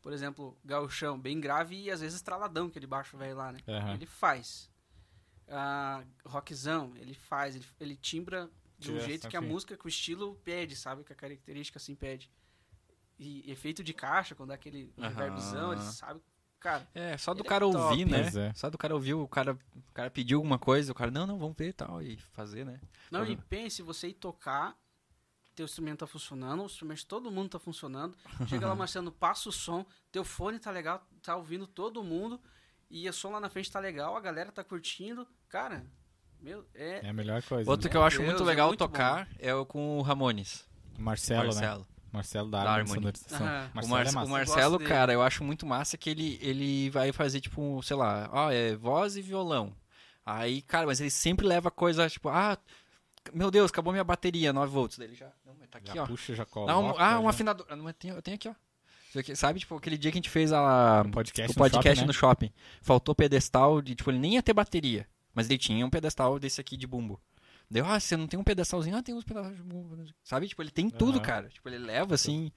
Por 0.01 0.13
exemplo, 0.13 0.57
gauchão, 0.65 1.19
bem 1.19 1.41
grave 1.41 1.77
e 1.77 1.91
às 1.91 2.01
vezes 2.01 2.17
estraladão, 2.17 2.67
aquele 2.67 2.87
baixo 2.87 3.17
velho 3.17 3.37
lá, 3.37 3.53
né? 3.53 3.59
Aham. 3.67 3.95
Ele 3.95 4.07
faz. 4.07 4.71
Ah, 5.49 6.05
rockzão, 6.25 6.93
ele 6.97 7.15
faz, 7.15 7.57
ele, 7.57 7.67
ele 7.81 7.97
timbra 7.97 8.49
de 8.79 8.91
um 8.91 8.95
Tira, 8.95 9.07
jeito 9.07 9.29
que 9.29 9.37
a 9.37 9.41
assim. 9.41 9.49
música, 9.49 9.77
que 9.77 9.87
o 9.87 9.89
estilo 9.89 10.37
pede, 10.45 10.77
sabe? 10.77 11.05
Que 11.05 11.13
a 11.13 11.17
característica 11.17 11.79
assim 11.79 11.95
pede. 11.97 12.31
E 13.19 13.51
efeito 13.51 13.83
de 13.83 13.93
caixa, 13.93 14.35
quando 14.35 14.49
dá 14.49 14.55
aquele 14.55 14.93
Aham. 14.99 15.09
reverbzão, 15.09 15.73
ele 15.73 15.83
sabe. 15.83 16.21
Cara, 16.63 16.87
É, 16.95 17.17
só 17.19 17.35
do 17.35 17.43
é 17.43 17.45
cara 17.45 17.65
top. 17.65 17.77
ouvir, 17.77 18.05
né? 18.05 18.23
Pois 18.23 18.37
é. 18.37 18.53
Só 18.55 18.71
do 18.71 18.79
cara 18.79 18.95
ouvir, 18.95 19.15
o 19.15 19.27
cara, 19.27 19.53
o 19.55 19.93
cara 19.93 20.11
pediu 20.11 20.39
alguma 20.39 20.59
coisa, 20.59 20.93
o 20.93 20.95
cara, 20.95 21.11
não, 21.11 21.27
não, 21.27 21.39
vamos 21.39 21.57
ver 21.57 21.69
e 21.69 21.73
tal, 21.73 22.01
e 22.01 22.17
fazer, 22.33 22.65
né? 22.65 22.81
Não, 23.11 23.21
Uhum. 23.21 23.27
e 23.27 23.37
pense, 23.37 23.83
você 23.83 24.09
ir 24.09 24.15
tocar, 24.15 24.77
teu 25.57 25.65
instrumento 25.65 25.99
tá 26.01 26.07
funcionando, 26.07 26.63
o 26.63 26.67
instrumento 26.67 26.99
de 26.99 27.07
todo 27.07 27.31
mundo 27.31 27.51
tá 27.51 27.59
funcionando. 27.59 28.17
Chega 28.49 28.67
lá, 28.67 28.75
Marcelo, 28.77 29.11
passa 29.11 29.49
o 29.49 29.53
som, 29.53 29.85
teu 30.13 30.25
fone 30.25 30.59
tá 30.59 30.71
legal, 30.71 31.05
tá 31.23 31.35
ouvindo 31.37 31.67
todo 31.67 32.03
mundo, 32.05 32.41
e 32.89 33.09
o 33.09 33.13
som 33.13 33.31
lá 33.31 33.41
na 33.41 33.51
frente 33.51 33.71
tá 33.71 33.81
legal, 33.81 34.17
a 34.17 34.21
galera 34.21 34.53
tá 34.53 34.63
curtindo. 34.63 35.27
Cara, 35.49 35.85
meu, 36.41 36.65
é. 36.75 37.07
É 37.07 37.09
a 37.09 37.13
melhor 37.13 37.43
coisa. 37.43 37.69
Outro 37.71 37.87
né? 37.89 37.91
que 37.91 37.97
eu 37.97 38.05
acho 38.05 38.19
Deus, 38.19 38.29
muito 38.31 38.43
é 38.45 38.47
legal 38.47 38.69
muito 38.69 38.79
tocar 38.79 39.29
é 39.39 39.53
o 39.55 39.67
com 39.67 39.99
o 39.99 40.03
Ramones. 40.03 40.65
Marcelo, 40.97 41.55
né? 41.55 41.85
Marcelo. 42.13 42.49
Marcelo 42.51 42.51
da. 42.51 42.63
Aham. 43.37 43.71
O, 43.73 43.75
Marcelo 43.75 43.91
Mar- 43.91 44.07
é 44.07 44.11
o. 44.25 44.29
Marcelo, 44.29 44.79
dele. 44.79 44.89
cara, 44.91 45.13
eu 45.13 45.23
acho 45.23 45.43
muito 45.43 45.67
massa 45.67 45.97
que 45.97 46.11
ele, 46.11 46.39
ele 46.43 46.91
vai 46.91 47.11
fazer, 47.13 47.41
tipo, 47.41 47.83
sei 47.83 47.97
lá, 47.97 48.29
ó, 48.33 48.51
é 48.51 48.77
voz 48.77 49.17
e 49.17 49.23
violão. 49.23 49.73
Aí, 50.25 50.63
cara, 50.63 50.87
mas 50.87 51.01
ele 51.01 51.11
sempre 51.11 51.47
leva 51.47 51.71
coisa, 51.71 52.09
tipo, 52.09 52.29
ah, 52.29 52.57
meu 53.33 53.51
Deus, 53.51 53.71
acabou 53.71 53.93
minha 53.93 54.05
bateria, 54.05 54.53
9 54.53 54.73
volts. 54.73 54.99
Daí 54.99 55.09
ele 55.09 55.17
já, 55.17 55.27
não, 55.45 55.55
mas 55.59 55.69
tá 55.69 55.79
aqui, 55.79 55.95
Já 55.95 56.03
ó. 56.03 56.07
puxa, 56.07 56.35
já 56.35 56.45
coloca. 56.45 56.77
um, 56.79 56.89
ah, 56.99 57.19
um 57.19 57.23
já- 57.25 57.31
afinador. 57.31 57.67
Não, 57.71 57.85
mas 57.85 57.95
tem- 57.99 58.11
eu 58.11 58.23
tenho 58.23 58.35
aqui, 58.37 58.49
ó. 58.49 58.55
Sabe, 59.35 59.61
tipo, 59.61 59.77
aquele 59.77 59.99
dia 59.99 60.11
que 60.11 60.17
a 60.17 60.21
gente 60.21 60.31
fez 60.31 60.53
a, 60.53 61.03
Um 61.07 61.11
podcast 61.11 61.51
o 61.51 61.53
no 61.53 61.59
podcast 61.59 61.89
shopping, 61.89 62.01
né? 62.01 62.07
no 62.07 62.13
shopping. 62.15 62.51
Faltou 62.81 63.15
pedestal 63.15 63.83
de, 63.83 63.95
tipo, 63.95 64.11
ele 64.11 64.19
nem 64.19 64.35
ia 64.35 64.43
ter 64.43 64.55
bateria. 64.55 65.07
Mas 65.35 65.49
ele 65.51 65.59
tinha 65.59 65.85
um 65.85 65.91
pedestal 65.91 66.39
desse 66.39 66.61
aqui 66.61 66.77
de 66.79 66.87
bumbo. 66.87 67.21
Deu, 67.73 67.87
ah, 67.87 67.99
você 67.99 68.19
não 68.19 68.27
tem 68.27 68.39
um 68.39 68.45
pedestalzinho? 68.45 68.95
Ah, 68.95 69.03
tem 69.03 69.15
uns 69.15 69.25
pedestais 69.25 69.57
de. 69.57 70.15
Sabe? 70.23 70.47
Tipo, 70.47 70.63
ele 70.63 70.71
tem 70.71 70.91
tudo, 70.91 71.19
cara. 71.23 71.49
Tipo, 71.49 71.71
ele 71.71 71.79
leva 71.79 72.15
assim. 72.15 72.53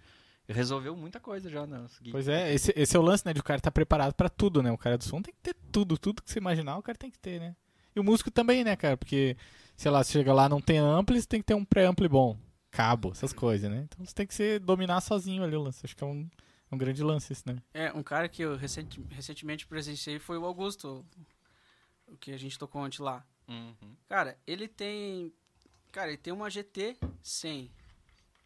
Resolveu 0.46 0.94
muita 0.94 1.22
coisa 1.22 1.50
já, 1.50 1.66
né? 1.66 1.88
Pois 2.12 2.28
é, 2.28 2.54
esse, 2.54 2.74
esse 2.76 2.96
é 2.98 3.00
o 3.00 3.02
lance, 3.02 3.26
né? 3.26 3.34
De 3.34 3.40
o 3.40 3.44
cara 3.44 3.58
estar 3.60 3.72
preparado 3.72 4.14
pra 4.14 4.28
tudo, 4.28 4.62
né? 4.62 4.70
O 4.72 4.78
cara 4.78 4.98
do 4.98 5.06
som 5.06 5.22
tem 5.22 5.34
que 5.34 5.40
ter 5.40 5.56
tudo, 5.72 5.98
tudo 5.98 6.22
que 6.22 6.30
você 6.30 6.38
imaginar, 6.38 6.78
o 6.78 6.84
cara 6.84 6.98
tem 6.98 7.10
que 7.10 7.18
ter, 7.18 7.40
né? 7.40 7.56
E 7.96 8.00
o 8.00 8.04
músico 8.04 8.30
também, 8.30 8.62
né, 8.64 8.76
cara? 8.76 8.98
Porque, 8.98 9.38
sei 9.78 9.90
lá, 9.90 10.04
você 10.04 10.12
chega 10.12 10.34
lá 10.34 10.50
não 10.50 10.60
tem 10.60 10.78
ampli, 10.78 11.20
você 11.22 11.26
tem 11.28 11.40
que 11.40 11.46
ter 11.48 11.56
um 11.56 11.64
pré-ampli 11.64 12.10
bom. 12.10 12.38
Cabo, 12.70 13.12
essas 13.14 13.32
coisas, 13.32 13.72
né? 13.72 13.88
Então 13.90 14.06
você 14.06 14.14
tem 14.14 14.28
que 14.28 14.36
ser, 14.36 14.60
dominar 14.60 15.00
sozinho 15.00 15.44
ali 15.46 15.56
o 15.56 15.62
lance. 15.62 15.80
Acho 15.86 15.96
que 15.96 16.04
é 16.04 16.08
um, 16.08 16.30
é 16.70 16.76
um 16.76 16.78
grande 16.78 17.02
lance 17.02 17.32
isso, 17.32 17.44
né? 17.46 17.56
É, 17.74 17.94
um 17.94 18.04
cara 18.04 18.28
que 18.28 18.42
eu 18.44 18.58
recenti- 18.58 19.02
recentemente 19.10 19.66
presenciei 19.66 20.20
foi 20.20 20.38
o 20.38 20.44
Augusto, 20.46 21.06
o 22.06 22.18
que 22.18 22.32
a 22.34 22.38
gente 22.38 22.60
tocou 22.60 22.82
ontem 22.82 23.02
lá. 23.02 23.26
Uhum. 23.48 23.96
Cara, 24.08 24.38
ele 24.46 24.68
tem. 24.68 25.34
Cara, 25.92 26.10
ele 26.10 26.18
tem 26.18 26.34
uma 26.34 26.50
GT 26.50 26.98
100. 27.24 27.72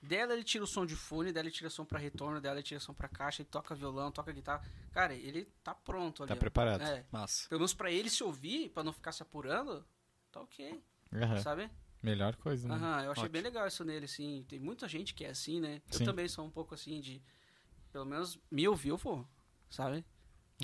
Dela 0.02 0.34
ele 0.34 0.44
tira 0.44 0.64
o 0.64 0.68
som 0.68 0.86
de 0.86 0.96
fone, 0.96 1.32
dela 1.34 1.48
ele 1.48 1.54
tira 1.54 1.70
som 1.70 1.84
pra 1.84 2.00
retorno, 2.00 2.40
dela 2.40 2.56
ele 2.56 2.64
tira 2.64 2.80
som 2.80 2.94
pra 2.94 3.10
caixa, 3.10 3.42
ele 3.42 3.50
toca 3.50 3.76
violão, 3.76 4.12
toca 4.12 4.32
guitarra. 4.32 4.64
Cara, 4.94 5.14
ele 5.14 5.46
tá 5.62 5.76
pronto 5.76 6.24
ali. 6.24 6.30
Tá 6.30 6.36
ó. 6.36 6.38
preparado. 6.38 6.82
É. 6.82 7.06
Massa. 7.12 7.50
Pelo 7.50 7.60
menos 7.60 7.74
pra 7.74 7.92
ele 7.92 8.10
se 8.10 8.24
ouvir, 8.24 8.70
pra 8.70 8.82
não 8.82 8.94
ficar 8.94 9.12
se 9.12 9.22
apurando, 9.22 9.86
tá 10.32 10.40
ok, 10.40 10.82
Aham. 11.14 11.42
sabe? 11.42 11.70
Melhor 12.02 12.36
coisa, 12.38 12.66
né? 12.66 12.76
Aham, 12.76 13.04
eu 13.04 13.12
achei 13.12 13.24
Ótimo. 13.24 13.30
bem 13.30 13.42
legal 13.42 13.68
isso 13.68 13.84
nele, 13.84 14.06
assim. 14.06 14.46
Tem 14.48 14.58
muita 14.58 14.88
gente 14.88 15.14
que 15.14 15.26
é 15.26 15.32
assim, 15.32 15.60
né? 15.60 15.82
Eu 15.92 15.98
Sim. 15.98 16.06
também 16.06 16.30
sou 16.30 16.46
um 16.46 16.52
pouco 16.52 16.74
assim 16.74 17.02
de. 17.02 17.22
Pelo 17.92 18.06
menos 18.06 18.40
me 18.50 18.66
ouviu, 18.70 18.98
pô. 18.98 19.26
Sabe? 19.70 20.06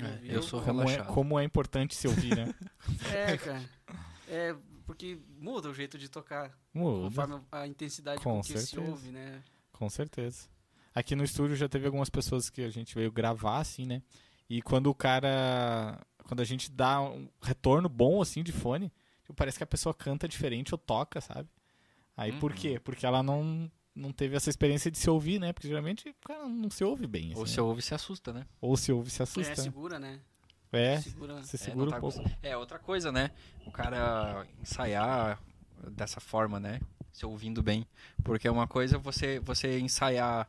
É, 0.02 0.20
eu 0.34 0.42
sou. 0.42 0.62
Como 0.62 0.80
é, 0.80 0.84
relaxado. 0.86 1.14
como 1.14 1.38
é 1.38 1.44
importante 1.44 1.94
se 1.94 2.08
ouvir, 2.08 2.34
né? 2.34 2.54
É, 3.14 3.36
cara. 3.36 3.62
É, 4.28 4.54
porque 4.84 5.18
muda 5.38 5.68
o 5.68 5.74
jeito 5.74 5.96
de 5.98 6.08
tocar. 6.08 6.56
Muda, 6.74 7.02
Conforme 7.04 7.40
a 7.52 7.66
intensidade 7.66 8.22
Com 8.22 8.36
com, 8.36 8.40
que 8.42 8.48
se 8.58 8.66
certeza. 8.66 8.90
ouve, 8.90 9.10
né? 9.10 9.42
com 9.72 9.88
certeza. 9.90 10.48
Aqui 10.94 11.14
no 11.14 11.22
estúdio 11.24 11.54
já 11.56 11.68
teve 11.68 11.84
algumas 11.86 12.08
pessoas 12.08 12.48
que 12.48 12.62
a 12.62 12.70
gente 12.70 12.94
veio 12.94 13.12
gravar, 13.12 13.58
assim, 13.58 13.84
né? 13.84 14.02
E 14.48 14.62
quando 14.62 14.86
o 14.88 14.94
cara. 14.94 16.00
Quando 16.24 16.40
a 16.40 16.44
gente 16.44 16.70
dá 16.72 17.00
um 17.02 17.28
retorno 17.42 17.88
bom, 17.88 18.20
assim, 18.22 18.42
de 18.42 18.50
fone, 18.52 18.90
tipo, 19.22 19.34
parece 19.34 19.58
que 19.58 19.64
a 19.64 19.66
pessoa 19.66 19.94
canta 19.94 20.26
diferente 20.26 20.74
ou 20.74 20.78
toca, 20.78 21.20
sabe? 21.20 21.48
Aí 22.16 22.32
por 22.40 22.50
Uhum. 22.52 22.56
quê? 22.56 22.80
Porque 22.82 23.04
ela 23.06 23.22
não, 23.22 23.70
não 23.94 24.10
teve 24.12 24.34
essa 24.36 24.48
experiência 24.50 24.90
de 24.90 24.98
se 24.98 25.08
ouvir, 25.10 25.38
né? 25.38 25.52
Porque 25.52 25.68
geralmente 25.68 26.08
o 26.08 26.14
cara 26.26 26.48
não 26.48 26.70
se 26.70 26.82
ouve 26.82 27.06
bem. 27.06 27.32
Ou 27.36 27.42
assim, 27.44 27.52
se 27.52 27.60
né? 27.60 27.62
ouve 27.62 27.82
se 27.82 27.94
assusta, 27.94 28.32
né? 28.32 28.46
Ou 28.60 28.76
se 28.76 28.90
ouve 28.90 29.10
se 29.10 29.22
assusta. 29.22 29.52
É, 29.52 29.54
segura, 29.54 29.98
né? 29.98 30.18
É, 30.76 31.00
Segura. 31.00 31.34
você 31.42 31.56
É, 31.56 31.58
segura 31.58 31.84
não 31.86 31.90
tá 31.92 31.98
um 31.98 32.00
pouco. 32.00 32.18
gost- 32.22 32.36
É, 32.42 32.56
outra 32.56 32.78
coisa, 32.78 33.10
né? 33.12 33.30
O 33.66 33.70
cara 33.70 34.46
ensaiar 34.60 35.40
dessa 35.90 36.20
forma, 36.20 36.58
né? 36.60 36.80
Se 37.12 37.24
ouvindo 37.26 37.62
bem. 37.62 37.86
Porque 38.22 38.46
é 38.46 38.50
uma 38.50 38.66
coisa 38.66 38.98
você, 38.98 39.38
você 39.40 39.78
ensaiar. 39.78 40.48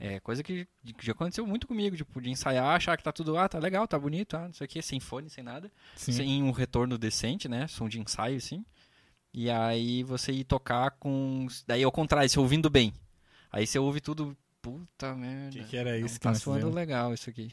É 0.00 0.20
coisa 0.20 0.44
que, 0.44 0.66
já 1.02 1.10
aconteceu 1.10 1.44
muito 1.44 1.66
comigo, 1.66 1.96
tipo, 1.96 2.20
de 2.20 2.30
ensaiar, 2.30 2.76
achar 2.76 2.96
que 2.96 3.02
tá 3.02 3.10
tudo, 3.10 3.36
ah, 3.36 3.48
tá 3.48 3.58
legal, 3.58 3.86
tá 3.88 3.98
bonito, 3.98 4.36
ah, 4.36 4.44
não 4.46 4.52
sei 4.52 4.64
o 4.64 4.68
que, 4.68 4.80
sem 4.80 5.00
fone, 5.00 5.28
sem 5.28 5.42
nada. 5.42 5.72
Sim. 5.96 6.12
Sem 6.12 6.42
um 6.44 6.52
retorno 6.52 6.96
decente, 6.96 7.48
né? 7.48 7.66
Som 7.66 7.88
de 7.88 7.98
ensaio, 8.00 8.36
assim. 8.36 8.64
E 9.34 9.50
aí 9.50 10.04
você 10.04 10.30
ir 10.32 10.44
tocar 10.44 10.92
com. 10.92 11.46
Daí 11.66 11.82
ao 11.82 11.90
contrário, 11.92 12.28
você 12.28 12.38
ouvindo 12.38 12.70
bem. 12.70 12.92
Aí 13.50 13.66
você 13.66 13.78
ouve 13.78 14.00
tudo. 14.00 14.36
Puta 14.62 15.14
merda. 15.14 15.48
O 15.48 15.62
que, 15.62 15.64
que 15.64 15.76
era 15.76 15.96
não 15.98 16.06
isso 16.06 16.14
que 16.16 16.20
tá 16.20 16.34
soando 16.34 16.58
fizemos? 16.60 16.74
legal 16.76 17.14
isso 17.14 17.30
aqui. 17.30 17.52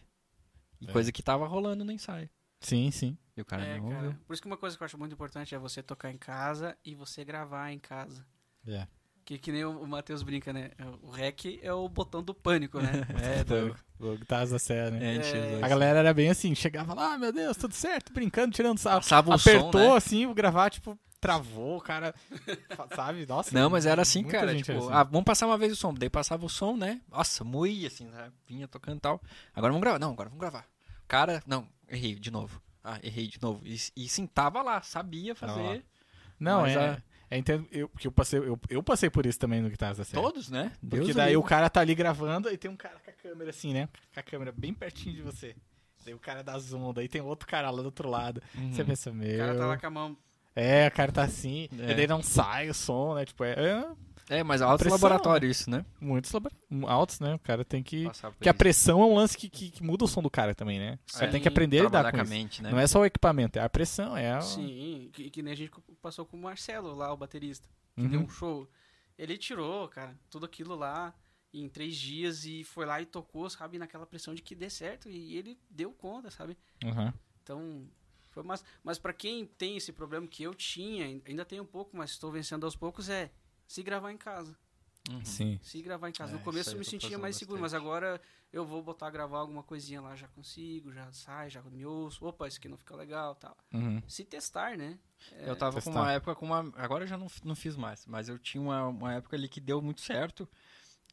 É. 0.88 0.91
coisa 0.91 1.11
que 1.11 1.21
tava 1.23 1.45
rolando 1.47 1.84
no 1.84 1.91
ensaio. 1.91 2.30
Sim, 2.59 2.89
sim. 2.91 3.17
E 3.38 3.41
o 3.41 3.45
cara 3.45 3.63
É, 3.63 3.78
não 3.78 3.86
ouviu. 3.86 3.99
cara. 3.99 4.19
Por 4.26 4.34
isso 4.34 4.41
que 4.41 4.47
uma 4.47 4.57
coisa 4.57 4.76
que 4.78 4.82
eu 4.84 4.86
acho 4.86 4.97
muito 4.97 5.13
importante 5.13 5.53
é 5.53 5.57
você 5.57 5.84
tocar 5.84 6.11
em 6.11 6.17
casa 6.17 6.78
e 6.84 6.95
você 6.95 7.23
gravar 7.23 7.71
em 7.71 7.80
casa. 7.80 8.26
É. 8.67 8.88
Que, 9.23 9.39
que 9.39 9.51
nem 9.51 9.65
o, 9.65 9.88
Matheus 9.88 10.21
brinca, 10.21 10.53
né? 10.53 10.69
O 11.01 11.09
REC 11.09 11.59
é 11.63 11.73
o 11.73 11.89
botão 11.89 12.21
do 12.21 12.34
pânico, 12.34 12.80
né? 12.80 12.91
É, 13.21 13.43
do... 13.43 13.76
O 13.99 14.17
Guitarras 14.17 14.51
da 14.51 14.59
Serra, 14.59 14.91
né? 14.91 15.17
É, 15.17 15.59
É. 15.59 15.63
A 15.63 15.67
galera 15.67 15.99
era 15.99 16.13
bem 16.13 16.30
assim, 16.30 16.53
chegava 16.53 16.93
lá, 16.93 17.13
ah, 17.13 17.17
meu 17.17 17.32
Deus, 17.34 17.57
tudo 17.57 17.73
certo, 17.73 18.13
brincando, 18.13 18.53
tirando 18.53 18.78
sarro. 18.78 19.01
Apertou 19.34 19.71
som, 19.71 19.91
né? 19.91 19.97
assim, 19.97 20.26
o 20.26 20.34
gravar, 20.34 20.69
tipo, 20.69 20.97
travou, 21.26 21.78
o 21.78 21.82
cara, 21.82 22.13
sabe? 22.95 23.26
Nossa. 23.26 23.53
Não, 23.57 23.69
mas 23.69 23.86
era 23.86 24.01
assim, 24.01 24.23
cara. 24.23 24.51
gente 24.53 24.65
Tipo, 24.65 24.71
era 24.78 24.80
assim. 24.86 24.93
ah, 24.93 25.03
vamos 25.03 25.23
passar 25.26 25.47
uma 25.47 25.57
vez 25.57 25.71
o 25.71 25.76
som. 25.76 25.93
Daí 25.93 26.09
passava 26.09 26.45
o 26.45 26.49
som, 26.49 26.76
né? 26.78 27.01
Nossa, 27.09 27.43
moía 27.43 27.88
assim, 27.88 28.09
sabe? 28.11 28.34
Vinha 28.47 28.67
tocando 28.67 28.97
e 28.97 29.01
tal. 29.01 29.21
Agora 29.53 29.71
vamos 29.71 29.82
gravar. 29.84 29.99
Não, 29.99 30.11
agora 30.11 30.30
vamos 30.30 30.39
gravar. 30.41 30.65
Cara, 31.07 31.41
não, 31.45 31.67
errei 31.89 32.15
de 32.15 32.32
novo. 32.32 32.61
Ah, 32.84 32.99
errei 33.03 33.28
de 33.28 33.41
novo. 33.41 33.61
E, 33.65 33.76
e 33.95 34.07
sim, 34.09 34.28
tava 34.28 34.61
lá, 34.61 34.82
sabia 34.82 35.34
fazer. 35.36 35.84
Não, 36.39 36.61
Mas 36.61 36.76
é. 36.76 36.89
a- 36.89 37.01
É, 37.32 37.38
entendo, 37.39 37.67
eu, 37.71 37.89
porque 37.89 38.07
eu 38.07 38.11
passei, 38.11 38.39
eu, 38.39 38.59
eu 38.69 38.84
passei 38.84 39.09
por 39.09 39.26
isso 39.26 39.39
também 39.39 39.59
no 39.61 39.69
Guitarras 39.69 39.97
da 39.97 40.03
Serra. 40.03 40.21
Todos, 40.21 40.49
né? 40.49 40.71
Porque 40.82 41.05
Deus 41.05 41.15
daí 41.15 41.36
o 41.36 41.39
o 41.39 41.43
cara 41.43 41.69
tá 41.69 41.80
ali 41.82 41.95
gravando 41.95 42.49
e 42.49 42.57
tem 42.57 42.69
um 42.69 42.76
cara 42.76 42.99
com 43.03 43.09
a 43.09 43.13
câmera 43.13 43.49
assim, 43.49 43.73
né? 43.73 43.89
Com 44.13 44.19
a 44.19 44.23
câmera 44.23 44.51
bem 44.51 44.73
pertinho 44.73 45.15
de 45.15 45.21
você. 45.23 45.55
Daí 46.05 46.13
o 46.13 46.19
cara 46.19 46.43
dá 46.43 46.55
zoom, 46.59 46.93
daí 46.93 47.07
tem 47.09 47.21
outro 47.21 47.47
cara 47.47 47.71
lá 47.71 47.82
do 47.82 47.86
outro 47.86 48.07
lado. 48.07 48.39
Uhum. 48.53 48.71
Você 48.71 48.84
pensa, 48.84 49.09
O 49.09 49.13
meu. 49.15 49.39
cara 49.39 49.57
tá 49.57 49.65
lá 49.65 49.78
com 49.80 49.88
a 49.88 49.89
mão. 49.89 50.17
É, 50.56 50.88
o 50.88 50.91
cara 50.91 51.12
tá 51.12 51.24
assim, 51.24 51.68
É. 51.80 51.91
e 51.91 51.95
daí 51.95 52.08
não 52.08 52.24
sai 52.24 52.70
o 52.70 52.74
som, 52.74 53.14
né? 53.16 53.26
Tipo, 53.26 53.43
é, 53.43 53.53
é 53.53 54.38
É, 54.39 54.43
mas 54.43 54.62
alto 54.62 54.80
Pressão, 54.80 54.95
laboratório 54.97 55.49
isso, 55.49 55.70
né? 55.70 55.86
muitos 55.99 56.32
labora- 56.32 56.56
altos, 56.88 57.20
né? 57.20 57.36
O 57.36 57.39
cara 57.39 57.64
tem 57.66 57.84
que. 57.84 58.06
Passar 58.06 58.30
por 58.32 58.38
Porque 58.38 58.49
a 58.49 58.53
pressão 58.53 59.01
é 59.01 59.06
um 59.06 59.14
lance 59.16 59.38
que, 59.38 59.49
que, 59.49 59.70
que 59.70 59.84
muda 59.84 60.06
o 60.06 60.08
som 60.08 60.22
do 60.24 60.30
cara 60.32 60.56
também, 60.56 60.80
né? 60.80 60.97
O 61.10 61.14
cara 61.14 61.26
Sim, 61.28 61.32
tem 61.34 61.41
que 61.41 61.47
aprender 61.47 61.82
a 61.82 61.84
lidar 61.84 62.06
com 62.06 62.12
com 62.12 62.18
a 62.18 62.24
isso. 62.24 62.30
mente, 62.34 62.64
né? 62.64 62.72
Não 62.72 62.80
é 62.80 62.88
só 62.88 62.99
o 63.01 63.06
equipamento, 63.06 63.60
é 63.60 63.62
a 63.62 63.70
pressão, 63.70 64.16
é 64.18 64.32
a... 64.32 64.41
Sim, 64.41 65.10
que, 65.14 65.30
que 65.30 65.41
nem 65.43 65.53
a 65.53 65.56
gente 65.56 65.72
passou 66.01 66.26
com 66.26 66.38
o 66.38 66.41
Marcelo 66.41 66.95
lá, 66.95 67.12
o 67.14 67.18
baterista. 67.18 67.68
Que 67.95 68.01
Uhum. 68.01 68.08
deu 68.10 68.20
um 68.22 68.30
show. 68.30 68.68
Ele 69.18 69.38
tirou, 69.38 69.88
cara, 69.89 70.18
tudo 70.30 70.45
aquilo 70.45 70.76
lá 70.76 71.14
em 71.53 71.70
três 71.70 71.95
dias 71.95 72.45
e 72.45 72.64
foi 72.66 72.86
lá 72.86 72.99
e 73.01 73.06
tocou, 73.06 73.49
sabe, 73.49 73.78
naquela 73.78 74.06
pressão 74.06 74.34
de 74.34 74.41
que 74.41 74.56
dê 74.56 74.70
certo. 74.70 75.08
E 75.10 75.38
ele 75.38 75.58
deu 75.70 75.91
conta, 75.91 76.30
sabe? 76.32 76.58
Uhum. 76.84 77.14
Então, 77.43 77.88
foi 78.36 78.44
massa. 78.44 78.64
Mas 78.84 79.00
pra 79.00 79.14
quem 79.14 79.46
tem 79.46 79.78
esse 79.78 79.92
problema 79.92 80.28
que 80.28 80.44
eu 80.44 80.54
tinha, 80.54 81.22
ainda 81.26 81.46
tem 81.46 81.60
um 81.60 81.66
pouco, 81.66 81.96
mas 81.98 82.12
estou 82.12 82.32
vencendo 82.32 82.66
aos 82.66 82.76
poucos, 82.76 83.10
é 83.10 83.32
se 83.66 83.82
gravar 83.82 84.12
em 84.12 84.18
casa. 84.18 84.56
Uhum. 85.10 85.24
Sim. 85.24 85.60
Se 85.62 85.82
gravar 85.82 86.10
em 86.10 86.12
casa. 86.12 86.34
É, 86.34 86.36
no 86.36 86.42
começo 86.42 86.72
eu 86.72 86.80
me 86.80 86.86
sentia 86.86 87.18
mais 87.18 87.36
seguro, 87.36 87.62
bastante. 87.62 87.82
mas 87.84 87.90
agora 87.90 88.22
eu 88.52 88.66
vou 88.66 88.82
botar 88.84 89.08
a 89.08 89.12
gravar 89.12 89.40
alguma 89.40 89.62
coisinha 89.64 90.02
lá, 90.02 90.16
já 90.16 90.28
consigo, 90.30 90.92
já 90.92 91.12
sai, 91.12 91.50
já 91.50 91.62
me 91.62 91.86
ouço. 91.86 92.26
Opa, 92.26 92.48
isso 92.48 92.58
aqui 92.58 92.68
não 92.68 92.78
fica 92.78 92.96
legal 92.96 93.36
tal. 93.36 93.56
Uhum. 93.72 94.02
Se 94.08 94.26
testar, 94.26 94.78
né? 94.78 95.00
É, 95.32 95.50
Eu 95.50 95.56
tava 95.56 95.74
com 95.74 95.82
testar. 95.92 96.02
uma 96.02 96.12
época 96.12 96.36
com 96.36 96.46
uma. 96.46 96.74
Agora 96.76 97.04
eu 97.04 97.08
já 97.08 97.18
não, 97.18 97.28
não 97.44 97.56
fiz 97.56 97.76
mais, 97.76 98.06
mas 98.06 98.28
eu 98.28 98.38
tinha 98.40 98.62
uma, 98.62 98.88
uma 98.88 99.14
época 99.14 99.36
ali 99.36 99.48
que 99.48 99.62
deu 99.62 99.82
muito 99.82 100.02
certo. 100.02 100.48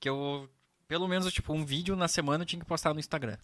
Que 0.00 0.08
eu. 0.08 0.50
Pelo 0.88 1.06
menos, 1.06 1.30
tipo, 1.32 1.52
um 1.52 1.64
vídeo 1.64 1.94
na 1.94 2.08
semana 2.08 2.42
eu 2.42 2.46
tinha 2.46 2.60
que 2.60 2.66
postar 2.66 2.92
no 2.92 3.00
Instagram. 3.00 3.38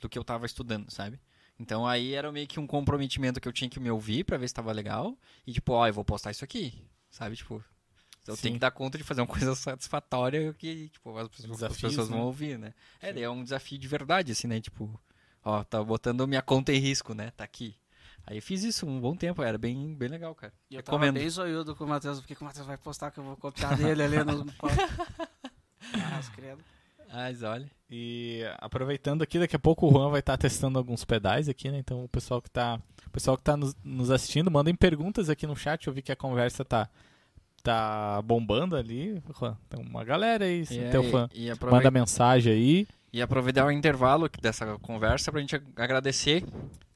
Do 0.00 0.08
que 0.08 0.18
eu 0.18 0.24
tava 0.24 0.46
estudando, 0.46 0.90
sabe? 0.90 1.20
Então 1.60 1.86
aí 1.86 2.14
era 2.14 2.32
meio 2.32 2.46
que 2.46 2.58
um 2.58 2.66
comprometimento 2.66 3.38
que 3.38 3.46
eu 3.46 3.52
tinha 3.52 3.68
que 3.68 3.78
me 3.78 3.90
ouvir 3.90 4.24
pra 4.24 4.38
ver 4.38 4.48
se 4.48 4.54
tava 4.54 4.72
legal. 4.72 5.14
E 5.46 5.52
tipo, 5.52 5.74
ó, 5.74 5.86
eu 5.86 5.92
vou 5.92 6.04
postar 6.04 6.30
isso 6.30 6.42
aqui. 6.42 6.82
Sabe? 7.10 7.36
Tipo. 7.36 7.62
Eu 8.26 8.34
Sim. 8.36 8.42
tenho 8.42 8.54
que 8.54 8.60
dar 8.60 8.70
conta 8.70 8.96
de 8.96 9.04
fazer 9.04 9.20
uma 9.20 9.26
coisa 9.28 9.54
satisfatória 9.54 10.54
que, 10.54 10.88
tipo, 10.88 11.16
as 11.18 11.28
pessoas, 11.28 11.50
as 11.50 11.56
Desafios, 11.58 11.92
pessoas 11.92 12.08
né? 12.08 12.16
vão 12.16 12.24
ouvir, 12.24 12.58
né? 12.58 12.72
É, 13.00 13.12
daí 13.12 13.22
é 13.22 13.30
um 13.30 13.44
desafio 13.44 13.78
de 13.78 13.86
verdade, 13.86 14.32
assim, 14.32 14.46
né? 14.46 14.58
Tipo, 14.58 14.98
ó, 15.44 15.62
tá 15.62 15.82
botando 15.84 16.26
minha 16.26 16.40
conta 16.40 16.72
em 16.72 16.78
risco, 16.78 17.12
né? 17.12 17.30
Tá 17.32 17.44
aqui. 17.44 17.76
Aí 18.26 18.38
eu 18.38 18.42
fiz 18.42 18.62
isso 18.62 18.86
um 18.86 19.00
bom 19.00 19.14
tempo, 19.14 19.42
era 19.42 19.58
bem, 19.58 19.94
bem 19.94 20.08
legal, 20.08 20.34
cara. 20.34 20.52
E 20.70 20.76
eu 20.76 20.82
tava 20.82 20.96
Recomendo. 20.98 21.20
bem 21.20 21.28
zoiudo 21.28 21.74
com 21.76 21.84
o 21.84 21.88
Matheus, 21.88 22.20
porque 22.20 22.34
que 22.34 22.42
o 22.42 22.44
Matheus 22.44 22.66
vai 22.66 22.76
postar 22.78 23.10
que 23.10 23.18
eu 23.18 23.24
vou 23.24 23.36
copiar 23.36 23.76
dele 23.76 24.02
ali 24.02 24.18
no... 24.24 24.46
ah, 25.94 26.20
credo. 26.34 26.62
Mas 27.12 27.42
olha. 27.42 27.70
E 27.90 28.42
aproveitando 28.58 29.22
aqui, 29.22 29.38
daqui 29.38 29.56
a 29.56 29.58
pouco 29.58 29.86
o 29.88 29.90
Juan 29.92 30.10
vai 30.10 30.20
estar 30.20 30.36
testando 30.36 30.78
alguns 30.78 31.04
pedais 31.04 31.48
aqui, 31.48 31.70
né? 31.70 31.78
Então 31.78 32.04
o 32.04 32.08
pessoal 32.08 32.40
que 32.40 32.48
tá, 32.50 32.80
o 33.06 33.10
pessoal 33.10 33.36
que 33.36 33.42
tá 33.42 33.56
nos, 33.56 33.74
nos 33.84 34.10
assistindo, 34.10 34.50
mandem 34.50 34.74
perguntas 34.74 35.28
aqui 35.28 35.46
no 35.46 35.56
chat. 35.56 35.86
Eu 35.86 35.92
vi 35.92 36.02
que 36.02 36.12
a 36.12 36.16
conversa 36.16 36.64
tá 36.64 36.88
tá 37.62 38.22
bombando 38.22 38.74
ali. 38.76 39.22
Juan, 39.38 39.56
tem 39.68 39.80
uma 39.84 40.02
galera 40.04 40.44
aí, 40.44 40.62
E, 40.70 40.90
teu 40.90 41.02
fã. 41.10 41.28
e, 41.34 41.50
Manda 41.70 41.90
mensagem 41.90 42.52
aí. 42.52 42.88
e 43.12 43.20
aproveitar 43.20 43.66
o 43.66 43.70
intervalo 43.70 44.30
dessa 44.40 44.78
conversa 44.78 45.30
pra 45.30 45.40
gente 45.40 45.56
ag- 45.56 45.66
agradecer 45.76 46.42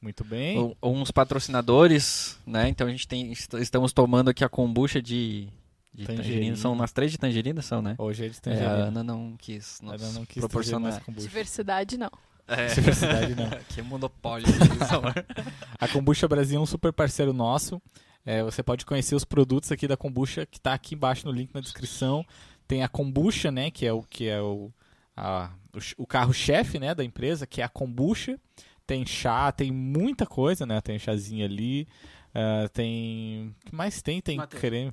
Muito 0.00 0.24
bem. 0.24 0.58
u- 0.58 0.76
uns 0.82 1.10
patrocinadores, 1.10 2.38
né? 2.46 2.68
Então 2.68 2.86
a 2.86 2.90
gente 2.90 3.06
tem, 3.06 3.30
est- 3.32 3.52
estamos 3.54 3.92
tomando 3.92 4.30
aqui 4.30 4.42
a 4.44 4.48
kombucha 4.48 5.02
de, 5.02 5.48
de 5.94 6.04
tangerina. 6.06 6.22
Tangerina. 6.24 6.56
São 6.56 6.74
nas 6.74 6.92
três 6.92 7.12
de 7.12 7.18
tangerina, 7.18 7.62
são, 7.62 7.80
né? 7.80 7.94
Hoje 7.98 8.24
eles 8.24 8.40
têm 8.40 8.52
É, 8.54 8.64
a 8.64 8.70
Ana 8.70 9.02
não 9.04 9.36
quis 9.36 9.80
nos 9.80 10.14
não 10.14 10.24
quis 10.26 10.40
proporcionar. 10.40 11.02
Diversidade 11.08 11.96
não. 11.96 12.10
É. 12.46 12.66
Diversidade 12.74 13.34
não. 13.34 13.48
que 13.70 13.80
monopólio. 13.80 14.46
de. 14.46 14.52
A 15.80 15.88
Kombucha 15.88 16.28
Brasil 16.28 16.58
é 16.58 16.62
um 16.62 16.66
super 16.66 16.92
parceiro 16.92 17.32
nosso. 17.32 17.80
É, 18.26 18.42
você 18.42 18.62
pode 18.62 18.84
conhecer 18.86 19.14
os 19.14 19.24
produtos 19.24 19.70
aqui 19.70 19.86
da 19.86 19.96
Kombucha, 19.96 20.44
que 20.46 20.58
está 20.58 20.74
aqui 20.74 20.94
embaixo 20.94 21.26
no 21.26 21.32
link 21.32 21.52
na 21.54 21.60
descrição. 21.60 22.24
Tem 22.66 22.82
a 22.82 22.88
Kombucha, 22.88 23.50
né, 23.50 23.70
que 23.70 23.86
é 23.86 23.92
o 23.92 24.02
que 24.02 24.26
é 24.28 24.40
o, 24.40 24.70
a- 25.16 25.52
o, 25.74 25.80
ch- 25.80 25.94
o 25.98 26.06
carro-chefe, 26.06 26.78
né, 26.78 26.94
da 26.94 27.04
empresa, 27.04 27.46
que 27.46 27.60
é 27.60 27.64
a 27.64 27.68
Kombucha. 27.68 28.38
Tem 28.86 29.04
chá, 29.06 29.50
tem 29.52 29.70
muita 29.70 30.26
coisa, 30.26 30.66
né? 30.66 30.80
Tem 30.82 30.98
chazinho 30.98 31.44
ali. 31.46 31.88
ah, 32.34 32.68
tem. 32.72 33.54
O 33.62 33.70
que 33.70 33.74
mais 33.74 34.02
tem? 34.02 34.20
Tem 34.20 34.36
Mateus. 34.36 34.60
creme. 34.60 34.92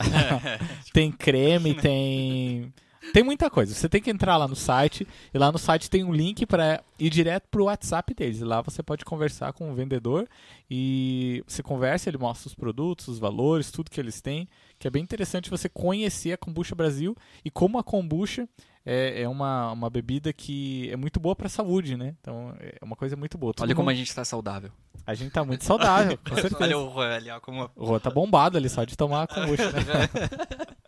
Tem 0.92 1.10
creme, 1.10 1.74
tem. 1.74 2.72
Tem 3.12 3.22
muita 3.22 3.50
coisa. 3.50 3.74
Você 3.74 3.88
tem 3.88 4.00
que 4.00 4.10
entrar 4.10 4.36
lá 4.36 4.46
no 4.46 4.54
site 4.54 5.06
e 5.32 5.38
lá 5.38 5.50
no 5.50 5.58
site 5.58 5.88
tem 5.88 6.04
um 6.04 6.12
link 6.12 6.44
para 6.44 6.82
ir 6.98 7.08
direto 7.08 7.48
pro 7.50 7.64
WhatsApp 7.64 8.14
deles. 8.14 8.40
Lá 8.40 8.60
você 8.60 8.82
pode 8.82 9.04
conversar 9.04 9.52
com 9.52 9.70
o 9.70 9.74
vendedor 9.74 10.28
e 10.70 11.42
você 11.46 11.62
conversa, 11.62 12.10
ele 12.10 12.18
mostra 12.18 12.48
os 12.48 12.54
produtos, 12.54 13.08
os 13.08 13.18
valores, 13.18 13.70
tudo 13.70 13.90
que 13.90 13.98
eles 13.98 14.20
têm, 14.20 14.46
que 14.80 14.88
é 14.88 14.90
bem 14.90 15.02
interessante 15.02 15.48
você 15.50 15.68
conhecer 15.68 16.32
a 16.32 16.36
Kombucha 16.38 16.74
Brasil 16.74 17.14
e 17.44 17.50
como 17.50 17.78
a 17.78 17.84
Kombucha 17.84 18.48
é, 18.84 19.22
é 19.22 19.28
uma, 19.28 19.70
uma 19.72 19.90
bebida 19.90 20.32
que 20.32 20.90
é 20.90 20.96
muito 20.96 21.20
boa 21.20 21.36
para 21.36 21.46
a 21.46 21.50
saúde, 21.50 21.96
né? 21.98 22.14
Então 22.20 22.54
é 22.58 22.82
uma 22.82 22.96
coisa 22.96 23.14
muito 23.14 23.36
boa. 23.36 23.52
Todo 23.52 23.64
Olha 23.66 23.74
como 23.74 23.90
a 23.90 23.92
mundo- 23.92 23.98
gente 23.98 24.14
tá 24.14 24.24
saudável. 24.24 24.70
a 25.06 25.12
gente 25.14 25.30
tá 25.30 25.44
muito 25.44 25.62
saudável, 25.64 26.18
com 26.26 26.34
certeza. 26.34 26.56
Olha 26.64 26.78
o 26.78 26.90
Juan 26.92 27.14
ali, 27.14 27.30
ó, 27.30 27.38
como 27.40 27.70
O 27.76 27.84
Rô 27.84 28.00
tá 28.00 28.10
bombado 28.10 28.56
ali 28.56 28.70
só 28.70 28.82
de 28.84 28.96
tomar 28.96 29.24
a 29.24 29.26
kombucha, 29.26 29.70
né? 29.70 29.80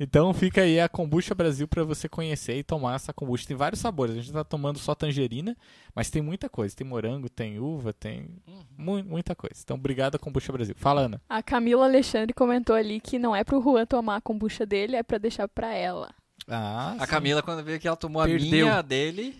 então 0.00 0.32
fica 0.32 0.62
aí 0.62 0.80
a 0.80 0.88
Kombucha 0.88 1.34
Brasil 1.34 1.66
pra 1.68 1.84
você 1.84 2.08
conhecer 2.08 2.56
e 2.58 2.62
tomar 2.62 2.94
essa 2.96 3.12
kombucha. 3.12 3.46
Tem 3.46 3.56
vários 3.56 3.80
sabores. 3.80 4.14
A 4.16 4.20
gente 4.20 4.32
tá 4.32 4.42
tomando 4.44 4.78
só 4.78 4.94
tangerina, 4.94 5.56
mas 5.94 6.10
tem 6.10 6.20
muita 6.22 6.48
coisa. 6.48 6.74
Tem 6.74 6.86
morango, 6.86 7.28
tem 7.28 7.58
uva, 7.58 7.92
tem 7.92 8.28
mu- 8.76 9.04
muita 9.04 9.34
coisa. 9.34 9.56
Então 9.62 9.76
obrigado 9.76 10.16
a 10.16 10.18
Kombucha 10.18 10.52
Brasil. 10.52 10.74
Fala, 10.76 11.02
Ana. 11.02 11.20
A 11.28 11.42
Camila 11.42 11.84
Alexandre 11.84 12.32
comentou 12.32 12.74
ali 12.76 13.00
que 13.00 13.18
não 13.18 13.34
é 13.34 13.44
pro 13.44 13.60
Juan 13.62 13.86
tomar 13.86 14.16
a 14.16 14.20
kombucha 14.20 14.64
dele, 14.66 14.96
é 14.96 15.02
pra 15.02 15.18
deixar 15.18 15.46
pra 15.48 15.72
ela. 15.74 16.10
Ah, 16.48 16.96
A 16.98 17.04
sim. 17.06 17.10
Camila, 17.10 17.42
quando 17.42 17.62
veio 17.62 17.76
aqui, 17.76 17.86
ela 17.86 17.96
tomou 17.96 18.22
Perdeu. 18.24 18.46
a 18.48 18.50
minha 18.50 18.78
a 18.78 18.82
dele, 18.82 19.36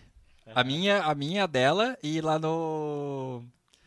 a 0.55 0.63
minha, 0.65 1.03
a 1.03 1.15
minha 1.15 1.45
a 1.45 1.47
dela, 1.47 1.97
e 2.03 2.21
lá 2.21 2.39
no. 2.39 3.43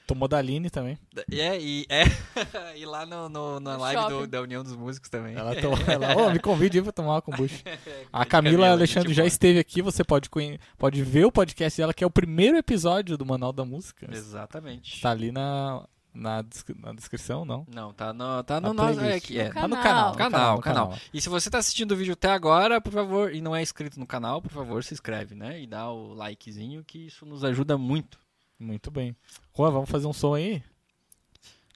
Tomou 0.08 0.28
da 0.28 0.38
Aline 0.38 0.70
também. 0.70 0.97
É, 1.32 1.60
e, 1.60 1.86
é, 1.89 2.03
e 2.78 2.86
lá 2.86 3.06
no, 3.06 3.28
no- 3.28 3.60
na 3.60 3.74
No 3.74 3.80
live 3.82 4.08
do- 4.10 4.28
da 4.28 4.41
União 4.41 4.64
dos 4.64 4.76
Músicos 4.76 5.10
também. 5.10 5.36
Ela 5.36 5.56
tomou. 5.60 5.78
Ela, 5.88 6.16
ô, 6.16 6.30
me 6.32 6.39
convide 6.39 6.78
aí 6.78 6.84
pra 6.84 6.91
tomar 6.91 7.14
uma 7.16 7.22
kombucha. 7.22 7.64
A 8.14 8.20
Grande 8.20 8.30
Camila 8.30 8.70
Alexandre 8.70 9.10
gente 9.10 9.18
já 9.18 9.26
esteve 9.26 9.58
aqui. 9.60 9.82
Você 9.82 10.03
pode, 10.03 10.30
pode 10.78 11.03
ver 11.03 11.26
o 11.26 11.32
podcast 11.32 11.82
dela, 11.82 11.93
que 11.93 12.03
é 12.03 12.08
o 12.08 12.12
primeiro 12.12 12.58
episódio 12.58 13.18
do 13.18 13.26
Manual 13.26 13.51
da 13.51 13.66
Música. 13.66 14.08
Exatamente. 14.12 15.01
Tá 15.01 15.10
ali 15.12 15.32
na, 15.32 15.84
na, 16.14 16.45
na 16.78 16.93
descrição, 16.93 17.43
não? 17.43 17.66
Não, 17.74 17.91
tá 17.91 18.14
no, 18.14 18.43
tá 18.43 18.62
no 18.62 18.74
nosso. 18.74 18.99
É, 19.01 19.18
é. 19.18 19.47
No 19.47 19.53
Tá 19.53 19.68
no 19.68 19.76
Canal. 19.76 19.82
canal. 19.82 20.12
no 20.12 20.18
Canal, 20.18 20.56
no 20.58 20.62
canal. 20.62 20.97
E 21.14 21.20
se 21.20 21.30
você 21.30 21.49
tá 21.49 21.58
assistindo 21.58 21.93
o 21.93 21.95
vídeo 21.97 22.14
até 22.14 22.30
agora, 22.30 22.80
por 22.80 22.93
favor, 22.93 23.34
e 23.34 23.41
não 23.41 23.56
é 23.56 23.62
inscrito 23.64 23.99
no 23.99 24.06
canal, 24.06 24.39
por 24.41 24.51
favor, 24.51 24.84
se 24.84 24.93
inscreve, 24.93 25.34
né? 25.34 25.60
E 25.62 25.66
dá 25.66 25.89
o 25.91 26.14
likezinho, 26.14 26.84
que 26.84 27.08
isso 27.08 27.26
nos 27.26 27.43
ajuda 27.43 27.76
muito. 27.78 28.24
Muito 28.66 28.89
bem. 28.89 29.16
Juan, 29.55 29.70
vamos 29.72 29.89
fazer 29.89 30.07
um 30.07 30.13
som 30.13 30.34
aí? 30.34 30.63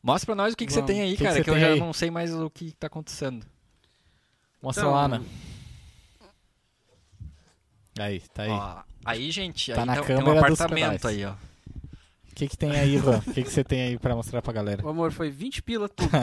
Mostra 0.01 0.25
pra 0.27 0.35
nós 0.35 0.53
o 0.53 0.57
que, 0.57 0.65
que 0.65 0.73
você 0.73 0.81
tem 0.81 1.01
aí, 1.01 1.11
Que 1.11 1.17
que 1.17 1.23
cara, 1.23 1.35
você 1.35 1.43
que, 1.43 1.49
eu 1.49 1.59
já 1.59 1.67
aí? 1.73 1.79
não 1.79 1.93
sei 1.93 2.09
mais 2.09 2.33
o 2.33 2.49
que 2.49 2.71
tá 2.71 2.87
acontecendo. 2.87 3.45
Mostra 4.61 4.83
Então, 4.85 4.93
lá, 4.93 5.07
né? 5.07 5.21
Aí, 7.99 8.21
tá 8.33 8.43
aí. 8.43 8.49
Ó, 8.49 8.81
aí, 9.05 9.29
gente, 9.31 9.71
Tá 9.73 9.81
aí 9.81 9.85
na 9.85 9.95
tem, 9.97 10.03
tem 10.05 10.15
um 10.15 10.19
câmera 10.19 10.39
apartamento 10.39 11.07
aí, 11.07 11.25
ó. 11.25 11.33
O 11.33 12.35
que, 12.35 12.47
que 12.47 12.57
tem 12.57 12.71
aí, 12.71 12.97
Juan? 12.97 13.17
O 13.19 13.33
que, 13.33 13.43
que 13.43 13.51
você 13.51 13.63
tem 13.63 13.81
aí 13.81 13.99
pra 13.99 14.15
mostrar 14.15 14.41
pra 14.41 14.53
galera? 14.53 14.81
O 14.85 14.89
amor 14.89 15.11
foi 15.11 15.29
20 15.29 15.61
pila 15.61 15.87
tudo. 15.89 16.09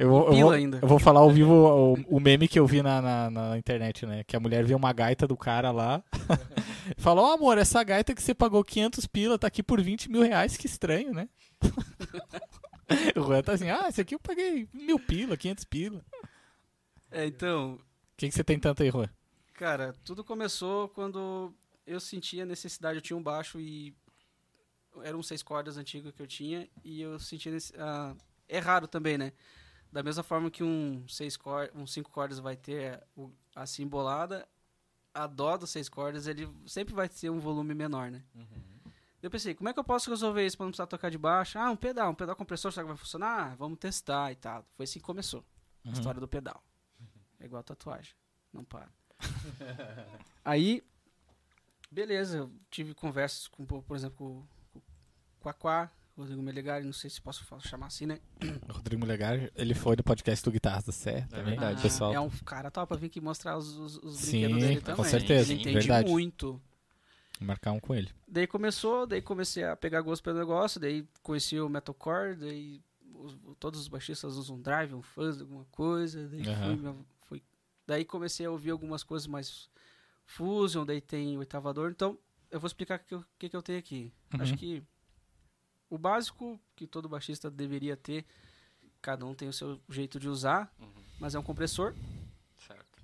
Eu 0.00 0.08
vou, 0.08 0.32
eu 0.32 0.40
vou, 0.40 0.50
ainda. 0.50 0.78
eu 0.80 0.88
vou 0.88 0.98
falar 0.98 1.20
ao 1.20 1.30
vivo 1.30 1.52
o, 1.52 1.92
o 2.16 2.18
meme 2.18 2.48
que 2.48 2.58
eu 2.58 2.66
vi 2.66 2.80
na, 2.80 3.02
na, 3.02 3.30
na 3.30 3.58
internet, 3.58 4.06
né? 4.06 4.24
Que 4.24 4.34
a 4.34 4.40
mulher 4.40 4.64
vê 4.64 4.74
uma 4.74 4.94
gaita 4.94 5.28
do 5.28 5.36
cara 5.36 5.70
lá 5.70 6.02
e 6.96 6.96
fala, 6.96 7.20
ó 7.20 7.34
amor, 7.34 7.58
essa 7.58 7.82
gaita 7.84 8.14
que 8.14 8.22
você 8.22 8.34
pagou 8.34 8.64
500 8.64 9.06
pila 9.06 9.38
tá 9.38 9.46
aqui 9.46 9.62
por 9.62 9.78
20 9.78 10.10
mil 10.10 10.22
reais, 10.22 10.56
que 10.56 10.64
estranho, 10.64 11.12
né? 11.12 11.28
o 13.14 13.20
Juan 13.20 13.42
tá 13.42 13.52
assim, 13.52 13.68
ah, 13.68 13.88
esse 13.90 14.00
aqui 14.00 14.14
eu 14.14 14.18
paguei 14.18 14.66
mil 14.72 14.98
pila, 14.98 15.36
500 15.36 15.64
pila. 15.64 16.02
É, 17.10 17.26
então, 17.26 17.74
O 17.74 17.80
que, 18.16 18.26
que 18.26 18.34
você 18.34 18.42
tem 18.42 18.58
tanto 18.58 18.82
aí, 18.82 18.90
Juan? 18.90 19.10
Cara, 19.52 19.94
tudo 20.02 20.24
começou 20.24 20.88
quando 20.88 21.52
eu 21.86 22.00
sentia 22.00 22.46
necessidade. 22.46 22.96
Eu 22.96 23.02
tinha 23.02 23.18
um 23.18 23.22
baixo 23.22 23.60
e 23.60 23.94
eram 25.02 25.22
seis 25.22 25.42
cordas 25.42 25.76
antigo 25.76 26.10
que 26.10 26.22
eu 26.22 26.26
tinha 26.26 26.66
e 26.82 27.02
eu 27.02 27.18
sentia 27.20 27.52
nesse, 27.52 27.74
ah, 27.78 28.14
é 28.48 28.58
raro 28.58 28.88
também, 28.88 29.18
né? 29.18 29.32
Da 29.92 30.02
mesma 30.02 30.22
forma 30.22 30.50
que 30.50 30.62
um 30.62 31.06
seis 31.08 31.36
cor, 31.36 31.70
um 31.74 31.86
cinco 31.86 32.10
cordas 32.10 32.38
vai 32.38 32.56
ter 32.56 33.02
a 33.56 33.66
simbolada, 33.66 34.48
a 35.12 35.26
dó 35.26 35.56
dos 35.56 35.70
seis 35.70 35.88
cordas 35.88 36.26
ele 36.26 36.48
sempre 36.66 36.94
vai 36.94 37.08
ter 37.08 37.28
um 37.30 37.40
volume 37.40 37.74
menor, 37.74 38.10
né? 38.10 38.22
Eu 39.22 39.30
pensei, 39.30 39.54
como 39.54 39.68
é 39.68 39.72
que 39.72 39.78
eu 39.78 39.84
posso 39.84 40.08
resolver 40.08 40.46
isso 40.46 40.56
para 40.56 40.64
não 40.64 40.70
precisar 40.70 40.86
tocar 40.86 41.10
de 41.10 41.18
baixo? 41.18 41.58
Ah, 41.58 41.70
um 41.70 41.76
pedal, 41.76 42.10
um 42.10 42.14
pedal 42.14 42.34
compressor, 42.34 42.72
será 42.72 42.84
que 42.84 42.88
vai 42.88 42.96
funcionar? 42.96 43.52
Ah, 43.52 43.54
vamos 43.56 43.78
testar 43.78 44.32
e 44.32 44.36
tal. 44.36 44.64
Foi 44.74 44.84
assim 44.84 44.98
que 44.98 45.04
começou 45.04 45.44
a 45.84 45.90
história 45.90 46.20
do 46.20 46.28
pedal. 46.28 46.62
É 47.38 47.44
igual 47.44 47.62
tatuagem, 47.62 48.14
não 48.52 48.64
para. 48.64 48.88
Aí, 50.44 50.82
beleza, 51.90 52.38
eu 52.38 52.52
tive 52.70 52.94
conversas 52.94 53.46
com, 53.48 53.66
por 53.66 53.94
exemplo, 53.96 54.48
com, 54.72 54.80
com, 54.80 54.86
com 55.40 55.48
a 55.48 55.52
Quá, 55.52 55.90
Rodrigo 56.20 56.42
Melegari, 56.42 56.84
não 56.84 56.92
sei 56.92 57.08
se 57.10 57.20
posso 57.20 57.44
chamar 57.60 57.86
assim, 57.86 58.06
né? 58.06 58.20
O 58.68 58.72
Rodrigo 58.74 59.04
Legar, 59.06 59.50
ele 59.54 59.74
foi 59.74 59.96
do 59.96 60.02
podcast 60.04 60.44
do 60.44 60.50
Guitarras 60.50 60.84
da 60.84 60.92
Sé 60.92 61.22
também, 61.30 61.44
verdade. 61.56 61.78
o 61.78 61.82
pessoal. 61.82 62.12
É 62.14 62.20
um 62.20 62.30
cara 62.30 62.70
top 62.70 62.88
pra 62.88 62.96
vir 62.96 63.06
aqui 63.06 63.20
mostrar 63.20 63.56
os, 63.56 63.76
os, 63.76 63.96
os 63.98 64.16
Sim, 64.18 64.40
brinquedos 64.42 64.62
dele 64.68 64.80
com 64.80 64.86
também. 64.86 65.04
certeza, 65.10 65.52
Ele 65.52 65.60
entende 65.60 65.78
verdade. 65.78 66.10
muito. 66.10 66.60
Marcar 67.40 67.72
um 67.72 67.80
com 67.80 67.94
ele. 67.94 68.10
Daí 68.28 68.46
começou, 68.46 69.06
daí 69.06 69.22
comecei 69.22 69.64
a 69.64 69.74
pegar 69.74 70.02
gosto 70.02 70.22
pelo 70.22 70.38
negócio, 70.38 70.78
daí 70.78 71.06
conheci 71.22 71.58
o 71.58 71.68
metalcore, 71.70 72.36
daí 72.36 72.82
os- 73.14 73.36
todos 73.58 73.80
os 73.80 73.88
baixistas 73.88 74.36
usam 74.36 74.56
um 74.56 74.60
drive, 74.60 74.92
um 74.94 75.00
fuzz, 75.02 75.40
alguma 75.40 75.64
coisa, 75.70 76.28
daí 76.28 76.46
Aham. 76.46 76.76
fui, 76.76 76.94
fui- 77.40 77.42
daí 77.86 78.04
comecei 78.04 78.44
a 78.44 78.50
ouvir 78.50 78.70
algumas 78.70 79.02
coisas 79.02 79.26
mais 79.26 79.70
fusion, 80.26 80.84
daí 80.84 81.00
tem 81.00 81.36
oitavador, 81.38 81.90
então 81.90 82.18
eu 82.50 82.60
vou 82.60 82.66
explicar 82.66 82.98
o 83.00 83.04
que, 83.04 83.24
que, 83.38 83.48
que 83.48 83.56
eu 83.56 83.62
tenho 83.62 83.78
aqui. 83.78 84.12
Uhum. 84.34 84.42
Acho 84.42 84.54
que 84.56 84.82
o 85.90 85.98
básico 85.98 86.58
que 86.74 86.86
todo 86.86 87.08
baixista 87.08 87.50
deveria 87.50 87.96
ter, 87.96 88.24
cada 89.02 89.26
um 89.26 89.34
tem 89.34 89.48
o 89.48 89.52
seu 89.52 89.78
jeito 89.88 90.18
de 90.18 90.28
usar, 90.28 90.72
mas 91.18 91.34
é 91.34 91.38
um 91.38 91.42
compressor, 91.42 91.94
Certo. 92.66 93.02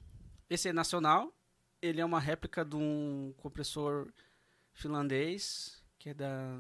esse 0.49 0.69
é 0.69 0.73
nacional. 0.73 1.33
Ele 1.83 2.01
é 2.01 2.05
uma 2.05 2.19
réplica 2.21 2.65
de 2.65 2.75
um 2.77 3.35
compressor 3.37 4.11
finlandês, 4.73 5.83
que 5.99 6.09
é 6.11 6.15
da. 6.15 6.59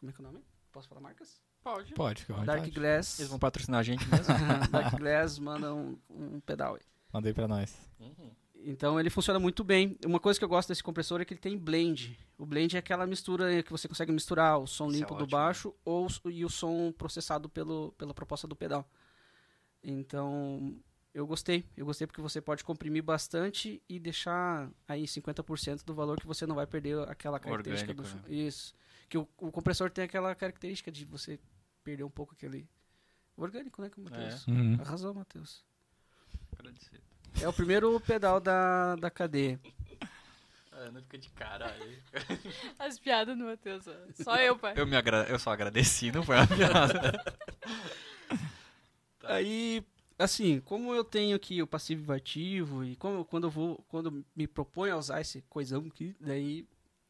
Como 0.00 0.10
é 0.10 0.12
que 0.12 0.20
é 0.20 0.24
o 0.24 0.26
nome? 0.26 0.44
Posso 0.72 0.88
falar 0.88 1.00
marcas? 1.00 1.40
Pode. 1.62 1.92
Pode, 1.94 2.22
fica 2.22 2.34
Dark 2.44 2.60
vontade. 2.60 2.70
Glass. 2.70 3.18
Eles 3.18 3.30
vão 3.30 3.38
patrocinar 3.38 3.80
a 3.80 3.82
gente 3.82 4.04
mesmo? 4.08 4.26
Dark 4.70 4.96
Glass 4.98 5.38
manda 5.38 5.74
um, 5.74 5.98
um 6.08 6.40
pedal 6.40 6.74
aí. 6.76 6.82
Mandei 7.12 7.32
pra 7.32 7.48
nós. 7.48 7.76
Uhum. 8.00 8.30
Então 8.64 8.98
ele 8.98 9.10
funciona 9.10 9.38
muito 9.38 9.62
bem. 9.62 9.96
Uma 10.04 10.18
coisa 10.18 10.38
que 10.38 10.44
eu 10.44 10.48
gosto 10.48 10.68
desse 10.68 10.82
compressor 10.82 11.20
é 11.20 11.24
que 11.24 11.32
ele 11.32 11.40
tem 11.40 11.56
blend. 11.56 12.18
O 12.36 12.44
blend 12.44 12.76
é 12.76 12.78
aquela 12.78 13.06
mistura 13.06 13.62
que 13.62 13.70
você 13.70 13.86
consegue 13.88 14.12
misturar 14.12 14.58
o 14.58 14.66
som 14.66 14.88
Isso 14.88 14.96
é 14.96 15.00
limpo 15.00 15.14
do 15.14 15.24
ótimo. 15.24 15.30
baixo 15.30 15.74
ou, 15.84 16.08
e 16.26 16.44
o 16.44 16.48
som 16.48 16.92
processado 16.92 17.48
pelo, 17.48 17.92
pela 17.92 18.12
proposta 18.12 18.46
do 18.46 18.56
pedal. 18.56 18.88
Então 19.82 20.76
eu 21.14 21.26
gostei. 21.26 21.64
Eu 21.76 21.86
gostei 21.86 22.06
porque 22.06 22.20
você 22.20 22.40
pode 22.40 22.64
comprimir 22.64 23.02
bastante 23.02 23.82
e 23.88 23.98
deixar 23.98 24.70
aí 24.86 25.04
50% 25.04 25.84
do 25.84 25.94
valor 25.94 26.20
que 26.20 26.26
você 26.26 26.46
não 26.46 26.54
vai 26.54 26.66
perder 26.66 26.98
aquela 27.08 27.38
característica 27.38 27.94
do 27.94 28.02
Orgânico, 28.02 28.28
som. 28.28 28.32
Isso. 28.32 28.74
Que 29.08 29.18
o, 29.18 29.26
o 29.38 29.50
compressor 29.50 29.90
tem 29.90 30.04
aquela 30.04 30.34
característica 30.34 30.90
de 30.90 31.04
você 31.04 31.38
perder 31.82 32.04
um 32.04 32.10
pouco 32.10 32.34
aquele 32.34 32.68
orgânico, 33.36 33.80
né, 33.80 33.88
como 33.88 34.10
Matheus? 34.10 34.46
Uhum. 34.46 34.74
Arrasou, 34.80 35.14
Matheus. 35.14 35.64
Agradecido. 36.52 37.02
É 37.42 37.48
o 37.48 37.52
primeiro 37.52 38.00
pedal 38.00 38.40
da, 38.40 38.96
da 38.96 39.10
cadeia. 39.10 39.60
Não 40.92 41.02
fica 41.02 41.18
de 41.18 41.28
cara 41.30 41.70
aí. 41.72 41.98
As 42.78 42.98
piadas 42.98 43.36
do 43.36 43.44
Matheus. 43.44 43.84
Só 44.14 44.36
eu, 44.36 44.56
pai. 44.56 44.74
Eu, 44.76 44.86
me 44.86 44.96
agra... 44.96 45.26
eu 45.28 45.38
só 45.38 45.50
agradeci, 45.50 46.10
não 46.12 46.22
foi 46.22 46.36
uma 46.36 46.46
piada. 46.46 47.12
Aí, 49.24 49.84
assim, 50.18 50.60
como 50.60 50.94
eu 50.94 51.04
tenho 51.04 51.36
aqui 51.36 51.60
o 51.60 51.66
passivo 51.66 52.14
e 52.14 52.16
ativo, 52.16 52.82
e 52.82 52.96
como, 52.96 53.24
quando 53.26 53.44
eu 53.44 53.50
vou, 53.50 53.84
quando 53.88 54.24
me 54.34 54.46
proponho 54.46 54.94
a 54.94 54.96
usar 54.96 55.20
esse 55.20 55.42
coisão 55.42 55.86
aqui, 55.86 56.16
daí 56.18 56.66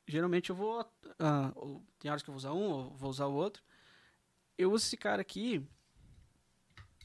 geralmente 0.06 0.50
eu 0.50 0.56
vou. 0.56 0.84
ah, 1.18 1.52
tem 2.00 2.10
horas 2.10 2.22
que 2.22 2.28
eu 2.28 2.32
vou 2.32 2.38
usar 2.38 2.52
um, 2.52 2.70
ou 2.70 2.90
vou 2.96 3.10
usar 3.10 3.26
o 3.26 3.34
outro. 3.34 3.62
Eu 4.56 4.72
uso 4.72 4.84
esse 4.84 4.96
cara 4.96 5.22
aqui 5.22 5.64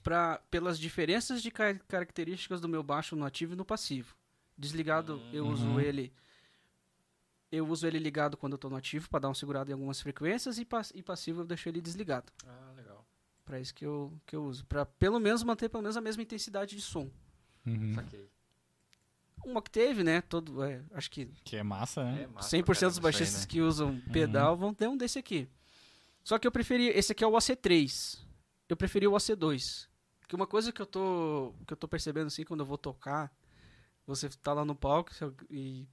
pra, 0.04 0.40
pelas 0.52 0.78
diferenças 0.78 1.42
de 1.42 1.50
ca- 1.50 1.76
características 1.88 2.60
do 2.62 2.68
meu 2.70 2.84
baixo 2.84 3.16
no 3.16 3.26
ativo 3.26 3.54
e 3.54 3.56
no 3.56 3.66
passivo. 3.66 4.16
Desligado, 4.58 5.22
eu 5.32 5.48
uso 5.48 5.66
Uhum. 5.66 5.80
ele. 5.80 6.14
Eu 7.52 7.68
uso 7.68 7.86
ele 7.86 8.00
ligado 8.00 8.36
quando 8.36 8.54
eu 8.54 8.58
tô 8.58 8.70
no 8.70 8.76
ativo 8.76 9.08
para 9.10 9.20
dar 9.20 9.28
uma 9.30 9.36
segurada 9.36 9.70
em 9.70 9.74
algumas 9.74 10.02
frequências 10.02 10.58
e, 10.58 10.66
pass- 10.66 10.92
e 10.96 11.04
passivo 11.04 11.42
eu 11.42 11.46
deixo 11.46 11.70
ele 11.70 11.82
desligado. 11.82 12.32
ah, 12.46 12.74
legal. 12.76 13.06
Pra 13.46 13.60
isso 13.60 13.74
que 13.76 13.86
eu, 13.86 14.14
que 14.26 14.36
eu 14.36 14.44
uso. 14.46 14.66
Pra 14.66 14.86
pelo 14.86 15.20
menos 15.20 15.44
manter 15.44 15.70
pelo 15.70 15.84
menos 15.84 15.98
a 15.98 16.02
mesma 16.02 16.24
intensidade 16.24 16.76
de 16.76 16.82
som. 16.82 17.10
Uhum. 17.66 17.94
Saquei. 17.94 18.30
Um 19.46 19.58
octave, 19.58 20.04
né? 20.04 20.22
Todo, 20.22 20.64
é, 20.64 20.82
acho 20.94 21.12
que 21.12 21.26
Que 21.44 21.58
é 21.58 21.64
massa, 21.64 22.04
né? 22.06 22.24
É 22.24 22.28
massa 22.28 22.50
100% 22.50 22.64
pra 22.64 22.74
dos 22.74 22.80
isso 22.80 23.00
aí, 23.00 23.04
baixistas 23.04 23.42
né? 23.42 23.48
que 23.48 23.62
usam 23.62 24.00
pedal 24.14 24.56
vão 24.56 24.74
ter 24.74 24.88
um 24.88 24.96
desse 24.96 25.20
aqui. 25.20 25.50
Só 26.24 26.40
que 26.40 26.48
eu 26.48 26.52
preferi. 26.52 26.88
Esse 26.88 27.12
aqui 27.12 27.24
é 27.24 27.28
o 27.28 27.34
AC3. 27.36 28.20
Eu 28.70 28.78
preferi 28.78 29.06
o 29.08 29.12
AC2. 29.12 29.88
Porque 30.34 30.42
uma 30.42 30.48
coisa 30.48 30.72
que 30.72 30.82
eu 30.82 30.86
tô. 30.88 31.54
que 31.68 31.74
eu 31.74 31.78
tô 31.78 31.88
percebendo 31.88 32.26
assim 32.28 32.44
quando 32.44 32.62
eu 32.62 32.66
vou 32.66 32.78
tocar, 32.78 33.32
você 34.08 34.28
tá 34.30 34.52
lá 34.52 34.66
no 34.66 34.74
palco 34.76 35.14
você- 35.14 35.32
e. 35.50 35.86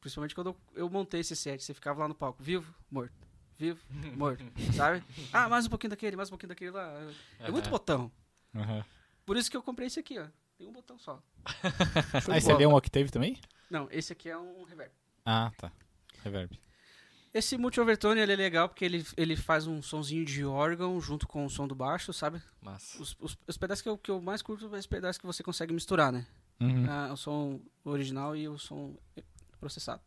Principalmente 0.00 0.34
quando 0.36 0.48
eu, 0.48 0.56
eu 0.74 0.88
montei 0.90 1.20
esse 1.20 1.34
set, 1.34 1.62
você 1.62 1.74
ficava 1.74 2.00
lá 2.00 2.08
no 2.08 2.14
palco, 2.14 2.40
vivo, 2.42 2.72
morto. 2.90 3.12
Vivo, 3.58 3.80
morto. 4.16 4.44
sabe? 4.74 5.02
Ah, 5.32 5.48
mais 5.48 5.66
um 5.66 5.68
pouquinho 5.68 5.90
daquele, 5.90 6.14
mais 6.16 6.28
um 6.28 6.30
pouquinho 6.30 6.48
daquele 6.50 6.70
lá. 6.70 6.92
É 7.40 7.50
muito 7.50 7.68
botão. 7.70 8.10
Uhum. 8.54 8.84
Por 9.26 9.36
isso 9.36 9.50
que 9.50 9.56
eu 9.56 9.62
comprei 9.62 9.88
esse 9.88 9.98
aqui, 9.98 10.16
ó. 10.18 10.26
Tem 10.56 10.66
um 10.68 10.72
botão 10.72 10.96
só. 10.98 11.20
Show 12.22 12.32
Ah, 12.32 12.32
de 12.32 12.38
esse 12.38 12.50
ali 12.52 12.62
é 12.62 12.66
bola. 12.66 12.74
um 12.74 12.76
octave 12.78 13.10
também? 13.10 13.36
Não, 13.70 13.88
esse 13.90 14.12
aqui 14.12 14.28
é 14.28 14.38
um 14.38 14.62
reverb. 14.64 14.92
Ah, 15.24 15.50
tá. 15.56 15.72
Reverb. 16.22 16.56
Esse 17.34 17.56
multi-overtone 17.56 18.20
ele 18.20 18.32
é 18.32 18.36
legal 18.36 18.68
porque 18.68 18.84
ele, 18.84 19.04
ele 19.16 19.36
faz 19.36 19.66
um 19.66 19.80
sonzinho 19.80 20.24
de 20.24 20.44
órgão 20.44 21.00
junto 21.00 21.26
com 21.26 21.46
o 21.46 21.50
som 21.50 21.66
do 21.66 21.74
baixo, 21.74 22.12
sabe? 22.12 22.42
Massa. 22.60 23.00
Os, 23.00 23.16
os, 23.18 23.38
os 23.46 23.56
pedaços 23.56 23.80
que 23.80 23.88
eu, 23.88 23.96
que 23.96 24.10
eu 24.10 24.20
mais 24.20 24.42
curto 24.42 24.68
são 24.68 24.78
os 24.78 24.86
pedaços 24.86 25.18
que 25.18 25.26
você 25.26 25.42
consegue 25.42 25.72
misturar, 25.72 26.12
né? 26.12 26.26
Uhum. 26.60 26.86
Ah, 26.88 27.10
o 27.12 27.16
som 27.16 27.60
original 27.84 28.36
e 28.36 28.46
o 28.48 28.58
som 28.58 28.94
processado. 29.58 30.02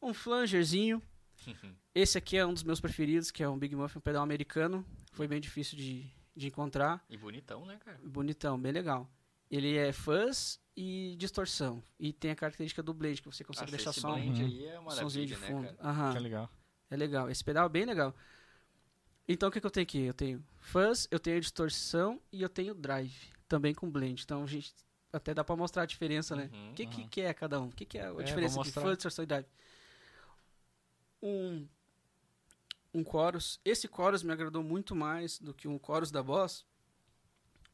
Um 0.00 0.14
flangerzinho. 0.14 1.02
Esse 1.92 2.16
aqui 2.16 2.36
é 2.36 2.46
um 2.46 2.54
dos 2.54 2.62
meus 2.62 2.80
preferidos, 2.80 3.32
que 3.32 3.42
é 3.42 3.48
um 3.48 3.58
Big 3.58 3.74
Muffin, 3.74 3.98
um 3.98 4.02
pedal 4.02 4.22
americano. 4.22 4.86
Foi 5.12 5.26
bem 5.26 5.40
difícil 5.40 5.76
de, 5.76 6.06
de 6.36 6.46
encontrar. 6.46 7.04
E 7.10 7.16
bonitão, 7.16 7.66
né, 7.66 7.76
cara? 7.84 7.98
Bonitão, 8.04 8.58
bem 8.58 8.70
legal. 8.70 9.10
Ele 9.50 9.76
é 9.76 9.92
fuzz 9.92 10.60
e 10.82 11.14
distorção. 11.16 11.82
E 11.98 12.10
tem 12.12 12.30
a 12.30 12.34
característica 12.36 12.82
do 12.82 12.94
blend, 12.94 13.20
que 13.20 13.26
você 13.30 13.44
consegue 13.44 13.70
Nossa, 13.70 13.84
deixar 13.84 13.92
som, 13.92 14.14
blend 14.14 14.40
Uhum. 14.42 14.46
aí 14.48 14.66
é 14.66 14.78
uma 14.78 14.90
somzinho 14.92 15.26
de 15.26 15.36
né, 15.36 15.46
fundo. 15.46 15.66
cara? 15.74 15.76
Aham. 15.90 16.12
Que 16.14 16.18
legal. 16.20 16.50
É 16.90 16.96
legal. 16.96 17.30
Esse 17.30 17.44
pedal 17.44 17.66
é 17.66 17.68
bem 17.68 17.84
legal. 17.84 18.14
Então 19.28 19.48
o 19.48 19.52
que, 19.52 19.60
que 19.60 19.66
eu 19.66 19.70
tenho 19.70 19.82
aqui? 19.84 20.00
Eu 20.00 20.14
tenho 20.14 20.44
fuzz, 20.58 21.06
eu 21.10 21.20
tenho 21.20 21.38
distorção 21.40 22.20
e 22.32 22.40
eu 22.40 22.48
tenho 22.48 22.74
drive. 22.74 23.14
Também 23.46 23.74
com 23.74 23.90
blend. 23.90 24.22
Então 24.24 24.42
a 24.42 24.46
gente 24.46 24.74
até 25.12 25.34
dá 25.34 25.44
pra 25.44 25.54
mostrar 25.54 25.82
a 25.82 25.86
diferença, 25.86 26.34
né? 26.34 26.48
Uhum, 26.52 26.70
O 26.70 26.74
que, 26.74 26.86
que, 26.86 27.00
uhum. 27.02 27.08
que 27.08 27.20
é 27.20 27.34
cada 27.34 27.60
um? 27.60 27.66
O 27.68 27.72
que, 27.72 27.84
que 27.84 27.98
é 27.98 28.06
a 28.06 28.12
vou 28.12 28.22
diferença 28.22 28.52
de 28.54 28.58
mostrar. 28.60 28.82
fuzz, 28.82 28.96
distorção 28.96 29.22
e 29.24 29.26
drive? 29.26 29.46
Um, 31.22 31.68
um 32.94 33.04
chorus. 33.04 33.60
Esse 33.64 33.86
chorus 33.86 34.22
me 34.22 34.32
agradou 34.32 34.62
muito 34.62 34.96
mais 34.96 35.38
do 35.38 35.52
que 35.52 35.68
um 35.68 35.78
chorus 35.84 36.10
da 36.10 36.22
Boss. 36.22 36.64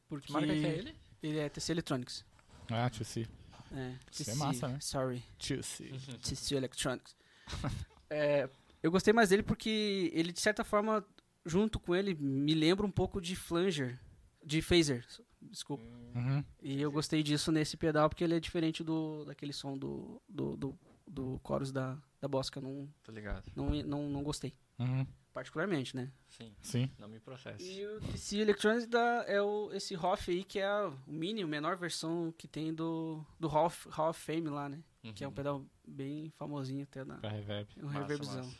Porque 0.09 0.27
Que 0.27 0.33
marca 0.33 0.47
que 0.53 0.65
é 0.65 0.69
ele? 0.77 0.95
ele 1.23 1.39
é 1.39 1.47
TC 1.49 1.71
Electronics. 1.71 2.25
Ah, 2.69 2.89
to 2.89 3.03
see. 3.03 3.27
É, 3.71 3.95
Isso 4.11 4.21
é 4.23 4.33
TC, 4.33 4.35
massa, 4.37 4.67
né? 4.69 4.79
Sorry. 4.79 5.23
To 5.39 5.61
see. 5.63 5.91
TC 6.23 6.55
Electronics. 6.55 7.15
É, 8.09 8.49
eu 8.81 8.89
gostei 8.89 9.13
mais 9.13 9.27
dele 9.29 9.43
porque 9.43 10.09
ele, 10.13 10.31
de 10.31 10.39
certa 10.39 10.63
forma, 10.63 11.05
junto 11.45 11.77
com 11.77 11.93
ele, 11.93 12.13
me 12.15 12.53
lembra 12.53 12.85
um 12.85 12.91
pouco 12.91 13.19
de 13.19 13.35
flanger, 13.35 13.99
de 14.45 14.61
phaser, 14.61 15.05
desculpa. 15.41 15.83
Uhum. 16.15 16.41
E 16.61 16.81
eu 16.81 16.89
gostei 16.89 17.21
disso 17.21 17.51
nesse 17.51 17.75
pedal 17.75 18.07
porque 18.07 18.23
ele 18.23 18.35
é 18.35 18.39
diferente 18.39 18.81
do 18.81 19.25
daquele 19.25 19.51
som 19.51 19.77
do, 19.77 20.21
do, 20.29 20.55
do, 20.55 20.79
do 21.05 21.41
chorus 21.45 21.69
da, 21.69 21.97
da 22.21 22.29
Bosca. 22.29 22.61
Não, 22.61 22.87
Tô 23.03 23.11
ligado. 23.11 23.51
não, 23.53 23.71
não, 23.83 24.09
não 24.09 24.23
gostei, 24.23 24.53
Uhum. 24.79 25.05
Particularmente, 25.37 25.95
né? 25.95 26.11
Sim. 26.29 26.51
Sim. 26.63 26.91
Não 26.97 27.07
me 27.07 27.19
processe. 27.19 27.63
E 27.63 27.85
o 27.85 27.99
DC 27.99 28.37
Electronics 28.39 28.87
dá, 28.87 29.23
é 29.27 29.39
o, 29.39 29.71
esse 29.71 29.95
Hoff 29.95 30.31
aí, 30.31 30.43
que 30.43 30.57
é 30.57 30.67
o 30.87 30.97
mini, 31.05 31.43
a 31.43 31.47
menor 31.47 31.77
versão 31.77 32.33
que 32.35 32.47
tem 32.47 32.73
do, 32.73 33.23
do 33.39 33.47
Hall 33.47 33.67
of, 33.67 33.87
Hall 33.91 34.09
of 34.09 34.19
Fame 34.19 34.49
lá, 34.49 34.67
né? 34.67 34.79
Que 35.13 35.23
é 35.23 35.27
um 35.27 35.31
pedal 35.31 35.63
bem 35.87 36.31
famosinho 36.37 36.81
até 36.83 37.05
na, 37.05 37.17
Pra 37.17 37.29
reverb. 37.29 37.67
um 37.77 37.85
Massa, 37.85 37.99
reverbzão. 37.99 38.43
massa. 38.45 38.57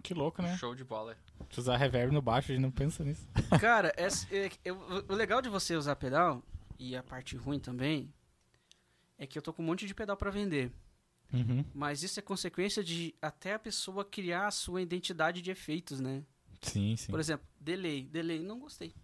Que 0.00 0.14
louco, 0.14 0.40
né? 0.40 0.56
Show 0.58 0.76
de 0.76 0.84
bola. 0.84 1.16
Se 1.50 1.58
usar 1.58 1.76
reverb 1.76 2.12
no 2.12 2.22
baixo, 2.22 2.52
a 2.52 2.54
gente 2.54 2.62
não 2.62 2.70
pensa 2.70 3.02
nisso. 3.04 3.26
Cara, 3.60 3.92
essa- 3.96 4.26
é- 4.34 4.48
é- 4.64 4.72
o 4.72 5.12
legal 5.12 5.42
de 5.42 5.48
você 5.48 5.74
usar 5.74 5.96
pedal, 5.96 6.40
e 6.78 6.94
a 6.96 7.02
parte 7.02 7.36
ruim 7.36 7.58
também, 7.58 8.12
é 9.18 9.26
que 9.26 9.36
eu 9.36 9.42
tô 9.42 9.52
com 9.52 9.60
um 9.62 9.66
monte 9.66 9.86
de 9.88 9.94
pedal 9.94 10.16
pra 10.16 10.30
vender. 10.30 10.72
Uhum. 11.32 11.64
Mas 11.74 12.02
isso 12.02 12.18
é 12.18 12.22
consequência 12.22 12.84
de 12.84 13.14
até 13.22 13.54
a 13.54 13.58
pessoa 13.58 14.04
criar 14.04 14.46
a 14.48 14.50
sua 14.50 14.82
identidade 14.82 15.40
de 15.40 15.50
efeitos, 15.50 15.98
né? 16.00 16.24
Sim, 16.60 16.96
sim. 16.96 17.10
Por 17.10 17.18
exemplo, 17.18 17.46
delay. 17.58 18.04
Delay, 18.04 18.38
não 18.38 18.58
gostei. 18.60 18.94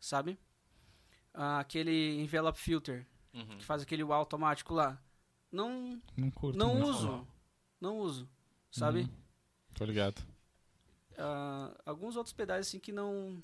Sabe? 0.00 0.38
Ah, 1.32 1.58
aquele 1.60 2.20
envelope 2.20 2.58
filter, 2.58 3.06
Uhum. 3.32 3.58
que 3.58 3.64
faz 3.64 3.82
aquele 3.82 4.04
wah 4.04 4.16
automático 4.16 4.72
lá. 4.74 5.02
Não, 5.50 6.00
Não 6.16 6.30
curto 6.30 6.56
não 6.58 6.80
uso. 6.82 7.26
Não 7.80 7.98
uso. 7.98 8.28
Sabe? 8.70 9.00
Uhum. 9.02 9.08
Tô 9.74 9.84
ligado. 9.84 10.22
Ah, 11.18 11.74
alguns 11.86 12.16
outros 12.16 12.32
pedais 12.32 12.66
assim 12.68 12.78
que 12.78 12.92
não. 12.92 13.40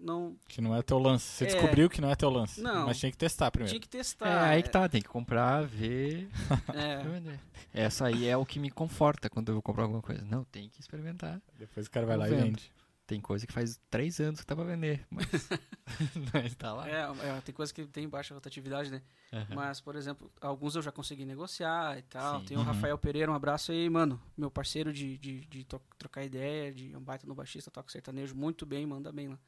Não. 0.00 0.36
Que 0.48 0.60
não 0.60 0.74
é 0.74 0.82
teu 0.82 0.98
lance. 0.98 1.24
Você 1.26 1.44
É. 1.44 1.46
descobriu 1.48 1.88
que 1.90 2.00
não 2.00 2.10
é 2.10 2.14
teu 2.16 2.30
lance. 2.30 2.60
Não. 2.60 2.86
Mas 2.86 2.98
tinha 2.98 3.12
que 3.12 3.18
testar 3.18 3.50
primeiro. 3.50 3.70
Tinha 3.70 3.80
que 3.80 3.88
testar. 3.88 4.26
É, 4.26 4.38
aí 4.54 4.62
que 4.62 4.70
tá, 4.70 4.88
tem 4.88 5.02
que 5.02 5.08
comprar, 5.08 5.64
ver. 5.66 6.28
É. 6.74 7.02
vender. 7.02 7.38
Essa 7.72 8.06
aí 8.06 8.26
é 8.26 8.36
o 8.36 8.44
que 8.46 8.58
me 8.58 8.70
conforta 8.70 9.28
quando 9.28 9.48
eu 9.50 9.54
vou 9.54 9.62
comprar 9.62 9.84
alguma 9.84 10.02
coisa. 10.02 10.24
Não, 10.24 10.42
tem 10.44 10.68
que 10.68 10.80
experimentar. 10.80 11.40
Depois 11.58 11.86
o 11.86 11.90
cara 11.90 12.06
vai 12.06 12.16
lá 12.16 12.26
e 12.28 12.30
vendo. 12.30 12.42
vende. 12.44 12.72
Tem 13.06 13.20
coisa 13.20 13.44
que 13.44 13.52
faz 13.52 13.80
três 13.90 14.20
anos 14.20 14.38
que 14.40 14.46
tá 14.46 14.54
pra 14.54 14.64
vender, 14.64 15.04
mas, 15.10 15.26
mas 16.32 16.54
tá 16.54 16.72
lá. 16.72 16.88
É, 16.88 17.02
é, 17.28 17.40
tem 17.40 17.52
coisa 17.52 17.74
que 17.74 17.84
tem 17.84 18.08
baixa 18.08 18.32
rotatividade, 18.32 18.88
né? 18.88 19.02
Aham. 19.32 19.46
Mas, 19.56 19.80
por 19.80 19.96
exemplo, 19.96 20.30
alguns 20.40 20.76
eu 20.76 20.82
já 20.82 20.92
consegui 20.92 21.24
negociar 21.24 21.98
e 21.98 22.02
tal. 22.02 22.38
Sim. 22.38 22.46
Tem 22.46 22.56
o 22.56 22.60
Uhum. 22.60 22.66
Rafael 22.66 22.96
Pereira, 22.96 23.30
um 23.30 23.34
abraço 23.34 23.72
aí, 23.72 23.90
mano. 23.90 24.20
Meu 24.36 24.48
parceiro 24.48 24.92
de, 24.92 25.18
de, 25.18 25.40
de 25.46 25.66
trocar 25.98 26.22
ideia, 26.24 26.72
de 26.72 26.92
é 26.92 26.96
um 26.96 27.02
baita 27.02 27.26
no 27.26 27.34
baixista, 27.34 27.68
toca 27.68 27.90
sertanejo 27.90 28.34
muito 28.36 28.64
bem, 28.64 28.86
manda 28.86 29.10
bem 29.10 29.26
lá. 29.28 29.38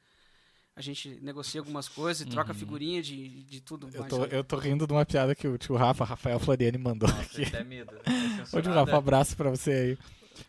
A 0.75 0.81
gente 0.81 1.19
negocia 1.21 1.61
algumas 1.61 1.87
coisas 1.87 2.25
e 2.25 2.29
troca 2.29 2.51
Uhum. 2.51 2.57
figurinha 2.57 3.01
de, 3.01 3.43
de 3.43 3.61
tudo. 3.61 3.89
Eu 3.93 4.03
tô, 4.05 4.25
eu 4.25 4.43
tô 4.43 4.57
rindo 4.57 4.87
de 4.87 4.93
uma 4.93 5.05
piada 5.05 5.35
que 5.35 5.47
o 5.47 5.55
tio 5.57 5.75
Rafa, 5.75 6.03
Rafael 6.03 6.39
Floriani, 6.39 6.77
mandou 6.79 7.07
aqui. 7.09 7.43
até 7.43 7.63
medo. 7.63 7.93
Ô, 8.51 8.59
tio 8.61 8.73
Rafa, 8.73 8.93
um 8.93 8.97
abraço 8.97 9.37
pra 9.37 9.51
você 9.51 9.71
aí. 9.71 9.97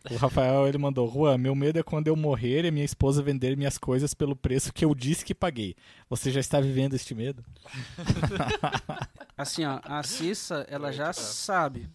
O 0.09 0.15
Rafael, 0.17 0.67
ele 0.67 0.79
mandou, 0.79 1.07
Juan, 1.11 1.37
meu 1.37 1.53
medo 1.53 1.77
é 1.77 1.83
quando 1.83 2.07
eu 2.07 2.15
morrer 2.15 2.65
e 2.65 2.71
minha 2.71 2.83
esposa 2.83 3.21
vender 3.21 3.55
minhas 3.55 3.77
coisas 3.77 4.15
pelo 4.15 4.35
preço 4.35 4.73
que 4.73 4.83
eu 4.83 4.95
disse 4.95 5.23
que 5.23 5.35
paguei. 5.35 5.75
Você 6.09 6.31
já 6.31 6.39
está 6.39 6.59
vivendo 6.59 6.95
este 6.95 7.13
medo? 7.13 7.45
Assim, 9.37 9.63
ó, 9.63 9.79
a 9.83 10.01
Cissa, 10.01 10.65
ela 10.69 10.91
já 10.91 11.13
sabe. 11.13 11.87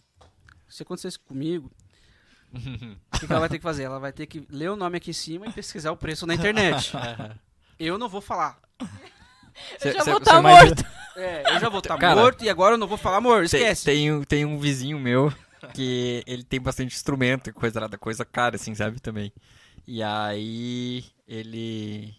Se 0.69 0.83
acontecer 0.83 1.09
isso 1.09 1.19
comigo, 1.19 1.69
o 2.53 3.19
que, 3.19 3.27
que 3.27 3.31
ela 3.31 3.41
vai 3.41 3.49
ter 3.49 3.57
que 3.57 3.63
fazer? 3.63 3.83
Ela 3.83 3.99
vai 3.99 4.13
ter 4.13 4.25
que 4.25 4.45
ler 4.49 4.71
o 4.71 4.77
nome 4.77 4.95
aqui 4.95 5.09
em 5.09 5.13
cima 5.13 5.47
e 5.47 5.51
pesquisar 5.51 5.91
o 5.91 5.97
preço 5.97 6.25
na 6.25 6.33
internet. 6.33 6.93
Eu 7.85 7.97
não 7.97 8.07
vou 8.09 8.21
falar. 8.21 8.57
Eu 8.79 9.93
já 9.93 10.01
Cê- 10.03 10.11
vou 10.11 10.15
cê- 10.15 10.23
estar 10.23 10.41
mais- 10.41 10.65
morto. 10.69 10.85
É, 11.15 11.55
eu 11.55 11.59
já 11.59 11.69
vou 11.69 11.79
estar 11.79 11.97
Cara, 11.97 12.21
morto 12.21 12.43
e 12.43 12.49
agora 12.49 12.75
eu 12.75 12.77
não 12.77 12.87
vou 12.87 12.97
falar 12.97 13.17
amor, 13.17 13.47
Tem, 13.49 13.61
esquece. 13.61 13.83
tem, 13.85 14.11
um- 14.11 14.23
tem 14.23 14.45
um 14.45 14.57
vizinho 14.57 14.97
meu 14.97 15.31
que 15.73 16.23
ele 16.25 16.43
tem 16.43 16.59
bastante 16.61 16.95
instrumento 16.95 17.49
e 17.49 17.53
coisa 17.53 17.81
lá, 17.81 17.87
da 17.87 17.97
coisa 17.97 18.23
cara, 18.23 18.55
assim, 18.55 18.73
sabe, 18.73 18.99
também. 18.99 19.31
E 19.87 20.01
aí 20.01 21.03
ele 21.27 22.15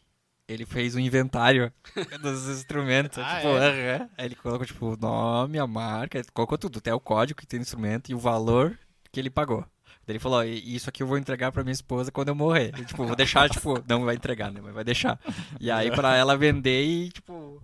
ele 0.48 0.66
fez 0.66 0.94
um 0.94 0.98
inventário 0.98 1.72
dos 2.20 2.46
instrumentos, 2.48 3.16
Ah, 3.18 3.36
tipo, 3.36 3.48
é? 3.48 3.94
aham. 3.98 4.08
Aí 4.18 4.26
ele 4.26 4.34
colocou, 4.34 4.66
tipo, 4.66 4.86
o 4.92 4.96
nome, 4.96 5.58
a 5.58 5.66
marca, 5.66 6.18
ele 6.18 6.28
colocou 6.34 6.58
tudo, 6.58 6.78
até 6.78 6.92
o 6.92 7.00
código 7.00 7.40
que 7.40 7.46
tem 7.46 7.58
no 7.58 7.62
instrumento 7.62 8.10
e 8.10 8.14
o 8.14 8.18
valor 8.18 8.78
que 9.10 9.18
ele 9.18 9.30
pagou. 9.30 9.64
Daí 10.06 10.12
ele 10.14 10.18
falou, 10.18 10.38
ó, 10.40 10.44
"E- 10.44 10.74
isso 10.74 10.88
aqui 10.88 11.02
eu 11.02 11.06
vou 11.06 11.16
entregar 11.18 11.52
pra 11.52 11.62
minha 11.62 11.72
esposa 11.72 12.10
quando 12.10 12.28
eu 12.28 12.34
morrer. 12.34 12.72
E, 12.78 12.84
tipo, 12.84 13.06
vou 13.06 13.14
deixar, 13.16 13.48
tipo, 13.48 13.74
não 13.88 14.04
vai 14.04 14.14
entregar, 14.16 14.50
né, 14.52 14.60
mas 14.62 14.74
vai 14.74 14.84
deixar. 14.84 15.18
E 15.60 15.70
aí 15.70 15.90
pra 15.90 16.14
ela 16.16 16.36
vender 16.36 16.84
e, 16.84 17.10
tipo, 17.10 17.62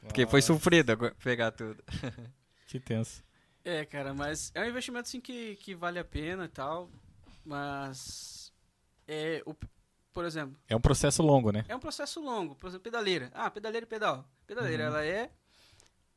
porque 0.00 0.26
foi 0.26 0.40
sofrido 0.42 0.96
pegar 1.22 1.50
tudo. 1.52 1.82
Que 2.68 2.80
tenso. 2.80 3.22
É, 3.64 3.84
cara, 3.84 4.12
mas 4.12 4.50
é 4.54 4.60
um 4.62 4.68
investimento 4.68 5.06
assim 5.08 5.20
que, 5.20 5.54
que 5.56 5.74
vale 5.74 5.98
a 6.00 6.04
pena 6.04 6.44
e 6.46 6.48
tal. 6.48 6.90
Mas. 7.44 8.52
É, 9.06 9.40
o, 9.46 9.54
por 10.12 10.24
exemplo, 10.24 10.56
É 10.68 10.74
um 10.74 10.80
processo 10.80 11.22
longo, 11.22 11.52
né? 11.52 11.64
é 11.68 11.76
um 11.76 11.80
processo 11.80 12.20
longo. 12.20 12.54
Por 12.56 12.66
exemplo, 12.68 12.82
pedaleira. 12.82 13.30
Ah, 13.32 13.50
pedaleira 13.50 13.84
e 13.86 13.88
pedal. 13.88 14.28
Pedaleira, 14.46 14.84
Uhum. 14.84 14.88
ela 14.90 15.04
é 15.04 15.30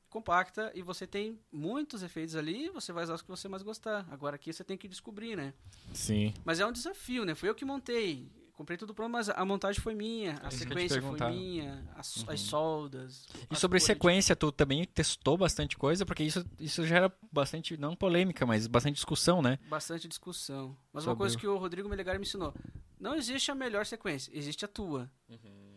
compacta 0.09 0.71
e 0.75 0.81
você 0.81 1.05
tem 1.07 1.39
muitos 1.51 2.01
efeitos 2.03 2.35
ali 2.35 2.65
e 2.65 2.69
você 2.69 2.91
vai 2.91 3.03
usar 3.03 3.13
os 3.15 3.21
que 3.21 3.27
você 3.29 3.47
mais 3.47 3.63
gostar. 3.63 4.07
Agora 4.11 4.35
aqui 4.35 4.51
você 4.51 4.63
tem 4.63 4.77
que 4.77 4.87
descobrir, 4.87 5.35
né? 5.35 5.53
Sim. 5.93 6.33
Mas 6.43 6.59
é 6.59 6.65
um 6.65 6.71
desafio, 6.71 7.25
né? 7.25 7.35
Fui 7.35 7.49
eu 7.49 7.55
que 7.55 7.65
montei. 7.65 8.27
Comprei 8.53 8.77
tudo 8.77 8.93
pronto, 8.93 9.09
mas 9.09 9.29
a 9.29 9.45
montagem 9.45 9.81
foi 9.81 9.95
minha, 9.95 10.37
a 10.43 10.49
isso 10.49 10.57
sequência 10.57 11.01
foi 11.01 11.17
minha, 11.31 11.81
as, 11.95 12.17
Uhum. 12.17 12.25
as 12.27 12.39
soldas. 12.41 13.25
E 13.33 13.47
as 13.51 13.57
sobre 13.57 13.75
cores. 13.79 13.83
sequência, 13.85 14.35
tu 14.35 14.51
também 14.51 14.83
testou 14.83 15.37
bastante 15.37 15.77
coisa, 15.77 16.05
porque 16.05 16.23
isso, 16.25 16.45
isso 16.59 16.85
gera 16.85 17.09
bastante, 17.31 17.77
não 17.77 17.95
polêmica, 17.95 18.45
mas 18.45 18.67
bastante 18.67 18.95
discussão, 18.95 19.41
né? 19.41 19.57
Bastante 19.69 20.09
discussão. 20.09 20.75
Mas 20.91 21.05
Sobre 21.05 21.11
uma 21.11 21.15
coisa 21.17 21.37
o- 21.37 21.39
que 21.39 21.47
o 21.47 21.57
Rodrigo 21.57 21.87
Melegari 21.87 22.19
me 22.19 22.25
ensinou: 22.25 22.53
não 22.99 23.15
existe 23.15 23.49
a 23.49 23.55
melhor 23.55 23.85
sequência, 23.85 24.29
existe 24.37 24.65
a 24.65 24.67
tua, 24.67 25.09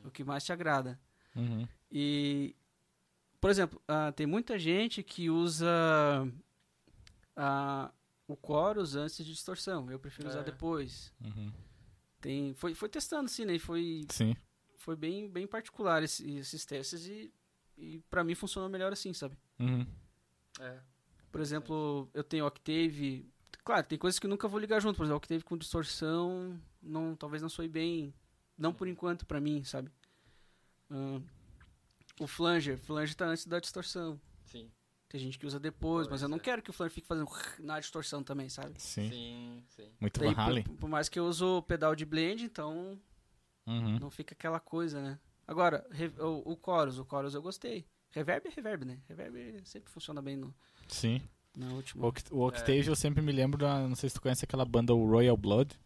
o 0.04 0.10
que 0.10 0.24
mais 0.24 0.42
te 0.42 0.52
agrada. 0.52 0.98
Uhum. 1.36 1.64
E, 1.88 2.56
por 3.42 3.50
exemplo, 3.50 3.82
ah, 3.88 4.12
tem 4.12 4.24
muita 4.26 4.56
gente 4.56 5.02
que 5.02 5.28
usa 5.28 5.68
ah, 7.36 7.90
o 8.28 8.36
chorus 8.46 8.94
antes 8.94 9.16
de 9.16 9.24
distorção. 9.32 9.90
Eu 9.90 9.98
prefiro 9.98 10.28
usar 10.28 10.40
É. 10.40 10.44
depois. 10.44 11.12
Uhum. 11.20 11.52
Tem, 12.20 12.54
foi, 12.54 12.72
foi 12.74 12.88
testando, 12.88 13.24
assim, 13.26 13.44
né? 13.44 13.58
Foi, 13.58 14.04
Sim. 14.08 14.36
foi 14.76 14.94
bem, 14.94 15.28
bem 15.28 15.46
particular 15.46 16.02
esse- 16.04 16.30
esses 16.36 16.64
testes 16.64 17.04
e, 17.06 17.32
e 17.76 17.98
para 18.08 18.22
mim 18.22 18.34
funcionou 18.36 18.70
melhor 18.70 18.92
assim, 18.92 19.12
sabe? 19.12 19.36
Uhum. 19.58 19.84
Por 21.32 21.40
exemplo, 21.40 22.08
eu 22.14 22.22
tenho 22.22 22.46
Octave. 22.46 23.28
Claro, 23.64 23.86
tem 23.86 23.98
coisas 23.98 24.18
que 24.20 24.28
nunca 24.28 24.46
vou 24.46 24.60
ligar 24.60 24.80
junto. 24.80 24.96
Por 24.96 25.02
exemplo, 25.04 25.16
Octave 25.16 25.42
com 25.42 25.56
distorção, 25.58 26.60
não, 26.80 27.16
talvez 27.16 27.42
não 27.42 27.48
soe 27.48 27.66
bem. 27.68 28.14
Não 28.56 28.72
por 28.72 28.86
enquanto 28.86 29.26
pra 29.26 29.40
mim, 29.40 29.64
sabe? 29.64 29.90
Ah, 30.90 31.20
o 32.20 32.26
flanger, 32.26 32.78
flanger 32.78 33.14
tá 33.14 33.26
antes 33.26 33.46
da 33.46 33.58
distorção. 33.60 34.20
Sim. 34.44 34.70
Tem 35.08 35.20
gente 35.20 35.38
que 35.38 35.46
usa 35.46 35.60
depois, 35.60 36.06
mas 36.06 36.20
Pois 36.20 36.22
eu 36.22 36.28
não 36.28 36.38
é. 36.38 36.40
quero 36.40 36.62
que 36.62 36.70
o 36.70 36.72
flanger 36.72 36.94
fique 36.94 37.06
fazendo 37.06 37.28
na 37.60 37.78
distorção 37.80 38.22
também, 38.22 38.48
sabe? 38.48 38.80
Sim. 38.80 39.10
Sim, 39.10 39.64
sim. 39.68 39.90
Muito 40.00 40.18
Daí, 40.20 40.34
por, 40.34 40.74
por 40.76 40.88
mais 40.88 41.08
que 41.08 41.18
eu 41.18 41.26
uso 41.26 41.58
o 41.58 41.62
pedal 41.62 41.94
de 41.94 42.04
blend, 42.04 42.44
então 42.44 42.98
Uhum. 43.66 43.98
não 44.00 44.10
fica 44.10 44.34
aquela 44.34 44.58
coisa, 44.58 45.00
né? 45.00 45.18
Agora, 45.46 45.86
o, 46.18 46.52
o 46.52 46.58
chorus, 46.64 46.98
o 46.98 47.04
chorus 47.08 47.34
eu 47.34 47.42
gostei. 47.42 47.86
Reverb 48.10 48.46
é 48.46 48.50
reverb, 48.50 48.84
né? 48.84 48.98
Reverb 49.08 49.62
sempre 49.64 49.90
funciona 49.90 50.20
bem 50.20 50.36
no, 50.36 50.54
Sim. 50.88 51.20
na 51.56 51.68
O, 51.68 51.74
última. 51.76 52.06
Oct- 52.06 52.32
o 52.32 52.46
Octave 52.46 52.86
eu 52.86 52.96
sempre 52.96 53.22
me 53.22 53.32
lembro 53.32 53.58
da. 53.58 53.86
Não 53.88 53.94
sei 53.94 54.08
se 54.08 54.14
tu 54.16 54.22
conhece 54.22 54.44
aquela 54.44 54.64
banda 54.64 54.92
o 54.94 55.08
Royal 55.08 55.36
Blood, 55.36 55.78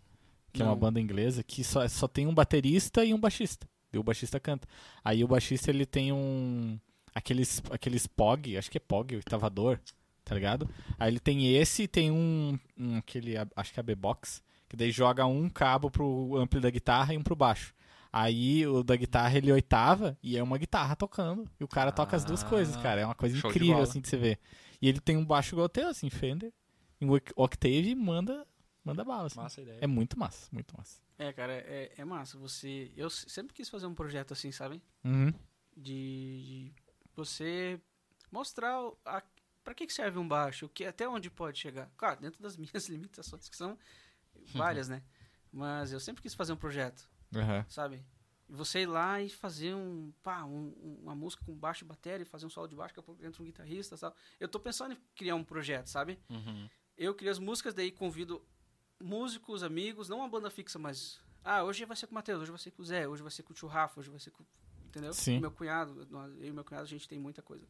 que 0.53 0.62
é 0.62 0.64
uma 0.64 0.72
Não. 0.72 0.79
banda 0.79 1.01
inglesa, 1.01 1.43
que 1.43 1.62
só, 1.62 1.87
só 1.89 2.09
tem 2.09 2.27
um 2.27 2.35
baterista 2.35 3.05
e 3.05 3.12
um 3.12 3.20
baixista. 3.20 3.68
E 3.97 3.99
o 3.99 4.03
baixista 4.03 4.38
canta. 4.38 4.68
Aí 5.05 5.24
o 5.24 5.28
baixista 5.28 5.70
ele 5.70 5.84
tem 5.86 6.12
um. 6.12 6.78
Aqueles, 7.14 7.62
aqueles 7.70 8.07
POG, 8.07 8.59
acho 8.59 8.70
que 8.70 8.76
é 8.76 8.80
POG, 8.80 9.16
oitavador, 9.16 9.80
tá 10.24 10.34
ligado? 10.34 10.68
Aí 10.99 11.11
ele 11.11 11.18
tem 11.20 11.57
esse 11.57 11.84
e 11.84 11.88
tem 11.88 12.11
um, 12.11 12.59
um 12.78 12.99
aquele, 12.99 13.34
acho 13.57 13.72
que 13.72 13.80
é 13.80 13.82
a 13.82 13.84
B-Box, 13.84 14.42
que 14.68 14.76
daí 14.76 14.90
joga 14.90 15.24
um 15.24 15.49
cabo 15.49 15.90
pro 15.90 16.36
ampli 16.36 16.61
da 16.61 16.68
guitarra 16.68 17.14
e 17.14 17.16
um 17.16 17.22
pro 17.22 17.34
baixo. 17.34 17.74
Aí 18.12 18.66
o 18.66 18.82
da 18.82 18.97
guitarra 18.97 19.36
ele 19.36 19.51
oitava 19.51 20.16
e 20.22 20.36
é 20.36 20.42
uma 20.42 20.59
guitarra 20.59 20.94
tocando. 20.94 21.44
E 21.59 21.64
o 21.64 21.68
cara 21.68 21.90
toca 21.90 22.14
as 22.16 22.24
duas 22.24 22.42
Ah, 22.44 22.49
coisas, 22.49 22.76
cara. 22.76 23.01
É 23.01 23.05
uma 23.07 23.14
coisa 23.14 23.34
de 23.34 23.47
incrível, 23.47 23.74
bola. 23.74 23.82
assim, 23.84 24.01
de 24.01 24.09
você 24.09 24.16
ver. 24.18 24.38
E 24.80 24.88
ele 24.88 25.01
tem 25.01 25.16
um 25.16 25.24
baixo 25.24 25.55
igual 25.55 25.68
teu, 25.70 25.88
assim, 25.88 26.11
Fender. 26.11 26.53
Em 27.01 27.09
oc- 27.11 27.32
Octave 27.34 27.94
manda, 27.94 28.47
manda 28.87 29.05
bala, 29.05 29.26
assim. 29.26 29.37
Massa 29.41 29.61
ideia. 29.61 29.78
É 29.80 29.87
muito 29.87 30.18
massa, 30.18 30.49
muito 30.53 30.76
massa. 30.76 31.01
É, 31.18 31.32
cara, 31.32 31.53
é, 31.53 31.93
é 31.97 32.05
massa. 32.05 32.39
Você. 32.39 32.93
Eu 32.97 33.11
sempre 33.11 33.55
quis 33.55 33.68
fazer 33.68 33.87
um 33.87 33.95
projeto 33.95 34.32
assim, 34.32 34.53
sabe? 34.53 34.82
Uhum. 35.05 35.32
De, 35.76 36.72
de 36.72 36.72
você 37.14 37.80
mostrar 38.30 38.76
a- 39.05 39.22
pra 39.64 39.74
que 39.74 39.87
que 39.87 39.93
serve 39.93 40.18
um 40.18 40.26
baixo? 40.28 40.66
O 40.66 40.68
que, 40.68 40.84
até 40.84 41.09
onde 41.09 41.30
pode 41.30 41.59
chegar? 41.59 41.91
Claro, 41.97 42.20
dentro 42.20 42.43
das 42.43 42.57
minhas 42.59 42.89
limitações, 42.89 43.49
que 43.49 43.57
são 43.57 43.78
várias, 44.55 44.89
né? 44.89 45.03
Mas 45.53 45.93
eu 45.93 46.01
sempre 46.01 46.22
quis 46.22 46.34
fazer 46.34 46.53
um 46.53 46.57
projeto, 46.57 47.09
Aham. 47.34 47.64
sabe? 47.68 48.05
Você 48.49 48.80
ir 48.82 48.87
lá 48.87 49.20
e 49.20 49.28
fazer 49.28 49.74
um, 49.74 50.12
pá, 50.22 50.45
um- 50.45 50.72
um- 50.80 50.99
uma 51.03 51.14
música 51.16 51.45
com 51.45 51.53
baixo 51.55 51.84
e 51.84 51.89
bateria, 51.89 52.22
e 52.22 52.24
fazer 52.26 52.47
um 52.47 52.51
solo 52.51 52.68
de 52.68 52.76
baixo, 52.76 52.91
daqui 52.95 53.01
a 53.01 53.03
pouco 53.03 53.24
entra 53.24 53.43
um 53.43 53.47
guitarrista 53.47 53.95
e 53.97 53.99
tal. 53.99 54.14
Eu 54.39 54.49
tô 54.49 54.61
pensando 54.61 54.93
em 54.93 54.99
criar 55.16 55.34
um 55.34 55.43
projeto, 55.43 55.87
sabe? 55.89 56.18
Uhum. 56.30 56.68
Eu 56.97 57.14
crio 57.14 57.30
as 57.30 57.39
músicas, 57.39 57.74
daí 57.74 57.91
convido 57.91 58.41
músicos, 59.03 59.62
amigos, 59.62 60.09
não 60.09 60.18
uma 60.18 60.28
banda 60.28 60.51
fixa, 60.51 60.78
mas. 60.78 61.18
Ah, 61.44 61.62
hoje 61.62 61.84
vai 61.84 61.97
ser 61.97 62.07
com 62.07 62.12
o 62.12 62.14
Matheus, 62.16 62.42
hoje 62.42 62.51
vai 62.51 62.59
ser 62.59 62.70
com 62.72 62.82
o 62.82 62.84
Zé, 62.84 63.07
hoje 63.07 63.22
vai 63.22 63.30
ser 63.30 63.42
com 63.44 63.53
o 63.53 63.55
Tio 63.57 63.68
Rafa, 63.68 64.01
hoje 64.01 64.11
vai 64.11 64.18
ser 64.20 64.30
com. 64.32 64.44
Entendeu? 64.86 65.12
Sim. 65.12 65.38
O 65.38 65.40
meu 65.42 65.51
cunhado, 65.51 66.07
nós- 66.11 66.32
eu 66.38 66.49
e 66.49 66.53
meu 66.53 66.64
cunhado, 66.64 66.84
a 66.84 66.88
gente 66.88 67.07
tem 67.09 67.18
muita 67.18 67.42
coisa 67.42 67.66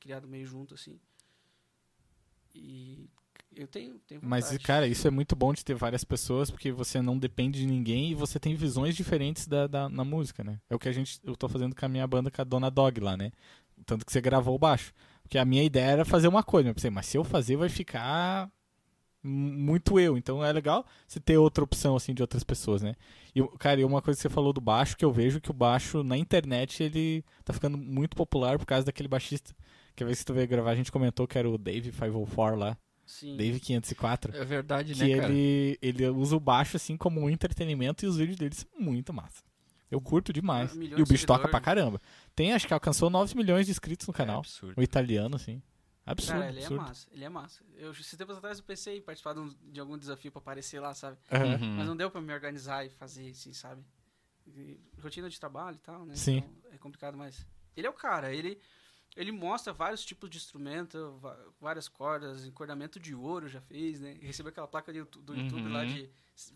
criado 0.00 0.26
meio 0.28 0.46
junto, 0.46 0.74
assim. 0.74 0.98
E 2.54 3.08
eu 3.54 3.66
tenho, 3.66 3.98
tenho 4.06 4.20
Mas, 4.24 4.56
cara, 4.58 4.86
isso 4.86 5.06
é 5.06 5.10
muito 5.10 5.34
bom 5.36 5.52
de 5.52 5.64
ter 5.64 5.74
várias 5.74 6.04
pessoas, 6.04 6.50
porque 6.50 6.70
você 6.72 7.00
não 7.02 7.18
depende 7.18 7.58
de 7.60 7.66
ninguém 7.66 8.10
e 8.10 8.14
você 8.14 8.38
tem 8.38 8.54
visões 8.54 8.96
diferentes 8.96 9.46
da, 9.46 9.66
da- 9.66 9.88
na 9.88 10.04
música, 10.04 10.42
né? 10.44 10.60
É 10.70 10.74
o 10.74 10.78
que 10.78 10.88
a 10.88 10.92
gente, 10.92 11.20
eu 11.24 11.36
tô 11.36 11.48
fazendo 11.48 11.74
com 11.74 11.84
a 11.84 11.88
minha 11.88 12.06
banda, 12.06 12.30
com 12.30 12.40
a 12.40 12.44
Dona 12.44 12.70
Dog 12.70 13.00
lá, 13.00 13.16
né? 13.16 13.32
Tanto 13.86 14.04
que 14.06 14.12
você 14.12 14.20
gravou 14.20 14.54
o 14.54 14.58
baixo. 14.58 14.92
Porque 15.22 15.38
a 15.38 15.44
minha 15.44 15.62
ideia 15.62 15.90
era 15.90 16.04
fazer 16.04 16.28
uma 16.28 16.42
coisa, 16.42 16.64
mas 16.64 16.70
eu 16.70 16.74
pensei, 16.74 16.90
mas 16.90 17.06
se 17.06 17.16
eu 17.18 17.24
fazer 17.24 17.56
vai 17.56 17.68
ficar 17.68 18.50
muito 19.22 19.98
eu. 19.98 20.16
Então 20.16 20.44
é 20.44 20.52
legal 20.52 20.84
você 21.06 21.18
ter 21.20 21.36
outra 21.38 21.64
opção, 21.64 21.96
assim, 21.96 22.14
de 22.14 22.22
outras 22.22 22.44
pessoas, 22.44 22.82
né? 22.82 22.94
E, 23.34 23.42
cara, 23.58 23.80
e 23.80 23.84
uma 23.84 24.00
coisa 24.02 24.16
que 24.18 24.22
você 24.22 24.28
falou 24.28 24.52
do 24.52 24.60
baixo, 24.60 24.96
que 24.96 25.04
eu 25.04 25.12
vejo 25.12 25.40
que 25.40 25.50
o 25.50 25.54
baixo 25.54 26.02
na 26.02 26.16
internet, 26.16 26.82
ele 26.82 27.24
tá 27.44 27.52
ficando 27.52 27.76
muito 27.78 28.16
popular 28.16 28.58
por 28.58 28.66
causa 28.66 28.86
daquele 28.86 29.08
baixista. 29.08 29.54
Que 29.94 30.02
a 30.02 30.06
vez 30.06 30.20
que 30.20 30.24
tu 30.26 30.34
veio 30.34 30.46
gravar, 30.48 30.70
a 30.70 30.76
gente 30.76 30.92
comentou 30.92 31.26
que 31.26 31.36
era 31.38 31.48
o 31.48 31.58
Dave 31.58 31.90
504 31.90 32.56
lá. 32.58 32.76
Sim. 33.04 33.36
Dave 33.36 33.58
504 33.58 34.36
É 34.36 34.44
verdade, 34.44 34.92
que 34.94 35.00
né, 35.02 35.16
cara? 35.20 35.32
ele, 35.32 35.78
ele 35.80 36.06
usa 36.10 36.36
o 36.36 36.40
baixo 36.40 36.76
assim 36.76 36.94
como 36.96 37.20
um 37.22 37.30
entretenimento 37.30 38.04
e 38.04 38.08
os 38.08 38.18
vídeos 38.18 38.36
dele 38.36 38.54
são 38.54 38.68
muito 38.78 39.12
massa. 39.14 39.42
Eu 39.90 39.98
curto 40.00 40.30
demais. 40.32 40.72
Ah, 40.72 40.74
milhões 40.74 40.98
E 40.98 41.02
o 41.02 41.06
bicho 41.06 41.26
toca 41.26 41.48
pra 41.48 41.58
caramba. 41.60 41.98
Tem, 42.36 42.52
acho 42.52 42.66
que 42.66 42.74
alcançou 42.74 43.08
9 43.08 43.34
milhões 43.34 43.64
de 43.64 43.72
inscritos 43.72 44.06
no 44.06 44.12
É 44.12 44.16
canal. 44.16 44.40
absurdo. 44.40 44.74
o 44.78 44.82
italiano, 44.82 45.36
assim. 45.36 45.62
Absurdo, 46.10 46.38
Cara, 46.38 46.48
ele 46.50 46.58
absurdo. 46.60 46.82
é 46.82 46.86
massa, 46.86 47.08
ele 47.12 47.24
é 47.24 47.28
massa. 47.28 47.64
Eu, 47.76 47.90
esses 47.92 48.16
tempos 48.16 48.36
atrás 48.36 48.58
eu 48.58 48.64
pensei 48.64 48.98
em 48.98 49.02
participar 49.02 49.34
de, 49.34 49.40
um- 49.40 49.54
de 49.70 49.78
algum 49.80 49.98
desafio 49.98 50.30
pra 50.32 50.38
aparecer 50.40 50.80
lá, 50.80 50.94
sabe? 50.94 51.18
Uhum. 51.30 51.76
Mas 51.76 51.86
não 51.86 51.96
deu 51.96 52.10
pra 52.10 52.20
me 52.20 52.32
organizar 52.32 52.84
e 52.86 52.90
fazer 52.90 53.30
assim, 53.30 53.52
sabe? 53.52 53.84
E 54.46 54.80
rotina 55.02 55.28
de 55.28 55.38
trabalho 55.38 55.76
e 55.76 55.80
tal, 55.80 56.06
né? 56.06 56.14
Sim. 56.16 56.38
Então, 56.38 56.72
é 56.72 56.78
complicado, 56.78 57.16
mas 57.18 57.46
ele 57.76 57.86
é 57.86 57.90
o 57.90 57.94
cara, 57.94 58.32
ele 58.32 58.60
ele 59.16 59.32
mostra 59.32 59.72
vários 59.72 60.04
tipos 60.04 60.30
de 60.30 60.36
instrumento, 60.36 61.18
várias 61.60 61.88
cordas, 61.88 62.44
encordamento 62.44 63.00
de 63.00 63.14
ouro 63.14 63.48
já 63.48 63.60
fez, 63.60 64.00
né? 64.00 64.16
Recebeu 64.20 64.50
aquela 64.50 64.68
placa 64.68 64.92
de 64.92 65.02
do 65.02 65.34
YouTube 65.34 65.62
Uhum. 65.66 65.72
lá 65.72 65.84
de 65.84 66.08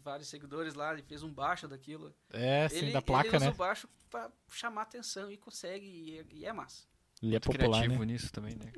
vários 0.03 0.29
seguidores 0.29 0.75
lá 0.75 0.95
e 0.97 1.03
fez 1.03 1.23
um 1.23 1.33
baixo 1.33 1.67
daquilo. 1.67 2.15
É, 2.31 2.69
sim, 2.69 2.77
ele, 2.77 2.93
da 2.93 3.03
placa, 3.03 3.27
ele 3.29 3.37
usa 3.37 3.47
né? 3.47 3.51
o 3.53 3.55
baixo 3.55 3.89
pra 4.09 4.31
chamar 4.51 4.83
atenção 4.83 5.31
e 5.31 5.37
consegue, 5.37 5.87
e 5.87 6.19
é, 6.19 6.27
e 6.31 6.45
é 6.45 6.53
massa. 6.53 6.85
Ele 7.23 7.31
é 7.31 7.35
Muito 7.35 7.45
popular, 7.53 7.79
criativo 7.83 8.05
né? 8.05 8.13
nisso 8.13 8.33
também, 8.33 8.57
né? 8.57 8.73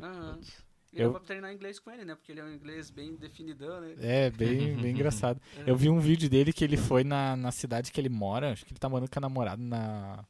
E 0.92 0.98
Eu- 1.00 1.06
eu 1.06 1.10
vou 1.12 1.20
treinar 1.20 1.52
inglês 1.52 1.78
com 1.80 1.90
ele, 1.90 2.04
né? 2.04 2.14
Porque 2.14 2.30
ele 2.30 2.40
é 2.40 2.44
um 2.44 2.52
inglês 2.52 2.90
bem 2.90 3.16
definidão, 3.16 3.80
né? 3.80 3.94
É, 3.98 4.30
bem, 4.30 4.76
bem 4.76 4.92
engraçado. 4.92 5.40
É. 5.56 5.70
Eu 5.70 5.76
vi 5.76 5.88
um 5.88 5.98
vídeo 5.98 6.28
dele 6.30 6.52
que 6.52 6.62
ele 6.62 6.76
foi 6.76 7.02
na, 7.02 7.34
na 7.36 7.50
cidade 7.50 7.90
que 7.90 8.00
ele 8.00 8.08
mora, 8.08 8.52
acho 8.52 8.64
que 8.64 8.72
ele 8.72 8.78
tá 8.78 8.88
morando 8.88 9.10
com 9.10 9.18
a 9.18 9.20
namorada 9.20 9.60
na... 9.60 10.24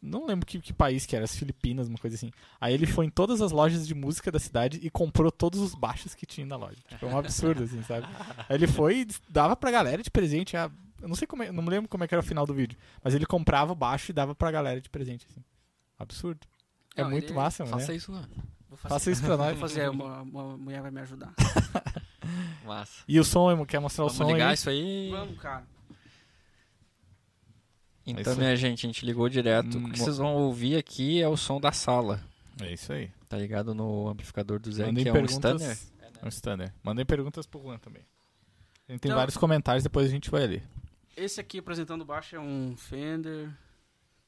não 0.00 0.26
lembro 0.26 0.46
que, 0.46 0.60
que 0.60 0.72
país 0.72 1.04
que 1.04 1.16
era, 1.16 1.24
as 1.24 1.34
Filipinas, 1.36 1.88
uma 1.88 1.98
coisa 1.98 2.14
assim. 2.14 2.30
Aí 2.60 2.72
ele 2.74 2.86
foi 2.86 3.06
em 3.06 3.10
todas 3.10 3.40
as 3.40 3.50
lojas 3.50 3.86
de 3.88 3.94
música 3.94 4.30
da 4.30 4.38
cidade 4.38 4.78
e 4.82 4.88
comprou 4.88 5.32
todos 5.32 5.58
os 5.58 5.74
baixos 5.74 6.14
que 6.14 6.26
tinha 6.26 6.46
na 6.46 6.56
loja. 6.56 6.78
Tipo, 6.86 7.06
é 7.06 7.08
um 7.08 7.18
absurdo, 7.18 7.64
assim, 7.64 7.82
sabe? 7.82 8.06
Aí 8.48 8.56
ele 8.56 8.68
foi 8.68 9.00
e 9.00 9.06
dava 9.28 9.56
pra 9.56 9.70
galera 9.72 10.02
de 10.02 10.10
presente. 10.10 10.56
a- 10.56 10.70
eu 11.02 11.08
não 11.08 11.16
sei 11.16 11.26
como 11.26 11.42
é, 11.42 11.50
não 11.50 11.62
me 11.62 11.70
lembro 11.70 11.88
como 11.88 12.04
é 12.04 12.08
que 12.08 12.14
era 12.14 12.22
o 12.22 12.26
final 12.26 12.46
do 12.46 12.54
vídeo, 12.54 12.78
mas 13.02 13.14
ele 13.14 13.26
comprava 13.26 13.72
o 13.72 13.74
baixo 13.76 14.10
e 14.10 14.14
dava 14.14 14.32
pra 14.34 14.50
galera 14.52 14.80
de 14.80 14.88
presente, 14.88 15.26
assim. 15.28 15.42
Absurdo. 15.98 16.46
É 16.96 17.02
Não, 17.02 17.10
muito 17.10 17.26
ele- 17.26 17.34
massa, 17.34 17.66
Faça 17.66 17.88
né? 17.88 17.96
isso 17.96 18.12
fazer, 18.12 18.88
Faça 18.88 19.10
isso 19.10 19.22
pra 19.22 19.36
nós. 19.38 19.50
Vou 19.58 19.60
fazer, 19.68 19.88
uma, 19.90 20.22
uma 20.22 20.56
mulher 20.56 20.82
vai 20.82 20.90
me 20.90 21.00
ajudar. 21.00 21.32
Massa. 22.64 23.02
E 23.06 23.18
o 23.20 23.24
som, 23.24 23.64
quer 23.66 23.78
mostrar 23.80 24.04
o 24.04 24.08
Vamos 24.08 24.16
som 24.26 24.32
ligar 24.32 24.48
aí? 24.48 24.54
isso 24.54 24.70
aí. 24.70 25.10
Vamos, 25.10 25.38
cara. 25.38 25.66
Então, 28.06 28.36
minha 28.36 28.54
gente, 28.56 28.84
a 28.86 28.88
gente 28.88 29.04
ligou 29.06 29.28
direto. 29.28 29.78
O 29.78 29.90
que 29.90 29.98
vocês 29.98 30.18
vão 30.18 30.34
ouvir 30.34 30.76
aqui 30.76 31.22
é 31.22 31.28
o 31.28 31.36
som 31.36 31.58
da 31.60 31.72
sala. 31.72 32.20
É 32.60 32.72
isso 32.72 32.92
aí. 32.92 33.10
Tá 33.28 33.36
ligado 33.38 33.74
no 33.74 34.08
amplificador 34.08 34.60
do 34.60 34.70
Zé, 34.70 34.86
Mandem 34.86 35.04
que 35.04 35.08
é 35.08 35.12
um. 35.12 35.24
Stunner. 35.26 35.78
É 36.22 36.26
um 36.26 36.30
Stunner. 36.30 36.72
Mandem 36.82 37.04
perguntas 37.04 37.46
pro 37.46 37.60
Juan 37.62 37.78
também. 37.78 38.02
A 38.88 38.92
gente 38.92 39.00
tem 39.00 39.08
Então- 39.08 39.16
vários 39.18 39.36
comentários, 39.36 39.82
depois 39.82 40.06
a 40.06 40.10
gente 40.10 40.30
vai 40.30 40.46
ler. 40.46 40.62
Esse 41.16 41.40
aqui 41.40 41.58
apresentando 41.58 42.02
o 42.02 42.04
baixo 42.04 42.36
é 42.36 42.40
um 42.40 42.76
Fender 42.76 43.50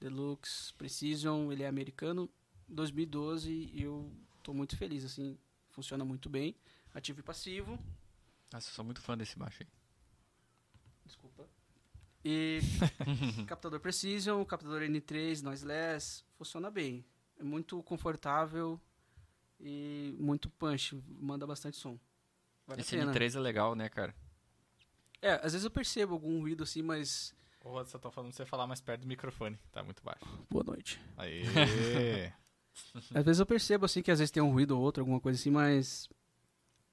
Deluxe 0.00 0.72
Precision, 0.74 1.52
ele 1.52 1.62
é 1.62 1.68
americano, 1.68 2.28
2012 2.68 3.50
e 3.72 3.82
eu 3.82 4.10
tô 4.42 4.52
muito 4.54 4.76
feliz, 4.76 5.04
assim, 5.04 5.38
funciona 5.70 6.04
muito 6.04 6.28
bem. 6.28 6.56
Ativo 6.94 7.20
e 7.20 7.22
passivo, 7.22 7.78
Nossa, 8.52 8.68
eu 8.70 8.72
sou 8.74 8.84
muito 8.84 9.00
fã 9.02 9.16
desse 9.16 9.38
baixo 9.38 9.62
aí. 9.62 9.68
desculpa. 11.04 11.46
E 12.24 12.58
captador 13.46 13.78
Precision, 13.80 14.42
captador 14.44 14.82
N3, 14.82 15.42
noiseless, 15.42 16.24
funciona 16.36 16.70
bem. 16.70 17.04
É 17.38 17.44
muito 17.44 17.82
confortável 17.82 18.80
e 19.60 20.14
muito 20.18 20.48
punch, 20.50 20.96
manda 21.20 21.46
bastante 21.46 21.76
som. 21.76 21.98
Vale 22.66 22.80
Esse 22.80 22.96
a 22.96 23.00
pena. 23.00 23.12
N3 23.12 23.36
é 23.36 23.40
legal, 23.40 23.74
né, 23.74 23.88
cara? 23.88 24.14
É, 25.22 25.34
às 25.34 25.52
vezes 25.52 25.64
eu 25.64 25.70
percebo 25.70 26.14
algum 26.14 26.40
ruído 26.40 26.64
assim, 26.64 26.82
mas 26.82 27.34
Ô, 27.64 27.70
Rod, 27.70 27.86
só 27.88 27.98
tô 27.98 28.10
falando 28.10 28.30
pra 28.30 28.36
você 28.36 28.46
falar 28.46 28.66
mais 28.66 28.80
perto 28.80 29.02
do 29.02 29.06
microfone, 29.06 29.58
tá 29.72 29.82
muito 29.82 30.02
baixo. 30.02 30.24
boa 30.50 30.64
noite. 30.64 31.00
Aê! 31.16 31.42
Às 33.14 33.24
vezes 33.24 33.40
eu 33.40 33.46
percebo 33.46 33.84
assim 33.86 34.02
que 34.02 34.10
às 34.10 34.18
vezes 34.18 34.30
tem 34.30 34.42
um 34.42 34.50
ruído 34.52 34.72
ou 34.76 34.82
outro, 34.82 35.02
alguma 35.02 35.20
coisa 35.20 35.38
assim, 35.38 35.50
mas 35.50 36.08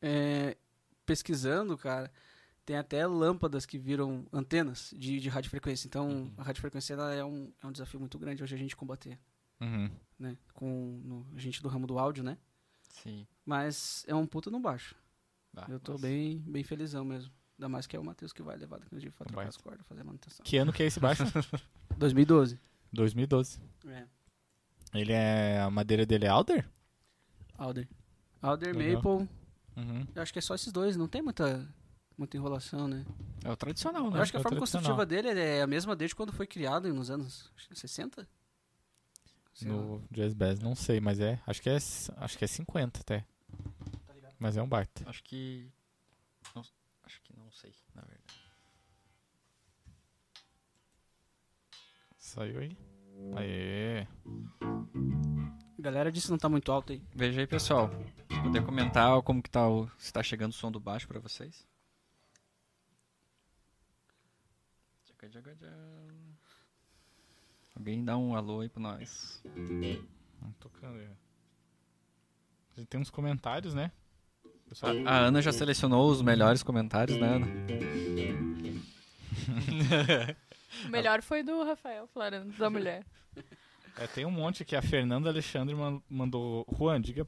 é, 0.02 0.58
pesquisando, 1.06 1.78
cara, 1.78 2.12
tem 2.66 2.78
até 2.78 3.06
lâmpadas 3.06 3.66
que 3.66 3.78
viram 3.78 4.26
antenas 4.32 4.94
de, 4.98 5.20
de 5.20 5.30
radiofrequência. 5.30 5.88
Então, 5.88 6.08
Uhum. 6.10 6.34
a 6.38 6.44
radiofrequência 6.44 6.94
ela 6.94 7.14
é, 7.14 7.24
um, 7.24 7.52
é 7.62 7.68
um 7.68 7.72
desafio 7.72 8.00
muito 8.00 8.18
grande 8.18 8.42
hoje 8.44 8.56
a 8.56 8.58
gente 8.58 8.76
combater, 8.76 9.20
Uhum. 9.62 9.90
né? 10.20 10.38
Com 10.54 11.02
no- 11.04 11.28
a 11.36 11.40
gente 11.40 11.62
do 11.62 11.68
ramo 11.70 11.88
do 11.88 11.98
áudio, 12.00 12.24
né? 12.24 12.38
Sim. 12.90 13.26
Mas 13.46 14.06
é 14.08 14.16
um 14.16 14.26
puta 14.26 14.50
no 14.50 14.60
baixo. 14.60 14.96
Ah, 15.56 15.66
eu 15.70 15.80
tô 15.80 15.98
bem, 15.98 16.40
bem 16.40 16.64
felizão 16.64 17.04
mesmo. 17.06 17.32
Ainda 17.58 17.70
mais 17.70 17.86
que 17.86 17.96
é 17.96 18.00
o 18.00 18.04
Matheus 18.04 18.34
que 18.34 18.42
vai 18.42 18.58
levar 18.58 18.80
daqui 18.80 18.94
no 18.94 19.00
dia 19.00 19.12
pra 19.12 19.26
trocar 19.26 19.36
baita. 19.36 19.50
as 19.50 19.58
cordas, 19.58 19.86
fazer 19.86 20.02
a 20.02 20.04
manutenção. 20.04 20.44
Que 20.44 20.58
ano 20.58 20.74
que 20.74 20.82
é 20.82 20.88
esse 20.88 21.00
baixo? 21.00 21.24
2012. 21.98 22.60
2012. 22.92 23.60
É. 23.88 24.06
Ele 24.94 25.12
é. 25.14 25.60
A 25.60 25.70
madeira 25.72 26.06
dele 26.06 26.26
é 26.26 26.30
Alder? 26.30 26.70
Alder. 27.58 27.88
Alder, 28.42 28.76
Legal. 28.76 29.02
Maple. 29.02 29.30
Uhum. 29.76 30.06
Eu 30.14 30.22
acho 30.22 30.32
que 30.34 30.40
é 30.40 30.42
só 30.42 30.54
esses 30.56 30.72
dois, 30.72 30.96
não 30.96 31.08
tem 31.08 31.22
muita, 31.22 31.68
muita 32.18 32.38
enrolação, 32.38 32.88
né? 32.88 33.06
É 33.44 33.50
o 33.50 33.56
tradicional, 33.56 34.06
Eu 34.06 34.12
né? 34.12 34.22
acho 34.22 34.32
que 34.32 34.38
a 34.38 34.40
é 34.40 34.42
o 34.42 34.44
forma 34.44 34.60
construtiva 34.60 35.06
dele 35.06 35.30
é 35.30 35.62
a 35.62 35.68
mesma 35.68 35.96
desde 35.96 36.16
quando 36.16 36.32
foi 36.32 36.46
criado 36.46 36.94
nos 36.94 37.10
anos 37.10 37.52
acho 37.58 37.68
que 37.70 37.76
60? 37.76 38.28
Sei 39.54 39.70
lá. 39.70 39.76
No 39.78 40.04
Jazz 40.12 40.34
Bass, 40.34 40.60
não 40.60 40.76
sei, 40.76 41.00
mas 41.00 41.20
é. 41.20 41.40
Acho 41.46 41.62
que 41.62 41.70
é, 41.70 41.76
acho 41.76 42.38
que 42.38 42.44
é 42.44 42.48
50 42.48 43.00
até. 43.00 43.20
Tá? 43.20 43.26
Mas 44.40 44.58
é 44.58 44.62
um 44.62 44.68
baita. 44.68 45.08
Acho 45.10 45.24
que. 45.24 45.72
não- 46.56 46.64
acho 47.04 47.22
que 47.22 47.36
não 47.38 47.52
sei, 47.52 47.72
na 47.96 48.02
verdade. 48.02 48.24
Saiu 52.18 52.60
aí. 52.60 52.78
Aê! 53.36 54.08
A 54.62 55.82
galera 55.82 56.12
disse 56.12 56.28
que 56.28 56.32
não 56.32 56.38
tá 56.38 56.50
muito 56.50 56.72
alto 56.72 56.94
aí. 56.94 57.02
Veja 57.14 57.42
aí, 57.42 57.48
pessoal. 57.48 57.90
Se 58.32 58.42
puder 58.42 58.64
comentar 58.64 59.22
como 59.22 59.42
que 59.42 59.50
tá 59.50 59.68
o. 59.68 59.90
Se 59.98 60.14
tá 60.14 60.24
chegando 60.24 60.52
o 60.52 60.56
som 60.56 60.72
do 60.72 60.80
baixo 60.80 61.08
pra 61.08 61.20
vocês. 61.20 61.68
Alguém 67.76 68.04
dá 68.04 68.18
um 68.18 68.36
alô 68.36 68.62
aí 68.62 68.70
pra 68.70 68.82
nós. 68.82 69.44
Tocando 70.60 71.00
aí. 71.00 71.10
A 72.78 72.86
tem 72.86 73.00
uns 73.00 73.10
comentários, 73.10 73.74
né? 73.74 73.92
Pessoal, 74.68 74.94
A 75.06 75.18
Ana 75.18 75.42
já 75.42 75.52
selecionou 75.52 76.10
os 76.10 76.22
melhores 76.22 76.64
comentários, 76.64 77.18
né, 77.18 77.36
Ana? 77.36 77.48
O 80.86 80.90
melhor 80.90 81.22
foi 81.22 81.44
do 81.44 81.64
Rafael 81.64 82.08
falando 82.08 82.56
da 82.58 82.70
mulher. 82.70 83.06
É, 83.96 84.08
tem 84.08 84.26
um 84.26 84.32
monte 84.32 84.64
aqui. 84.64 84.76
A 84.76 84.82
Fernanda 84.82 85.30
Alexandre 85.30 85.76
man- 85.76 86.02
mandou. 86.10 86.66
Juan, 86.76 87.00
diga, 87.00 87.28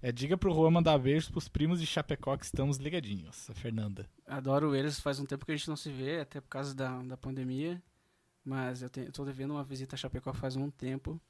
é, 0.00 0.10
diga 0.10 0.34
pro 0.34 0.50
Juan 0.50 0.70
mandar 0.70 0.96
beijos 0.96 1.28
pros 1.28 1.46
primos 1.46 1.78
de 1.78 1.86
Chapecó 1.86 2.34
que 2.38 2.46
estamos 2.46 2.78
ligadinhos. 2.78 3.50
A 3.50 3.54
Fernanda. 3.54 4.08
Adoro 4.26 4.74
eles, 4.74 4.98
faz 4.98 5.20
um 5.20 5.26
tempo 5.26 5.44
que 5.44 5.52
a 5.52 5.54
gente 5.54 5.68
não 5.68 5.76
se 5.76 5.90
vê, 5.92 6.20
até 6.20 6.40
por 6.40 6.48
causa 6.48 6.74
da, 6.74 7.02
da 7.02 7.18
pandemia. 7.18 7.82
Mas 8.42 8.80
eu, 8.80 8.88
tenho, 8.88 9.08
eu 9.08 9.12
tô 9.12 9.26
devendo 9.26 9.50
uma 9.50 9.62
visita 9.62 9.94
a 9.94 9.98
Chapecó 9.98 10.32
faz 10.32 10.56
um 10.56 10.70
tempo. 10.70 11.20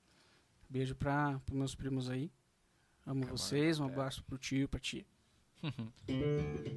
Beijo 0.70 0.94
para 0.94 1.40
os 1.50 1.52
meus 1.56 1.74
primos 1.74 2.08
aí. 2.08 2.30
Amo 3.04 3.22
Camarão 3.22 3.36
vocês, 3.36 3.80
um 3.80 3.82
com 3.82 3.88
terra. 3.88 4.00
abraço 4.02 4.22
pro 4.22 4.38
tio 4.38 4.62
e 4.62 4.68
pra 4.68 4.78
tia. 4.78 5.04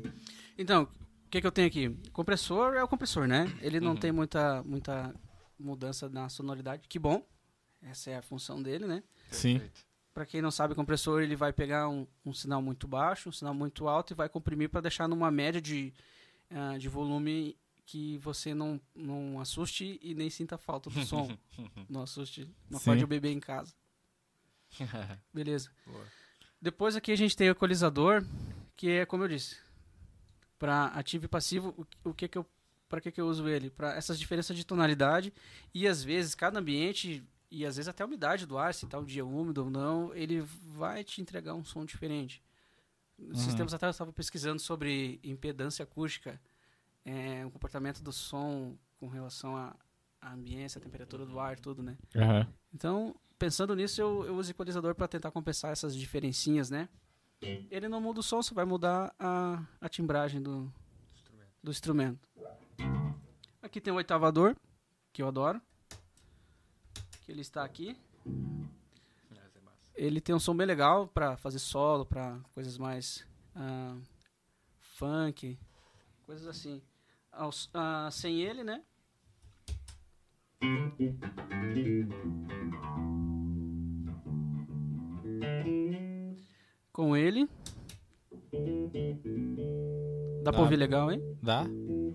Então, 0.58 0.88
que, 1.30 1.42
que 1.42 1.48
eu 1.48 1.52
tenho 1.52 1.68
aqui? 1.68 1.90
Compressor 2.12 2.74
é 2.76 2.84
o 2.84 2.88
compressor, 2.88 3.28
né? 3.28 3.46
Ele 3.62 3.80
não 3.80 3.92
Uhum. 3.92 3.98
tem 3.98 4.12
muita, 4.12 4.64
muita 4.64 5.14
mudança 5.60 6.10
na 6.10 6.28
sonoridade. 6.30 6.88
Que 6.88 6.98
bom. 7.00 7.26
Essa 7.82 8.12
é 8.12 8.16
a 8.18 8.22
função 8.22 8.62
dele, 8.62 8.86
né? 8.86 9.04
Sim. 9.32 9.62
Para 10.14 10.26
quem 10.26 10.42
não 10.42 10.52
sabe, 10.52 10.76
compressor 10.76 11.22
ele 11.22 11.36
vai 11.36 11.54
pegar 11.54 11.88
um, 11.88 12.06
um 12.26 12.34
sinal 12.34 12.62
muito 12.62 12.88
baixo, 12.88 13.30
um 13.30 13.32
sinal 13.32 13.54
muito 13.54 13.88
alto 13.88 14.12
e 14.12 14.16
vai 14.16 14.28
comprimir 14.28 14.70
para 14.70 14.82
deixar 14.82 15.08
numa 15.08 15.32
média 15.32 15.62
de, 15.62 15.94
ah, 16.50 16.78
de 16.78 16.90
volume 16.90 17.56
que 17.86 18.18
você 18.18 18.54
não, 18.54 18.80
não 18.94 19.40
assuste 19.40 19.98
e 20.02 20.14
nem 20.14 20.30
sinta 20.30 20.58
falta 20.58 20.90
do 20.90 21.06
som. 21.06 21.30
não 21.90 22.02
assuste, 22.04 22.54
não 22.70 22.80
Sim. 22.80 22.86
pode 22.86 23.04
o 23.04 23.08
bebê 23.08 23.32
em 23.32 23.40
casa. 23.40 23.74
Beleza. 25.34 25.70
Boa. 25.86 26.06
Depois 26.62 26.96
aqui 26.96 27.12
a 27.12 27.16
gente 27.16 27.36
tem 27.36 27.48
o 27.50 27.52
equalizador, 27.52 28.24
que 28.76 28.90
é 28.90 29.06
como 29.06 29.24
eu 29.24 29.28
disse, 29.30 29.58
para 30.60 30.88
ativo 30.88 31.26
e 31.26 31.28
passivo, 31.28 31.74
o, 32.04 32.10
o 32.10 32.14
que 32.14 32.28
que 32.28 32.38
eu 32.38 32.46
para 32.88 33.00
que 33.00 33.12
que 33.12 33.22
eu 33.22 33.28
uso 33.28 33.48
ele? 33.48 33.70
Para 33.70 33.96
essas 33.96 34.20
diferenças 34.20 34.58
de 34.58 34.66
tonalidade 34.66 35.32
e 35.74 35.88
às 35.88 36.04
vezes 36.04 36.34
cada 36.34 36.60
ambiente 36.60 37.24
e 37.52 37.66
às 37.66 37.78
vezes 37.78 37.88
até 37.88 38.04
a 38.04 38.06
umidade 38.06 38.46
do 38.46 38.58
ar, 38.58 38.74
se 38.74 38.88
tá 38.88 38.98
um 39.00 39.06
dia 39.06 39.26
úmido 39.26 39.64
ou 39.64 39.70
não, 39.70 40.14
ele 40.14 40.42
vai 40.42 41.04
te 41.04 41.22
entregar 41.22 41.54
um 41.54 41.64
som 41.64 41.86
diferente. 41.86 42.44
Uhum. 43.18 43.56
tempos 43.56 43.74
atrás 43.74 43.90
eu 43.90 43.92
estava 43.92 44.14
pesquisando 44.14 44.60
sobre 44.60 45.20
impedância 45.24 45.84
acústica, 45.84 46.40
é, 47.06 47.46
o 47.46 47.52
comportamento 47.52 48.02
do 48.02 48.12
som 48.12 48.76
com 48.98 49.08
relação 49.08 49.56
à 49.56 49.76
à 50.22 50.34
ambiência, 50.34 50.80
à 50.80 50.82
temperatura 50.82 51.26
do 51.26 51.40
ar, 51.40 51.58
tudo, 51.60 51.82
né? 51.82 51.98
Aham. 52.16 52.48
Então, 52.74 53.16
pensando 53.38 53.76
nisso, 53.76 54.02
eu, 54.02 54.26
eu 54.26 54.36
uso 54.36 54.52
equalizador 54.52 54.94
para 54.94 55.08
tentar 55.08 55.32
compensar 55.32 55.72
essas 55.72 55.96
diferencinhas, 55.96 56.70
né? 56.70 56.90
Ele 57.42 57.88
não 57.88 58.02
muda 58.02 58.20
o 58.20 58.24
som, 58.24 58.42
só 58.42 58.54
vai 58.54 58.66
mudar 58.66 59.14
a, 59.18 59.64
a 59.80 59.88
timbragem 59.88 60.42
do, 60.42 60.72
do 61.64 61.72
instrumento. 61.72 62.28
Aqui 63.62 63.80
tem 63.80 63.94
o 63.94 63.98
oitavador, 63.98 64.56
que 65.14 65.22
eu 65.22 65.28
adoro. 65.28 65.62
Que 67.22 67.32
ele 67.32 67.42
está 67.42 67.64
aqui. 67.64 67.98
Ele 69.96 70.22
tem 70.22 70.34
um 70.34 70.40
som 70.40 70.56
bem 70.56 70.66
legal 70.66 71.08
para 71.08 71.38
fazer 71.38 71.60
solo, 71.60 72.06
para 72.06 72.40
coisas 72.54 72.78
mais 72.78 73.26
ah, 73.56 73.98
funk, 74.80 75.58
coisas 76.26 76.48
assim. 76.48 76.82
Ah, 77.74 78.10
sem 78.12 78.42
ele, 78.42 78.64
né? 78.64 78.84
Com 87.00 87.16
ele. 87.16 87.48
Dá 90.44 90.52
pra 90.52 90.60
Dá. 90.60 90.60
ouvir 90.60 90.76
legal, 90.76 91.10
hein? 91.10 91.22
Dá? 91.42 91.64
Vou 91.64 92.14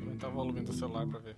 aumentar 0.00 0.28
o 0.30 0.32
volume 0.32 0.62
do 0.62 0.72
celular 0.72 1.06
pra 1.06 1.20
ver. 1.20 1.36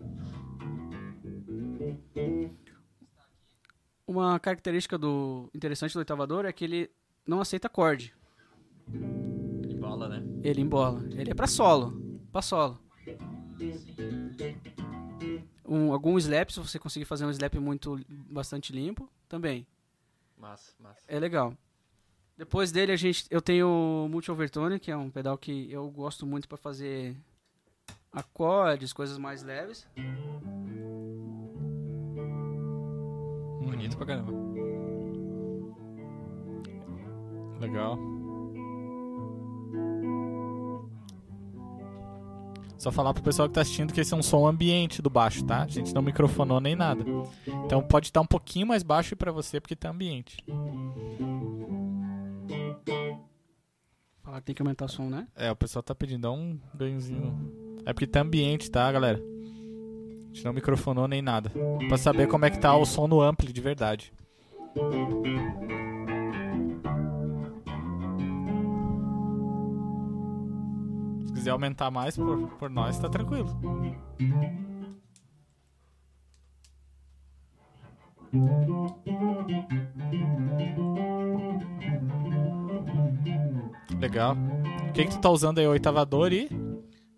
Uma 4.07 4.41
característica 4.41 4.97
do 4.97 5.51
interessante 5.55 5.93
do 5.93 5.99
oitavador 5.99 6.47
é 6.47 6.53
que 6.55 6.65
ele 6.65 6.91
não 7.27 7.43
aceita 7.43 7.67
acorde. 7.67 8.15
Bola, 9.79 10.09
né? 10.09 10.25
Ele 10.43 10.63
embola. 10.63 11.05
Ele 11.13 11.33
é 11.33 11.35
pra 11.35 11.47
solo. 11.47 12.19
Pra 12.33 12.41
solo. 12.41 12.81
Um, 15.63 15.93
algum 15.93 16.17
slap, 16.17 16.49
se 16.49 16.59
você 16.61 16.79
conseguir 16.79 17.05
fazer 17.05 17.27
um 17.27 17.31
slap 17.31 17.57
muito 17.57 18.01
bastante 18.09 18.73
limpo, 18.73 19.13
também. 19.29 19.67
Massa, 20.39 20.73
massa. 20.81 21.03
É 21.07 21.21
legal. 21.21 21.55
Depois 22.37 22.71
dele 22.71 22.93
a 22.93 22.97
gente, 22.97 23.25
eu 23.31 23.41
tenho 23.41 23.67
o 23.67 24.09
Multi 24.09 24.31
Overtone, 24.31 24.79
que 24.79 24.91
é 24.91 24.97
um 24.97 25.11
pedal 25.11 25.39
que 25.39 25.73
eu 25.73 25.91
gosto 25.91 26.27
muito 26.27 26.47
para 26.47 26.59
fazer 26.59 27.17
acordes, 28.13 28.93
coisas 28.93 29.17
mais 29.17 29.43
leves. 29.43 29.87
Bonito 33.63 33.97
pra 33.97 34.07
caramba. 34.07 34.33
Legal. 37.59 37.99
Só 42.79 42.93
falar 42.93 43.15
pro 43.15 43.23
pessoal 43.23 43.49
que 43.49 43.55
tá 43.55 43.63
assistindo 43.63 43.93
que 43.93 44.01
esse 44.01 44.13
é 44.13 44.17
um 44.17 44.23
som 44.23 44.47
ambiente 44.47 45.01
do 45.01 45.09
baixo, 45.09 45.43
tá? 45.45 45.63
A 45.63 45.69
gente 45.69 45.95
não 45.95 46.03
microfonou 46.03 46.61
nem 46.61 46.77
nada. 46.77 47.03
Então 47.65 47.83
pode 47.83 48.09
estar 48.09 48.21
um 48.21 48.27
pouquinho 48.27 48.67
mais 48.67 48.83
baixo 48.83 49.17
pra 49.17 49.33
você 49.33 49.59
porque 49.59 49.75
tá 49.75 49.89
ambiente. 49.91 50.37
Tem 54.47 54.55
que 54.55 54.63
aumentar 54.63 54.85
o 54.85 54.89
som, 54.89 55.11
né? 55.11 55.27
É, 55.35 55.51
o 55.51 55.57
pessoal 55.57 55.83
tá 55.83 55.93
pedindo, 55.93 56.23
dá 56.23 56.31
um 56.31 56.57
ganhozinho. 56.73 57.35
É 57.85 57.93
porque 57.93 58.07
tá 58.07 58.21
ambiente, 58.21 58.71
tá, 58.71 58.91
galera? 58.93 59.19
A 59.19 60.27
gente 60.33 60.45
não 60.45 60.53
microfonou 60.53 61.09
nem 61.09 61.21
nada. 61.21 61.51
Pra 61.89 61.99
saber 61.99 62.29
como 62.29 62.45
é 62.45 62.51
que 62.51 62.59
tá 62.61 62.75
o 62.77 62.87
som 62.87 63.09
no 63.09 63.21
ampli 63.21 63.53
de 63.53 63.61
verdade. 63.61 64.13
Se 71.25 71.33
quiser 71.33 71.51
aumentar 71.51 71.91
mais 71.91 72.17
por, 72.17 72.49
por 72.51 72.71
nós, 72.71 72.97
tá 73.01 73.09
tranquilo. 73.09 73.51
Legal. 84.01 84.37
O 84.89 84.93
que, 84.93 85.07
tu 85.07 85.21
tá 85.21 85.31
usando 85.31 85.59
aí? 85.59 85.67
O 85.67 85.71
oitavador 85.71 86.33
e. 86.33 86.49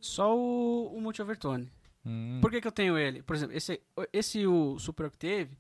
Só 0.00 0.36
o, 0.36 0.94
o 0.96 1.00
Multi 1.00 1.20
Overtone. 1.22 1.70
Hum, 2.06 2.38
Por 2.40 2.50
que, 2.50 2.60
que 2.60 2.66
eu 2.68 2.72
tenho 2.72 2.96
ele? 2.96 3.22
Por 3.22 3.34
exemplo, 3.34 3.56
esse, 3.56 3.80
esse 4.12 4.46
o 4.46 4.78
Super 4.78 5.06
Octave, 5.06 5.50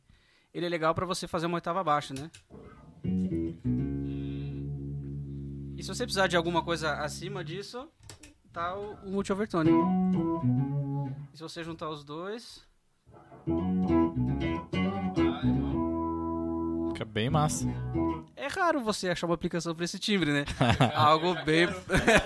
ele 0.54 0.66
é 0.66 0.68
legal 0.68 0.94
pra 0.94 1.04
você 1.04 1.26
fazer 1.26 1.46
uma 1.46 1.56
oitava 1.56 1.82
baixa, 1.82 2.14
né? 2.14 2.30
E 5.76 5.82
se 5.82 5.88
você 5.88 6.04
precisar 6.04 6.26
de 6.28 6.36
alguma 6.36 6.62
coisa 6.62 6.94
acima 6.94 7.44
disso, 7.44 7.88
tá 8.52 8.76
o, 8.76 8.94
o 9.04 9.10
Multi 9.10 9.32
Overtone. 9.32 9.70
E 11.32 11.36
se 11.36 11.42
você 11.42 11.62
juntar 11.62 11.88
os 11.90 12.04
dois, 12.04 12.64
Fica 16.98 17.04
bem 17.04 17.30
massa. 17.30 17.64
é 18.34 18.48
raro 18.48 18.80
você 18.80 19.08
achar 19.08 19.28
uma 19.28 19.36
aplicação 19.36 19.72
pra 19.72 19.84
esse 19.84 20.00
timbre, 20.00 20.32
né? 20.32 20.44
Algo 20.96 21.32
bem 21.44 21.68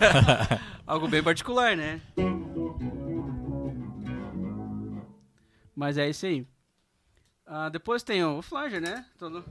algo 0.87 1.07
bem 1.09 1.23
particular, 1.23 1.77
né? 1.77 2.01
Mas 5.77 5.99
é 5.99 6.09
isso 6.09 6.25
aí. 6.25 6.47
Ah, 7.45 7.69
depois 7.69 8.03
tem 8.03 8.25
o 8.25 8.41
flanger, 8.41 8.81
né? 8.81 9.05
Todo... 9.19 9.45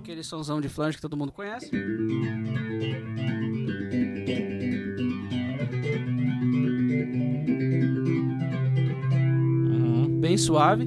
Aquele 0.00 0.22
somzão 0.22 0.60
de 0.60 0.68
flanger 0.68 0.94
que 0.94 1.02
todo 1.02 1.16
mundo 1.16 1.32
conhece. 1.32 1.68
Bem 10.36 10.44
suave. 10.44 10.86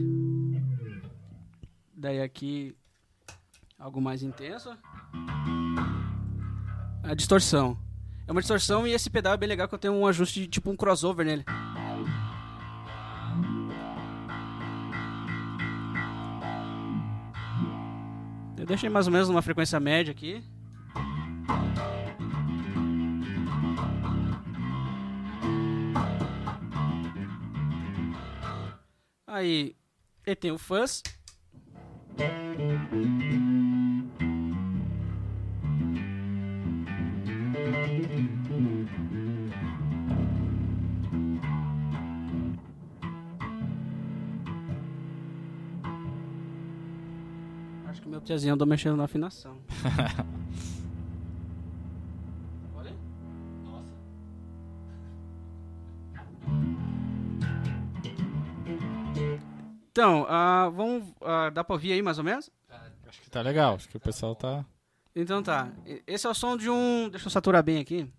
Daí 1.96 2.22
aqui 2.22 2.76
algo 3.80 4.00
mais 4.00 4.22
intenso. 4.22 4.70
A 7.02 7.16
distorção. 7.16 7.76
É 8.28 8.32
uma 8.32 8.42
distorção 8.42 8.86
e 8.86 8.92
esse 8.92 9.10
pedal 9.10 9.34
é 9.34 9.38
bem 9.38 9.50
legal 9.50 9.68
que 9.68 9.74
eu 9.74 9.80
tenho 9.80 9.96
um 9.96 10.06
ajuste 10.06 10.46
tipo 10.46 10.70
um 10.70 10.76
crossover 10.76 11.26
nele. 11.26 11.44
Eu 18.56 18.68
deixei 18.68 18.88
mais 18.88 19.08
ou 19.08 19.14
menos 19.14 19.30
numa 19.30 19.42
frequência 19.42 19.80
média 19.80 20.12
aqui. 20.12 20.44
Aí 29.32 29.76
ele 30.26 30.36
tem 30.36 30.52
o 30.52 30.58
fuzz. 30.58 31.04
Acho 47.86 48.02
que 48.02 48.10
meu 48.10 48.20
tiazinho 48.22 48.56
andou 48.56 48.66
mexendo 48.68 48.98
na 48.98 49.04
afinação. 49.04 49.60
Então, 60.00 60.26
ah, 60.30 60.72
vamos. 60.74 61.14
ah, 61.20 61.50
dá 61.50 61.62
pra 61.62 61.74
ouvir 61.74 61.92
aí 61.92 62.02
mais 62.02 62.18
ou 62.18 62.24
menos? 62.24 62.50
Acho 63.06 63.20
que 63.20 63.30
tá 63.30 63.42
legal. 63.42 63.76
Acho 63.76 63.90
que 63.90 63.98
o 63.98 64.00
pessoal 64.00 64.34
tá. 64.34 64.66
Então 65.14 65.44
tá. 65.44 65.70
Esse 66.08 66.26
é 66.26 66.30
o 66.30 66.34
som 66.34 66.56
de 66.56 66.70
um. 66.70 67.10
Deixa 67.10 67.28
eu 67.28 67.30
saturar 67.30 67.62
bem 67.62 67.80
aqui. 67.80 68.10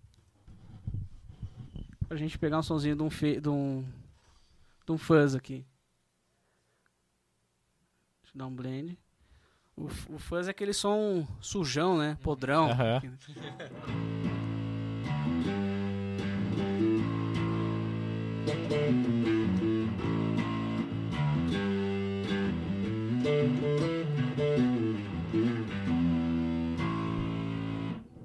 Pra 2.07 2.15
gente 2.15 2.37
pegar 2.37 2.59
um 2.59 2.61
somzinho 2.61 2.95
de 2.95 3.01
um, 3.01 3.09
fe... 3.09 3.41
de 3.41 3.49
um. 3.49 3.83
de 4.85 4.91
um 4.91 4.97
fuzz 4.99 5.33
aqui. 5.33 5.65
Deixa 8.21 8.35
eu 8.35 8.37
dar 8.37 8.45
um 8.45 8.55
blend. 8.55 8.95
O, 9.75 9.85
o 9.85 10.19
fuzz 10.19 10.47
é 10.47 10.51
aquele 10.51 10.73
som 10.73 11.25
sujão, 11.39 11.97
né? 11.97 12.15
Podrão. 12.21 12.69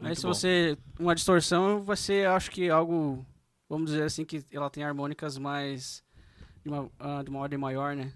Aí 0.06 0.14
se 0.14 0.22
bom. 0.22 0.28
você. 0.28 0.78
Uma 0.98 1.14
distorção 1.14 1.84
ser, 1.96 2.28
acho 2.28 2.50
que 2.50 2.70
algo. 2.70 3.26
Vamos 3.68 3.90
dizer 3.90 4.04
assim, 4.04 4.24
que 4.24 4.44
ela 4.52 4.70
tem 4.70 4.84
harmônicas 4.84 5.36
mais. 5.36 6.02
de 6.64 6.70
uma, 6.70 6.90
ah, 6.98 7.22
de 7.22 7.30
uma 7.30 7.40
ordem 7.40 7.58
maior, 7.58 7.96
né? 7.96 8.12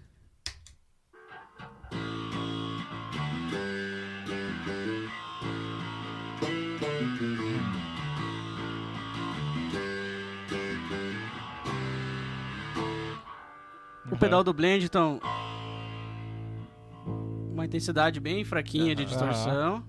O 14.09 14.17
pedal 14.17 14.43
do 14.43 14.53
blend, 14.53 14.85
então. 14.85 15.19
Uma 17.61 17.67
intensidade 17.67 18.19
bem 18.19 18.43
fraquinha 18.43 18.95
de 18.95 19.05
distorção. 19.05 19.85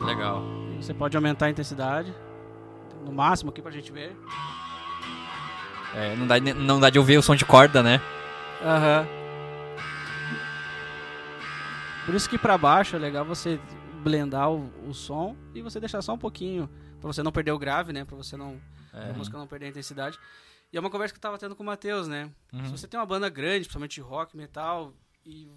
Legal. 0.00 0.42
Você 0.80 0.94
pode 0.94 1.14
aumentar 1.14 1.44
a 1.44 1.50
intensidade. 1.50 2.14
No 3.04 3.12
máximo 3.12 3.50
aqui 3.50 3.60
pra 3.60 3.70
gente 3.70 3.92
ver. 3.92 4.16
É, 5.94 6.16
não, 6.16 6.26
dá, 6.26 6.40
não 6.40 6.80
dá 6.80 6.88
de 6.88 6.98
ouvir 6.98 7.18
o 7.18 7.22
som 7.22 7.36
de 7.36 7.44
corda, 7.44 7.82
né? 7.82 8.00
Aham. 8.62 9.06
Por 12.06 12.14
isso 12.14 12.30
que 12.30 12.38
pra 12.38 12.56
baixo 12.56 12.96
é 12.96 12.98
legal 12.98 13.26
você 13.26 13.60
blendar 14.02 14.50
o, 14.50 14.72
o 14.88 14.94
som 14.94 15.36
e 15.54 15.60
você 15.60 15.78
deixar 15.78 16.00
só 16.00 16.14
um 16.14 16.18
pouquinho. 16.18 16.66
Pra 16.98 17.12
você 17.12 17.22
não 17.22 17.30
perder 17.30 17.52
o 17.52 17.58
grave, 17.58 17.92
né? 17.92 18.06
Pra 18.06 18.16
você 18.16 18.38
não. 18.38 18.58
É. 18.94 19.10
A 19.10 19.12
música 19.12 19.36
não 19.36 19.46
perder 19.46 19.66
a 19.66 19.68
intensidade. 19.68 20.18
E 20.74 20.76
é 20.76 20.80
uma 20.80 20.90
conversa 20.90 21.14
que 21.14 21.18
eu 21.18 21.22
tava 21.22 21.38
tendo 21.38 21.54
com 21.54 21.62
o 21.62 21.66
Matheus, 21.66 22.08
né? 22.08 22.28
Uhum. 22.52 22.64
Se 22.64 22.72
você 22.72 22.88
tem 22.88 22.98
uma 22.98 23.06
banda 23.06 23.28
grande, 23.28 23.60
principalmente 23.60 23.94
de 23.94 24.00
rock, 24.00 24.36
metal, 24.36 24.92
e 25.24 25.48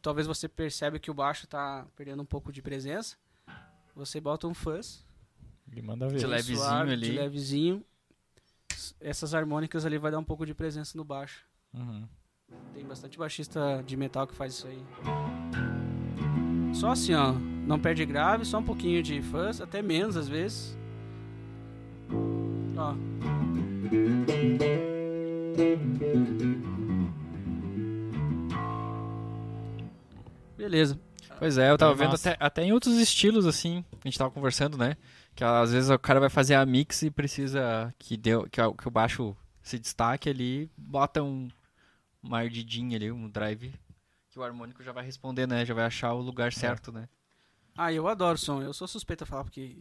talvez 0.00 0.26
você 0.26 0.48
percebe 0.48 0.98
que 0.98 1.10
o 1.10 1.14
baixo 1.14 1.46
tá 1.46 1.86
perdendo 1.94 2.22
um 2.22 2.24
pouco 2.24 2.50
de 2.50 2.62
presença, 2.62 3.14
você 3.94 4.18
bota 4.18 4.46
um 4.46 4.54
fuzz. 4.54 5.04
Ele 5.70 5.82
manda 5.82 6.08
ver. 6.08 6.20
De 6.20 6.26
levezinho 6.26 6.58
suave, 6.60 6.92
ali. 6.92 7.10
De 7.10 7.18
levezinho. 7.18 7.84
Essas 8.98 9.34
harmônicas 9.34 9.84
ali 9.84 9.98
vai 9.98 10.10
dar 10.10 10.18
um 10.18 10.24
pouco 10.24 10.46
de 10.46 10.54
presença 10.54 10.96
no 10.96 11.04
baixo. 11.04 11.44
Uhum. 11.74 12.08
Tem 12.72 12.86
bastante 12.86 13.18
baixista 13.18 13.84
de 13.86 13.98
metal 13.98 14.26
que 14.26 14.34
faz 14.34 14.54
isso 14.54 14.66
aí. 14.66 14.82
Só 16.72 16.92
assim, 16.92 17.12
ó. 17.12 17.32
Não 17.32 17.78
perde 17.78 18.06
grave, 18.06 18.46
só 18.46 18.60
um 18.60 18.64
pouquinho 18.64 19.02
de 19.02 19.20
fuzz, 19.20 19.60
até 19.60 19.82
menos 19.82 20.16
às 20.16 20.26
vezes. 20.26 20.74
Ó. 22.78 23.37
Beleza. 30.56 31.00
Pois 31.38 31.56
é, 31.56 31.70
eu 31.70 31.78
tava 31.78 31.92
É 31.92 31.96
vendo 31.96 32.14
até, 32.14 32.36
até 32.40 32.64
em 32.64 32.72
outros 32.72 32.96
estilos, 32.98 33.46
assim, 33.46 33.84
a 34.04 34.08
gente 34.08 34.18
tava 34.18 34.30
conversando, 34.30 34.76
né? 34.76 34.96
Que 35.34 35.44
às 35.44 35.72
vezes 35.72 35.88
o 35.88 35.98
cara 35.98 36.18
vai 36.18 36.28
fazer 36.28 36.54
a 36.54 36.66
mix 36.66 37.02
e 37.02 37.10
precisa 37.10 37.94
que, 37.98 38.16
deu, 38.16 38.42
que, 38.50 38.60
que 38.60 38.88
o 38.88 38.90
baixo 38.90 39.36
se 39.62 39.78
destaque 39.78 40.28
ali, 40.28 40.68
bota 40.76 41.22
um, 41.22 41.48
uma 42.22 42.38
ardidinha 42.38 42.96
ali, 42.96 43.12
um 43.12 43.28
drive, 43.28 43.72
que 44.30 44.38
o 44.38 44.42
harmônico 44.42 44.82
já 44.82 44.92
vai 44.92 45.04
responder, 45.04 45.46
né? 45.46 45.64
Já 45.64 45.74
vai 45.74 45.84
achar 45.84 46.12
o 46.12 46.20
lugar 46.20 46.52
certo, 46.52 46.90
né? 46.90 47.08
Ah, 47.76 47.92
eu 47.92 48.08
adoro 48.08 48.36
som. 48.36 48.60
Eu 48.60 48.72
sou 48.72 48.88
suspeito 48.88 49.22
a 49.22 49.26
falar, 49.26 49.44
porque 49.44 49.76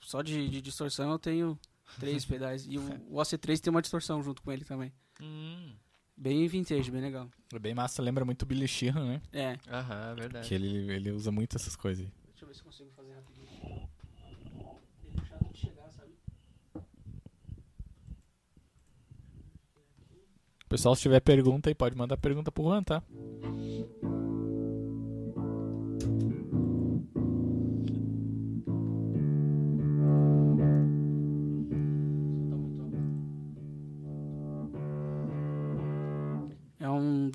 só 0.00 0.22
de, 0.22 0.48
de 0.48 0.60
distorção 0.60 1.10
eu 1.12 1.18
tenho 1.18 1.58
três 1.98 2.24
pedais. 2.26 2.66
E 2.68 2.78
o, 2.78 2.82
o 3.08 3.16
AC3 3.16 3.58
tem 3.60 3.70
uma 3.70 3.82
distorção 3.82 4.22
junto 4.22 4.42
com 4.42 4.52
ele 4.52 4.64
também. 4.64 4.92
Hum. 5.20 5.74
Bem 6.16 6.46
vintage, 6.48 6.90
bem 6.90 7.02
legal. 7.02 7.28
É 7.52 7.58
bem 7.58 7.74
massa, 7.74 8.00
lembra 8.00 8.24
muito 8.24 8.42
o 8.42 8.46
Billy 8.46 8.66
Sheehan, 8.66 9.04
né? 9.06 9.22
É. 9.32 9.58
Aham, 9.68 10.12
é 10.12 10.14
verdade. 10.14 10.48
Que 10.48 10.54
ele, 10.54 10.90
ele 10.90 11.10
usa 11.10 11.30
muito 11.30 11.56
essas 11.56 11.76
coisas. 11.76 12.06
aí. 12.06 12.12
Deixa 12.28 12.44
eu 12.44 12.48
ver 12.48 12.54
se 12.54 12.60
eu 12.60 12.64
consigo 12.64 12.90
fazer 12.92 13.12
rapidinho. 13.12 13.46
Ele 15.04 15.20
é 15.20 15.24
chato 15.26 15.52
de 15.52 15.58
chegar, 15.58 15.90
sabe? 15.90 16.12
Pessoal, 20.68 20.94
se 20.96 21.02
tiver 21.02 21.20
pergunta 21.20 21.68
aí, 21.68 21.74
pode 21.74 21.94
mandar 21.96 22.16
pergunta 22.16 22.50
pro 22.50 22.64
Juan, 22.64 22.82
tá? 22.82 23.02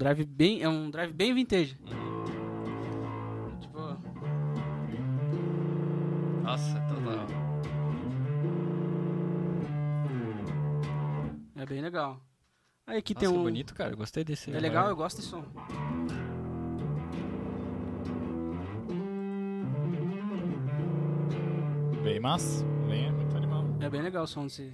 Drive 0.02 0.26
bem, 0.26 0.64
é 0.64 0.68
um 0.68 0.89
drive 0.89 1.14
bem 1.14 1.32
vintage. 1.32 1.78
Tipo, 3.60 3.80
Nossa, 6.41 6.74
total. 6.89 7.28
é 11.56 11.66
bem 11.68 11.82
legal. 11.82 12.20
Aí 12.88 12.97
aqui 12.97 13.14
Nossa, 13.14 13.26
tem 13.26 13.32
que 13.32 13.39
um 13.39 13.43
bonito, 13.43 13.76
cara. 13.76 13.95
Gostei 13.95 14.24
desse. 14.24 14.52
É 14.52 14.60
legal, 14.60 14.89
eu 14.89 14.95
gosto 14.95 15.18
desse 15.18 15.30
som. 15.30 15.43
Bem 22.04 22.20
massa. 22.20 22.66
Bem, 22.88 23.06
é 23.06 23.12
muito 23.12 23.38
animal. 23.38 23.66
É 23.80 23.88
bem 23.88 24.02
legal 24.02 24.24
o 24.24 24.28
som 24.28 24.47
desse, 24.47 24.74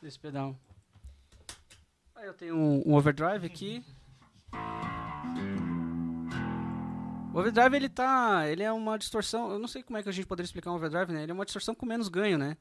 desse 0.00 0.18
pedal. 0.18 0.56
Aí 2.14 2.26
eu 2.26 2.32
tenho 2.32 2.56
um, 2.56 2.82
um 2.86 2.94
overdrive 2.94 3.44
aqui. 3.44 3.84
O 7.32 7.38
overdrive 7.38 7.74
ele 7.74 7.88
tá, 7.88 8.48
ele 8.48 8.62
é 8.62 8.72
uma 8.72 8.96
distorção, 8.96 9.50
eu 9.50 9.58
não 9.58 9.66
sei 9.66 9.82
como 9.82 9.98
é 9.98 10.02
que 10.02 10.08
a 10.08 10.12
gente 10.12 10.26
poderia 10.26 10.46
explicar 10.46 10.70
um 10.70 10.76
overdrive, 10.76 11.12
né? 11.12 11.24
Ele 11.24 11.32
é 11.32 11.34
uma 11.34 11.44
distorção 11.44 11.74
com 11.74 11.84
menos 11.84 12.08
ganho, 12.08 12.38
né? 12.38 12.56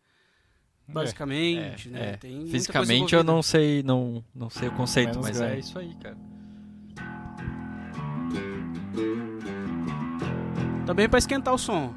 Basicamente, 0.87 1.89
né? 1.89 2.11
É, 2.13 2.17
Tem 2.17 2.45
Fisicamente 2.47 3.15
eu 3.15 3.23
não 3.23 3.41
sei, 3.41 3.83
não, 3.83 4.23
não 4.33 4.49
sei 4.49 4.67
o 4.67 4.71
conceito, 4.71 5.09
Menos 5.19 5.27
mas 5.27 5.39
ganho. 5.39 5.53
é 5.53 5.59
isso 5.59 5.77
aí, 5.79 5.95
cara. 5.95 6.17
Também 10.85 11.07
pra 11.07 11.19
esquentar 11.19 11.53
o 11.53 11.57
som. 11.57 11.93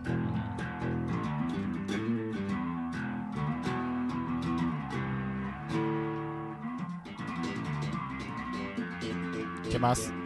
Que 9.70 9.78
massa. 9.78 10.25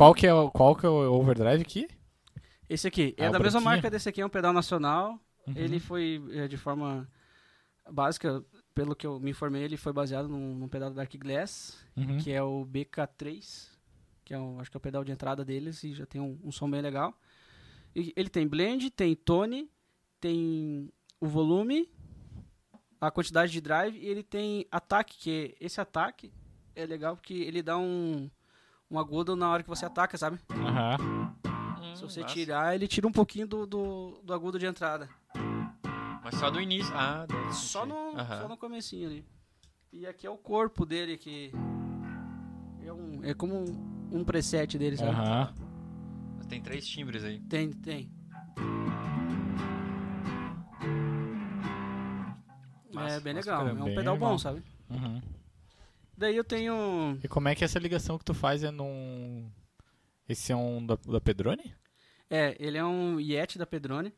Qual 0.00 0.14
que 0.14 0.26
é 0.26 0.32
o, 0.32 0.50
qual 0.50 0.74
que 0.74 0.86
é 0.86 0.88
o 0.88 1.12
overdrive 1.12 1.60
aqui? 1.60 1.86
Esse 2.66 2.88
aqui 2.88 3.14
é 3.18 3.26
Ah, 3.26 3.28
o 3.28 3.32
da 3.32 3.38
mesma 3.38 3.60
marca 3.60 3.90
desse 3.90 4.08
aqui, 4.08 4.22
é 4.22 4.24
um 4.24 4.30
pedal 4.30 4.50
nacional. 4.50 5.20
Uhum. 5.46 5.52
Ele 5.54 5.78
foi 5.78 6.24
é, 6.30 6.48
de 6.48 6.56
forma 6.56 7.06
básica, 7.90 8.42
pelo 8.74 8.96
que 8.96 9.06
eu 9.06 9.20
me 9.20 9.32
informei, 9.32 9.62
ele 9.62 9.76
foi 9.76 9.92
baseado 9.92 10.26
num, 10.26 10.54
num 10.54 10.68
pedal 10.68 10.88
da 10.88 10.96
Dark 10.96 11.14
Glass, 11.16 11.76
Uhum. 11.94 12.16
que 12.16 12.32
é 12.32 12.42
o 12.42 12.64
BK3, 12.64 13.68
que 14.24 14.32
é 14.32 14.38
um, 14.38 14.58
acho 14.58 14.70
que 14.70 14.76
é 14.76 14.78
o 14.78 14.80
pedal 14.80 15.04
de 15.04 15.12
entrada 15.12 15.44
deles 15.44 15.84
e 15.84 15.92
já 15.92 16.06
tem 16.06 16.18
um, 16.18 16.40
um 16.42 16.50
som 16.50 16.70
bem 16.70 16.80
legal. 16.80 17.12
E 17.94 18.10
ele 18.16 18.30
tem 18.30 18.48
blend, 18.48 18.88
tem 18.88 19.14
tone, 19.14 19.70
tem 20.18 20.90
o 21.20 21.26
volume, 21.26 21.92
a 22.98 23.10
quantidade 23.10 23.52
de 23.52 23.60
drive 23.60 23.98
e 23.98 24.06
ele 24.06 24.22
tem 24.22 24.66
ataque, 24.70 25.18
que 25.18 25.54
esse 25.60 25.78
ataque 25.78 26.32
é 26.74 26.86
legal 26.86 27.16
porque 27.18 27.34
ele 27.34 27.60
dá 27.62 27.76
um, 27.76 28.30
um 28.90 28.98
agudo 28.98 29.36
na 29.36 29.48
hora 29.48 29.62
que 29.62 29.68
você 29.68 29.86
ataca, 29.86 30.18
sabe? 30.18 30.38
Aham. 30.50 31.34
Se 31.94 32.02
você 32.02 32.24
tirar, 32.24 32.74
ele 32.74 32.88
tira 32.88 33.06
um 33.06 33.12
pouquinho 33.12 33.46
do, 33.46 33.66
do, 33.66 34.20
do 34.24 34.34
agudo 34.34 34.58
de 34.58 34.66
entrada. 34.66 35.08
Mas 36.24 36.34
só 36.36 36.50
do 36.50 36.60
início. 36.60 36.92
Ah, 36.94 37.26
Só 37.52 37.86
no, 37.86 38.18
Aham. 38.18 38.42
só 38.42 38.48
no 38.48 38.56
comecinho 38.56 39.08
ali. 39.08 39.24
E 39.92 40.06
aqui 40.06 40.26
é 40.26 40.30
o 40.30 40.36
corpo 40.36 40.84
dele 40.86 41.16
que 41.16 41.52
é, 42.84 42.92
um, 42.92 43.20
é 43.22 43.34
como 43.34 43.54
um, 43.56 44.18
um 44.20 44.24
preset 44.24 44.78
dele, 44.78 44.96
sabe? 44.96 45.10
Aham. 45.10 45.52
Mas 46.36 46.46
Tem 46.46 46.60
três 46.60 46.86
timbres 46.86 47.24
aí. 47.24 47.40
Tem, 47.40 47.70
tem. 47.72 48.10
Massa, 52.92 53.16
é 53.16 53.20
bem 53.20 53.32
legal. 53.34 53.68
É 53.68 53.72
um 53.72 53.84
Bem 53.84 53.94
pedal 53.94 54.16
bom, 54.16 54.36
sabe? 54.38 54.62
Uhum. 54.90 55.20
Daí 56.20 56.36
eu 56.36 56.44
tenho. 56.44 57.18
E 57.24 57.28
como 57.28 57.48
é 57.48 57.54
que 57.54 57.64
essa 57.64 57.78
ligação 57.78 58.18
que 58.18 58.24
tu 58.26 58.34
faz 58.34 58.62
é 58.62 58.70
num. 58.70 59.50
Esse 60.28 60.52
é 60.52 60.56
um 60.56 60.84
da, 60.84 60.96
da 60.96 61.18
Pedrone? 61.20 61.74
É, 62.28 62.54
ele 62.60 62.76
é 62.76 62.84
um 62.84 63.18
Yeti 63.18 63.56
da 63.58 63.64
Pedrone. 63.66 64.12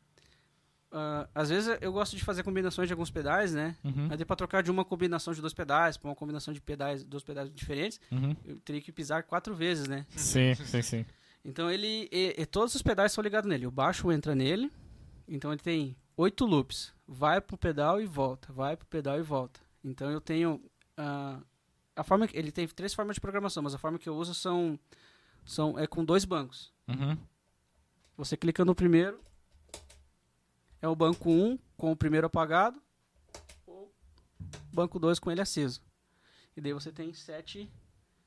Ah, 0.90 1.28
às 1.32 1.48
vezes 1.48 1.78
eu 1.80 1.92
gosto 1.92 2.16
de 2.16 2.24
fazer 2.24 2.42
combinações 2.42 2.88
de 2.88 2.92
alguns 2.92 3.08
pedais, 3.10 3.54
né? 3.54 3.76
Uhum. 3.84 4.08
Mas 4.08 4.18
daí 4.18 4.24
pra 4.26 4.34
trocar 4.34 4.64
de 4.64 4.70
uma 4.70 4.84
combinação 4.84 5.32
de 5.32 5.40
dois 5.40 5.54
pedais 5.54 5.96
pra 5.96 6.08
uma 6.10 6.16
combinação 6.16 6.52
de 6.52 6.60
pedais, 6.60 7.04
dois 7.04 7.22
pedais 7.22 7.48
diferentes, 7.54 8.00
Uhum. 8.10 8.34
eu 8.44 8.58
teria 8.60 8.82
que 8.82 8.90
pisar 8.92 9.22
quatro 9.22 9.54
vezes, 9.54 9.86
né? 9.86 10.04
Sim, 10.10 10.54
sim, 10.56 10.82
sim. 10.82 11.06
Então 11.44 11.70
ele. 11.70 12.08
E, 12.10 12.34
e 12.36 12.44
todos 12.46 12.74
os 12.74 12.82
pedais 12.82 13.12
são 13.12 13.22
ligados 13.22 13.48
nele. 13.48 13.64
O 13.66 13.70
baixo 13.70 14.10
entra 14.10 14.34
nele. 14.34 14.70
Então 15.28 15.52
ele 15.52 15.60
tem 15.62 15.96
oito 16.16 16.44
loops. 16.44 16.92
Vai 17.06 17.40
pro 17.40 17.56
pedal 17.56 18.00
e 18.00 18.06
volta. 18.06 18.52
Vai 18.52 18.76
pro 18.76 18.86
pedal 18.86 19.18
e 19.20 19.22
volta. 19.22 19.60
Então 19.84 20.10
eu 20.10 20.20
tenho. 20.20 20.60
ah, 20.96 21.40
a 21.96 22.02
forma 22.02 22.26
que, 22.26 22.36
ele 22.36 22.50
tem 22.52 22.66
três 22.68 22.94
formas 22.94 23.14
de 23.16 23.20
programação, 23.20 23.62
mas 23.62 23.74
a 23.74 23.78
forma 23.78 23.98
que 23.98 24.08
eu 24.08 24.16
uso 24.16 24.34
são. 24.34 24.78
são 25.44 25.78
é 25.78 25.86
com 25.86 26.04
dois 26.04 26.24
bancos. 26.24 26.72
Uhum. 26.88 27.16
Você 28.16 28.36
clica 28.36 28.64
no 28.64 28.74
primeiro. 28.74 29.20
É 30.80 30.88
o 30.88 30.96
banco 30.96 31.30
1 31.30 31.58
com 31.76 31.92
o 31.92 31.96
primeiro 31.96 32.26
apagado. 32.26 32.80
Ou 33.66 33.92
banco 34.72 34.98
2 34.98 35.18
com 35.18 35.30
ele 35.30 35.40
aceso. 35.40 35.80
E 36.56 36.60
daí 36.60 36.72
você 36.72 36.90
tem 36.92 37.12
sete 37.14 37.70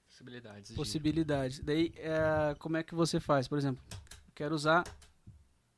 Possibilidades. 0.07 0.70
de- 0.70 0.76
possibilidades. 0.76 1.59
Daí, 1.59 1.93
é, 1.97 2.55
como 2.57 2.78
é 2.78 2.84
que 2.84 2.95
você 2.95 3.20
faz? 3.20 3.47
Por 3.47 3.57
exemplo, 3.57 3.84
eu 3.91 4.32
quero 4.34 4.55
usar 4.55 4.84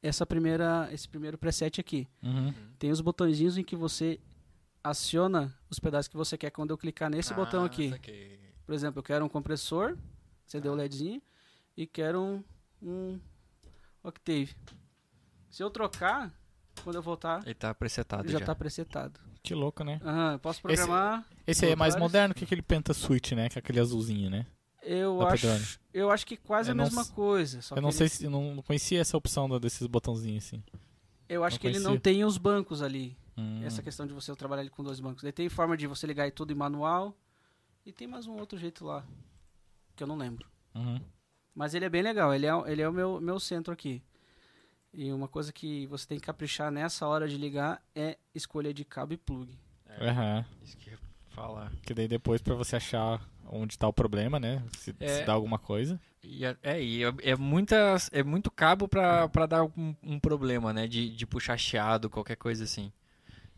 essa 0.04 0.26
primeira, 0.26 0.88
esse 0.94 1.08
primeiro 1.10 1.38
preset 1.38 1.82
aqui. 1.82 2.08
Uhum. 2.22 2.54
Tem 2.78 2.92
os 2.92 3.02
botõezinhos 3.02 3.58
em 3.58 3.64
que 3.64 3.76
você 3.76 4.20
aciona 4.90 5.56
os 5.70 5.80
pedais 5.80 6.08
que 6.08 6.16
você 6.18 6.38
quer 6.38 6.50
quando 6.52 6.72
eu 6.72 6.78
clicar 6.78 7.10
nesse 7.10 7.34
botão 7.34 7.64
Ah, 7.64 7.66
aqui. 7.68 7.90
saquei. 7.90 8.40
Por 8.66 8.74
exemplo, 8.76 9.00
eu 9.00 9.04
quero 9.04 9.24
um 9.26 9.30
compressor, 9.30 9.98
acendeu 10.46 10.74
o 10.74 10.76
LEDzinho, 10.76 11.22
e 11.76 11.86
quero 11.88 12.22
um, 12.22 12.44
um 12.82 13.20
octave. 14.04 14.56
Se 15.50 15.64
eu 15.64 15.70
trocar, 15.70 16.34
quando 16.84 16.96
eu 16.98 17.02
voltar, 17.02 17.42
Ele 17.46 17.54
tá 17.56 17.74
presetado 17.74 18.24
ele 18.24 18.32
já. 18.32 18.40
já 18.40 18.44
está 18.44 18.56
presetado. 18.56 19.20
Que 19.42 19.56
louco, 19.56 19.84
né? 19.84 20.00
Aham, 20.04 20.34
eu 20.34 20.40
posso 20.40 20.62
programar. 20.62 21.26
Esse 21.46 21.66
aí 21.66 21.72
é 21.72 21.76
mais 21.76 21.96
moderno 21.96 22.34
que 22.34 22.44
aquele 22.44 22.62
Penta 22.62 22.94
Switch, 22.94 23.32
né? 23.32 23.48
Que 23.48 23.58
é 23.58 23.60
aquele 23.60 23.80
azulzinho, 23.80 24.30
né? 24.30 24.46
Eu 24.84 25.20
Da 25.20 25.30
acho, 25.30 25.48
Pedrone. 25.48 25.66
eu 25.94 26.12
acho 26.12 26.26
que 26.28 26.36
quase 26.36 26.70
Eu 26.70 26.74
a 26.74 26.76
não 26.76 26.84
mesma 26.84 27.06
coisa. 27.06 27.62
Só 27.62 27.76
eu 27.76 27.82
não 27.82 27.90
que 27.90 27.96
sei 27.96 28.04
ele- 28.06 28.10
se 28.14 28.26
eu 28.26 28.30
não 28.32 28.62
conhecia 28.62 29.00
essa 29.00 29.16
opção 29.18 29.48
desses 29.60 29.86
botãozinhos 29.88 30.46
assim. 30.46 30.62
Eu 31.30 31.44
acho 31.44 31.56
não 31.56 31.60
que 31.62 31.68
ele 31.68 31.80
não 31.80 31.92
conhecia. 31.92 32.02
tem 32.02 32.26
os 32.26 32.38
bancos 32.38 32.82
ali. 32.82 33.16
Hum. 33.38 33.62
Essa 33.64 33.84
questão 33.84 34.08
de 34.08 34.14
você 34.14 34.36
trabalhar 34.36 34.62
ele 34.64 34.70
com 34.72 34.84
dois 34.84 35.00
bancos. 35.00 35.22
Daí 35.24 35.32
tem 35.32 35.48
forma 35.50 35.78
de 35.78 35.86
você 35.88 36.08
ligar 36.08 36.30
tudo 36.32 36.52
em 36.52 36.56
manual. 36.56 37.16
E 37.86 37.92
tem 37.94 38.08
mais 38.08 38.26
um 38.28 38.34
outro 38.38 38.58
jeito 38.58 38.84
lá. 38.86 39.06
Que 39.96 40.04
eu 40.04 40.08
não 40.08 40.18
lembro. 40.18 40.48
Uhum. 40.76 41.00
Mas 41.56 41.74
ele 41.74 41.86
é 41.86 41.90
bem 41.90 42.02
legal. 42.02 42.34
Ele 42.34 42.46
é, 42.46 42.52
ele 42.72 42.82
é 42.82 42.90
o 42.90 42.94
meu, 42.94 43.22
meu 43.22 43.40
centro 43.40 43.72
aqui. 43.74 44.02
E 44.94 45.12
uma 45.14 45.28
coisa 45.28 45.54
que 45.54 45.86
você 45.88 46.08
tem 46.08 46.18
que 46.20 46.26
caprichar 46.26 46.72
nessa 46.72 47.06
hora 47.08 47.28
de 47.28 47.38
ligar 47.38 47.82
é 47.96 48.18
escolha 48.34 48.74
de 48.74 48.84
cabo 48.84 49.14
e 49.14 49.18
plug. 49.18 49.58
É, 49.86 50.10
Aham. 50.10 50.46
Isso 50.64 50.76
que 50.78 50.90
eu 50.90 50.94
ia 50.94 51.00
falar. 51.30 51.72
Que 51.84 51.94
daí 51.94 52.08
depois 52.08 52.42
pra 52.42 52.56
você 52.56 52.76
achar 52.78 53.22
onde 53.46 53.78
tá 53.78 53.88
o 53.88 53.94
problema, 53.94 54.40
né? 54.40 54.64
Se, 54.78 54.96
É. 55.00 55.20
se 55.20 55.26
dá 55.26 55.34
alguma 55.34 55.60
coisa. 55.60 56.00
E 56.24 56.44
é, 56.46 56.58
é, 56.64 56.82
e 56.84 57.04
é, 57.04 57.14
é 57.22 57.36
muitas, 57.36 58.10
é 58.12 58.24
muito 58.24 58.50
cabo 58.52 58.88
pra, 58.88 59.30
pra 59.30 59.46
dar 59.46 59.64
um, 59.64 59.96
um 60.04 60.20
problema, 60.20 60.74
né? 60.74 60.88
De, 60.88 61.10
de 61.16 61.26
puxar 61.26 61.58
chiado, 61.58 62.10
qualquer 62.10 62.36
coisa 62.36 62.64
assim. 62.64 62.92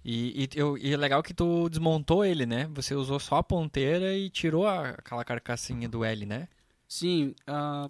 E, 0.04 0.43
e, 0.45 0.50
eu- 0.60 0.78
e 0.78 0.93
é 0.93 0.97
legal 0.97 1.22
que 1.22 1.34
tu 1.34 1.68
desmontou 1.70 2.24
ele, 2.24 2.45
né? 2.45 2.68
Você 2.74 2.95
usou 2.95 3.20
só 3.20 3.38
a 3.38 3.43
ponteira 3.43 4.14
e 4.16 4.30
tirou 4.30 4.66
a- 4.68 4.89
aquela 4.91 5.24
carcassinha 5.26 5.89
do 5.89 6.04
L, 6.06 6.26
né? 6.26 6.47
Sim, 6.88 7.36
ah, 7.45 7.89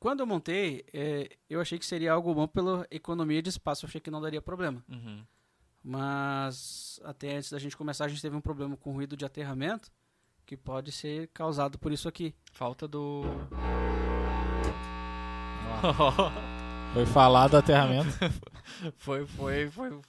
quando 0.00 0.20
eu 0.20 0.26
montei, 0.26 0.84
eh, 0.92 1.28
eu 1.48 1.60
achei 1.60 1.78
que 1.78 1.86
seria 1.86 2.12
algo 2.12 2.34
bom 2.34 2.46
pela 2.48 2.86
economia 2.90 3.40
de 3.42 3.50
espaço. 3.50 3.84
Eu 3.84 3.88
achei 3.88 4.00
que 4.00 4.10
não 4.10 4.20
daria 4.20 4.40
problema. 4.42 4.82
Uhum. 4.88 5.22
Mas 5.82 6.98
até 7.04 7.36
antes 7.36 7.50
da 7.50 7.58
gente 7.58 7.76
começar, 7.76 8.06
a 8.06 8.08
gente 8.08 8.22
teve 8.22 8.34
um 8.34 8.40
problema 8.40 8.76
com 8.76 8.92
ruído 8.92 9.16
de 9.16 9.24
aterramento 9.24 9.92
que 10.46 10.56
pode 10.56 10.90
ser 10.90 11.28
causado 11.32 11.78
por 11.78 11.92
isso 11.92 12.08
aqui. 12.08 12.34
Falta 12.52 12.88
do. 12.88 13.22
Foi 16.92 17.06
falar 17.06 17.48
do 17.48 17.56
aterramento. 17.56 18.08
foi, 18.96 19.26
foi, 19.26 19.70
foi 19.70 20.00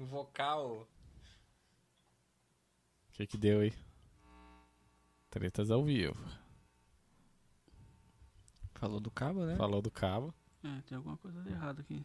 um 0.00 0.06
vocal. 0.06 0.88
O 3.08 3.12
que 3.12 3.26
que 3.26 3.36
deu 3.36 3.60
aí? 3.60 3.72
Tretas 5.28 5.70
ao 5.70 5.84
vivo. 5.84 6.16
Falou 8.74 8.98
do 8.98 9.10
cabo, 9.10 9.44
né? 9.44 9.56
Falou 9.56 9.82
do 9.82 9.90
cabo. 9.90 10.34
É, 10.64 10.80
tem 10.82 10.96
alguma 10.96 11.16
coisa 11.18 11.42
de 11.42 11.50
errado 11.50 11.80
aqui. 11.80 12.04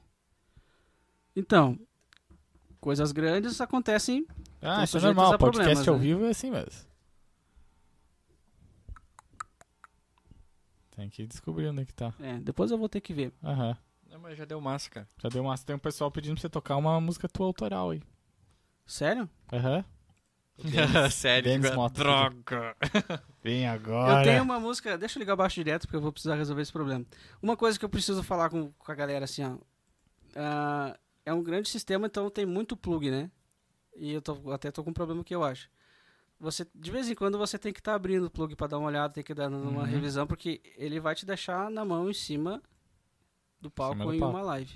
Então, 1.34 1.80
coisas 2.82 3.14
grandes 3.14 3.60
acontecem. 3.62 4.28
Ah, 4.62 4.84
isso 4.84 4.98
é 4.98 5.02
normal. 5.02 5.38
Podcast 5.38 5.90
ao 5.90 5.96
né? 5.96 6.02
vivo 6.02 6.26
é 6.26 6.30
assim 6.30 6.52
mesmo. 6.52 6.86
Tem 10.92 11.10
que 11.10 11.26
descobrir 11.26 11.68
onde 11.68 11.82
é 11.82 11.86
que 11.86 11.94
tá. 11.94 12.14
É, 12.20 12.40
depois 12.40 12.72
eu 12.72 12.78
vou 12.78 12.88
ter 12.88 13.02
que 13.02 13.14
ver. 13.14 13.34
Aham. 13.44 13.78
Não, 14.16 14.22
mas 14.22 14.38
já 14.38 14.46
deu 14.46 14.62
massa, 14.62 14.90
cara. 14.90 15.10
Já 15.22 15.28
deu 15.28 15.44
massa. 15.44 15.66
Tem 15.66 15.76
um 15.76 15.80
pessoal 15.80 16.10
pedindo 16.10 16.36
pra 16.36 16.42
você 16.42 16.48
tocar 16.48 16.78
uma 16.78 17.02
música 17.02 17.28
tua 17.28 17.48
autoral 17.48 17.90
aí. 17.90 18.02
Sério? 18.86 19.30
Aham. 19.52 19.84
Sério, 21.12 21.44
Denis 21.44 21.66
digo, 21.66 21.76
Mota. 21.76 21.96
droga. 22.02 22.78
Vem 23.44 23.68
agora. 23.68 24.22
Eu 24.22 24.24
tenho 24.24 24.42
uma 24.44 24.58
música. 24.58 24.98
Deixa 24.98 25.18
eu 25.18 25.20
ligar 25.20 25.36
baixo 25.36 25.56
direto 25.56 25.82
porque 25.82 25.98
eu 25.98 26.02
vou 26.02 26.14
precisar 26.14 26.36
resolver 26.36 26.62
esse 26.62 26.72
problema. 26.72 27.06
Uma 27.42 27.58
coisa 27.58 27.78
que 27.78 27.84
eu 27.84 27.90
preciso 27.90 28.24
falar 28.24 28.50
com, 28.50 28.72
com 28.72 28.90
a 28.90 28.96
galera 28.96 29.26
assim, 29.26 29.44
ó. 29.44 29.58
ah, 30.38 30.98
é 31.26 31.34
um 31.34 31.44
grande 31.44 31.68
sistema, 31.68 32.08
então 32.08 32.30
tem 32.30 32.46
muito 32.46 32.78
plug, 32.78 33.12
né? 33.12 33.30
E 33.98 34.14
eu 34.14 34.22
tô, 34.22 34.50
até 34.50 34.72
tô 34.72 34.82
com 34.82 34.92
um 34.92 34.94
problema 34.94 35.26
que 35.26 35.36
eu 35.36 35.44
acho. 35.44 35.70
Você, 36.40 36.66
de 36.74 36.90
vez 36.90 37.10
em 37.10 37.16
quando 37.16 37.38
você 37.38 37.60
tem 37.60 37.74
que 37.74 37.82
estar 37.82 37.96
abrindo 37.96 38.28
o 38.28 38.32
plug 38.32 38.56
para 38.56 38.68
dar 38.68 38.78
uma 38.78 38.88
olhada, 38.88 39.14
tem 39.14 39.24
que 39.26 39.34
dar 39.34 39.50
uma 39.50 39.82
Uhum. 39.82 39.84
revisão, 39.84 40.26
porque 40.26 40.62
ele 40.78 41.02
vai 41.02 41.16
te 41.16 41.26
deixar 41.26 41.70
na 41.70 41.84
mão 41.84 42.10
em 42.10 42.14
cima 42.14 42.64
do 43.66 43.72
palco 43.72 44.04
do 44.04 44.14
em 44.14 44.20
palco. 44.20 44.38
uma 44.38 44.46
live. 44.46 44.74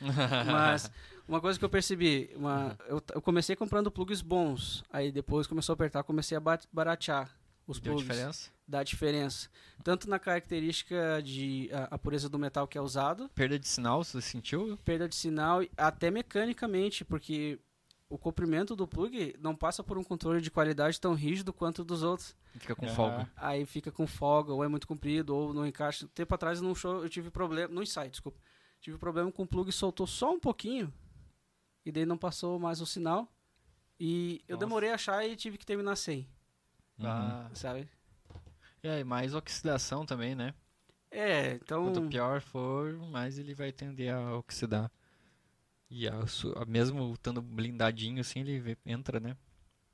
Mas 0.46 0.90
uma 1.28 1.40
coisa 1.40 1.58
que 1.58 1.64
eu 1.64 1.68
percebi, 1.68 2.30
uma, 2.36 2.76
eu, 2.88 3.02
eu 3.14 3.22
comecei 3.22 3.54
comprando 3.56 3.90
plugs 3.90 4.20
bons, 4.20 4.84
aí 4.92 5.10
depois 5.12 5.46
começou 5.46 5.72
a 5.72 5.74
apertar, 5.74 6.02
comecei 6.02 6.36
a 6.36 6.40
ba- 6.40 6.58
baratear 6.72 7.30
os 7.66 7.78
Deu 7.80 7.94
plugs. 7.94 8.08
diferença? 8.08 8.50
Dá 8.66 8.82
diferença. 8.82 9.48
Tanto 9.84 10.08
na 10.08 10.18
característica 10.18 11.20
de 11.22 11.68
a, 11.72 11.94
a 11.94 11.98
pureza 11.98 12.28
do 12.28 12.38
metal 12.38 12.66
que 12.66 12.76
é 12.78 12.80
usado, 12.80 13.28
Perda 13.34 13.58
de 13.58 13.68
sinal, 13.68 14.02
você 14.02 14.20
sentiu? 14.20 14.76
perda 14.84 15.08
de 15.08 15.14
sinal, 15.14 15.60
até 15.76 16.10
mecanicamente, 16.10 17.04
porque 17.04 17.58
o 18.12 18.18
comprimento 18.18 18.76
do 18.76 18.86
plug 18.86 19.34
não 19.40 19.56
passa 19.56 19.82
por 19.82 19.96
um 19.96 20.04
controle 20.04 20.42
de 20.42 20.50
qualidade 20.50 21.00
tão 21.00 21.14
rígido 21.14 21.50
quanto 21.50 21.82
dos 21.82 22.02
outros. 22.02 22.36
Fica 22.58 22.76
com 22.76 22.86
folga. 22.88 23.30
Aí 23.34 23.64
fica 23.64 23.90
com 23.90 24.06
folga, 24.06 24.52
ou 24.52 24.62
é 24.62 24.68
muito 24.68 24.86
comprido, 24.86 25.34
ou 25.34 25.54
não 25.54 25.66
encaixa. 25.66 26.06
Tempo 26.14 26.34
atrás 26.34 26.60
num 26.60 26.74
show 26.74 27.02
eu 27.02 27.08
tive 27.08 27.30
problema, 27.30 27.72
no 27.72 27.82
ensaio, 27.82 28.10
desculpa. 28.10 28.38
Tive 28.82 28.98
problema 28.98 29.32
com 29.32 29.44
o 29.44 29.46
plug, 29.46 29.72
soltou 29.72 30.06
só 30.06 30.30
um 30.34 30.38
pouquinho, 30.38 30.92
e 31.86 31.90
daí 31.90 32.04
não 32.04 32.18
passou 32.18 32.58
mais 32.58 32.82
o 32.82 32.86
sinal. 32.86 33.32
E 33.98 34.42
eu 34.46 34.56
Nossa. 34.56 34.66
demorei 34.66 34.90
a 34.90 34.94
achar 34.94 35.26
e 35.26 35.34
tive 35.34 35.56
que 35.56 35.64
terminar 35.64 35.96
sem, 35.96 36.28
Ah, 37.00 37.48
sabe? 37.54 37.88
e 38.82 38.88
aí, 38.88 39.04
mais 39.04 39.34
oxidação 39.34 40.04
também, 40.04 40.34
né? 40.34 40.52
É, 41.10 41.54
então. 41.54 41.84
Quanto 41.84 42.08
pior 42.08 42.40
for, 42.42 42.92
mais 43.10 43.38
ele 43.38 43.54
vai 43.54 43.72
tender 43.72 44.12
a 44.12 44.36
oxidar. 44.36 44.90
E 45.94 46.08
a, 46.08 46.14
a- 46.14 46.64
mesmo 46.64 47.12
estando 47.12 47.42
blindadinho 47.42 48.20
assim, 48.22 48.40
ele 48.40 48.58
vê- 48.58 48.78
entra, 48.86 49.20
né? 49.20 49.36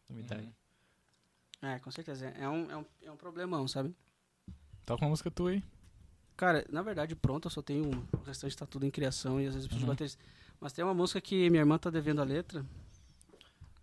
Umidade. 0.09 0.49
É, 1.61 1.79
com 1.81 1.91
certeza. 1.91 2.27
É 2.29 2.49
um, 2.49 2.71
é 2.71 2.77
um, 2.77 2.85
é 3.03 3.11
um 3.11 3.17
problemão, 3.17 3.67
sabe? 3.67 3.93
Toca 4.87 5.05
uma 5.05 5.11
música 5.11 5.29
tua 5.29 5.51
aí. 5.51 5.63
Cara, 6.37 6.65
na 6.71 6.83
verdade, 6.83 7.17
pronto, 7.17 7.47
eu 7.47 7.51
só 7.51 7.61
tenho 7.61 7.85
uma. 7.91 8.05
O 8.13 8.23
restante 8.25 8.57
tá 8.57 8.65
tudo 8.65 8.87
em 8.87 8.93
criação 8.93 9.41
e 9.41 9.47
às 9.49 9.55
vezes 9.55 9.65
eu 9.65 9.69
preciso 9.71 9.87
Uhum. 9.87 9.93
baterista. 9.93 10.23
Mas 10.61 10.73
tem 10.73 10.85
uma 10.85 10.95
música 10.95 11.21
que 11.21 11.51
minha 11.51 11.63
irmã 11.63 11.77
tá 11.79 11.91
devendo 11.91 12.21
a 12.21 12.25
letra. 12.25 12.65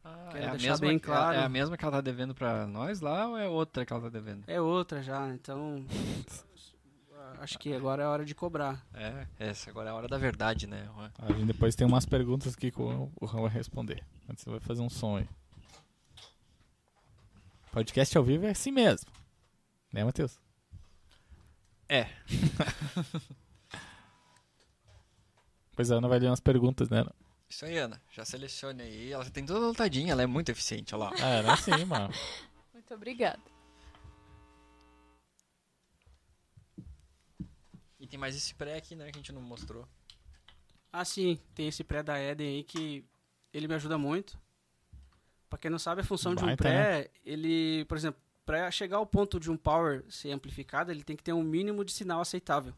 Ah, 0.04 0.30
Quero 0.32 0.44
é, 0.44 0.48
a 0.48 0.52
deixar 0.52 0.80
mesma, 0.80 1.00
claro. 1.00 1.38
é 1.38 1.44
a 1.44 1.50
mesma 1.50 1.76
que 1.78 1.84
ela 1.84 1.92
tá 1.98 2.02
devendo 2.02 2.34
pra 2.34 2.66
nós 2.66 3.02
lá 3.02 3.28
ou 3.28 3.38
é 3.38 3.48
outra 3.50 3.86
que 3.86 3.92
ela 3.92 4.04
tá 4.04 4.10
devendo? 4.10 4.44
É 4.48 4.62
outra 4.62 5.04
já, 5.04 5.28
então. 5.34 5.86
Acho 7.40 7.60
que 7.60 7.74
agora 7.74 8.04
é 8.04 8.06
a 8.06 8.10
hora 8.10 8.26
de 8.26 8.34
cobrar. 8.34 8.86
É, 8.94 9.28
essa 9.40 9.70
agora 9.70 9.90
é 9.90 9.92
a 9.92 9.96
hora 9.96 10.08
da 10.08 10.18
verdade, 10.18 10.68
né? 10.68 10.90
A 11.20 11.32
gente 11.32 11.46
depois 11.46 11.76
tem 11.76 11.86
umas 11.86 12.06
perguntas 12.06 12.56
que 12.56 12.72
o 12.76 13.12
o 13.20 13.26
Ram 13.26 13.42
vai 13.42 13.52
responder. 13.52 14.04
Antes 14.30 14.44
você 14.44 14.50
vai 14.50 14.60
fazer 14.60 14.82
um 14.82 14.90
som 14.90 15.18
aí. 15.18 15.28
Podcast 17.72 18.18
ao 18.18 18.24
vivo 18.24 18.46
é 18.46 18.52
assim 18.52 18.72
mesmo. 18.72 19.12
Né, 19.92 20.04
Matheus? 20.04 20.40
É. 21.90 22.08
Pois 25.76 25.92
a 25.92 25.96
Ana 25.96 26.08
vai 26.08 26.20
ler 26.20 26.28
umas 26.28 26.40
perguntas, 26.40 26.90
né? 26.90 27.04
Isso 27.50 27.66
aí, 27.66 27.78
Ana. 27.78 28.02
Já 28.12 28.24
selecione 28.24 28.82
aí. 28.82 29.12
Ela 29.12 29.26
tem 29.30 29.46
toda 29.46 29.60
lotadinha, 29.60 30.14
ela 30.14 30.24
é 30.24 30.26
muito 30.26 30.50
eficiente, 30.50 30.96
olha 30.96 31.06
lá. 31.06 31.14
Ah, 31.22 31.30
era 31.30 31.54
assim, 31.54 31.84
mano. 31.86 32.14
Muito 32.74 32.94
obrigada. 32.94 33.40
E 38.06 38.08
tem 38.08 38.20
mais 38.20 38.36
esse 38.36 38.54
pré 38.54 38.78
aqui, 38.78 38.96
né, 38.96 39.06
que 39.06 39.18
a 39.18 39.20
gente 39.20 39.32
não 39.32 39.42
mostrou. 39.42 39.84
Ah, 40.94 41.04
sim, 41.04 41.40
tem 41.56 41.68
esse 41.68 41.84
pré 41.84 42.04
da 42.04 42.22
Eden 42.22 42.58
aí 42.58 42.64
que 42.64 43.04
ele 43.52 43.68
me 43.68 43.74
ajuda 43.74 43.98
muito. 43.98 44.40
Pra 45.50 45.58
quem 45.58 45.72
não 45.72 45.80
sabe, 45.80 46.02
a 46.02 46.04
função 46.04 46.36
de 46.36 46.44
um 46.44 46.46
Baita, 46.46 46.64
pré, 46.64 47.10
ele, 47.26 47.84
por 47.86 47.98
exemplo, 47.98 48.22
pra 48.46 48.70
chegar 48.70 48.98
ao 48.98 49.08
ponto 49.08 49.40
de 49.40 49.50
um 49.50 49.58
power 49.58 50.06
ser 50.08 50.30
amplificado, 50.30 50.92
ele 50.92 51.04
tem 51.04 51.16
que 51.16 51.24
ter 51.24 51.34
um 51.34 51.42
mínimo 51.42 51.84
de 51.84 51.92
sinal 51.92 52.22
aceitável. 52.22 52.76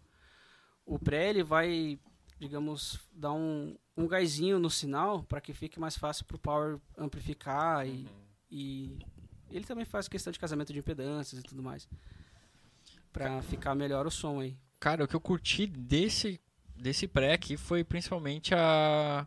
O 0.86 0.98
pré, 0.98 1.30
ele 1.30 1.44
vai, 1.44 2.00
digamos, 2.40 2.98
dar 3.12 3.34
um, 3.34 3.76
um 3.98 4.08
gásinho 4.08 4.60
no 4.60 4.70
sinal 4.70 5.24
para 5.24 5.42
que 5.42 5.54
fique 5.54 5.78
mais 5.78 5.98
fácil 5.98 6.24
pro 6.24 6.40
power 6.40 6.80
amplificar 6.98 7.86
e, 7.86 8.08
e 8.50 8.98
ele 9.52 9.66
também 9.66 9.84
faz 9.84 10.08
questão 10.08 10.32
de 10.32 10.40
casamento 10.40 10.72
de 10.72 10.80
impedâncias 10.80 11.42
e 11.42 11.44
tudo 11.44 11.62
mais. 11.62 11.86
Pra 13.12 13.42
ficar 13.42 13.76
melhor 13.76 14.08
o 14.08 14.12
som 14.12 14.40
aí. 14.40 14.58
Cara, 14.80 15.04
o 15.04 15.08
que 15.08 15.16
eu 15.16 15.22
curti 15.22 15.66
desse, 15.66 16.40
desse 16.76 17.08
pré 17.08 17.34
aqui 17.34 17.58
foi 17.58 17.84
principalmente 17.84 18.54
a. 18.54 19.26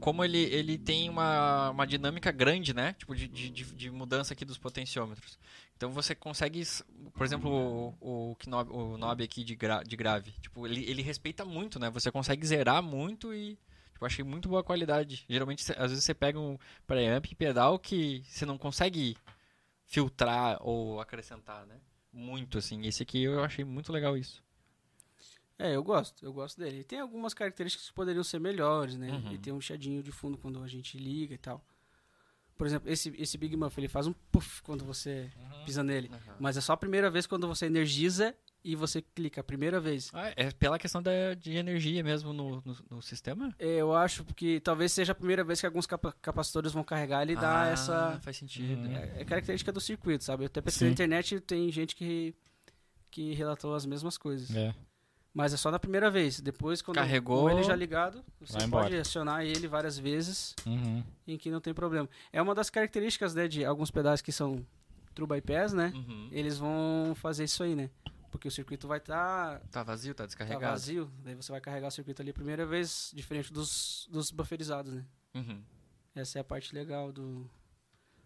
Como 0.00 0.22
ele, 0.22 0.38
ele 0.38 0.76
tem 0.76 1.08
uma, 1.08 1.70
uma 1.70 1.86
dinâmica 1.86 2.30
grande, 2.30 2.74
né? 2.74 2.92
Tipo, 2.94 3.14
de, 3.14 3.26
de, 3.28 3.50
de- 3.50 3.90
mudança 3.90 4.34
aqui 4.34 4.44
dos 4.44 4.58
potenciômetros. 4.58 5.38
Então 5.74 5.90
você 5.90 6.14
consegue, 6.14 6.62
por 7.14 7.24
exemplo, 7.24 7.50
o, 7.98 8.32
o, 8.32 8.36
o 8.70 8.98
knob 8.98 9.22
aqui 9.24 9.42
de, 9.42 9.54
gra, 9.56 9.82
de 9.82 9.96
grave. 9.96 10.32
Tipo, 10.42 10.66
ele, 10.66 10.84
ele 10.84 11.00
respeita 11.00 11.46
muito, 11.46 11.78
né? 11.78 11.88
Você 11.90 12.10
consegue 12.10 12.46
zerar 12.46 12.82
muito 12.82 13.32
e. 13.32 13.58
Tipo, 13.94 14.04
achei 14.04 14.22
muito 14.22 14.50
boa 14.50 14.62
qualidade. 14.62 15.24
Geralmente, 15.26 15.64
às 15.72 15.90
vezes 15.90 16.04
você 16.04 16.12
pega 16.12 16.38
um 16.38 16.58
preamp 16.86 17.24
e 17.32 17.34
pedal 17.34 17.78
que 17.78 18.22
você 18.26 18.44
não 18.44 18.58
consegue 18.58 19.16
filtrar 19.86 20.58
ou 20.60 21.00
acrescentar, 21.00 21.64
né? 21.66 21.76
Muito, 22.12 22.58
assim. 22.58 22.86
Esse 22.86 23.02
aqui 23.02 23.22
eu 23.22 23.42
achei 23.42 23.64
muito 23.64 23.90
legal 23.92 24.16
isso. 24.16 24.44
É, 25.58 25.74
eu 25.74 25.82
gosto, 25.82 26.24
eu 26.24 26.32
gosto 26.32 26.58
dele. 26.60 26.76
Ele 26.78 26.84
tem 26.84 27.00
algumas 27.00 27.32
características 27.32 27.88
que 27.88 27.94
poderiam 27.94 28.22
ser 28.22 28.38
melhores, 28.38 28.96
né? 28.96 29.10
Uhum. 29.10 29.28
Ele 29.30 29.38
tem 29.38 29.52
um 29.52 29.60
chiadinho 29.60 30.02
de 30.02 30.12
fundo 30.12 30.36
quando 30.36 30.62
a 30.62 30.68
gente 30.68 30.98
liga 30.98 31.34
e 31.34 31.38
tal. 31.38 31.64
Por 32.58 32.66
exemplo, 32.66 32.90
esse, 32.90 33.14
esse 33.18 33.36
Big 33.36 33.54
Muff, 33.56 33.78
ele 33.78 33.88
faz 33.88 34.06
um 34.06 34.14
puff 34.32 34.62
quando 34.62 34.84
você 34.84 35.30
pisa 35.66 35.82
nele. 35.82 36.08
Uhum. 36.10 36.34
Mas 36.40 36.56
é 36.56 36.60
só 36.60 36.72
a 36.72 36.76
primeira 36.76 37.10
vez 37.10 37.26
quando 37.26 37.46
você 37.46 37.66
energiza 37.66 38.34
e 38.64 38.74
você 38.74 39.02
clica. 39.02 39.42
A 39.42 39.44
primeira 39.44 39.78
vez. 39.78 40.10
Ah, 40.14 40.32
é 40.36 40.50
pela 40.50 40.78
questão 40.78 41.02
da, 41.02 41.34
de 41.34 41.52
energia 41.52 42.02
mesmo 42.02 42.32
no, 42.32 42.62
no, 42.64 42.76
no 42.90 43.02
sistema? 43.02 43.54
É, 43.58 43.76
Eu 43.76 43.94
acho 43.94 44.24
que 44.34 44.58
talvez 44.60 44.90
seja 44.92 45.12
a 45.12 45.14
primeira 45.14 45.44
vez 45.44 45.60
que 45.60 45.66
alguns 45.66 45.86
capa- 45.86 46.14
capacitores 46.20 46.72
vão 46.72 46.82
carregar 46.82 47.22
ele 47.22 47.34
dá 47.36 47.64
Ah, 47.64 47.68
essa. 47.68 48.18
Faz 48.22 48.36
sentido. 48.38 48.88
É, 48.88 49.20
é 49.20 49.24
característica 49.24 49.70
do 49.70 49.80
circuito, 49.80 50.24
sabe? 50.24 50.44
Eu 50.44 50.46
até 50.46 50.60
pesquisei 50.62 50.88
na 50.88 50.92
internet 50.94 51.38
tem 51.40 51.70
gente 51.70 51.94
que, 51.94 52.34
que 53.10 53.34
relatou 53.34 53.74
as 53.74 53.84
mesmas 53.84 54.16
coisas. 54.16 54.54
É. 54.56 54.74
Mas 55.36 55.52
é 55.52 55.56
só 55.58 55.70
na 55.70 55.78
primeira 55.78 56.10
vez. 56.10 56.40
Depois, 56.40 56.80
quando 56.80 56.94
Carregou, 56.96 57.50
ele 57.50 57.62
já 57.62 57.76
ligado, 57.76 58.24
você 58.40 58.54
pode 58.54 58.64
embora. 58.64 59.00
acionar 59.02 59.44
ele 59.44 59.68
várias 59.68 59.98
vezes 59.98 60.54
Uhum. 60.64 61.04
em 61.26 61.36
que 61.36 61.50
não 61.50 61.60
tem 61.60 61.74
problema. 61.74 62.08
É 62.32 62.40
uma 62.40 62.54
das 62.54 62.70
características 62.70 63.34
né, 63.34 63.46
de 63.46 63.62
alguns 63.62 63.90
pedais 63.90 64.22
que 64.22 64.32
são 64.32 64.64
true 65.14 65.28
bypass, 65.28 65.74
né? 65.74 65.92
Uhum. 65.94 66.30
Eles 66.32 66.56
vão 66.56 67.14
fazer 67.16 67.44
isso 67.44 67.62
aí, 67.62 67.74
né? 67.74 67.90
Porque 68.30 68.48
o 68.48 68.50
circuito 68.50 68.88
vai 68.88 68.96
estar 68.96 69.60
Tá 69.70 69.82
vazio, 69.82 70.14
tá 70.14 70.22
tá 70.22 70.26
descarregado. 70.26 70.72
vazio, 70.72 71.12
daí 71.22 71.34
você 71.34 71.52
vai 71.52 71.60
carregar 71.60 71.88
o 71.88 71.90
circuito 71.90 72.22
ali 72.22 72.30
a 72.30 72.34
primeira 72.34 72.64
vez, 72.64 73.12
diferente 73.14 73.52
dos, 73.52 74.08
dos 74.10 74.30
bufferizados, 74.30 74.90
né? 74.94 75.04
Uhum. 75.34 75.62
Essa 76.14 76.38
é 76.38 76.40
a 76.40 76.44
parte 76.44 76.74
legal 76.74 77.12
do, 77.12 77.46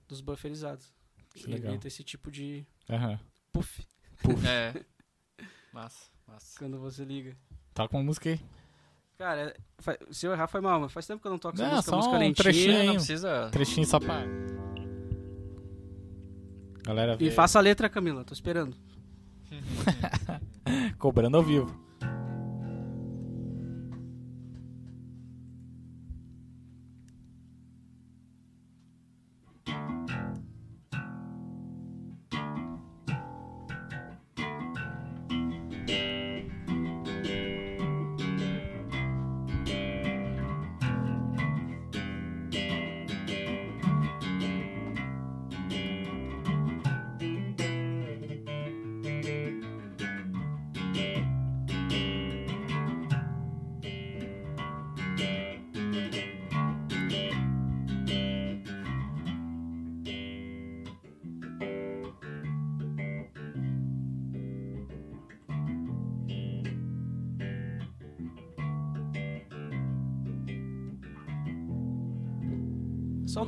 dos 0.07 0.21
bufferizados. 0.21 0.93
Que 1.35 1.49
legal. 1.49 1.73
Evita 1.73 1.89
esse 1.89 2.05
tipo 2.05 2.31
de 2.31 2.65
Aham. 2.89 3.19
puff 3.53 3.85
É. 4.49 4.85
Massa, 5.73 6.09
massa. 6.31 6.59
quando 6.59 6.79
você 6.79 7.05
liga. 7.05 7.37
Tá 7.75 7.87
com 7.89 7.99
a 7.99 8.03
música 8.03 8.31
aí. 8.31 8.41
Cara, 9.19 9.55
se 10.11 10.27
eu 10.27 10.33
errar 10.33 10.47
foi 10.47 10.61
mal, 10.63 10.81
mas 10.81 10.93
faz 10.93 11.07
tempo 11.07 11.21
que 11.21 11.27
eu 11.27 11.31
não 11.33 11.39
toco 11.39 11.55
essa 11.57 11.65
Não, 11.67 11.75
música, 11.77 11.91
só 11.91 11.97
música 11.97 12.15
um 12.15 12.19
lentinha. 12.19 12.43
trechinho. 12.45 12.85
Não 12.87 12.95
precisa. 12.95 13.49
Trechinho 13.51 13.87
só 13.87 14.01
pra. 14.01 14.23
Galera 16.85 17.15
E 17.21 17.25
vê. 17.29 17.31
faça 17.31 17.59
a 17.59 17.63
letra, 17.63 17.89
Camila, 17.89 18.25
tô 18.25 18.33
esperando. 18.33 18.75
Cobrando 20.99 21.37
ao 21.37 21.43
vivo. 21.43 21.71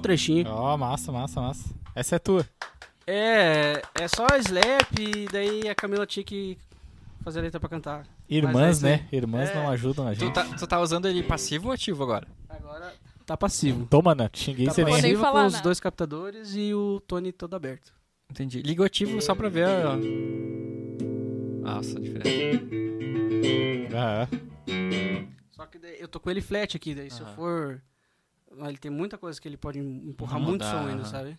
Trechinho. 0.03 0.47
Ó, 0.51 0.77
massa, 0.77 1.11
massa, 1.13 1.41
massa. 1.41 1.71
Essa 1.95 2.17
é 2.17 2.19
tua. 2.19 2.47
É, 3.07 3.83
é 3.95 4.09
só 4.09 4.27
slap 4.39 4.99
e 4.99 5.27
daí 5.33 5.69
a 5.69 5.75
Camila 5.75 6.07
tinha 6.07 6.25
que 6.25 6.57
fazer 7.25 7.41
a 7.41 7.43
letra 7.43 7.59
pra 7.61 7.69
cantar. 7.69 8.05
Irmãs, 8.29 8.55
Mas 8.55 8.85
é 8.85 8.91
né? 8.97 9.09
Irmãs 9.13 9.51
É. 9.51 9.55
não 9.55 9.69
ajudam 9.71 10.07
a 10.09 10.13
Tu 10.15 10.21
gente. 10.21 10.33
tá, 10.35 10.45
tu 10.45 10.67
tá 10.67 10.81
usando 10.81 11.07
ele 11.07 11.23
passivo 11.23 11.67
ou 11.69 11.73
ativo 11.75 12.03
agora? 12.03 12.27
Agora 12.49 12.93
tá 13.27 13.37
passivo. 13.37 13.87
Toma, 13.87 14.15
né? 14.15 14.29
Te 14.29 14.39
xinguei 14.45 14.67
Tá 14.67 14.73
você 14.73 14.85
nem. 14.85 14.93
nem 14.95 15.03
passivo 15.03 15.21
falar 15.21 15.43
com 15.43 15.47
os 15.49 15.61
dois 15.61 15.81
captadores 15.81 16.55
e 16.55 16.73
o 16.75 17.01
Tony 17.07 17.33
todo 17.33 17.55
aberto. 17.55 17.93
Entendi. 18.31 18.63
Liga 18.63 18.83
o 18.83 18.87
ativo 18.87 19.21
só 19.21 19.35
pra 19.35 19.49
ver 19.49 19.67
a. 19.67 19.97
Nossa, 21.61 22.01
diferente. 22.01 23.89
Ah, 23.95 24.27
Só 25.51 25.67
que 25.67 25.79
daí 25.79 25.97
eu 26.01 26.09
tô 26.09 26.19
com 26.19 26.31
ele 26.31 26.41
flat 26.41 26.77
aqui, 26.77 26.95
daí 26.95 27.11
se 27.11 27.21
eu 27.21 27.27
for... 27.35 27.83
Ele 28.59 28.79
tem 28.79 28.91
muita 28.91 29.17
coisa 29.19 29.41
que 29.41 29.49
ele 29.49 29.57
pode 29.57 29.79
empurrar 29.79 30.39
Mudar, 30.39 30.49
muito 30.51 30.65
som 30.65 30.87
ainda, 30.89 31.05
sabe? 31.05 31.37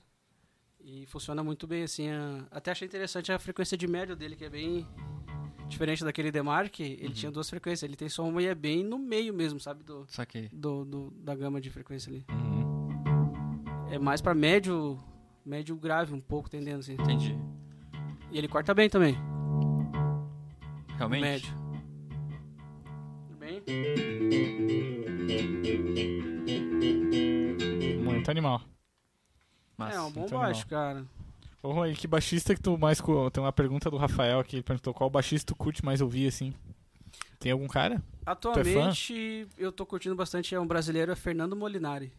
E 0.79 1.05
funciona 1.05 1.43
muito 1.43 1.65
bem, 1.67 1.83
assim. 1.83 2.09
a- 2.09 2.45
Até 2.51 2.71
achei 2.71 2.87
interessante 2.87 3.31
a 3.31 3.39
frequência 3.39 3.77
de 3.77 3.87
médio 3.87 4.15
dele, 4.15 4.35
que 4.35 4.43
é 4.45 4.49
bem 4.49 4.85
diferente 5.69 6.03
daquele 6.03 6.31
Demark. 6.31 6.79
Ele 6.79 7.07
Uhum. 7.07 7.11
tinha 7.13 7.31
duas 7.31 7.49
frequências. 7.49 7.83
Ele 7.83 7.95
tem 7.95 8.09
som 8.09 8.37
e 8.39 8.45
é 8.47 8.53
bem 8.55 8.83
no 8.83 8.97
meio 8.99 9.33
mesmo, 9.33 9.59
sabe? 9.59 9.83
Do, 9.83 10.05
Saquei. 10.09 10.49
do, 10.51 10.83
do- 10.83 11.11
da 11.11 11.33
gama 11.35 11.61
de 11.61 11.69
frequência 11.69 12.09
ali. 12.11 12.25
uhum. 12.29 12.73
É 13.91 13.97
mais 13.99 14.19
pra 14.21 14.33
médio, 14.33 14.99
médio 15.45 15.75
grave 15.75 16.13
um 16.13 16.19
pouco, 16.19 16.49
tendendo 16.49 16.79
assim. 16.79 16.93
Entendi. 16.93 17.37
E 18.31 18.37
ele 18.37 18.47
corta 18.47 18.73
bem 18.73 18.89
também. 18.89 19.15
Realmente? 20.97 21.21
Médio. 21.21 21.53
Tudo 23.27 23.37
bem? 23.39 23.61
Muito 28.03 28.29
animal. 28.29 28.61
Massa. 29.77 29.97
é 29.97 30.01
um 30.01 30.11
bom 30.11 30.19
muito 30.21 30.33
baixo, 30.33 30.67
cara. 30.67 31.05
Ô, 31.61 31.71
Rui, 31.71 31.93
que 31.93 32.07
baixista 32.07 32.53
que 32.53 32.61
tu 32.61 32.77
mais. 32.77 33.01
Tem 33.31 33.43
uma 33.43 33.51
pergunta 33.53 33.89
do 33.89 33.97
Rafael 33.97 34.39
aqui. 34.39 34.57
Ele 34.57 34.63
perguntou 34.63 34.93
qual 34.93 35.09
baixista 35.09 35.53
tu 35.53 35.55
curte 35.57 35.83
mais 35.83 36.01
ouvir, 36.01 36.27
assim. 36.27 36.53
Tem 37.39 37.51
algum 37.51 37.67
cara? 37.67 38.01
Atualmente, 38.25 39.47
eu 39.57 39.71
tô 39.71 39.85
curtindo 39.85 40.15
bastante, 40.15 40.55
é 40.55 40.59
um 40.59 40.67
brasileiro, 40.67 41.11
é 41.11 41.15
Fernando 41.15 41.55
Molinari. 41.55 42.13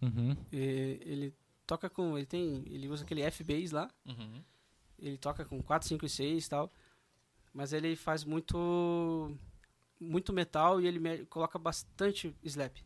Uhum. 0.00 0.34
E 0.52 0.98
ele 1.04 1.34
toca 1.66 1.90
com, 1.90 2.16
ele 2.16 2.26
tem, 2.26 2.62
ele 2.66 2.88
usa 2.88 3.04
aquele 3.04 3.20
F-Bass 3.22 3.70
lá, 3.72 3.90
Uhum. 4.06 4.40
ele 4.98 5.18
toca 5.18 5.44
com 5.44 5.62
4, 5.62 5.86
5 5.86 6.06
e 6.06 6.08
6 6.08 6.46
e 6.46 6.50
tal, 6.50 6.70
mas 7.52 7.72
ele 7.74 7.94
faz 7.94 8.24
muito, 8.24 9.36
muito 10.00 10.32
metal 10.32 10.80
e 10.80 10.86
ele 10.86 10.98
me- 10.98 11.24
coloca 11.26 11.58
bastante 11.58 12.34
slap. 12.42 12.76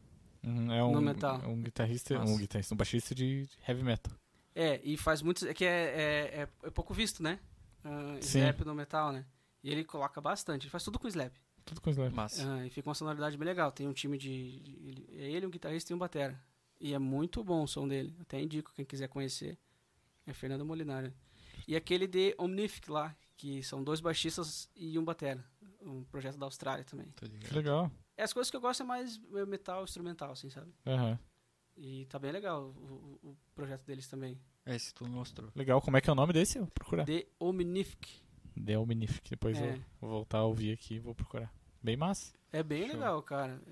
Uhum, 0.45 0.73
É 0.73 0.83
um, 0.85 0.93
No 0.93 1.01
metal. 1.03 1.41
um 1.47 1.63
guitarrista, 1.63 2.19
Massa. 2.19 2.33
um 2.33 2.39
guitarrista, 2.39 2.75
um 2.75 2.77
baixista 2.77 3.15
de 3.15 3.49
heavy 3.67 3.83
metal. 3.83 4.13
É, 4.55 4.81
e 4.85 4.97
faz 4.97 5.23
muito, 5.23 5.47
é 5.47 5.55
que 5.55 5.65
é, 5.65 5.69
é, 5.69 6.41
é- 6.43 6.49
é 6.65 6.71
pouco 6.71 6.93
visto, 6.95 7.23
né? 7.23 7.39
Sim. 8.21 8.41
slap 8.41 8.61
no 8.65 8.75
metal, 8.75 9.13
né? 9.13 9.25
E 9.63 9.71
ele 9.71 9.85
coloca 9.85 10.21
bastante, 10.21 10.65
ele 10.65 10.71
faz 10.71 10.85
tudo 10.85 10.99
com 10.99 11.09
slap. 11.09 11.33
Tudo 11.65 11.81
com 11.81 11.91
slap. 11.91 12.13
Massa. 12.15 12.45
Ah, 12.55 12.67
e 12.67 12.71
fica 12.71 12.89
uma 12.89 12.95
sonoridade 12.95 13.37
bem 13.37 13.47
legal. 13.47 13.71
Tem 13.73 13.87
um 13.87 13.93
time 13.93 14.17
de. 14.17 14.61
de- 14.61 14.77
ele- 14.89 15.09
é 15.13 15.31
ele, 15.31 15.47
um 15.47 15.51
guitarrista 15.51 15.93
e 15.93 15.95
um 15.95 15.99
batera. 15.99 16.41
E 16.81 16.95
é 16.95 16.99
muito 16.99 17.43
bom 17.43 17.65
o 17.65 17.69
som 17.69 17.87
dele. 17.89 18.17
Até 18.21 18.41
indico 18.41 18.73
quem 18.75 18.85
quiser 18.85 19.09
conhecer. 19.09 19.59
É 20.27 20.33
Fernando 20.33 20.65
Molinari. 20.65 21.13
E 21.67 21.75
aquele 21.77 22.07
de 22.07 22.35
Omnific 22.39 22.91
lá, 22.91 23.15
que 23.37 23.63
são 23.63 23.83
dois 23.83 24.01
baixistas 24.01 24.69
e 24.77 24.99
um 24.99 25.05
batera. 25.05 25.45
Um 25.81 26.03
projeto 26.05 26.37
da 26.37 26.47
Austrália 26.47 26.85
também. 26.85 27.07
Que 27.41 27.55
legal. 27.55 27.91
É, 28.17 28.23
As 28.25 28.33
coisas 28.33 28.51
que 28.51 28.57
eu 28.57 28.61
gosto 28.61 28.83
é 28.83 28.87
mais 28.87 29.21
eh, 29.35 29.47
metal 29.47 29.85
instrumental, 29.85 30.33
assim, 30.33 30.51
sabe? 30.51 30.73
Aham. 30.87 31.19
E 31.77 32.05
tá 32.07 32.19
bem 32.19 32.33
legal 32.33 32.75
o, 32.77 33.19
o- 33.23 33.37
projeto 33.55 33.85
deles 33.85 34.09
também. 34.09 34.37
Esse 34.67 34.93
tu 34.93 35.05
me 35.05 35.11
mostrou. 35.11 35.51
Legal. 35.55 35.81
Como 35.81 35.97
é 35.97 36.01
que 36.01 36.11
é 36.11 36.13
o 36.13 36.17
nome 36.17 36.33
desse? 36.33 36.59
Eu 36.59 36.65
vou 36.65 36.73
procurar. 36.73 37.05
The 37.07 37.27
Omnific. 37.39 38.21
The 38.67 38.77
Omnific. 38.77 39.31
Depois 39.31 39.57
É. 39.57 39.75
eu 39.77 39.81
vou 40.01 40.11
voltar 40.11 40.39
a 40.39 40.45
ouvir 40.45 40.73
aqui 40.73 40.95
e 40.95 40.99
vou 40.99 41.15
procurar. 41.15 41.53
Bem 41.81 41.97
massa. 41.97 42.33
É 42.53 42.63
bem 42.63 42.87
Show. 42.87 42.95
legal, 42.95 43.23
cara. 43.23 43.63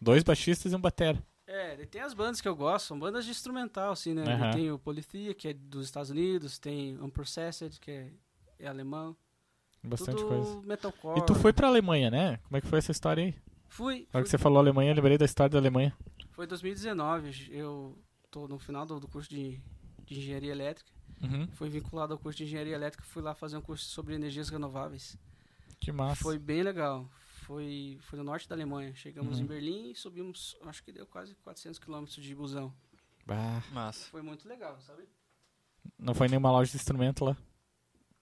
Dois 0.00 0.22
baixistas 0.22 0.72
e 0.72 0.76
um 0.76 0.80
batera. 0.80 1.22
É, 1.46 1.76
tem 1.86 2.00
as 2.00 2.14
bandas 2.14 2.40
que 2.40 2.48
eu 2.48 2.56
gosto, 2.56 2.86
são 2.86 2.98
bandas 2.98 3.24
de 3.24 3.32
instrumental, 3.32 3.92
assim, 3.92 4.14
né? 4.14 4.24
Daí 4.24 4.52
Tem 4.54 4.70
o 4.70 4.78
Polythea, 4.78 5.34
que 5.34 5.48
é 5.48 5.52
dos 5.52 5.84
Estados 5.84 6.08
Unidos, 6.08 6.58
tem 6.58 6.96
Unprocessed, 7.02 7.78
que 7.80 7.90
é, 7.90 8.10
é 8.60 8.66
alemão. 8.68 9.16
Bastante 9.82 10.18
Tudo 10.22 10.28
coisa. 10.28 10.66
metalcore. 10.66 11.18
E 11.20 11.26
tu 11.26 11.34
foi 11.34 11.52
pra 11.52 11.68
Alemanha, 11.68 12.10
né? 12.10 12.36
Como 12.44 12.56
é 12.56 12.60
que 12.60 12.66
foi 12.66 12.78
essa 12.78 12.92
história 12.92 13.24
aí? 13.24 13.34
Fui. 13.68 14.06
Na 14.12 14.18
hora 14.18 14.24
que 14.24 14.30
você 14.30 14.36
falou 14.38 14.58
Alemanha, 14.58 14.90
eu 14.90 14.94
lembrei 14.96 15.16
da 15.16 15.24
história 15.24 15.50
da 15.50 15.58
Alemanha. 15.58 15.96
Foi 16.32 16.46
2019, 16.46 17.48
eu 17.50 17.98
tô 18.30 18.46
no 18.48 18.58
final 18.58 18.84
do, 18.84 18.98
do 19.00 19.08
curso 19.08 19.28
de, 19.30 19.60
de 20.04 20.18
engenharia 20.18 20.52
elétrica. 20.52 20.90
Uhum. 21.22 21.46
Fui 21.52 21.68
vinculado 21.68 22.12
ao 22.12 22.18
curso 22.18 22.38
de 22.38 22.44
engenharia 22.44 22.74
elétrica, 22.74 23.04
fui 23.06 23.22
lá 23.22 23.34
fazer 23.34 23.56
um 23.56 23.60
curso 23.60 23.84
sobre 23.86 24.14
energias 24.14 24.48
renováveis. 24.48 25.16
Que 25.78 25.92
massa. 25.92 26.22
Foi 26.22 26.38
bem 26.38 26.62
legal. 26.62 27.08
Foi, 27.46 27.98
foi 28.02 28.18
no 28.18 28.24
norte 28.24 28.48
da 28.48 28.54
Alemanha. 28.54 28.94
Chegamos 28.94 29.38
Uhum. 29.38 29.44
em 29.44 29.46
Berlim 29.46 29.90
e 29.90 29.94
subimos, 29.94 30.56
acho 30.66 30.82
que 30.84 30.92
deu 30.92 31.06
quase 31.06 31.34
400 31.36 31.78
quilômetros 31.78 32.16
de 32.22 32.34
busão. 32.34 32.72
Bah, 33.26 33.62
Massa. 33.72 34.06
Foi 34.10 34.22
muito 34.22 34.48
legal, 34.48 34.78
sabe? 34.80 35.04
não 35.98 36.14
foi 36.14 36.28
nenhuma 36.28 36.50
loja 36.50 36.70
de 36.70 36.76
instrumento 36.76 37.24
lá. 37.24 37.36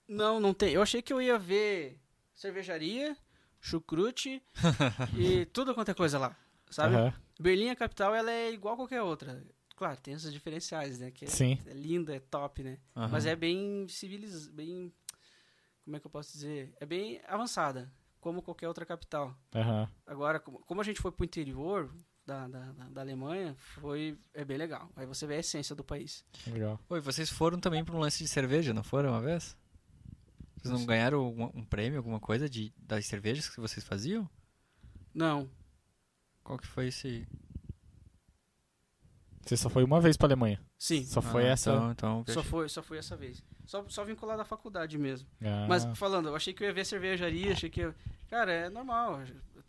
Não, 0.08 0.40
não 0.40 0.54
tem. 0.54 0.72
Eu 0.72 0.82
achei 0.82 1.02
que 1.02 1.12
eu 1.12 1.20
ia 1.20 1.38
ver 1.38 2.00
cervejaria, 2.34 3.16
chucrute 3.60 4.42
e 5.16 5.44
tudo 5.46 5.74
quanto 5.74 5.90
é 5.90 5.94
coisa 5.94 6.18
lá, 6.18 6.36
sabe? 6.70 6.94
Aham. 6.94 7.14
Berlim, 7.38 7.68
a 7.68 7.76
capital, 7.76 8.14
ela 8.14 8.32
é 8.32 8.50
igual 8.50 8.74
a 8.74 8.76
qualquer 8.78 9.02
outra. 9.02 9.44
Claro, 9.76 10.00
tem 10.00 10.14
essas 10.14 10.32
diferenciais, 10.32 10.98
né? 10.98 11.10
Que 11.12 11.26
é, 11.26 11.28
Sim. 11.28 11.58
é 11.66 11.72
linda, 11.72 12.14
é 12.14 12.18
top, 12.18 12.64
né? 12.64 12.78
Aham. 12.96 13.08
Mas 13.12 13.26
é 13.26 13.36
bem 13.36 13.86
civilizada, 13.88 14.52
bem... 14.52 14.92
Como 15.84 15.96
é 15.96 16.00
que 16.00 16.06
eu 16.06 16.10
posso 16.10 16.32
dizer? 16.32 16.74
É 16.80 16.84
bem 16.84 17.20
avançada, 17.26 17.90
como 18.20 18.42
qualquer 18.42 18.66
outra 18.66 18.84
capital. 18.84 19.36
Aham. 19.54 19.88
Agora, 20.06 20.40
como, 20.40 20.80
a 20.80 20.84
gente 20.84 21.00
foi 21.00 21.12
pro 21.12 21.24
interior 21.24 21.94
da, 22.26 22.48
da, 22.48 22.72
da, 22.90 23.00
Alemanha, 23.00 23.54
foi, 23.56 24.18
é 24.34 24.44
bem 24.44 24.58
legal. 24.58 24.90
Aí 24.96 25.06
você 25.06 25.26
vê 25.26 25.36
a 25.36 25.38
essência 25.38 25.76
do 25.76 25.84
país. 25.84 26.24
Legal. 26.46 26.78
Oi, 26.88 27.00
vocês 27.00 27.30
foram 27.30 27.58
também 27.58 27.84
pra 27.84 27.94
um 27.94 28.00
lance 28.00 28.22
de 28.22 28.28
cerveja, 28.28 28.74
não 28.74 28.82
foram 28.82 29.10
uma 29.10 29.20
vez? 29.20 29.56
Vocês 30.62 30.72
não 30.78 30.84
ganharam 30.86 31.28
um, 31.32 31.44
um 31.60 31.64
prêmio, 31.64 31.98
alguma 31.98 32.18
coisa 32.20 32.48
de, 32.48 32.72
das 32.76 33.06
cervejas 33.06 33.48
que 33.48 33.60
vocês 33.60 33.84
faziam? 33.86 34.28
Não, 35.14 35.48
Qual 36.44 36.58
que 36.58 36.66
foi 36.66 36.88
esse? 36.88 37.26
Você 39.42 39.56
só 39.56 39.70
foi 39.70 39.82
uma 39.82 40.00
vez 40.00 40.16
pra 40.16 40.26
Alemanha. 40.26 40.60
sim, 40.78 41.04
Só 41.04 41.22
foi 41.22 41.44
Ah, 41.48 41.52
essa. 41.52 41.70
Então, 41.72 41.90
então 42.22 42.34
só 42.34 42.42
foi, 42.42 42.68
só 42.68 42.82
foi 42.82 42.98
essa 42.98 43.16
vez. 43.16 43.42
Só, 43.64 43.84
só 43.88 44.04
vinculado 44.04 44.42
à 44.42 44.44
faculdade 44.44 44.98
mesmo. 44.98 45.26
Ah, 45.42 45.66
Mas 45.68 45.84
falando, 45.94 46.28
eu 46.28 46.36
achei 46.36 46.52
que 46.52 46.62
eu 46.62 46.68
ia 46.68 46.72
ver 46.74 46.84
cervejaria, 46.84 47.52
achei 47.52 47.70
que... 47.70 47.80
eu- 47.80 47.94
Cara, 48.28 48.52
é 48.52 48.68
normal. 48.68 49.22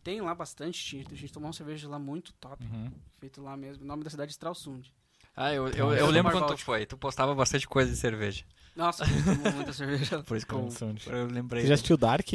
Tem 0.03 0.19
lá 0.21 0.35
bastante, 0.35 0.83
tinha- 0.83 1.05
a 1.09 1.15
gente 1.15 1.31
tomou 1.31 1.47
uma 1.47 1.53
cerveja 1.53 1.87
lá 1.87 1.97
muito 1.97 2.33
top, 2.33 2.61
uhum. 2.65 2.91
feito 3.19 3.41
lá 3.41 3.55
mesmo. 3.55 3.83
O 3.83 3.87
nome 3.87 4.03
da 4.03 4.09
cidade 4.09 4.29
é 4.29 4.31
Stralsund. 4.31 4.93
Ah, 5.35 5.53
eu, 5.53 5.67
eu, 5.69 5.87
Nossa. 5.87 5.99
eu 5.99 6.07
lembro 6.07 6.23
Mar 6.25 6.31
quando 6.33 6.43
tu 6.45 6.49
Báltico. 6.49 6.65
foi. 6.65 6.85
Tu 6.85 6.97
postava 6.97 7.33
bastante 7.33 7.65
coisa 7.67 7.89
de 7.89 7.95
cerveja. 7.97 8.43
Nossa, 8.75 9.03
tomou 9.05 9.51
muita 9.53 9.73
cerveja. 9.73 10.23
Por 10.23 10.37
isso 10.37 10.45
que 10.47 10.53
eu, 10.53 10.69
eu 11.13 11.25
lembrei. 11.27 11.61
Você 11.63 11.67
já 11.67 11.73
assistiu 11.73 11.97
Dark? 11.97 12.27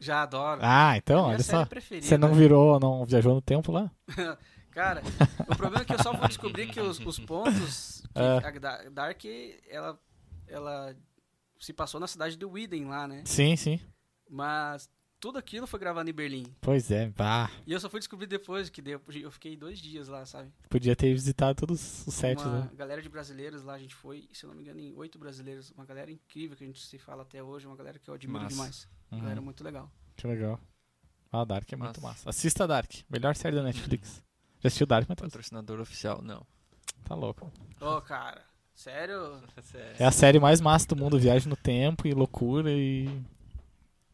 Já 0.00 0.22
adoro. 0.22 0.60
Ah, 0.64 0.96
então, 0.96 1.26
olha 1.26 1.42
só. 1.42 1.64
preferida. 1.64 2.06
Você 2.06 2.18
não 2.18 2.34
virou, 2.34 2.80
não 2.80 3.04
viajou 3.04 3.34
no 3.34 3.40
tempo 3.42 3.70
lá? 3.70 3.90
Cara, 4.72 5.02
o 5.48 5.54
problema 5.54 5.82
é 5.82 5.84
que 5.84 5.92
eu 5.92 6.02
só 6.02 6.12
vou 6.14 6.26
descobrir 6.26 6.66
que 6.68 6.80
os, 6.80 6.98
os 6.98 7.18
pontos. 7.18 8.02
Que 8.14 8.18
É. 8.20 8.48
a 8.48 8.58
Da- 8.58 8.82
Dark, 8.90 9.22
ela, 9.68 9.98
ela 10.48 10.96
se 11.60 11.72
passou 11.72 12.00
na 12.00 12.06
cidade 12.06 12.36
de 12.36 12.44
Widen 12.44 12.86
lá, 12.86 13.06
né? 13.06 13.22
Sim, 13.26 13.54
sim. 13.54 13.78
Mas 14.28 14.88
tudo 15.22 15.38
aquilo 15.38 15.68
foi 15.68 15.78
gravado 15.78 16.10
em 16.10 16.12
Berlim. 16.12 16.52
Pois 16.60 16.90
é, 16.90 17.08
bah. 17.10 17.48
E 17.64 17.72
eu 17.72 17.78
só 17.78 17.88
fui 17.88 18.00
descobrir 18.00 18.26
depois 18.26 18.68
que 18.68 18.82
deu, 18.82 19.00
eu 19.14 19.30
fiquei 19.30 19.56
dois 19.56 19.78
dias 19.78 20.08
lá, 20.08 20.26
sabe? 20.26 20.50
Podia 20.68 20.96
ter 20.96 21.12
visitado 21.12 21.54
todos 21.54 22.04
os 22.04 22.12
sets, 22.12 22.44
uma 22.44 22.62
né? 22.62 22.70
galera 22.74 23.00
de 23.00 23.08
brasileiros 23.08 23.62
lá, 23.62 23.74
a 23.74 23.78
gente 23.78 23.94
foi, 23.94 24.28
se 24.32 24.42
eu 24.42 24.48
não 24.48 24.56
me 24.56 24.62
engano, 24.62 24.80
em 24.80 24.92
oito 24.94 25.20
brasileiros. 25.20 25.70
Uma 25.70 25.86
galera 25.86 26.10
incrível 26.10 26.56
que 26.56 26.64
a 26.64 26.66
gente 26.66 26.84
se 26.84 26.98
fala 26.98 27.22
até 27.22 27.40
hoje, 27.40 27.68
uma 27.68 27.76
galera 27.76 28.00
que 28.00 28.10
eu 28.10 28.14
admiro 28.14 28.42
Massa. 28.42 28.54
demais. 28.56 28.88
Uhum. 29.12 29.20
Galera 29.20 29.40
muito 29.40 29.62
legal. 29.62 29.88
Que 30.16 30.26
legal. 30.26 30.58
Ah, 31.30 31.44
Dark 31.44 31.72
é 31.72 31.76
muito 31.76 32.02
Massa. 32.02 32.24
massa. 32.24 32.30
Assista 32.30 32.66
Dark. 32.66 32.90
Melhor 33.08 33.36
série 33.36 33.54
da 33.54 33.62
Netflix. 33.62 34.20
Já 34.58 34.66
assistiu 34.66 34.88
Dark, 34.88 35.08
Matheus? 35.08 35.30
Patrocinador 35.30 35.78
oficial, 35.78 36.20
não. 36.20 36.44
Tá 37.04 37.14
louco. 37.14 37.48
Ô, 37.80 38.00
cara, 38.00 38.44
sério? 38.74 39.40
É 40.00 40.04
a 40.04 40.10
série 40.10 40.40
mais 40.40 40.60
massa 40.60 40.88
do 40.88 40.96
mundo. 40.96 41.16
Viagem 41.16 41.48
no 41.48 41.56
tempo 41.56 42.08
e 42.08 42.12
loucura 42.12 42.72
e... 42.72 43.08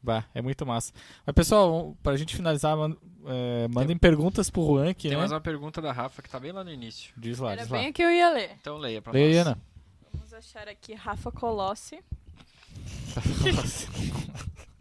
Bah, 0.02 0.24
é 0.34 0.40
muito 0.40 0.64
massa. 0.64 0.92
Mas, 1.26 1.34
pessoal, 1.34 1.96
pra 2.02 2.16
gente 2.16 2.34
finalizar, 2.36 2.76
man- 2.76 2.96
é, 3.26 3.66
mandem 3.68 3.96
perguntas 3.98 4.48
pro 4.48 4.64
Juan 4.64 4.90
aqui, 4.90 5.08
Tem 5.08 5.10
né? 5.12 5.16
mais 5.18 5.32
uma 5.32 5.40
pergunta 5.40 5.82
da 5.82 5.92
Rafa 5.92 6.22
que 6.22 6.30
tá 6.30 6.38
bem 6.38 6.52
lá 6.52 6.62
no 6.62 6.70
início. 6.70 7.12
Diz 7.16 7.38
lá, 7.38 7.52
Era 7.52 7.62
diz 7.62 7.70
lá. 7.70 7.78
bem 7.78 7.92
que 7.92 8.02
eu 8.02 8.10
ia 8.10 8.30
ler. 8.30 8.52
Então 8.60 8.76
leia 8.78 9.02
pra 9.02 9.12
Leia 9.12 9.26
aí, 9.28 9.34
nós. 9.36 9.46
Ana. 9.48 9.58
Vamos 10.14 10.32
achar 10.32 10.68
aqui 10.68 10.94
Rafa 10.94 11.30
Colossi. 11.32 11.98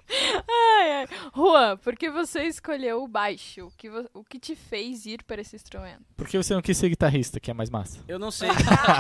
Ai, 0.10 0.92
ai. 1.02 1.08
Juan, 1.36 1.76
por 1.78 1.96
que 1.98 2.10
você 2.10 2.44
escolheu 2.44 3.04
o 3.04 3.08
baixo? 3.10 3.66
O 3.68 3.72
que, 3.72 3.90
o 4.14 4.24
que 4.24 4.40
te 4.40 4.56
fez 4.56 5.06
ir 5.06 5.22
para 5.24 5.42
esse 5.42 5.56
instrumento? 5.56 6.02
Por 6.16 6.26
que 6.28 6.38
você 6.38 6.54
não 6.54 6.62
quis 6.62 6.78
ser 6.78 6.88
guitarrista, 6.90 7.42
que 7.42 7.52
é 7.52 7.54
mais 7.54 7.70
massa? 7.70 8.00
Eu 8.08 8.18
não 8.18 8.32
sei. 8.32 8.48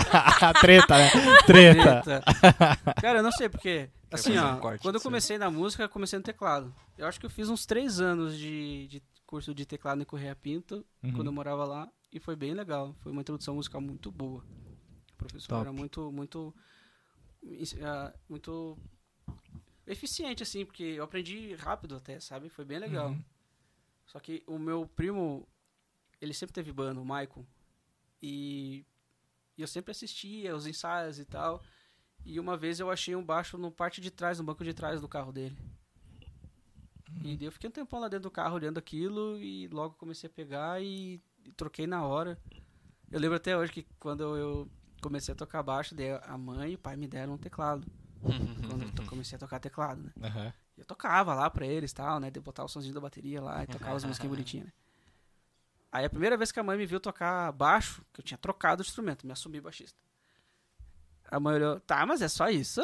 Treta, 0.60 0.98
né? 0.98 1.10
Treta. 1.45 2.02
Treta. 2.02 2.94
Cara, 3.02 3.19
eu 3.19 3.23
não 3.23 3.31
sei 3.31 3.48
porque. 3.48 3.89
Assim, 4.12 4.38
ó, 4.38 4.56
um 4.56 4.78
quando 4.78 4.96
eu 4.96 5.02
comecei 5.02 5.38
na 5.38 5.52
música, 5.52 5.84
eu 5.84 5.90
comecei 5.90 6.18
no 6.18 6.24
teclado. 6.24 6.74
Eu 6.98 7.06
acho 7.08 7.20
que 7.20 7.26
eu 7.26 7.30
fiz 7.30 7.50
uns 7.50 7.66
três 7.66 8.00
anos 8.00 8.38
de, 8.38 8.88
de 8.88 9.04
curso 9.26 9.54
de 9.54 9.66
teclado 9.66 10.02
em 10.02 10.06
Correia 10.06 10.36
Pinto, 10.36 10.86
Uhum. 11.04 11.12
quando 11.14 11.28
eu 11.28 11.34
morava 11.34 11.66
lá, 11.66 11.92
e 12.12 12.20
foi 12.20 12.36
bem 12.36 12.54
legal. 12.54 12.96
Foi 13.02 13.12
uma 13.12 13.22
introdução 13.22 13.56
musical 13.56 13.82
muito 13.82 14.10
boa. 14.12 14.44
O 15.12 15.16
professor 15.18 15.50
Top. 15.50 15.62
era 15.62 15.74
muito, 15.74 16.12
muito, 16.12 16.56
ah, 17.84 18.14
muito 18.30 18.78
eficiente, 19.86 20.44
assim, 20.44 20.66
porque 20.66 20.84
eu 20.84 21.04
aprendi 21.04 21.54
rápido 21.56 21.96
até, 21.96 22.20
sabe? 22.20 22.50
Foi 22.50 22.64
bem 22.66 22.80
legal. 22.80 23.10
Uhum. 23.10 23.24
Só 24.06 24.20
que 24.20 24.42
o 24.48 24.58
meu 24.58 24.88
primo, 24.88 25.46
ele 26.22 26.34
sempre 26.34 26.54
teve 26.54 26.72
banda, 26.72 27.00
o 27.02 27.04
Michael. 27.04 27.46
E, 28.22 28.86
e 29.58 29.62
eu 29.62 29.68
sempre 29.68 29.92
assistia 29.92 30.56
os 30.56 30.66
ensaios 30.66 31.20
e 31.20 31.26
tal. 31.26 31.62
E 32.28 32.41
uma 32.41 32.58
vez 32.58 32.78
eu 32.78 32.91
achei 32.91 33.16
um 33.16 33.24
baixo 33.24 33.58
no 33.58 33.72
parte 33.72 34.02
de 34.02 34.12
trás, 34.12 34.38
no 34.38 34.44
banco 34.44 34.62
de 34.62 34.74
trás 34.74 34.99
do 34.99 35.08
carro 35.08 35.32
dele. 35.32 35.58
E 37.24 37.38
daí 37.38 37.45
eu 37.48 37.52
fiquei 37.54 37.70
um 37.70 37.72
tempão 37.72 38.02
lá 38.02 38.10
dentro 38.10 38.24
do 38.24 38.32
carro 38.32 38.56
olhando 38.56 38.78
aquilo 38.78 39.38
e 39.40 39.70
logo 39.70 39.95
comecei 39.95 40.30
a 40.30 40.34
pegar 40.34 40.84
e, 40.84 41.22
e 41.45 41.52
troquei 41.54 41.88
na 41.88 42.06
hora. 42.06 42.38
Eu 43.10 43.22
lembro 43.22 43.38
até 43.38 43.58
hoje 43.58 43.72
que 43.72 43.88
quando 43.98 44.36
eu 44.36 44.70
comecei 45.02 45.34
a 45.34 45.38
tocar 45.38 45.64
baixo, 45.64 45.95
a 46.24 46.38
mãe 46.38 46.74
e 46.74 46.76
o 46.76 46.78
pai 46.78 46.98
me 46.98 47.08
deram 47.08 47.36
um 47.36 47.38
teclado. 47.38 47.88
quando 48.22 48.84
eu 48.84 49.06
comecei 49.08 49.38
a 49.38 49.40
tocar 49.40 49.62
teclado, 49.62 50.04
né? 50.04 50.12
Aham. 50.22 50.54
Eu 50.78 50.84
tocava 50.84 51.34
lá 51.34 51.49
pra 51.49 51.66
eles 51.66 51.94
tal, 51.94 52.20
né? 52.20 52.30
De 52.30 52.41
botar 52.41 52.66
o 52.66 52.68
somzinho 52.68 52.94
da 52.94 52.99
bateria 52.99 53.41
lá 53.41 53.64
e 53.64 53.68
tocava 53.68 53.95
as 53.95 54.04
músicas 54.04 54.30
bonitinhas, 54.30 54.68
né? 54.68 54.74
Aí 55.90 56.04
a 56.04 56.10
primeira 56.10 56.36
vez 56.36 56.52
que 56.52 56.60
a 56.60 56.64
mãe 56.64 56.78
me 56.78 56.86
viu 56.86 56.99
tocar 56.99 57.54
baixo, 57.54 58.04
que 58.14 58.20
eu 58.20 58.26
tinha 58.26 58.38
trocado 58.38 58.84
o 58.84 58.86
instrumento, 58.86 59.26
me 59.26 59.32
assumi 59.32 59.62
baixista. 59.62 59.98
A 61.30 61.40
mãe 61.40 61.56
olhou, 61.56 61.80
tá, 61.82 62.06
mas 62.06 62.22
é 62.22 62.28
só 62.28 62.49
isso? 62.49 62.82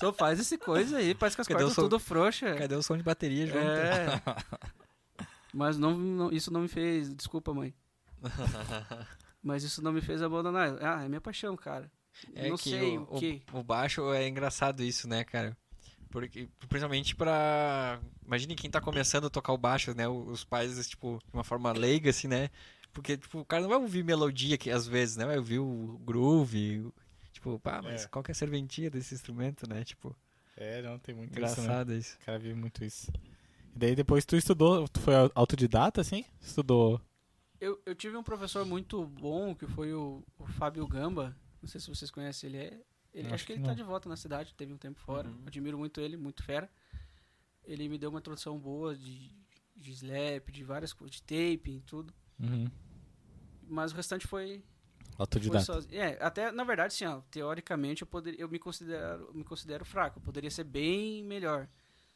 Só 0.00 0.12
faz 0.12 0.38
esse 0.38 0.58
coisa 0.58 0.98
aí, 0.98 1.14
parece 1.14 1.36
que 1.36 1.40
as 1.42 1.48
Cadê 1.48 1.60
cordas 1.60 1.74
som? 1.74 1.82
tudo 1.82 1.98
frouxa. 1.98 2.54
Cadê 2.54 2.74
o 2.74 2.82
som 2.82 2.96
de 2.96 3.02
bateria 3.02 3.46
junto? 3.46 3.58
É. 3.58 4.22
Mas 5.52 5.78
não, 5.78 5.96
não- 5.96 6.32
isso 6.32 6.52
não 6.52 6.62
me 6.62 6.68
fez. 6.68 7.14
Desculpa, 7.14 7.54
mãe. 7.54 7.72
Mas 9.42 9.62
isso 9.62 9.80
não 9.82 9.92
me 9.92 10.00
fez 10.00 10.20
abandonar. 10.20 10.76
Ah, 10.82 11.04
é 11.04 11.08
minha 11.08 11.20
paixão, 11.20 11.56
cara. 11.56 11.90
É 12.34 12.48
não 12.48 12.56
que 12.56 12.70
sei 12.70 12.98
o, 12.98 13.02
o, 13.02 13.18
que. 13.18 13.42
O 13.52 13.62
baixo 13.62 14.12
é 14.12 14.26
engraçado 14.26 14.82
isso, 14.82 15.08
né, 15.08 15.22
cara? 15.22 15.56
Porque, 16.10 16.48
principalmente 16.68 17.14
pra. 17.14 18.00
Imagine 18.24 18.54
quem 18.54 18.70
tá 18.70 18.80
começando 18.80 19.26
a 19.26 19.30
tocar 19.30 19.52
o 19.52 19.58
baixo, 19.58 19.94
né? 19.94 20.08
Os 20.08 20.44
pais, 20.44 20.88
tipo, 20.88 21.18
de 21.24 21.34
uma 21.34 21.44
forma 21.44 21.72
leiga, 21.72 22.10
assim, 22.10 22.28
né? 22.28 22.50
Porque, 22.94 23.16
tipo, 23.18 23.40
o 23.40 23.44
cara 23.44 23.62
não 23.62 23.68
vai 23.68 23.78
ouvir 23.78 24.02
melodia 24.02 24.56
que 24.56 24.70
às 24.70 24.86
vezes, 24.86 25.16
né? 25.16 25.26
Vai 25.26 25.36
ouvir 25.36 25.58
o 25.58 25.98
groove. 26.04 26.80
o- 26.80 26.94
Tipo, 27.32 27.58
pá, 27.58 27.82
mas 27.82 28.04
É. 28.04 28.08
qual 28.08 28.22
que 28.22 28.30
é 28.30 28.32
a 28.32 28.34
serventia 28.34 28.88
desse 28.88 29.14
instrumento, 29.14 29.68
né? 29.68 29.84
Tipo, 29.84 30.16
É, 30.56 30.80
não, 30.80 30.98
tem 30.98 31.14
muito 31.14 31.32
isso, 31.32 31.40
né? 31.40 31.48
engraçado 31.50 31.92
isso. 31.92 32.16
O 32.22 32.24
cara 32.24 32.38
vive 32.38 32.54
muito 32.54 32.82
isso. 32.84 33.10
E 33.74 33.78
daí 33.78 33.94
depois 33.96 34.24
tu 34.24 34.36
estudou, 34.36 34.86
tu 34.88 35.00
foi 35.00 35.14
autodidata, 35.34 36.00
assim? 36.00 36.24
Estudou. 36.40 37.00
Eu, 37.60 37.82
eu 37.84 37.94
tive 37.94 38.16
um 38.16 38.22
professor 38.22 38.64
muito 38.64 39.04
bom, 39.04 39.54
que 39.54 39.66
foi 39.66 39.92
o, 39.92 40.22
o 40.38 40.46
Fábio 40.46 40.86
Gamba. 40.86 41.36
Não 41.60 41.68
sei 41.68 41.80
se 41.80 41.88
vocês 41.88 42.10
conhecem, 42.10 42.48
ele 42.50 42.58
é. 42.58 42.80
Ele, 43.12 43.26
Acho 43.26 43.34
acho, 43.34 43.46
que 43.46 43.52
que 43.54 43.58
ele 43.58 43.66
tá 43.66 43.74
de 43.74 43.82
volta 43.82 44.08
na 44.08 44.16
cidade, 44.16 44.54
teve 44.54 44.72
um 44.72 44.76
tempo 44.78 45.00
fora. 45.00 45.28
Uhum. 45.28 45.42
Admiro 45.46 45.76
muito 45.78 46.00
ele, 46.00 46.16
muito 46.16 46.42
fera. 46.44 46.70
Ele 47.64 47.88
me 47.88 47.98
deu 47.98 48.10
uma 48.10 48.18
introdução 48.20 48.58
boa 48.58 48.94
de, 48.94 49.30
de 49.76 49.90
slap, 49.92 50.50
de 50.52 50.62
várias 50.64 50.92
coisas, 50.92 51.16
de 51.16 51.22
tape 51.22 51.70
e 51.76 51.80
tudo. 51.80 52.12
Uhum. 52.40 52.68
Mas 53.68 53.92
o 53.92 53.96
restante 53.96 54.26
foi, 54.26 54.58
foi 54.58 55.14
Autodidata. 55.18 55.64
sozinho. 55.64 56.00
É, 56.00 56.18
até, 56.20 56.50
na 56.52 56.64
verdade, 56.64 56.94
assim, 56.94 57.04
ó, 57.04 57.20
teoricamente 57.30 58.02
eu, 58.02 58.06
poderia, 58.06 58.40
eu 58.40 58.48
me, 58.48 58.58
considero, 58.58 59.30
me 59.34 59.44
considero 59.44 59.84
fraco. 59.84 60.18
Eu 60.18 60.22
poderia 60.22 60.50
ser 60.50 60.64
bem 60.64 61.22
melhor 61.24 61.68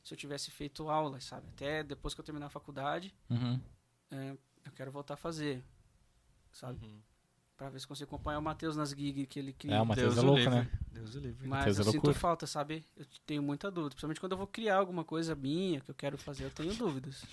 se 0.04 0.14
eu 0.14 0.18
tivesse 0.18 0.50
feito 0.50 0.88
aulas, 0.88 1.24
sabe? 1.24 1.46
Até 1.54 1.82
depois 1.82 2.14
que 2.14 2.20
eu 2.20 2.24
terminar 2.24 2.46
a 2.46 2.50
faculdade, 2.50 3.14
Uhum. 3.28 3.60
é, 4.10 4.30
eu 4.64 4.72
quero 4.72 4.90
voltar 4.90 5.14
a 5.14 5.16
fazer, 5.18 5.62
sabe? 6.52 6.84
Uhum. 6.86 7.00
Pra 7.56 7.68
ver 7.70 7.80
se 7.80 7.88
consigo 7.88 8.08
acompanhar 8.14 8.38
o 8.38 8.42
Matheus 8.42 8.76
nas 8.76 8.90
gigs 8.90 9.26
que 9.26 9.38
ele 9.40 9.52
cria. 9.52 9.74
É, 9.74 9.80
o 9.80 9.84
Matheus 9.86 10.14
Deus 10.14 10.24
é 10.24 10.26
louco, 10.26 10.40
livre. 10.40 10.54
né? 10.54 10.70
Deus 10.92 11.14
o 11.16 11.18
livre. 11.18 11.48
Mas 11.48 11.58
Matheus 11.58 11.76
é 11.78 11.80
eu 11.80 11.84
sinto 11.86 11.94
loucura. 11.96 12.14
falta, 12.14 12.46
sabe? 12.46 12.84
Eu 12.96 13.04
tenho 13.26 13.42
muita 13.42 13.68
dúvida. 13.68 13.90
Principalmente 13.90 14.20
quando 14.20 14.32
eu 14.32 14.38
vou 14.38 14.46
criar 14.46 14.76
alguma 14.76 15.02
coisa 15.04 15.34
minha 15.34 15.80
que 15.80 15.90
eu 15.90 15.94
quero 15.94 16.16
fazer, 16.16 16.44
eu 16.44 16.50
tenho 16.52 16.72
dúvidas. 16.74 17.24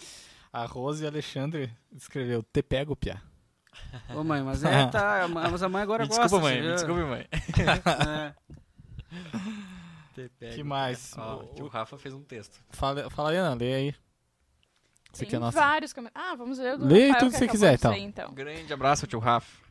A 0.51 0.65
Rose 0.65 1.05
Alexandre 1.05 1.71
escreveu, 1.93 2.41
te 2.41 2.63
pego, 2.63 2.95
Pia. 2.95 3.21
Ô 4.13 4.23
mãe, 4.23 4.41
mas 4.43 4.63
é, 4.63 4.85
tá. 4.91 5.27
Mas 5.27 5.61
a 5.63 5.69
mãe 5.69 5.81
agora 5.83 6.03
Me 6.03 6.09
gosta. 6.09 6.23
desculpa, 6.23 6.45
mãe. 6.45 6.55
Me 6.55 6.61
viu? 6.61 6.75
desculpa, 6.75 7.05
mãe. 7.05 7.27
É. 10.17 10.51
Que 10.55 10.63
mais? 10.63 11.13
Ó, 11.17 11.37
O- 11.39 11.53
tio 11.55 11.67
Rafa 11.67 11.97
fez 11.97 12.13
um 12.13 12.21
texto. 12.23 12.59
Fala, 12.69 13.09
fala 13.09 13.31
aí, 13.31 13.37
Ana, 13.37 13.53
lê 13.55 13.73
aí. 13.73 13.95
Tem 15.17 15.27
que 15.27 15.35
é 15.35 15.39
vários 15.39 15.93
comentários. 15.93 16.31
Ah, 16.31 16.35
vamos 16.35 16.57
ler 16.57 16.73
o 16.75 16.77
do 16.77 16.85
Lê 16.87 17.07
Rafael, 17.07 17.19
tudo 17.19 17.31
que 17.31 17.37
que 17.37 17.39
você 17.39 17.47
quiser, 17.47 17.79
sair, 17.79 18.01
então. 18.01 18.33
Grande 18.33 18.73
abraço, 18.73 19.07
tio 19.07 19.19
Rafa. 19.19 19.64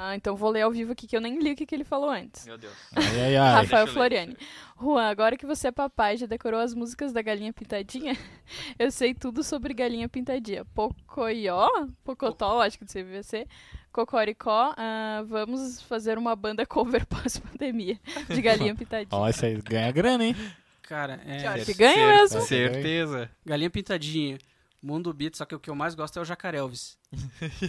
Ah, 0.00 0.14
então 0.14 0.36
vou 0.36 0.50
ler 0.50 0.62
ao 0.62 0.70
vivo 0.70 0.92
aqui 0.92 1.08
que 1.08 1.16
eu 1.16 1.20
nem 1.20 1.40
li 1.40 1.52
o 1.52 1.56
que, 1.56 1.66
que 1.66 1.74
ele 1.74 1.82
falou 1.82 2.08
antes. 2.08 2.46
Meu 2.46 2.56
Deus. 2.56 2.72
Ai, 2.94 3.20
ai, 3.20 3.36
ai. 3.36 3.54
Rafael 3.62 3.86
Floriani. 3.88 4.36
Juan, 4.80 5.08
agora 5.08 5.36
que 5.36 5.44
você 5.44 5.66
é 5.68 5.72
papai 5.72 6.14
e 6.14 6.18
já 6.18 6.26
decorou 6.26 6.60
as 6.60 6.72
músicas 6.72 7.12
da 7.12 7.20
Galinha 7.20 7.52
Pintadinha, 7.52 8.16
eu 8.78 8.92
sei 8.92 9.12
tudo 9.12 9.42
sobre 9.42 9.74
Galinha 9.74 10.08
Pintadinha. 10.08 10.64
Pocoió, 10.66 11.68
Pocotó, 12.04 12.60
acho 12.60 12.78
que 12.78 12.84
do 12.84 12.92
CVC, 12.92 13.48
Cocoricó, 13.90 14.72
ah, 14.76 15.24
vamos 15.26 15.82
fazer 15.82 16.16
uma 16.16 16.36
banda 16.36 16.64
cover 16.64 17.04
pós-pandemia 17.10 17.98
de 18.28 18.40
Galinha 18.40 18.76
Pintadinha. 18.76 19.20
Ó, 19.20 19.28
isso 19.28 19.44
aí 19.44 19.60
ganha 19.62 19.90
grana, 19.90 20.24
hein? 20.26 20.36
Cara, 20.82 21.20
é. 21.26 21.54
Que 21.58 21.64
Cer- 21.64 21.76
ganha 21.76 22.06
mesmo. 22.16 22.40
Certeza. 22.40 23.30
Galinha 23.44 23.68
pintadinha. 23.68 24.38
Mundo 24.80 25.12
Beat, 25.12 25.34
só 25.36 25.44
que 25.44 25.54
o 25.54 25.60
que 25.60 25.68
eu 25.70 25.74
mais 25.74 25.94
gosto 25.94 26.18
é 26.18 26.22
o 26.22 26.24
Jacarelvis. 26.24 26.96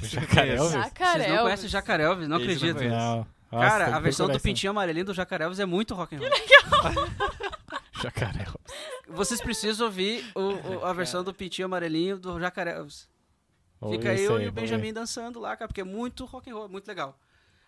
Jacaré, 0.04 0.58
Conheço. 0.58 0.76
Elvis? 0.78 0.98
Vocês 1.00 1.28
não 1.30 1.44
conhecem 1.44 1.66
o 1.66 1.70
Jacarelvis? 1.70 2.28
Não 2.28 2.38
Esse 2.38 2.46
não 2.48 2.54
acredito. 2.54 2.84
Não. 2.90 3.28
Nossa, 3.52 3.68
Cara, 3.68 3.88
a 3.88 3.94
que 3.98 4.04
versão 4.04 4.28
do 4.28 4.40
pintinho 4.40 4.70
amarelinho 4.70 5.06
do 5.06 5.14
Jacarelvis 5.14 5.60
é 5.60 5.66
muito 5.66 5.96
rock 5.96 6.16
and 6.16 6.20
roll. 6.20 6.30
Jacaré. 8.02 8.46
Vocês 9.08 9.42
precisam 9.42 9.88
ouvir 9.88 10.24
o- 10.36 10.40
o- 10.80 10.86
a 10.86 10.94
versão 10.94 11.24
do 11.24 11.34
pintinho 11.34 11.66
amarelinho 11.66 12.18
do 12.18 12.40
Jacarelvis. 12.40 13.08
Fica 13.92 14.14
eu 14.14 14.36
aí, 14.36 14.46
e 14.46 14.48
o 14.48 14.52
Benjamin 14.52 14.94
dançando 14.94 15.40
lá, 15.40 15.56
cara, 15.56 15.68
porque 15.68 15.82
é 15.82 15.86
muito 15.86 16.26
rock 16.26 16.50
and 16.50 16.54
roll, 16.54 16.66
é 16.66 16.68
muito 16.68 16.88
legal. 16.88 17.18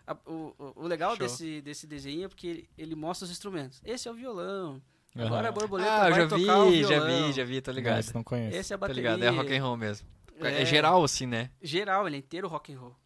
A- 0.06 0.16
o, 0.26 0.54
o- 0.58 0.72
o 0.84 0.86
legal 0.86 1.10
Show. 1.16 1.18
desse, 1.26 1.60
desse 1.62 1.86
desenho 1.86 2.24
é 2.24 2.28
porque 2.28 2.46
ele, 2.46 2.70
ele 2.78 2.94
mostra 2.94 3.24
os 3.24 3.30
instrumentos. 3.30 3.80
Esse 3.84 4.08
é 4.08 4.10
o 4.10 4.14
violão. 4.14 4.80
Aham. 5.16 5.26
Agora 5.26 5.48
a 5.48 5.52
borboleta 5.52 5.90
Ah, 5.92 6.06
eu 6.08 6.10
vai 6.10 6.20
já 6.22 6.28
tocar 6.28 6.58
o 6.58 6.70
vi, 6.70 6.82
já 6.82 6.88
violão. 6.88 7.26
vi, 7.26 7.32
já 7.32 7.44
vi, 7.44 7.60
tô 7.60 7.70
Não, 7.70 7.76
ligado. 7.76 7.98
esse 8.00 8.14
não 8.14 8.24
conheço. 8.24 8.56
Esse 8.56 8.72
é 8.72 8.76
a 8.76 8.78
Tô 8.78 8.80
bateria. 8.82 9.02
ligado, 9.14 9.22
é 9.22 9.28
rock 9.36 9.54
and 9.56 9.62
roll 9.62 9.76
mesmo. 9.76 10.08
É, 10.40 10.62
É, 10.62 10.64
geral, 10.64 11.04
assim, 11.04 11.26
né? 11.26 11.50
Geral, 11.60 12.06
ele 12.06 12.16
é 12.16 12.18
inteiro 12.18 12.48
rock 12.48 12.72
and 12.72 12.78
roll. 12.78 12.96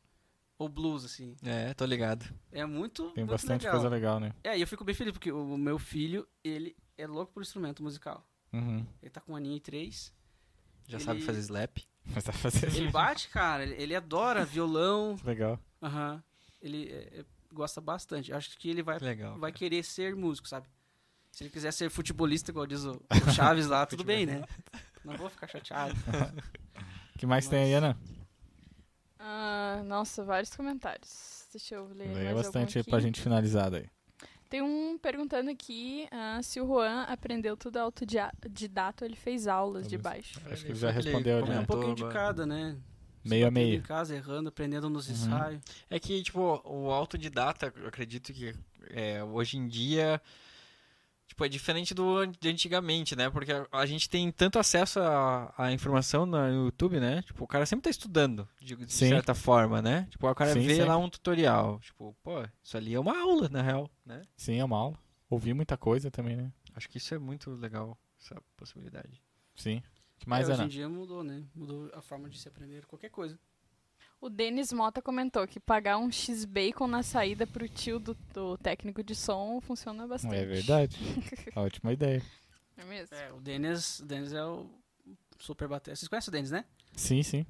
Ou 0.59 0.69
blues, 0.69 1.05
assim. 1.05 1.37
É, 1.45 1.75
tô 1.75 1.85
ligado. 1.85 2.25
É 2.51 2.65
muito, 2.65 3.11
Tem 3.11 3.25
muito 3.25 3.31
bastante 3.33 3.63
legal. 3.63 3.73
coisa 3.73 3.89
legal, 3.89 4.19
né? 4.21 4.33
É, 4.43 4.57
e 4.57 4.61
eu 4.61 4.67
fico 4.67 4.85
bem 4.85 4.95
feliz, 4.95 5.13
porque 5.13 5.31
o 5.31 5.57
meu 5.59 5.79
filho, 5.79 6.27
ele 6.43 6.75
é 6.97 7.07
louco 7.07 7.33
por 7.33 7.43
instrumento 7.43 7.83
musical. 7.83 8.27
Uhum. 8.53 8.87
Ele 9.03 9.11
tá 9.11 9.21
com 9.21 9.33
um 9.33 9.37
aninho 9.37 9.57
e 9.57 9.61
três. 9.61 10.15
Já 10.87 10.97
Ele- 10.97 11.05
sabe 11.05 11.21
fazer 11.23 11.41
slap. 11.41 11.79
Mas 12.15 12.23
tá 12.25 12.33
fazendo 12.33 12.75
Ele 12.77 12.89
bate, 12.91 13.29
cara, 13.29 13.65
ele, 13.65 13.75
ele 13.83 13.95
adora 13.97 14.45
violão. 14.47 15.17
legal. 15.27 15.59
Aham. 15.83 16.23
Ele 16.63 16.89
é, 16.89 17.19
é, 17.21 17.25
gosta 17.53 17.81
bastante. 17.81 18.33
Acho 18.33 18.57
que 18.57 18.71
ele 18.71 18.83
vai, 18.83 18.99
legal. 19.01 19.37
vai 19.39 19.53
querer 19.53 19.83
ser 19.83 20.15
músico, 20.17 20.49
sabe? 20.49 20.69
Se 21.37 21.45
ele 21.45 21.51
quiser 21.51 21.71
ser 21.71 21.91
futebolista, 21.91 22.51
igual 22.51 22.67
diz 22.67 22.83
o, 22.87 22.93
o 22.93 23.31
Chaves 23.31 23.67
lá, 23.67 23.85
tudo 23.85 24.03
bem, 24.03 24.25
né? 24.25 24.43
Não 25.05 25.19
vou 25.19 25.29
ficar 25.29 25.47
chateado. 25.47 25.93
O 27.15 27.19
que 27.21 27.27
mais 27.27 27.47
tem 27.47 27.65
aí, 27.65 27.75
Ana? 27.75 27.95
Ah, 29.19 29.83
nossa, 29.85 30.25
vários 30.25 30.57
comentários. 30.57 31.45
Deixa 31.53 31.75
eu 31.75 31.89
ler 31.89 32.09
Leia 32.15 32.35
bastante 32.35 32.83
pra 32.85 33.01
gente 33.01 33.21
finalizar 33.21 33.71
daí. 33.71 33.85
Tem 34.49 34.63
um 34.63 34.97
perguntando 34.97 35.51
aqui 35.51 36.09
ah, 36.11 36.41
se 36.43 36.59
o 36.59 36.67
Juan 36.67 37.03
aprendeu 37.03 37.55
tudo 37.55 37.77
autodidata 37.77 39.05
ou 39.05 39.07
ele 39.07 39.17
fez 39.17 39.47
aulas 39.47 39.87
de 39.87 39.99
baixo. 39.99 40.41
Acho 40.51 40.65
que 40.65 40.73
Ele 40.73 40.79
já 40.79 40.91
respondeu 40.91 41.37
ali, 41.37 41.49
É 41.49 41.51
um 41.51 41.53
comentou 41.67 41.77
pouquinho 41.77 41.95
de 41.97 42.03
agora. 42.05 42.19
cada, 42.19 42.47
né? 42.47 42.79
Meio 43.23 43.47
a 43.47 43.51
meio. 43.51 43.75
em 43.75 43.83
casa, 43.83 44.17
errando, 44.17 44.49
aprendendo 44.49 44.89
nos 44.89 45.07
Uhum. 45.09 45.13
ensaios. 45.15 45.63
É 45.91 46.01
que, 46.01 46.23
tipo, 46.23 46.63
o 46.65 46.91
autodidata, 46.91 47.75
eu 47.77 47.89
acredito 47.89 48.33
que 48.33 48.55
é, 48.89 49.23
hoje 49.23 49.59
em 49.59 49.69
dia, 49.69 50.19
tipo, 51.27 51.45
é 51.45 51.49
diferente 51.49 51.95
do 51.95 52.27
de 52.27 52.49
antigamente, 52.49 53.15
né? 53.17 53.29
Porque 53.31 53.53
a, 53.53 53.67
a 53.73 53.87
gente 53.87 54.09
tem 54.09 54.31
tanto 54.31 54.59
acesso 54.59 55.01
à, 55.01 55.73
informação 55.73 56.25
no 56.25 56.67
YouTube, 56.67 57.01
né? 57.01 57.23
Tipo, 57.23 57.45
o 57.45 57.47
cara 57.47 57.67
sempre 57.67 57.85
tá 57.85 57.91
estudando, 57.91 58.49
de, 58.61 58.77
de 58.77 58.93
certa 58.93 59.35
forma, 59.35 59.83
né? 59.83 60.07
Tipo, 60.11 60.29
o 60.29 60.35
cara 60.35 60.53
Sim, 60.53 60.61
vê 60.61 60.77
sim. 60.77 60.83
lá 60.83 60.97
um 60.97 61.11
tutorial. 61.11 61.81
Tipo, 61.81 62.17
pô, 62.23 62.43
isso 62.63 62.77
ali 62.77 62.95
é 62.95 63.01
uma 63.01 63.19
aula, 63.19 63.49
na 63.49 63.63
real, 63.63 63.91
né? 64.05 64.23
Sim, 64.37 64.59
é 64.59 64.65
uma 64.65 64.77
aula. 64.77 64.99
Ouvi 65.29 65.53
muita 65.53 65.77
coisa 65.77 66.11
também, 66.11 66.37
né? 66.37 66.53
Acho 66.75 66.89
que 66.89 66.99
isso 66.99 67.15
é 67.15 67.19
muito 67.19 67.51
legal, 67.51 67.99
essa 68.21 68.41
possibilidade. 68.57 69.23
Sim. 69.55 69.83
Que 70.19 70.29
mais, 70.29 70.49
é, 70.49 70.53
hoje 70.53 70.63
em 70.63 70.69
dia 70.69 70.89
mudou, 70.89 71.23
né? 71.23 71.45
Mudou 71.55 71.91
a 71.95 72.01
forma 72.01 72.29
de 72.29 72.39
se 72.39 72.49
aprender 72.49 72.87
qualquer 72.87 73.11
coisa. 73.11 73.39
O 74.21 74.29
Denis 74.31 74.73
Mota 74.73 75.03
comentou 75.03 75.47
que 75.47 75.61
pagar 75.61 75.99
um 75.99 76.11
X-Bacon 76.11 76.87
na 76.87 77.03
saída 77.03 77.47
pro 77.47 77.69
tio 77.69 77.99
do, 77.99 78.15
do 78.33 78.57
técnico 78.59 79.03
de 79.05 79.15
som 79.15 79.61
funciona 79.61 80.07
bastante. 80.07 80.35
É 80.35 80.45
verdade. 80.45 80.97
Ótima 81.55 81.93
ideia. 81.93 82.23
É 82.77 82.85
mesmo? 82.85 83.15
É, 83.15 83.33
o 83.33 83.41
Denis, 83.41 84.01
o 84.01 84.07
Denis 84.07 84.33
é 84.33 84.45
o 84.45 84.67
super 85.39 85.69
bater. 85.69 85.97
Vocês 85.97 86.09
conhecem 86.09 86.31
o 86.31 86.33
Denis, 86.33 86.51
né? 86.51 86.65
Sim, 86.97 87.23
sim. 87.23 87.47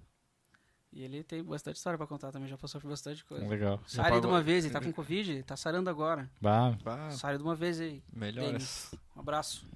E 0.92 1.02
ele 1.02 1.22
tem 1.22 1.42
bastante 1.42 1.76
história 1.76 1.96
pra 1.98 2.06
contar 2.06 2.32
também, 2.32 2.48
já 2.48 2.56
passou 2.56 2.80
por 2.80 2.88
bastante 2.88 3.24
coisa. 3.24 3.46
Legal. 3.46 3.80
Sare 3.86 4.20
de 4.20 4.26
uma 4.26 4.42
vez, 4.42 4.64
ele 4.64 4.72
tá 4.72 4.80
com 4.80 4.92
Covid, 4.92 5.42
tá 5.44 5.56
sarando 5.56 5.88
agora. 5.90 6.28
Bah, 6.40 6.76
Ah, 6.84 7.10
Sare 7.10 7.36
de 7.38 7.44
uma 7.44 7.54
vez 7.54 7.80
aí. 7.80 8.02
melhoras. 8.12 8.94
Um 9.14 9.20
abraço. 9.20 9.66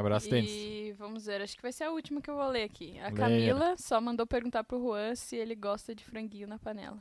Abraço, 0.00 0.28
Denis. 0.30 0.50
E 0.50 0.94
vamos 0.98 1.26
ver, 1.26 1.40
acho 1.42 1.56
que 1.56 1.62
vai 1.62 1.72
ser 1.72 1.84
a 1.84 1.90
última 1.90 2.20
que 2.20 2.30
eu 2.30 2.34
vou 2.36 2.48
ler 2.48 2.64
aqui. 2.64 2.98
A 3.00 3.04
Leia. 3.04 3.12
Camila 3.16 3.74
só 3.78 4.00
mandou 4.00 4.26
perguntar 4.26 4.64
pro 4.64 4.78
Juan 4.80 5.14
se 5.14 5.36
ele 5.36 5.54
gosta 5.54 5.94
de 5.94 6.04
franguinho 6.04 6.48
na 6.48 6.58
panela. 6.58 6.98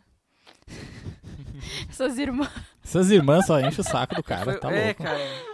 Essas 1.90 2.18
irmãs. 2.18 2.50
Essas 2.84 3.10
irmãs 3.12 3.46
só 3.46 3.60
enchem 3.60 3.80
o 3.80 3.84
saco 3.84 4.16
do 4.16 4.24
cara, 4.24 4.44
Foi- 4.46 4.60
tá 4.60 4.72
é, 4.72 4.86
louco. 4.88 5.04
cara. 5.04 5.54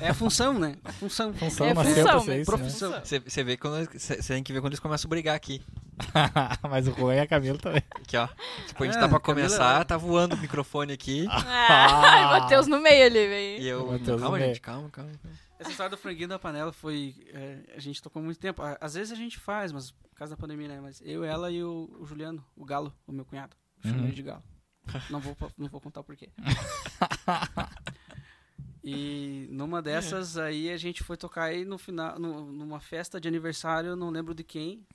É 0.00 0.08
a 0.08 0.14
função, 0.14 0.58
né? 0.58 0.76
A 0.84 0.92
função. 0.92 1.32
Função 1.34 1.66
É 1.66 1.74
nasceu 1.74 1.94
função, 1.94 2.10
pra 2.12 2.20
ser 2.20 2.38
né? 2.38 2.44
profissão. 2.44 2.92
Você 3.04 3.18
você 3.20 3.44
vê 3.44 3.56
quando. 3.56 3.88
Você 3.92 4.16
tem 4.16 4.42
que 4.42 4.52
ver 4.52 4.60
quando 4.60 4.72
eles 4.72 4.80
começam 4.80 5.08
a 5.08 5.10
brigar 5.10 5.36
aqui. 5.36 5.62
Mas 6.68 6.88
o 6.88 6.92
Juan 6.92 7.14
e 7.14 7.20
a 7.20 7.26
Camila 7.26 7.58
também. 7.58 7.82
Aqui, 7.94 8.16
ó. 8.16 8.28
Tipo, 8.66 8.82
a 8.82 8.86
gente 8.86 8.96
Ah, 8.96 9.00
tá 9.00 9.08
pra 9.08 9.20
Camila- 9.20 9.46
começar, 9.48 9.84
tá 9.84 9.96
voando 9.96 10.34
o 10.34 10.38
microfone 10.38 10.92
aqui. 10.92 11.26
Ah, 11.30 12.38
Matheus 12.40 12.66
no 12.66 12.80
meio 12.80 13.06
ali, 13.06 13.26
velho. 13.28 13.62
E 13.62 13.68
eu. 13.68 13.84
O 13.84 13.92
Matheus 13.92 14.20
Calma, 14.20 14.24
no 14.24 14.32
meio. 14.42 14.46
gente, 14.48 14.60
calma, 14.60 14.88
calma. 14.90 15.10
Essa 15.58 15.70
história 15.70 15.90
do 15.90 15.96
franguinho 15.96 16.28
da 16.28 16.38
panela 16.38 16.72
foi. 16.72 17.14
é, 17.28 17.74
a 17.76 17.80
gente 17.80 18.00
tocou 18.02 18.22
muito 18.22 18.38
tempo. 18.38 18.62
Às 18.80 18.94
vezes 18.94 19.12
a 19.12 19.16
gente 19.16 19.38
faz, 19.38 19.72
mas 19.72 19.90
por 19.90 20.14
causa 20.14 20.34
da 20.34 20.40
pandemia, 20.40 20.68
né? 20.68 20.80
Mas 20.80 21.00
eu, 21.04 21.24
ela 21.24 21.50
e 21.50 21.62
o, 21.62 21.88
o 22.00 22.06
Juliano, 22.06 22.44
o 22.56 22.64
Galo, 22.64 22.92
o 23.06 23.12
meu 23.12 23.24
cunhado. 23.24 23.56
Chamo 23.82 23.98
Uhum. 23.98 24.04
ele 24.04 24.14
de 24.14 24.22
Galo. 24.22 24.42
Não 25.10 25.20
vou, 25.20 25.36
não 25.56 25.68
vou 25.68 25.80
contar 25.80 26.00
o 26.00 26.04
porquê. 26.04 26.30
E 28.82 29.48
numa 29.50 29.82
dessas 29.82 30.38
aí 30.38 30.70
a 30.70 30.76
gente 30.76 31.02
foi 31.02 31.16
tocar 31.16 31.44
aí 31.44 31.64
no 31.64 31.76
final, 31.76 32.18
no- 32.18 32.50
numa 32.52 32.80
festa 32.80 33.20
de 33.20 33.28
aniversário, 33.28 33.96
não 33.96 34.08
lembro 34.10 34.34
de 34.34 34.42
quem. 34.44 34.86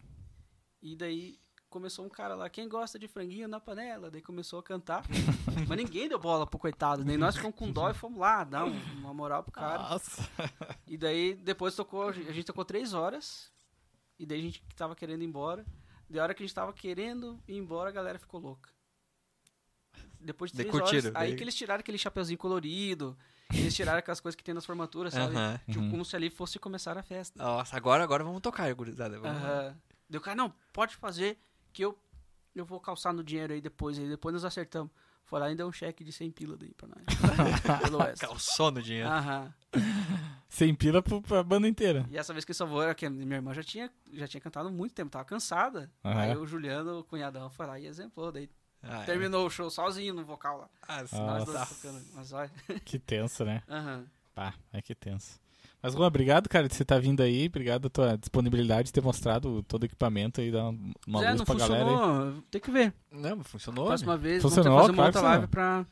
E 0.81 0.95
daí 0.95 1.37
começou 1.73 2.05
um 2.05 2.09
cara 2.09 2.35
lá, 2.35 2.49
quem 2.49 2.69
gosta 2.69 2.97
de 2.99 3.07
franguinho 3.07 3.47
na 3.47 3.59
panela? 3.59 4.09
Daí 4.11 4.21
começou 4.21 4.59
a 4.59 4.63
cantar. 4.63 5.03
Mas 5.67 5.77
ninguém 5.77 6.07
deu 6.07 6.19
bola 6.19 6.45
pro 6.47 6.59
coitado. 6.59 7.03
Nem 7.03 7.17
nós 7.17 7.35
ficamos 7.35 7.57
com 7.57 7.71
dó 7.71 7.89
e 7.89 7.93
fomos 7.93 8.19
lá, 8.19 8.43
dar 8.43 8.63
um- 8.65 8.79
uma 8.99 9.13
moral 9.13 9.41
pro 9.43 9.51
cara. 9.51 9.79
Nossa. 9.89 10.29
E 10.87 10.95
daí 10.97 11.33
depois 11.33 11.75
tocou, 11.75 12.09
a 12.09 12.11
gente 12.13 12.43
tocou 12.45 12.63
três 12.63 12.93
horas. 12.93 13.51
E 14.19 14.25
daí 14.25 14.39
a 14.39 14.43
gente 14.43 14.63
tava 14.75 14.95
querendo 14.95 15.23
ir 15.23 15.25
embora. 15.25 15.65
Da 16.09 16.21
hora 16.21 16.33
que 16.33 16.43
a 16.43 16.45
gente 16.45 16.55
tava 16.55 16.71
querendo 16.71 17.39
ir 17.47 17.57
embora, 17.57 17.89
a 17.89 17.91
galera 17.91 18.19
ficou 18.19 18.39
louca. 18.39 18.69
Depois 20.19 20.51
de 20.51 20.57
três 20.57 20.73
horas, 20.73 20.89
curtiram, 20.89 21.11
aí 21.19 21.29
daí- 21.29 21.35
que 21.35 21.43
eles 21.43 21.55
tiraram 21.55 21.79
aquele 21.81 21.97
chapeuzinho 21.97 22.37
colorido. 22.37 23.17
Eles 23.53 23.75
tiraram 23.75 23.99
aquelas 23.99 24.19
coisas 24.19 24.35
que 24.35 24.43
tem 24.43 24.53
nas 24.53 24.65
formaturas, 24.65 25.13
sabe? 25.13 25.35
Aham. 25.35 25.59
Tipo, 25.67 25.79
Uhum. 25.81 25.91
como 25.91 26.05
se 26.05 26.15
ali 26.15 26.29
fosse 26.29 26.57
começar 26.57 26.97
a 26.97 27.03
festa. 27.03 27.43
Nossa, 27.43 27.75
agora, 27.75 28.03
agora 28.03 28.23
vamos 28.23 28.41
tocar, 28.41 28.73
gurizada. 28.73 29.19
Vamos 29.19 29.41
lá. 29.41 29.49
Aham. 29.49 29.77
Deu 30.09 30.21
cara, 30.21 30.35
não, 30.35 30.53
pode 30.71 30.95
fazer 30.95 31.37
que 31.73 31.83
eu 31.83 31.97
eu 32.55 32.63
vou 32.65 32.79
calçar 32.79 33.11
no 33.11 33.23
dinheiro 33.23 33.51
aí 33.53 33.59
depois, 33.59 33.97
aí 33.97 34.07
depois 34.07 34.31
nós 34.33 34.45
acertamos. 34.45 34.91
Foi 35.25 35.39
lá 35.39 35.49
e 35.51 35.55
deu 35.55 35.65
um 35.67 35.71
cheque 35.71 36.03
de 36.03 36.11
100 36.11 36.31
pila 36.31 36.55
daí 36.55 36.71
pra 36.75 36.87
nós. 36.87 37.01
Calçou 38.19 38.69
no 38.71 38.81
dinheiro. 38.81 39.09
Aham. 39.09 39.51
Sem 40.49 40.75
pila 40.75 41.01
pro, 41.01 41.19
pra 41.21 41.41
banda 41.41 41.67
inteira. 41.67 42.05
E 42.11 42.17
essa 42.17 42.31
vez 42.33 42.45
que 42.45 42.53
salvou 42.53 42.83
era 42.83 42.93
que 42.93 43.05
a 43.05 43.09
minha 43.09 43.35
irmã 43.37 43.53
já 43.55 43.63
tinha, 43.63 43.91
já 44.11 44.27
tinha 44.27 44.39
cantado 44.41 44.69
muito 44.69 44.93
tempo, 44.93 45.09
tava 45.09 45.25
cansada. 45.25 45.89
Aham. 46.05 46.19
Aí 46.21 46.37
o 46.37 46.45
Juliano, 46.45 46.99
o 46.99 47.03
cunhadão, 47.03 47.49
foi 47.49 47.65
lá 47.65 47.79
e 47.79 47.87
exemplou. 47.87 48.31
Daí 48.31 48.47
Ah, 48.83 49.01
é. 49.01 49.05
terminou 49.05 49.47
o 49.47 49.49
show 49.49 49.69
sozinho 49.71 50.13
no 50.13 50.23
vocal 50.23 50.59
lá. 50.59 50.69
Ah, 50.87 51.07
sim. 51.07 51.17
Nós 51.17 51.45
dois 51.45 51.69
tocando. 51.69 52.05
Mas 52.13 52.31
olha. 52.33 52.51
Que 52.85 52.99
tenso, 52.99 53.43
né? 53.45 53.63
Aham. 53.67 54.05
Pá, 54.35 54.53
é 54.71 54.81
que 54.81 54.93
tenso. 54.93 55.39
Mas, 55.83 55.93
Juan, 55.93 56.07
obrigado, 56.07 56.47
cara, 56.47 56.69
de 56.69 56.75
você 56.75 56.83
estar 56.83 56.97
vindo 56.97 57.21
aí. 57.21 57.47
Obrigado 57.47 57.87
a 57.87 57.89
tua 57.89 58.17
disponibilidade 58.17 58.85
de 58.85 58.93
ter 58.93 59.01
mostrado 59.01 59.61
todo 59.63 59.83
o 59.83 59.85
equipamento 59.85 60.39
aí, 60.39 60.49
dar 60.49 60.69
uma 61.05 61.19
Zé, 61.19 61.29
luz 61.31 61.39
não 61.39 61.45
pra 61.45 61.55
galera 61.55 61.83
aí. 61.83 61.89
funcionou. 61.89 62.43
Tem 62.49 62.61
que 62.61 62.71
ver. 62.71 62.93
Não, 63.11 63.43
funcionou. 63.43 63.85
Próxima 63.87 64.15
vez, 64.15 64.41
Funcionou, 64.41 64.77
vamos 64.77 64.87
ter 64.87 64.91
que 64.93 64.97
fazer 64.97 65.09
uma 65.09 65.11
claro 65.11 65.41
outra 65.41 65.61
live 65.61 65.83
pra 65.83 65.85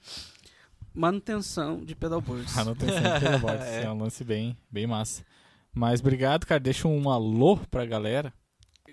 manutenção 0.96 1.84
de 1.84 1.94
pedalboards. 1.94 2.56
Manutenção 2.56 3.02
de 3.02 3.20
pedalboards. 3.20 3.66
É. 3.66 3.84
é. 3.84 3.92
um 3.92 4.00
lance 4.02 4.24
bem, 4.24 4.58
bem 4.72 4.88
massa. 4.88 5.26
Mas 5.74 6.00
obrigado, 6.00 6.46
cara. 6.46 6.60
Deixa 6.62 6.88
um 6.88 7.10
alô 7.10 7.58
pra 7.70 7.86
galera. 7.86 8.34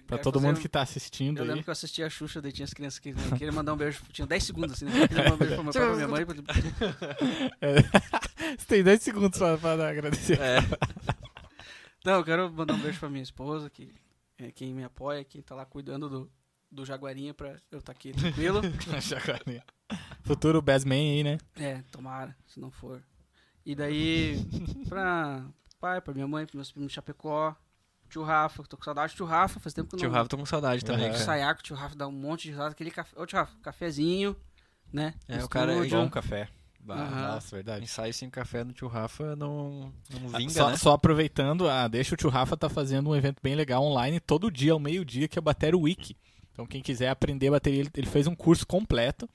Pra 0.08 0.18
todo 0.18 0.40
mundo 0.40 0.58
que 0.58 0.68
tá 0.68 0.80
assistindo 0.82 1.36
Eu 1.38 1.42
aí. 1.42 1.48
lembro 1.48 1.62
que 1.64 1.68
eu 1.70 1.72
assistia 1.72 2.06
a 2.06 2.10
Xuxa, 2.10 2.40
daí 2.42 2.50
tinha 2.50 2.64
as 2.64 2.72
crianças 2.72 2.98
que 2.98 3.12
queriam 3.38 3.52
mandar 3.54 3.74
um 3.74 3.76
beijo. 3.76 4.00
Tinha 4.10 4.26
10 4.26 4.42
segundos 4.42 4.72
assim, 4.72 4.86
né? 4.86 5.06
Queria 5.06 5.24
mandar 5.24 5.34
um 5.34 5.38
beijo 5.38 5.54
pra 5.54 5.62
meu 5.64 5.72
pai, 5.72 5.82
pra 5.84 5.94
minha 5.96 6.08
mãe. 6.08 6.24
pra- 6.24 7.56
É. 7.60 7.74
Você 8.58 8.66
tem 8.66 8.82
10 8.82 9.02
segundos 9.02 9.38
pra, 9.38 9.58
pra 9.58 9.88
agradecer. 9.90 10.38
É. 10.40 10.58
Não, 12.04 12.14
eu 12.14 12.24
quero 12.24 12.50
mandar 12.52 12.74
um 12.74 12.78
beijo 12.80 12.98
pra 12.98 13.10
minha 13.10 13.22
esposa, 13.22 13.68
que 13.68 13.92
é 14.38 14.50
quem 14.50 14.72
me 14.74 14.82
apoia, 14.84 15.22
quem 15.24 15.42
tá 15.42 15.54
lá 15.54 15.66
cuidando 15.66 16.08
do, 16.08 16.32
do 16.70 16.84
Jaguarinha 16.86 17.34
pra 17.34 17.56
eu 17.70 17.78
estar 17.78 17.92
aqui 17.92 18.12
tranquilo. 18.12 18.60
Jacarinha. 19.02 19.62
Futuro 20.22 20.62
best 20.62 20.86
man 20.86 20.94
aí, 20.94 21.22
né? 21.22 21.38
É, 21.56 21.82
tomara, 21.90 22.34
se 22.46 22.58
não 22.58 22.70
for. 22.70 23.02
E 23.66 23.74
daí, 23.74 24.36
pra 24.88 25.44
pai, 25.78 26.00
pra 26.00 26.14
minha 26.14 26.26
mãe, 26.26 26.46
pros 26.46 26.54
meus 26.54 26.72
primos 26.72 26.88
de 26.90 26.94
Chapecó, 26.94 27.54
tio 28.08 28.22
Rafa, 28.22 28.62
tô 28.64 28.76
com 28.76 28.84
saudade 28.84 29.12
do 29.12 29.16
tio 29.16 29.26
Rafa, 29.26 29.60
faz 29.60 29.74
tempo 29.74 29.88
que 29.88 29.96
eu 29.96 29.98
Tio 29.98 30.08
não... 30.08 30.16
Rafa, 30.16 30.28
tô 30.28 30.36
com 30.36 30.46
saudade 30.46 30.84
também, 30.84 31.06
Aham. 31.06 31.12
cara. 31.12 31.24
Saiaco, 31.24 31.62
tio 31.62 31.76
Rafa 31.76 31.94
dá 31.96 32.08
um 32.08 32.12
monte 32.12 32.44
de 32.44 32.50
risada, 32.50 32.70
aquele 32.70 32.90
café... 32.90 33.20
Ô, 33.20 33.26
tio 33.26 33.38
Rafa, 33.38 33.56
cafezinho, 33.62 34.36
né? 34.92 35.14
É, 35.28 35.44
o 35.44 35.48
cara 35.48 35.72
é 35.72 35.88
bom 35.88 36.08
café. 36.08 36.48
Aham. 36.88 37.34
Nossa, 37.34 37.56
verdade. 37.56 37.84
Ensaio 37.84 38.14
sem 38.14 38.30
café 38.30 38.64
no 38.64 38.72
tio 38.72 38.88
Rafa 38.88 39.36
não, 39.36 39.92
não 40.10 40.28
vinga, 40.38 40.50
só, 40.50 40.70
né? 40.70 40.76
só 40.76 40.92
aproveitando, 40.92 41.68
ah, 41.68 41.86
deixa 41.86 42.14
o 42.14 42.16
tio 42.16 42.30
Rafa 42.30 42.56
tá 42.56 42.68
fazendo 42.68 43.10
um 43.10 43.16
evento 43.16 43.40
bem 43.42 43.54
legal 43.54 43.82
online 43.82 44.20
todo 44.20 44.50
dia, 44.50 44.72
ao 44.72 44.78
meio-dia, 44.78 45.28
que 45.28 45.38
é 45.38 45.40
a 45.40 45.42
Bateria 45.42 45.78
Week. 45.78 46.16
Então, 46.52 46.66
quem 46.66 46.82
quiser 46.82 47.08
aprender 47.08 47.50
bateria, 47.50 47.80
ele, 47.80 47.90
ele 47.94 48.06
fez 48.06 48.26
um 48.26 48.34
curso 48.34 48.66
completo. 48.66 49.28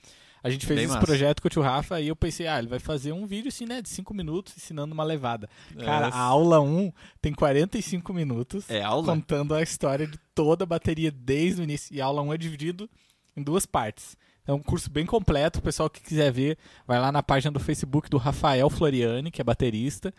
A 0.43 0.49
gente 0.49 0.65
fez 0.65 0.75
Bem 0.77 0.85
esse 0.85 0.93
massa. 0.95 1.05
projeto 1.05 1.41
com 1.41 1.47
o 1.47 1.49
tio 1.49 1.61
Rafa 1.61 2.01
e 2.01 2.09
eu 2.09 2.15
pensei, 2.15 2.47
ah, 2.47 2.59
ele 2.59 2.67
vai 2.67 2.77
fazer 2.79 3.13
um 3.13 3.25
vídeo 3.25 3.47
assim, 3.47 3.65
né, 3.65 3.81
de 3.81 3.87
5 3.87 4.13
minutos 4.13 4.53
ensinando 4.57 4.93
uma 4.93 5.03
levada. 5.03 5.49
Cara, 5.79 6.07
É, 6.07 6.11
a 6.11 6.17
aula 6.19 6.59
1 6.59 6.91
tem 7.21 7.33
45 7.33 8.13
minutos 8.13 8.69
É 8.69 8.81
aula? 8.83 9.05
contando 9.05 9.55
a 9.55 9.61
história 9.63 10.05
de 10.05 10.17
toda 10.35 10.63
a 10.65 10.67
bateria 10.67 11.09
desde 11.11 11.61
o 11.61 11.63
início. 11.63 11.95
E 11.95 12.01
a 12.01 12.05
aula 12.05 12.21
1 12.21 12.33
é 12.33 12.37
dividido 12.37 12.89
em 13.37 13.41
duas 13.41 13.65
partes. 13.65 14.17
É 14.45 14.51
um 14.51 14.59
curso 14.59 14.91
bem 14.91 15.05
completo. 15.05 15.59
O 15.59 15.61
pessoal 15.61 15.89
que 15.89 16.01
quiser 16.01 16.29
ver, 16.29 16.57
vai 16.85 16.99
lá 16.99 17.09
na 17.13 17.23
página 17.23 17.49
do 17.49 17.61
Facebook 17.61 18.09
do 18.09 18.17
Rafael 18.17 18.69
Floriani, 18.69 19.31
que 19.31 19.39
é 19.39 19.43
baterista. 19.45 20.13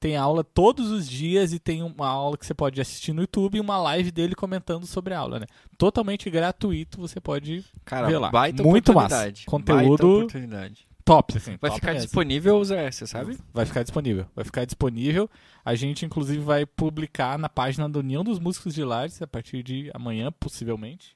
Tem 0.00 0.16
aula 0.16 0.42
todos 0.42 0.90
os 0.90 1.06
dias 1.06 1.52
e 1.52 1.58
tem 1.58 1.82
uma 1.82 2.08
aula 2.08 2.38
que 2.38 2.46
você 2.46 2.54
pode 2.54 2.80
assistir 2.80 3.12
no 3.12 3.20
YouTube 3.20 3.56
e 3.58 3.60
uma 3.60 3.76
live 3.76 4.10
dele 4.10 4.34
comentando 4.34 4.86
sobre 4.86 5.12
a 5.12 5.18
aula, 5.18 5.38
né? 5.40 5.46
Totalmente 5.76 6.30
gratuito, 6.30 6.98
você 6.98 7.20
pode 7.20 7.62
Cara, 7.84 8.06
Vê 8.08 8.16
lá. 8.16 8.30
baita 8.30 8.62
Muito 8.62 8.94
massa. 8.94 9.30
Conteúdo- 9.44 9.76
Baita 9.88 10.06
oportunidade. 10.06 10.88
top, 11.04 11.36
assim. 11.36 11.58
Vai 11.60 11.68
top 11.70 11.74
ficar 11.80 11.92
mesmo. 11.92 12.06
disponível, 12.06 12.64
Zé, 12.64 12.90
você 12.90 13.06
sabe? 13.06 13.36
Vai 13.52 13.66
ficar 13.66 13.82
disponível. 13.82 14.24
Vai 14.34 14.44
ficar 14.44 14.64
disponível. 14.64 15.28
A 15.62 15.74
gente, 15.74 16.06
inclusive, 16.06 16.40
vai 16.42 16.64
publicar 16.64 17.38
na 17.38 17.50
página 17.50 17.86
da 17.86 17.98
União 17.98 18.24
dos 18.24 18.38
Músicos 18.38 18.72
de 18.74 18.82
Lages 18.82 19.20
a 19.20 19.26
partir 19.26 19.62
de 19.62 19.90
amanhã, 19.92 20.32
possivelmente. 20.32 21.14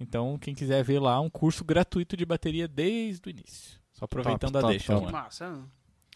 Então, 0.00 0.36
quem 0.40 0.52
quiser 0.54 0.82
ver 0.82 0.98
lá, 0.98 1.20
um 1.20 1.30
curso 1.30 1.64
gratuito 1.64 2.16
de 2.16 2.24
bateria 2.26 2.66
desde 2.66 3.28
o 3.28 3.30
início. 3.30 3.78
Só 3.92 4.06
aproveitando 4.06 4.54
top, 4.54 4.64
a 4.64 4.68
deixa. 4.68 4.86
top. 4.94 5.06
Que 5.06 5.12
mano. 5.12 5.24
massa, 5.24 5.58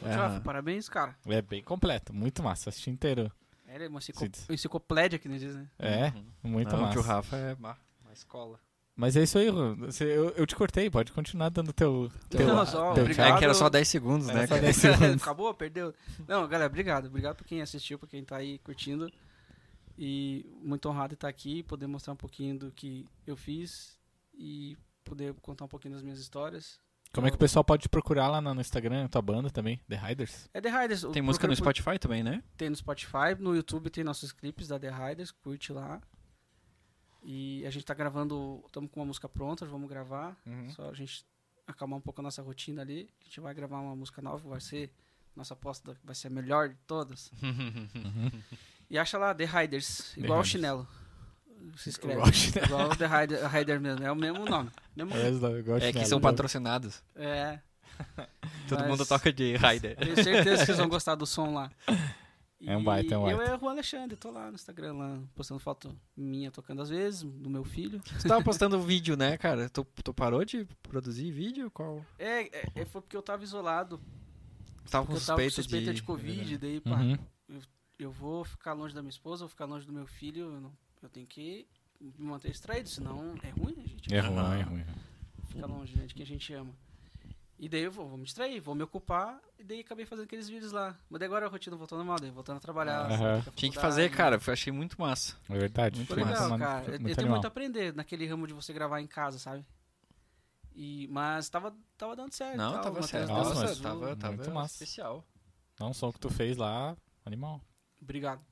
É. 0.09 0.15
Rafa, 0.15 0.41
parabéns, 0.41 0.89
cara. 0.89 1.17
É 1.27 1.43
bem 1.43 1.63
completo, 1.63 2.13
muito 2.15 2.43
massa. 2.43 2.71
Assisti 2.71 2.91
inteiro. 2.91 3.31
Ele 3.67 3.85
é 3.85 3.89
uma 3.89 4.01
enciclopédia 4.51 5.19
que 5.19 5.29
nem 5.29 5.39
diz, 5.39 5.55
né? 5.57 5.69
É, 5.79 6.07
Uhum. 6.09 6.25
muito 6.45 6.71
Não, 6.71 6.79
O 6.79 6.83
massa. 6.83 6.93
tio 6.93 7.03
Rafa 7.03 7.37
é 7.37 7.55
uma, 7.55 7.77
uma 8.03 8.13
escola. 8.13 8.61
Mas 8.97 9.17
é 9.17 9.25
isso 9.25 9.37
aí, 9.39 9.47
eu, 9.47 10.31
eu 10.37 10.47
te 10.47 10.55
cortei, 10.55 10.89
pode 10.89 11.11
continuar 11.11 11.49
dando 11.49 11.73
teu. 11.73 12.09
teu, 12.31 12.47
Não, 12.47 12.65
só 12.65 12.93
teu 12.95 13.03
obrigado. 13.03 13.35
É 13.35 13.39
que 13.39 13.45
era 13.45 13.53
só 13.55 13.69
10 13.69 13.89
segundos, 13.89 14.29
Era 14.29 14.39
né? 14.43 14.47
só 14.47 14.51
cara? 14.55 14.61
10 14.63 14.77
segundos. 14.77 15.17
Acabou? 15.23 15.53
Perdeu? 15.53 15.93
Não, 16.29 16.47
galera, 16.47 16.71
obrigado. 16.71 17.07
Obrigado 17.07 17.35
por 17.35 17.45
quem 17.45 17.61
assistiu, 17.61 17.99
por 17.99 18.09
quem 18.09 18.23
tá 18.25 18.37
aí 18.37 18.59
curtindo. 18.61 19.11
E 19.99 20.47
muito 20.63 20.89
honrado 20.89 21.09
de 21.09 21.15
estar 21.15 21.29
aqui, 21.29 21.65
poder 21.65 21.89
mostrar 21.89 22.13
um 22.13 22.17
pouquinho 22.17 22.57
do 22.59 22.71
que 22.71 23.05
eu 23.27 23.37
fiz 23.37 23.99
e 24.33 24.77
poder 25.05 25.35
contar 25.43 25.65
um 25.65 25.69
pouquinho 25.69 25.95
das 25.95 26.03
minhas 26.03 26.21
histórias. 26.21 26.79
Como 27.15 27.27
é 27.27 27.31
que 27.31 27.37
o 27.37 27.39
pessoal 27.39 27.65
pode 27.65 27.83
te 27.83 27.89
procurar 27.89 28.29
lá 28.29 28.41
no 28.41 28.61
Instagram, 28.61 29.07
tua 29.09 29.23
banda 29.23 29.49
também, 29.51 29.81
The 29.89 29.97
Riders? 29.97 30.49
É 30.53 30.61
The 30.61 30.69
Riders. 30.83 31.03
Tem 31.13 31.23
música 31.23 31.47
no 31.47 31.55
procura 31.55 31.73
por- 31.73 31.81
Spotify 31.83 31.99
também, 31.99 32.23
né? 32.23 32.43
Tem 32.57 32.69
no 32.69 32.77
Spotify, 32.77 33.35
no 33.39 33.55
YouTube 33.55 33.89
tem 33.91 34.03
nossos 34.05 34.33
clipes 34.33 34.69
da 34.69 34.79
The 34.79 34.91
Riders, 34.91 35.31
curte 35.31 35.73
lá. 35.73 36.01
E 37.23 37.65
a 37.67 37.71
gente 37.71 37.85
tá 37.87 37.95
gravando, 37.95 38.63
estamos 38.67 38.91
com 38.91 39.01
uma 39.01 39.07
música 39.07 39.29
pronta, 39.29 39.65
vamos 39.65 39.89
gravar. 39.89 40.37
Uhum. 40.45 40.69
Só 40.71 40.91
a 40.91 40.95
gente 40.95 41.25
acalmar 41.67 41.99
um 41.99 42.03
pouco 42.03 42.21
a 42.21 42.25
nossa 42.25 42.43
rotina 42.43 42.83
ali. 42.83 43.09
A 43.23 43.25
gente 43.25 43.41
vai 43.41 43.55
gravar 43.55 43.81
uma 43.81 43.97
música 43.97 44.21
nova, 44.21 44.47
vai 44.49 44.61
ser 44.61 44.93
nossa 45.35 45.55
aposta 45.55 45.97
vai 46.05 46.15
ser 46.15 46.29
a 46.29 46.31
melhor 46.31 46.69
de 46.69 46.77
todas. 46.87 47.31
E 48.91 48.99
acha 48.99 49.17
lá 49.17 49.35
The 49.35 49.47
Riders, 49.47 50.13
The 50.15 50.21
igual 50.21 50.39
o 50.39 50.43
Riders. 50.43 50.49
chinelo. 50.49 50.89
Se 51.77 51.89
inscreve. 51.91 52.15
Igual 52.15 52.29
o 52.29 52.33
chinelo. 52.33 52.67
Igual 52.67 52.89
The 52.97 53.07
Rider, 53.07 53.49
Rider 53.49 53.81
mesmo, 53.81 54.05
é 54.07 54.13
o 54.13 54.17
mesmo 54.17 54.45
nome. 54.45 54.71
Mesmo 54.95 55.13
É, 55.15 55.29
eu 55.29 55.65
gosto 55.65 55.85
É 55.85 55.93
que 55.93 56.05
são 56.07 56.21
patrocinados. 56.21 57.03
É, 57.17 57.59
Todo 58.69 58.81
Mas- 58.81 58.89
mundo 58.89 59.07
toca 59.07 59.33
de 59.33 59.57
Rider. 59.57 59.97
tenho 59.97 60.15
certeza 60.23 60.59
que 60.61 60.67
vocês 60.67 60.79
vão 60.79 60.89
gostar 60.91 61.15
do 61.15 61.27
som 61.27 61.53
lá. 61.55 61.71
É 62.67 62.77
um 62.77 62.83
baita, 62.83 63.15
é 63.15 63.19
um 63.19 63.29
E 63.29 63.33
eu 63.33 63.37
baita. 63.39 63.53
é 63.53 63.57
o 63.59 63.69
Alexandre, 63.69 64.17
tô 64.17 64.31
lá 64.31 64.49
no 64.49 64.55
Instagram, 64.55 64.95
lá, 64.95 65.21
postando 65.35 65.61
foto 65.61 65.95
minha 66.17 66.51
tocando 66.51 66.81
às 66.81 66.89
vezes, 66.89 67.23
do 67.23 67.51
meu 67.51 67.63
filho. 67.63 68.01
Você 68.19 68.27
tava 68.27 68.43
postando 68.43 68.81
vídeo, 68.81 69.17
né, 69.17 69.37
cara? 69.37 69.69
Tu, 69.69 69.85
tu 70.03 70.15
parou 70.15 70.45
de 70.45 70.67
produzir 70.83 71.31
vídeo? 71.31 71.71
Qual? 71.71 72.05
É, 72.19 72.43
é, 72.45 72.65
é, 72.75 72.85
foi 72.87 73.03
porque 73.03 73.17
eu 73.17 73.23
tava 73.23 73.45
isolado, 73.45 74.01
tava 74.91 75.05
com 75.07 75.13
eu 75.13 75.21
tava 75.21 75.43
suspeita, 75.43 75.55
suspeita 75.55 75.91
de, 75.93 76.01
de... 76.01 76.03
Covid, 76.03 76.59
daí, 76.59 76.81
pá, 76.81 76.97
Uhum. 76.97 77.19
eu 77.99 78.11
vou 78.11 78.45
ficar 78.45 78.73
longe 78.73 78.95
da 78.95 79.03
minha 79.03 79.11
esposa, 79.11 79.43
eu 79.43 79.47
vou 79.47 79.51
ficar 79.51 79.67
longe 79.67 79.87
do 79.87 79.93
meu 79.93 80.07
filho, 80.07 80.45
eu, 80.55 80.61
não- 80.61 80.73
eu 81.07 81.11
tenho 81.11 81.27
que 81.27 81.67
me 82.01 82.13
manter 82.19 82.51
distraído, 82.51 82.89
senão 82.89 83.35
é 83.43 83.51
ruim, 83.51 83.75
né, 83.77 83.85
gente? 83.87 84.15
É 84.15 84.21
ruim, 84.21 84.61
é 84.61 84.63
ruim. 84.63 84.85
Ficar 85.49 85.67
longe 85.67 85.97
né, 85.97 86.07
de 86.07 86.15
quem 86.15 86.23
a 86.25 86.27
gente 86.27 86.53
ama. 86.53 86.73
E 87.57 87.69
daí 87.69 87.83
eu 87.83 87.93
vou, 87.93 88.09
vou 88.09 88.19
me 88.19 88.25
distrair, 88.25 88.61
vou 88.61 88.75
me 88.75 88.83
ocupar, 88.83 89.41
e 89.59 89.63
daí 89.63 89.81
acabei 89.81 90.05
fazendo 90.05 90.25
aqueles 90.25 90.49
vídeos 90.49 90.73
lá. 90.73 90.99
Mas 91.09 91.21
daí 91.21 91.27
agora 91.27 91.47
a 91.47 91.49
rotina 91.49 91.77
voltou 91.77 91.97
normal, 91.97 92.19
daí 92.21 92.31
voltando 92.31 92.57
a 92.57 92.61
trabalhar. 92.61 93.07
Pra 93.43 93.53
Tinha 93.53 93.71
que 93.71 93.79
fazer, 93.79 94.11
cara. 94.11 94.41
Eu 94.45 94.53
achei 94.53 94.73
muito 94.73 95.01
massa. 95.01 95.37
É 95.49 95.57
verdade. 95.57 95.97
Muito 95.97 96.13
Foi 96.13 96.25
massa, 96.25 96.43
legal, 96.43 96.59
cara. 96.59 96.85
Eu, 96.87 96.91
Muito 96.91 96.95
eu 96.95 96.99
tenho 97.01 97.19
animal. 97.19 97.31
muito 97.37 97.45
a 97.45 97.49
aprender 97.49 97.95
naquele 97.95 98.27
ramo 98.27 98.47
de 98.47 98.53
você 98.53 98.73
gravar 98.73 99.01
em 99.01 99.07
casa, 99.07 99.39
sabe? 99.39 99.65
E, 100.75 101.07
mas 101.09 101.49
tava, 101.49 101.75
tava 101.97 102.17
dando 102.17 102.33
certo. 102.33 102.57
Não, 102.57 102.73
tal, 102.73 102.83
tava 102.83 103.03
certo. 103.03 103.29
Nossa, 103.29 103.51
Nossa, 103.51 103.67
mas 103.67 103.79
tava, 103.79 104.17
tava 104.17 104.37
muito 104.37 104.51
massa. 104.51 104.75
especial. 104.75 105.25
Não, 105.79 105.91
o 105.91 105.95
som 105.95 106.13
que 106.13 106.19
tu 106.19 106.29
fez 106.29 106.57
lá, 106.57 106.97
animal. 107.25 107.61
Obrigado. 108.03 108.43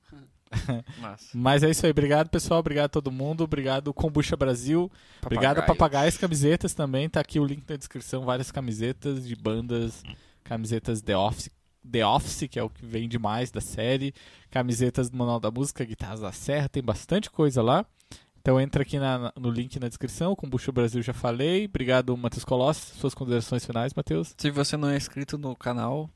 Mas 1.34 1.62
é 1.62 1.70
isso 1.70 1.84
aí. 1.86 1.90
Obrigado, 1.90 2.28
pessoal. 2.28 2.60
Obrigado 2.60 2.86
a 2.86 2.88
todo 2.88 3.10
mundo. 3.10 3.44
Obrigado, 3.44 3.92
Kombucha 3.92 4.36
Brasil. 4.36 4.90
Obrigado 5.24 5.58
a 5.58 5.62
Papagaios 5.74 6.16
Camisetas 6.16 6.74
também. 6.74 7.08
Tá 7.08 7.20
aqui 7.20 7.38
o 7.40 7.44
link 7.44 7.62
na 7.68 7.76
descrição. 7.76 8.24
Várias 8.24 8.50
camisetas 8.50 9.26
de 9.26 9.34
bandas. 9.36 10.02
Camisetas 10.44 11.00
The 11.00 11.16
Office, 11.16 11.50
The 11.90 12.04
Office, 12.06 12.48
que 12.50 12.58
é 12.58 12.62
o 12.62 12.68
que 12.70 12.84
vem 12.84 13.08
demais 13.08 13.50
da 13.50 13.60
série. 13.60 14.12
Camisetas 14.50 15.08
do 15.08 15.16
Manual 15.16 15.40
da 15.40 15.50
Música, 15.50 15.84
Guitarras 15.84 16.20
da 16.20 16.32
Serra. 16.32 16.68
Tem 16.68 16.82
bastante 16.82 17.30
coisa 17.30 17.62
lá. 17.62 17.86
Então 18.40 18.60
entra 18.60 18.82
aqui 18.82 18.98
na- 18.98 19.32
no 19.38 19.50
link 19.50 19.78
na 19.78 19.86
descrição. 19.88 20.34
Kombucha 20.34 20.72
Brasil 20.72 21.00
já 21.00 21.12
falei. 21.12 21.66
Obrigado, 21.66 22.16
Matheus 22.16 22.44
Colossi. 22.44 22.92
Suas 22.98 23.14
considerações 23.14 23.64
finais, 23.64 23.94
Matheus. 23.94 24.34
Se 24.36 24.50
você 24.50 24.76
não 24.76 24.88
é 24.88 24.96
inscrito 24.96 25.38
no 25.38 25.54
canal, 25.54 26.10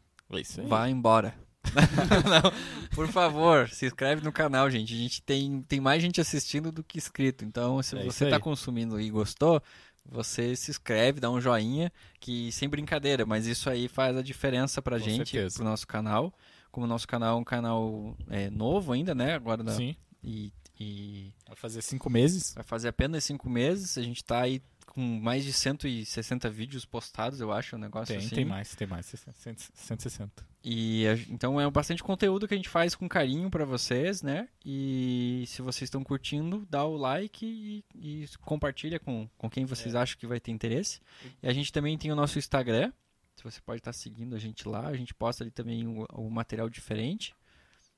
É 0.60 0.66
vá 0.66 0.88
embora. 0.90 1.34
não, 2.28 2.52
por 2.94 3.08
favor, 3.08 3.68
se 3.68 3.86
inscreve 3.86 4.22
no 4.22 4.32
canal, 4.32 4.70
gente. 4.70 4.94
A 4.94 4.96
gente 4.96 5.22
tem, 5.22 5.62
tem 5.62 5.80
mais 5.80 6.00
gente 6.02 6.20
assistindo 6.20 6.70
do 6.72 6.82
que 6.84 6.98
inscrito. 6.98 7.44
Então, 7.44 7.82
se 7.82 7.96
É 7.96 8.04
você 8.04 8.24
está 8.24 8.38
consumindo 8.40 9.00
e 9.00 9.10
gostou, 9.10 9.62
você 10.04 10.54
se 10.56 10.70
inscreve, 10.70 11.20
dá 11.20 11.30
um 11.30 11.40
joinha, 11.40 11.92
que 12.20 12.50
sem 12.52 12.68
brincadeira, 12.68 13.26
mas 13.26 13.46
isso 13.46 13.68
aí 13.68 13.88
faz 13.88 14.16
a 14.16 14.22
diferença 14.22 14.80
pra 14.80 14.98
Com 14.98 15.04
gente, 15.04 15.30
certeza. 15.32 15.56
pro 15.56 15.64
nosso 15.64 15.86
canal. 15.86 16.32
Como 16.70 16.84
o 16.86 16.88
nosso 16.88 17.08
canal 17.08 17.36
é 17.36 17.40
um 17.40 17.44
canal 17.44 18.16
é, 18.28 18.50
novo 18.50 18.92
ainda, 18.92 19.14
né? 19.14 19.34
Agora 19.34 19.64
da- 19.64 19.72
Sim. 19.72 19.96
e, 20.22 20.52
e 20.78 21.32
Vai 21.46 21.56
fazer 21.56 21.80
cinco 21.82 22.10
meses. 22.10 22.52
vai 22.54 22.64
fazer 22.64 22.88
apenas 22.88 23.24
cinco 23.24 23.48
meses. 23.48 23.96
A 23.96 24.02
gente 24.02 24.22
tá 24.22 24.42
aí 24.42 24.60
com 24.86 25.00
mais 25.00 25.42
de 25.44 25.52
160 25.52 26.48
vídeos 26.50 26.84
postados, 26.84 27.40
eu 27.40 27.52
acho, 27.52 27.76
um 27.76 27.78
negócio 27.78 28.14
Tem, 28.14 28.24
assim. 28.24 28.34
tem 28.34 28.44
mais, 28.44 28.74
tem 28.74 28.86
mais. 28.86 29.06
100, 29.06 29.56
160. 29.74 30.46
E 30.68 31.04
então 31.30 31.60
é 31.60 31.70
bastante 31.70 32.02
conteúdo 32.02 32.48
que 32.48 32.52
a 32.54 32.56
gente 32.56 32.68
faz 32.68 32.96
com 32.96 33.08
carinho 33.08 33.48
pra 33.48 33.64
vocês, 33.64 34.20
né? 34.20 34.48
E 34.64 35.44
se 35.46 35.62
vocês 35.62 35.82
estão 35.82 36.02
curtindo, 36.02 36.66
dá 36.68 36.84
o 36.84 36.96
like 36.96 37.46
e, 37.46 37.84
e 37.94 38.26
compartilha 38.40 38.98
com, 38.98 39.28
com 39.38 39.48
quem 39.48 39.64
vocês 39.64 39.94
É. 39.94 39.98
acham 39.98 40.18
que 40.18 40.26
vai 40.26 40.40
ter 40.40 40.50
interesse. 40.50 41.00
E 41.40 41.46
a 41.48 41.52
gente 41.52 41.72
também 41.72 41.96
tem 41.96 42.10
o 42.10 42.16
nosso 42.16 42.36
Instagram. 42.36 42.92
Se 43.36 43.44
você 43.44 43.60
pode 43.60 43.78
estar 43.78 43.92
seguindo 43.92 44.34
a 44.34 44.40
gente 44.40 44.66
lá, 44.66 44.88
a 44.88 44.96
gente 44.96 45.14
posta 45.14 45.44
ali 45.44 45.52
também 45.52 45.86
o, 45.86 46.04
o 46.12 46.28
material 46.28 46.68
diferente. 46.68 47.32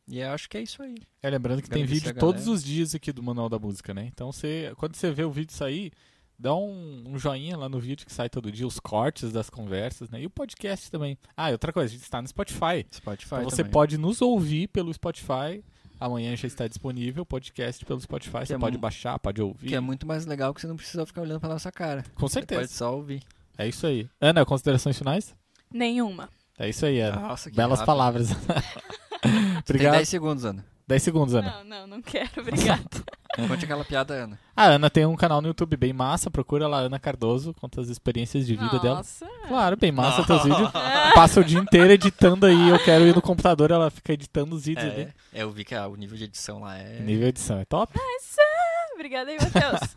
E 0.06 0.18
eu 0.18 0.30
acho 0.32 0.46
que 0.46 0.58
é 0.58 0.62
isso 0.62 0.82
aí. 0.82 0.96
É, 1.22 1.30
lembrando 1.30 1.62
que 1.62 1.70
tem 1.70 1.86
vídeo 1.86 2.14
todos 2.14 2.48
os 2.48 2.62
dias 2.62 2.94
aqui 2.94 3.12
do 3.12 3.22
Manual 3.22 3.48
da 3.48 3.58
Música, 3.58 3.94
né? 3.94 4.04
Então, 4.12 4.30
você, 4.30 4.74
quando 4.76 4.94
você 4.94 5.10
vê 5.10 5.24
o 5.24 5.30
vídeo 5.30 5.52
sair, 5.54 5.92
dá 6.38 6.54
um, 6.54 7.04
um 7.06 7.18
joinha 7.18 7.56
lá 7.56 7.68
no 7.68 7.80
vídeo 7.80 8.06
que 8.06 8.12
sai 8.12 8.28
todo 8.28 8.50
dia, 8.52 8.66
os 8.66 8.78
cortes 8.78 9.32
das 9.32 9.50
conversas, 9.50 10.08
né? 10.10 10.22
E 10.22 10.26
o 10.26 10.30
podcast 10.30 10.90
também. 10.90 11.18
Ah, 11.36 11.50
e 11.50 11.52
outra 11.52 11.72
coisa, 11.72 11.88
a 11.88 11.92
gente 11.92 12.02
está 12.04 12.22
no 12.22 12.28
Spotify. 12.28 12.86
Spotify 12.92 13.34
Então, 13.36 13.44
você 13.50 13.56
também. 13.58 13.72
pode 13.72 13.98
nos 13.98 14.22
ouvir 14.22 14.68
pelo 14.68 14.92
Spotify. 14.94 15.64
Amanhã 16.00 16.36
já 16.36 16.46
está 16.46 16.68
disponível 16.68 17.24
o 17.24 17.26
podcast 17.26 17.84
pelo 17.84 18.00
Spotify. 18.00 18.46
Você 18.46 18.54
é 18.54 18.58
pode 18.58 18.78
baixar, 18.78 19.18
pode 19.18 19.42
ouvir. 19.42 19.66
Que 19.68 19.74
é 19.74 19.80
muito 19.80 20.06
mais 20.06 20.26
legal 20.26 20.54
que 20.54 20.60
você 20.60 20.68
não 20.68 20.76
precisa 20.76 21.04
ficar 21.04 21.22
olhando 21.22 21.40
pra 21.40 21.48
nossa 21.48 21.72
cara. 21.72 22.04
Com 22.14 22.28
Você 22.28 22.38
pode 22.40 22.50
certeza. 22.54 22.72
só 22.72 22.94
ouvir. 22.94 23.20
É 23.56 23.66
isso 23.66 23.84
aí. 23.84 24.08
Ana, 24.20 24.44
considerações 24.46 24.96
finais? 24.96 25.34
Nenhuma. 25.74 26.28
É 26.56 26.68
isso 26.68 26.86
aí, 26.86 27.00
Ana. 27.00 27.20
Nossa, 27.20 27.50
que 27.50 27.56
Belas 27.56 27.80
rápido. 27.80 27.86
palavras. 27.86 28.28
Tem 29.20 29.58
Obrigado. 29.68 29.94
10 29.94 30.08
segundos, 30.08 30.44
Ana. 30.44 30.64
10 30.88 31.02
segundos, 31.02 31.34
Ana. 31.34 31.58
Não, 31.58 31.64
não, 31.64 31.86
não 31.86 32.02
quero, 32.02 32.30
obrigada. 32.38 32.82
Conte 33.46 33.66
aquela 33.66 33.84
piada, 33.84 34.14
Ana. 34.14 34.40
A 34.56 34.64
Ana 34.64 34.88
tem 34.88 35.04
um 35.04 35.14
canal 35.14 35.42
no 35.42 35.48
YouTube 35.48 35.76
bem 35.76 35.92
massa. 35.92 36.30
Procura 36.30 36.66
lá, 36.66 36.78
Ana 36.78 36.98
Cardoso. 36.98 37.52
Conta 37.52 37.82
as 37.82 37.88
experiências 37.88 38.46
de 38.46 38.56
vida 38.56 38.78
dela. 38.78 38.96
Nossa. 38.96 39.26
Claro, 39.46 39.76
bem 39.76 39.92
massa 39.92 40.24
teus 40.24 40.42
vídeos. 40.42 40.70
Passa 41.14 41.40
o 41.40 41.44
dia 41.44 41.58
inteiro 41.58 41.92
editando 41.92 42.46
aí. 42.46 42.70
Eu 42.70 42.82
quero 42.82 43.06
ir 43.06 43.14
no 43.14 43.20
computador, 43.20 43.70
ela 43.70 43.90
fica 43.90 44.14
editando 44.14 44.56
os 44.56 44.64
vídeos 44.64 44.90
ali. 44.90 45.12
É, 45.30 45.42
eu 45.42 45.50
vi 45.50 45.62
que 45.62 45.74
ah, 45.74 45.86
o 45.86 45.94
nível 45.94 46.16
de 46.16 46.24
edição 46.24 46.60
lá 46.60 46.78
é. 46.78 47.00
Nível 47.00 47.28
edição 47.28 47.58
é 47.58 47.66
top. 47.66 47.92
Obrigada 48.94 49.30
aí, 49.30 49.36
Matheus. 49.38 49.94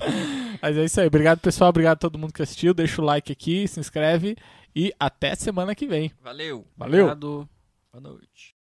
Mas 0.62 0.76
é 0.78 0.84
isso 0.84 0.98
aí. 0.98 1.06
Obrigado, 1.06 1.40
pessoal. 1.40 1.68
Obrigado 1.68 1.96
a 1.96 2.00
todo 2.00 2.18
mundo 2.18 2.32
que 2.32 2.42
assistiu. 2.42 2.72
Deixa 2.72 3.02
o 3.02 3.04
like 3.04 3.30
aqui, 3.30 3.68
se 3.68 3.78
inscreve. 3.78 4.34
E 4.74 4.94
até 4.98 5.34
semana 5.34 5.74
que 5.74 5.86
vem. 5.86 6.10
Valeu. 6.22 6.66
Valeu! 6.74 7.04
Obrigado. 7.04 7.48
Boa 7.92 8.00
noite. 8.00 8.55